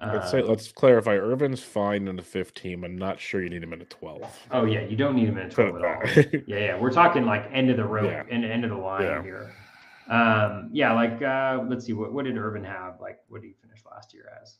Let's 0.00 0.30
say 0.30 0.42
let's 0.42 0.70
clarify. 0.70 1.14
Irvin's 1.16 1.60
fine 1.60 2.06
in 2.06 2.14
the 2.14 2.22
15. 2.22 2.84
I'm 2.84 2.96
not 2.96 3.18
sure 3.18 3.42
you 3.42 3.50
need 3.50 3.64
him 3.64 3.72
in 3.72 3.82
a 3.82 3.84
12. 3.84 4.22
Oh 4.52 4.64
yeah, 4.64 4.82
you 4.82 4.94
don't 4.96 5.16
need 5.16 5.28
him 5.28 5.36
in 5.38 5.46
a 5.46 5.50
twelve 5.50 5.74
at 5.76 5.84
all. 5.84 6.02
Yeah, 6.46 6.58
yeah. 6.58 6.78
We're 6.78 6.92
talking 6.92 7.24
like 7.26 7.48
end 7.52 7.68
of 7.68 7.76
the 7.78 7.84
rope, 7.84 8.04
Yeah. 8.04 8.22
end, 8.30 8.44
end 8.44 8.62
of 8.64 8.70
the 8.70 8.76
line 8.76 9.02
Yeah. 9.02 9.22
here. 9.22 9.52
Um, 10.08 10.70
yeah, 10.72 10.92
like 10.92 11.20
uh, 11.20 11.64
let's 11.68 11.84
see, 11.84 11.92
what, 11.94 12.12
what 12.12 12.24
did 12.26 12.38
Irvin 12.38 12.62
have? 12.64 13.00
Like, 13.00 13.18
what 13.28 13.42
did 13.42 13.48
he 13.48 13.54
finish 13.60 13.80
last 13.90 14.14
year 14.14 14.30
as? 14.40 14.58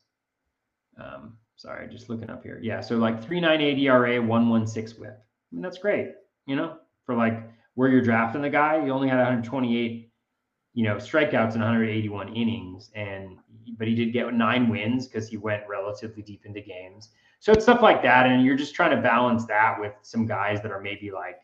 Um, 1.01 1.37
sorry, 1.55 1.87
just 1.89 2.11
looking 2.11 2.31
up 2.31 2.43
here. 2.43 2.59
Yeah, 2.61 2.81
so 2.81 2.97
like 2.97 3.23
three 3.25 3.41
nine 3.41 3.61
eight 3.61 3.79
ERA, 3.79 4.21
one 4.21 4.49
one 4.49 4.67
six 4.67 4.99
WHIP. 4.99 5.13
I 5.13 5.55
mean, 5.55 5.63
that's 5.63 5.79
great. 5.79 6.09
You 6.47 6.57
know, 6.57 6.79
for 7.07 7.15
like 7.15 7.49
where 7.79 7.89
you're 7.89 8.01
drafting 8.01 8.43
the 8.43 8.51
guy, 8.51 8.85
you 8.85 8.91
only 8.91 9.09
had 9.09 9.19
128, 9.19 10.11
you 10.75 10.85
know, 10.85 10.97
strikeouts 10.97 11.55
in 11.55 11.61
181 11.61 12.35
innings, 12.35 12.91
and 12.97 13.39
but 13.79 13.87
he 13.87 13.95
did 13.95 14.13
get 14.13 14.35
nine 14.35 14.69
wins 14.69 15.07
because 15.07 15.29
he 15.29 15.37
went 15.37 15.63
relatively 15.69 16.21
deep 16.21 16.45
into 16.45 16.61
games. 16.61 17.11
So 17.39 17.53
it's 17.53 17.63
stuff 17.63 17.81
like 17.81 18.03
that, 18.03 18.27
and 18.27 18.45
you're 18.45 18.57
just 18.57 18.75
trying 18.75 18.91
to 18.97 19.01
balance 19.01 19.47
that 19.47 19.79
with 19.79 19.93
some 20.03 20.27
guys 20.27 20.61
that 20.63 20.73
are 20.73 20.81
maybe 20.81 21.13
like 21.13 21.39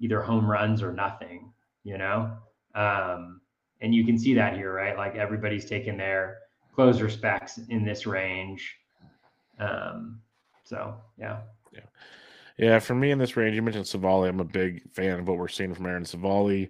either 0.00 0.20
home 0.20 0.50
runs 0.50 0.82
or 0.82 0.92
nothing, 0.92 1.50
you 1.82 1.96
know. 1.96 2.30
Um, 2.74 3.40
and 3.80 3.94
you 3.94 4.04
can 4.04 4.18
see 4.18 4.34
that 4.34 4.58
here, 4.58 4.74
right? 4.74 4.98
Like 4.98 5.14
everybody's 5.16 5.64
taking 5.64 5.96
their 5.96 6.40
closer 6.74 7.08
specs 7.08 7.56
in 7.70 7.86
this 7.86 8.06
range. 8.06 8.76
Um, 9.58 10.20
so 10.62 10.96
yeah, 11.16 11.38
Yeah, 11.72 11.80
for 12.80 12.94
me 12.94 13.10
in 13.10 13.18
this 13.18 13.36
range, 13.36 13.56
you 13.56 13.62
mentioned 13.62 13.86
Civale. 13.86 14.28
I'm 14.28 14.40
a 14.40 14.44
big 14.44 14.82
fan 14.92 15.20
of 15.20 15.28
what 15.28 15.38
we're 15.38 15.48
seeing 15.48 15.74
from 15.74 15.86
Aaron 15.86 16.04
Civale. 16.04 16.68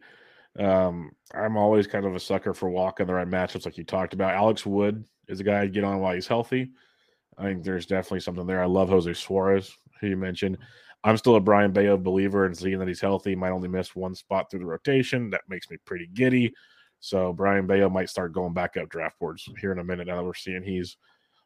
Um, 0.59 1.13
I'm 1.35 1.57
always 1.57 1.87
kind 1.87 2.05
of 2.07 2.15
a 2.15 2.21
sucker 2.21 2.55
for 2.55 2.69
walking 2.69 3.07
the 3.07 3.15
right 3.15 3.29
matchups, 3.29 3.65
like 3.65 3.79
you 3.79 3.85
talked 3.85 4.15
about. 4.15 4.35
Alex 4.35 4.67
Wood 4.67 5.05
is 5.29 5.41
a 5.41 5.45
guy 5.45 5.61
I'd 5.61 5.73
get 5.73 5.85
on 5.85 6.01
while 6.01 6.15
he's 6.15 6.27
healthy. 6.27 6.71
I 7.39 7.45
think 7.45 7.65
there's 7.65 7.87
definitely 7.87 8.21
something 8.21 8.47
there. 8.47 8.63
I 8.63 8.67
love 8.67 8.89
Jose 8.89 9.13
Suarez, 9.15 9.77
who 10.01 10.09
you 10.09 10.17
mentioned. 10.17 10.59
I'm 11.03 11.17
still 11.17 11.37
a 11.37 11.41
Brayan 11.41 11.73
Bello 11.73 11.97
believer 11.97 12.45
and 12.45 12.57
seeing 12.57 12.79
that 12.79 12.89
he's 12.89 13.01
healthy, 13.01 13.35
might 13.35 13.53
only 13.53 13.69
miss 13.69 13.97
one 13.97 14.15
spot 14.15 14.51
through 14.51 14.61
the 14.61 14.67
rotation. 14.67 15.31
That 15.31 15.43
makes 15.49 15.71
me 15.71 15.79
pretty 15.87 16.09
giddy. 16.13 16.53
So 17.01 17.33
Brayan 17.33 17.67
Bello 17.67 17.89
might 17.89 18.11
start 18.11 18.35
going 18.35 18.53
back 18.53 18.77
up 18.77 18.91
draft 18.91 19.19
boards 19.19 19.49
here 19.59 19.73
in 19.73 19.79
a 19.79 19.85
minute 19.85 20.09
now 20.09 20.17
that 20.17 20.25
we're 20.25 20.35
seeing 20.35 20.63
he's 20.63 20.99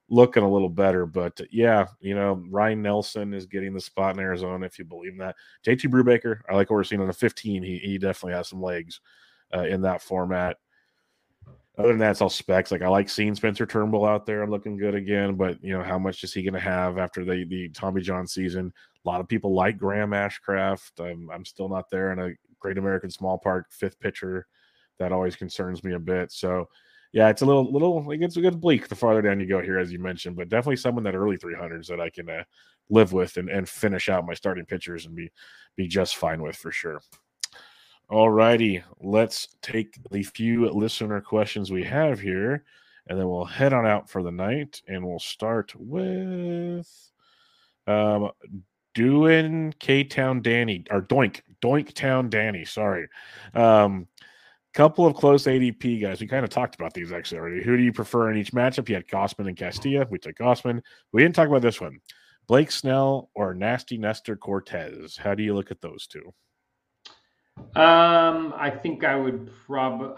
looking 0.09 0.43
a 0.43 0.51
little 0.51 0.69
better. 0.69 1.07
But 1.07 1.41
yeah, 1.51 1.87
you 2.01 2.15
know, 2.15 2.43
Ryan 2.51 2.83
Nelson 2.83 3.35
is 3.35 3.47
getting 3.47 3.75
the 3.75 3.81
spot 3.81 4.15
in 4.15 4.23
Arizona, 4.23 4.67
if 4.67 4.79
you 4.79 4.85
believe 4.85 5.19
that. 5.19 5.37
JT 5.67 5.91
Brubaker, 5.91 6.41
I 6.49 6.55
like 6.55 6.71
what 6.71 6.77
we're 6.77 6.85
seeing 6.85 7.01
on 7.01 7.07
the 7.07 7.13
15. 7.13 7.63
He, 7.63 7.79
he 7.79 7.99
definitely 7.99 8.35
has 8.35 8.49
some 8.49 8.63
legs 8.63 9.01
uh, 9.55 9.65
in 9.65 9.83
that 9.83 10.03
format. 10.03 10.57
Other 11.77 11.89
than 11.89 11.99
that, 11.99 12.13
it's 12.13 12.21
all 12.21 12.31
specs. 12.31 12.71
Like 12.71 12.83
I 12.83 12.89
like 12.89 13.09
seeing 13.09 13.35
Spencer 13.35 13.67
Turnbull 13.67 14.05
out 14.05 14.27
there 14.27 14.47
looking 14.47 14.77
good 14.77 14.95
again, 14.95 15.35
but 15.35 15.63
you 15.63 15.77
know, 15.77 15.83
how 15.83 15.99
much 15.99 16.23
is 16.23 16.33
he 16.33 16.45
going 16.45 16.55
to 16.55 16.61
have 16.61 16.99
after 16.99 17.25
the 17.25 17.45
the 17.49 17.69
Tommy 17.71 18.01
John 18.01 18.29
season? 18.29 18.73
A 19.05 19.09
lot 19.09 19.21
of 19.21 19.27
people 19.27 19.53
like 19.55 19.77
Graham 19.77 20.11
Ashcraft. 20.11 21.01
I'm 21.01 21.29
I'm 21.31 21.45
still 21.45 21.69
not 21.69 21.91
there 21.91 22.13
in 22.13 22.21
a 22.21 22.31
Great 22.61 22.79
American 22.79 23.11
Small 23.11 23.39
Park 23.39 23.67
fifth 23.73 23.99
pitcher. 23.99 24.47
That 25.01 25.11
always 25.11 25.35
concerns 25.35 25.83
me 25.83 25.95
a 25.95 25.99
bit. 25.99 26.31
So 26.31 26.69
yeah, 27.15 27.29
it's 27.29 27.43
a 27.43 27.47
little 27.47 27.73
little 27.73 28.11
it 28.11 28.19
gets 28.19 28.37
it 28.37 28.43
gets 28.43 28.57
bleak 28.57 28.89
the 28.89 28.97
farther 28.97 29.23
down 29.23 29.39
you 29.39 29.47
go 29.47 29.63
here, 29.63 29.79
as 29.79 29.93
you 29.93 30.01
mentioned, 30.01 30.35
but 30.35 30.49
definitely 30.49 30.77
someone 30.77 31.05
that 31.05 31.15
early 31.15 31.39
300s 31.39 31.87
that 31.87 32.01
I 32.01 32.11
can 32.11 32.29
uh, 32.29 32.43
live 32.91 33.13
with 33.13 33.37
and, 33.37 33.49
and 33.49 33.69
finish 33.69 34.09
out 34.09 34.27
my 34.27 34.35
starting 34.35 34.67
pitchers 34.67 35.07
and 35.07 35.15
be 35.15 35.31
be 35.77 35.87
just 35.87 36.17
fine 36.17 36.43
with 36.43 36.57
for 36.57 36.73
sure. 36.73 37.01
All 38.11 38.31
righty, 38.31 38.83
let's 39.01 39.57
take 39.63 39.97
the 40.11 40.25
few 40.25 40.69
listener 40.71 41.21
questions 41.21 41.71
we 41.71 41.85
have 41.85 42.19
here, 42.19 42.65
and 43.07 43.17
then 43.17 43.29
we'll 43.29 43.45
head 43.45 43.73
on 43.73 43.87
out 43.87 44.11
for 44.11 44.25
the 44.25 44.33
night. 44.33 44.83
And 44.89 45.07
we'll 45.07 45.21
start 45.21 45.73
with 45.77 47.13
um, 47.87 48.33
doing 48.93 49.73
K 49.79 50.03
Town 50.03 50.43
Danny 50.43 50.85
or 50.91 51.01
Doink 51.01 51.43
Doink 51.63 51.93
Town 51.93 52.29
Danny. 52.29 52.65
Sorry, 52.65 53.07
um, 53.55 54.09
couple 54.75 55.07
of 55.07 55.15
close 55.15 55.45
ADP 55.45 56.03
guys. 56.03 56.21
We 56.21 56.27
kind 56.27 56.45
of 56.45 56.51
talked 56.51 56.75
about 56.75 56.93
these 56.93 57.13
actually 57.13 57.39
already. 57.39 57.63
Who 57.63 57.77
do 57.77 57.83
you 57.83 57.93
prefer 57.93 58.31
in 58.31 58.37
each 58.37 58.53
matchup? 58.53 58.89
You 58.89 58.97
had 58.97 59.07
Gausman 59.07 59.49
and 59.49 59.57
Castillo. 59.57 60.07
We 60.11 60.19
took 60.19 60.37
Gausman. 60.37 60.83
We 61.13 61.23
didn't 61.23 61.37
talk 61.37 61.49
about 61.49 61.63
this 61.63 61.81
one. 61.81 62.01
Blake 62.47 62.71
Snell 62.71 63.31
or 63.35 63.55
Nasty 63.55 63.97
Nestor 63.97 64.37
Cortes. 64.37 65.17
How 65.17 65.35
do 65.35 65.43
you 65.43 65.55
look 65.55 65.71
at 65.71 65.81
those 65.81 66.07
two? 66.07 66.35
um, 67.77 68.53
I 68.57 68.69
think 68.71 69.05
I 69.05 69.15
would 69.15 69.49
probably. 69.67 70.17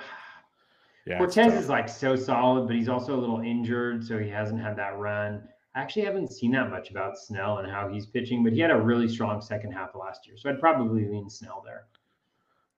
Yeah, 1.07 1.19
Cortes 1.19 1.53
is 1.53 1.69
like 1.69 1.89
so 1.89 2.17
solid, 2.17 2.67
but 2.67 2.75
he's 2.75 2.89
also 2.89 3.15
a 3.15 3.21
little 3.21 3.41
injured, 3.41 4.05
so 4.05 4.19
he 4.19 4.29
hasn't 4.29 4.61
had 4.61 4.77
that 4.77 4.99
run. 4.99 5.43
I 5.75 5.83
actually 5.83 6.07
haven't 6.07 6.33
seen 6.33 6.51
that 6.53 6.71
much 6.71 6.91
about 6.91 7.19
Snell 7.19 7.59
and 7.59 7.71
how 7.71 7.89
he's 7.89 8.07
pitching, 8.07 8.43
but 8.43 8.55
he 8.55 8.61
had 8.61 8.71
a 8.71 8.81
really 8.81 9.07
strong 9.07 9.43
second 9.43 9.73
half 9.73 9.95
last 9.95 10.27
year, 10.27 10.37
so 10.39 10.49
I'd 10.49 10.59
probably 10.59 11.07
lean 11.07 11.29
Snell 11.29 11.63
there. 11.65 11.85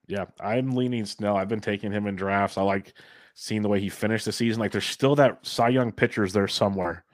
Yeah, 0.08 0.24
I'm 0.40 0.74
leaning 0.74 1.04
Snell. 1.04 1.36
I've 1.36 1.48
been 1.48 1.60
taking 1.60 1.92
him 1.92 2.06
in 2.06 2.16
drafts. 2.16 2.56
I 2.58 2.62
like 2.62 2.94
seeing 3.34 3.62
the 3.62 3.68
way 3.68 3.78
he 3.78 3.90
finished 3.90 4.24
the 4.24 4.32
season. 4.32 4.58
Like 4.58 4.72
there's 4.72 4.86
still 4.86 5.14
that 5.16 5.46
Cy 5.46 5.68
Young 5.68 5.92
pitchers 5.92 6.32
there 6.32 6.48
somewhere. 6.48 7.04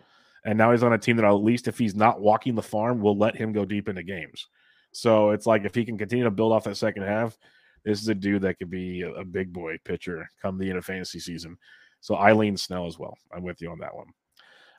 And 0.44 0.56
now 0.56 0.70
he's 0.70 0.82
on 0.82 0.92
a 0.92 0.98
team 0.98 1.16
that 1.16 1.24
at 1.24 1.32
least 1.32 1.68
if 1.68 1.76
he's 1.76 1.94
not 1.94 2.20
walking 2.20 2.54
the 2.54 2.62
farm, 2.62 3.00
will 3.00 3.18
let 3.18 3.34
him 3.36 3.52
go 3.52 3.64
deep 3.64 3.88
into 3.88 4.02
games. 4.02 4.46
So 4.92 5.30
it's 5.30 5.46
like 5.46 5.64
if 5.64 5.74
he 5.74 5.84
can 5.84 5.98
continue 5.98 6.24
to 6.24 6.30
build 6.30 6.52
off 6.52 6.64
that 6.64 6.76
second 6.76 7.02
half, 7.02 7.36
this 7.84 8.00
is 8.00 8.08
a 8.08 8.14
dude 8.14 8.42
that 8.42 8.58
could 8.58 8.70
be 8.70 9.02
a, 9.02 9.10
a 9.10 9.24
big 9.24 9.52
boy 9.52 9.76
pitcher 9.84 10.28
come 10.40 10.56
the 10.56 10.68
end 10.68 10.78
of 10.78 10.84
fantasy 10.84 11.18
season. 11.18 11.56
So 12.00 12.14
I 12.14 12.32
lean 12.32 12.56
Snell 12.56 12.86
as 12.86 12.98
well. 12.98 13.16
I'm 13.34 13.42
with 13.42 13.60
you 13.60 13.70
on 13.70 13.78
that 13.78 13.94
one. 13.94 14.06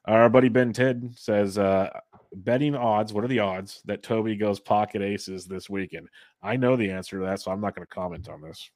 Our 0.07 0.29
buddy 0.29 0.49
Ben 0.49 0.71
Ted 0.71 1.13
says, 1.15 1.57
uh, 1.57 1.89
betting 2.35 2.75
odds. 2.75 3.13
What 3.13 3.23
are 3.23 3.27
the 3.29 3.39
odds 3.39 3.81
that 3.85 4.03
Toby 4.03 4.35
goes 4.35 4.59
pocket 4.59 5.01
aces 5.01 5.45
this 5.45 5.69
weekend? 5.69 6.07
I 6.43 6.57
know 6.57 6.75
the 6.75 6.91
answer 6.91 7.19
to 7.19 7.25
that, 7.25 7.41
so 7.41 7.51
I'm 7.51 7.61
not 7.61 7.75
going 7.75 7.85
to 7.85 7.93
comment 7.93 8.29
on 8.29 8.41
this. 8.41 8.69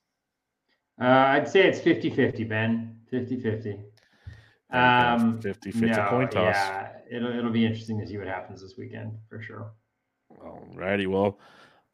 Uh, 1.01 1.05
I'd 1.05 1.47
say 1.47 1.67
it's 1.67 1.79
50 1.79 2.09
50, 2.09 2.43
Ben. 2.43 2.95
50 3.09 3.39
50. 3.39 3.79
Um, 4.71 5.41
50 5.41 5.71
50 5.71 5.87
no, 5.87 6.07
coin 6.09 6.29
toss. 6.29 6.55
Yeah, 6.55 6.89
it'll, 7.09 7.35
it'll 7.35 7.51
be 7.51 7.65
interesting 7.65 7.99
to 7.99 8.07
see 8.07 8.17
what 8.17 8.27
happens 8.27 8.61
this 8.61 8.75
weekend 8.77 9.13
for 9.29 9.41
sure. 9.41 9.71
All 10.43 10.67
righty. 10.73 11.07
Well, 11.07 11.39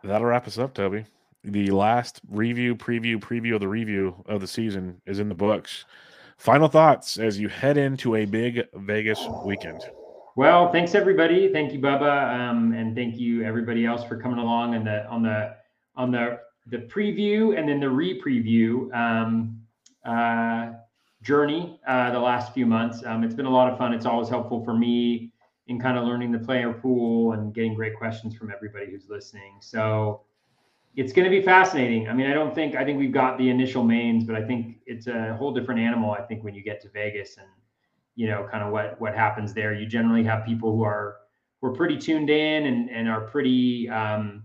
that'll 0.03 0.27
wrap 0.27 0.47
us 0.47 0.57
up, 0.57 0.73
Toby. 0.73 1.05
The 1.43 1.69
last 1.69 2.21
review, 2.29 2.75
preview, 2.75 3.17
preview 3.17 3.53
of 3.55 3.61
the 3.61 3.67
review 3.67 4.23
of 4.25 4.41
the 4.41 4.47
season 4.47 5.01
is 5.05 5.19
in 5.19 5.29
the 5.29 5.35
books. 5.35 5.85
Final 6.37 6.67
thoughts 6.67 7.17
as 7.17 7.39
you 7.39 7.49
head 7.49 7.77
into 7.77 8.15
a 8.15 8.25
big 8.25 8.67
Vegas 8.73 9.25
weekend. 9.45 9.81
Well, 10.35 10.71
thanks 10.71 10.95
everybody. 10.95 11.51
Thank 11.51 11.71
you, 11.71 11.79
Bubba, 11.79 12.33
um, 12.33 12.73
and 12.73 12.93
thank 12.93 13.17
you 13.17 13.43
everybody 13.43 13.85
else 13.85 14.03
for 14.03 14.17
coming 14.17 14.39
along 14.39 14.75
and 14.75 14.85
the 14.85 15.07
on 15.07 15.23
the 15.23 15.55
on 15.95 16.11
the 16.11 16.39
the 16.67 16.79
preview 16.79 17.57
and 17.57 17.69
then 17.69 17.79
the 17.79 17.89
re-preview 17.89 18.93
um, 18.93 19.61
uh, 20.03 20.73
journey 21.21 21.79
uh, 21.87 22.11
the 22.11 22.19
last 22.19 22.53
few 22.53 22.65
months. 22.65 23.03
Um, 23.05 23.23
it's 23.23 23.35
been 23.35 23.45
a 23.45 23.49
lot 23.49 23.71
of 23.71 23.77
fun. 23.77 23.93
It's 23.93 24.05
always 24.05 24.29
helpful 24.29 24.63
for 24.63 24.73
me 24.73 25.31
in 25.67 25.79
kind 25.79 25.97
of 25.97 26.03
learning 26.05 26.31
the 26.31 26.39
player 26.39 26.73
pool 26.73 27.31
and 27.33 27.53
getting 27.53 27.73
great 27.73 27.95
questions 27.95 28.35
from 28.35 28.51
everybody 28.51 28.91
who's 28.91 29.07
listening. 29.09 29.57
So 29.61 30.21
it's 30.95 31.11
going 31.11 31.25
to 31.25 31.29
be 31.29 31.41
fascinating. 31.41 32.07
I 32.07 32.13
mean, 32.13 32.27
I 32.27 32.33
don't 32.33 32.55
think 32.55 32.75
I 32.75 32.85
think 32.85 32.97
we've 32.97 33.11
got 33.11 33.37
the 33.37 33.49
initial 33.49 33.83
mains, 33.83 34.23
but 34.23 34.35
I 34.35 34.43
think 34.43 34.77
it's 34.85 35.07
a 35.07 35.35
whole 35.37 35.53
different 35.53 35.81
animal. 35.81 36.11
I 36.11 36.21
think 36.21 36.43
when 36.43 36.55
you 36.55 36.63
get 36.63 36.81
to 36.81 36.89
Vegas 36.89 37.37
and 37.37 37.47
you 38.15 38.27
know 38.27 38.47
kind 38.49 38.63
of 38.63 38.71
what 38.71 38.99
what 38.99 39.13
happens 39.13 39.53
there, 39.53 39.73
you 39.73 39.85
generally 39.85 40.23
have 40.23 40.45
people 40.45 40.71
who 40.75 40.83
are 40.83 41.17
who 41.61 41.67
are 41.67 41.73
pretty 41.73 41.97
tuned 41.97 42.29
in 42.29 42.65
and 42.65 42.89
and 42.89 43.09
are 43.09 43.21
pretty 43.21 43.89
um, 43.89 44.43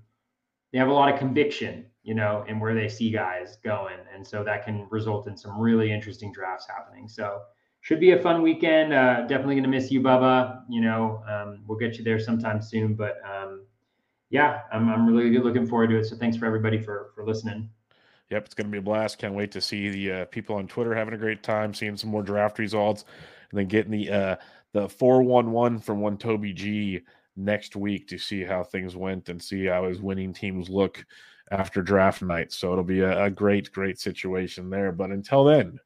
they 0.73 0.79
have 0.79 0.89
a 0.89 0.93
lot 0.93 1.13
of 1.13 1.19
conviction, 1.19 1.87
you 2.03 2.15
know, 2.15 2.45
in 2.49 2.59
where 2.59 2.75
they 2.75 2.89
see 2.89 3.11
guys 3.11 3.59
going, 3.63 3.99
and 4.13 4.27
so 4.27 4.43
that 4.43 4.65
can 4.65 4.89
result 4.91 5.29
in 5.29 5.37
some 5.37 5.59
really 5.59 5.93
interesting 5.93 6.33
drafts 6.33 6.67
happening. 6.67 7.09
So 7.09 7.43
should 7.83 8.01
be 8.01 8.11
a 8.11 8.19
fun 8.19 8.43
weekend. 8.43 8.93
Uh, 8.93 9.23
definitely 9.23 9.55
going 9.55 9.65
to 9.65 9.71
miss 9.71 9.91
you, 9.91 10.01
Bubba. 10.01 10.63
You 10.69 10.81
know, 10.81 11.23
um, 11.29 11.63
we'll 11.67 11.79
get 11.79 11.97
you 11.97 12.03
there 12.03 12.19
sometime 12.19 12.61
soon, 12.61 12.95
but. 12.95 13.19
Um, 13.25 13.67
yeah, 14.31 14.63
I'm, 14.73 14.89
I'm 14.89 15.07
really 15.07 15.37
looking 15.39 15.67
forward 15.67 15.91
to 15.91 15.99
it. 15.99 16.07
So 16.07 16.17
thanks 16.17 16.37
for 16.37 16.47
everybody 16.47 16.79
for 16.79 17.11
for 17.15 17.25
listening. 17.25 17.69
Yep, 18.31 18.45
it's 18.45 18.55
going 18.55 18.69
to 18.69 18.71
be 18.71 18.79
a 18.79 18.83
blast. 18.83 19.19
Can't 19.19 19.35
wait 19.35 19.51
to 19.53 19.61
see 19.61 19.91
the 19.91 20.13
uh, 20.13 20.25
people 20.27 20.55
on 20.55 20.69
Twitter 20.69 20.95
having 20.95 21.15
a 21.15 21.19
great 21.19 21.43
time, 21.43 21.75
seeing 21.75 21.97
some 21.97 22.11
more 22.11 22.23
draft 22.23 22.61
results, 22.61 23.05
and 23.51 23.59
then 23.59 23.67
getting 23.67 23.91
the 23.91 24.11
uh, 24.11 24.37
the 24.73 24.89
four 24.89 25.23
one 25.23 25.51
one 25.51 25.81
from 25.81 26.01
one 26.01 26.17
Toby 26.17 26.53
G 26.53 27.01
next 27.37 27.75
week 27.75 28.07
to 28.09 28.19
see 28.19 28.45
how 28.45 28.63
things 28.63 28.95
went 28.95 29.29
and 29.29 29.43
see 29.43 29.67
how 29.67 29.89
his 29.89 30.01
winning 30.01 30.33
teams 30.33 30.69
look 30.69 31.05
after 31.51 31.83
draft 31.83 32.23
night. 32.23 32.53
So 32.53 32.71
it'll 32.71 32.85
be 32.85 33.01
a, 33.01 33.25
a 33.25 33.31
great, 33.31 33.73
great 33.73 33.99
situation 33.99 34.71
there. 34.71 34.93
But 34.93 35.11
until 35.11 35.45
then, 35.45 35.79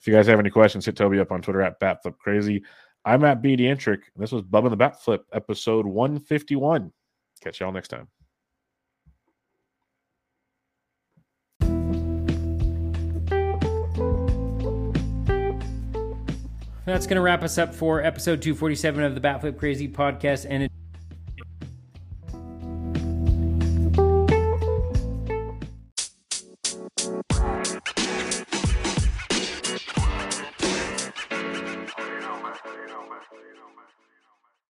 if 0.00 0.06
you 0.06 0.12
guys 0.12 0.26
have 0.26 0.40
any 0.40 0.50
questions, 0.50 0.84
hit 0.84 0.96
Toby 0.96 1.20
up 1.20 1.30
on 1.30 1.42
Twitter 1.42 1.62
at 1.62 1.78
BatFlipCrazy. 1.78 2.62
I'm 3.04 3.24
at 3.24 3.42
BDentrek. 3.42 4.00
This 4.16 4.32
was 4.32 4.42
Bub 4.42 4.64
and 4.64 4.72
the 4.72 4.76
Bat 4.76 5.00
Flip, 5.00 5.24
episode 5.32 5.86
151. 5.86 6.90
Catch 7.44 7.60
y'all 7.60 7.72
next 7.72 7.88
time. 7.88 8.08
that's 16.86 17.06
going 17.06 17.16
to 17.16 17.22
wrap 17.22 17.42
us 17.42 17.58
up 17.58 17.74
for 17.74 18.02
episode 18.02 18.40
247 18.40 19.02
of 19.02 19.14
the 19.14 19.20
Batflip 19.20 19.58
Crazy 19.58 19.88
podcast. 19.88 20.46
And 20.48 20.70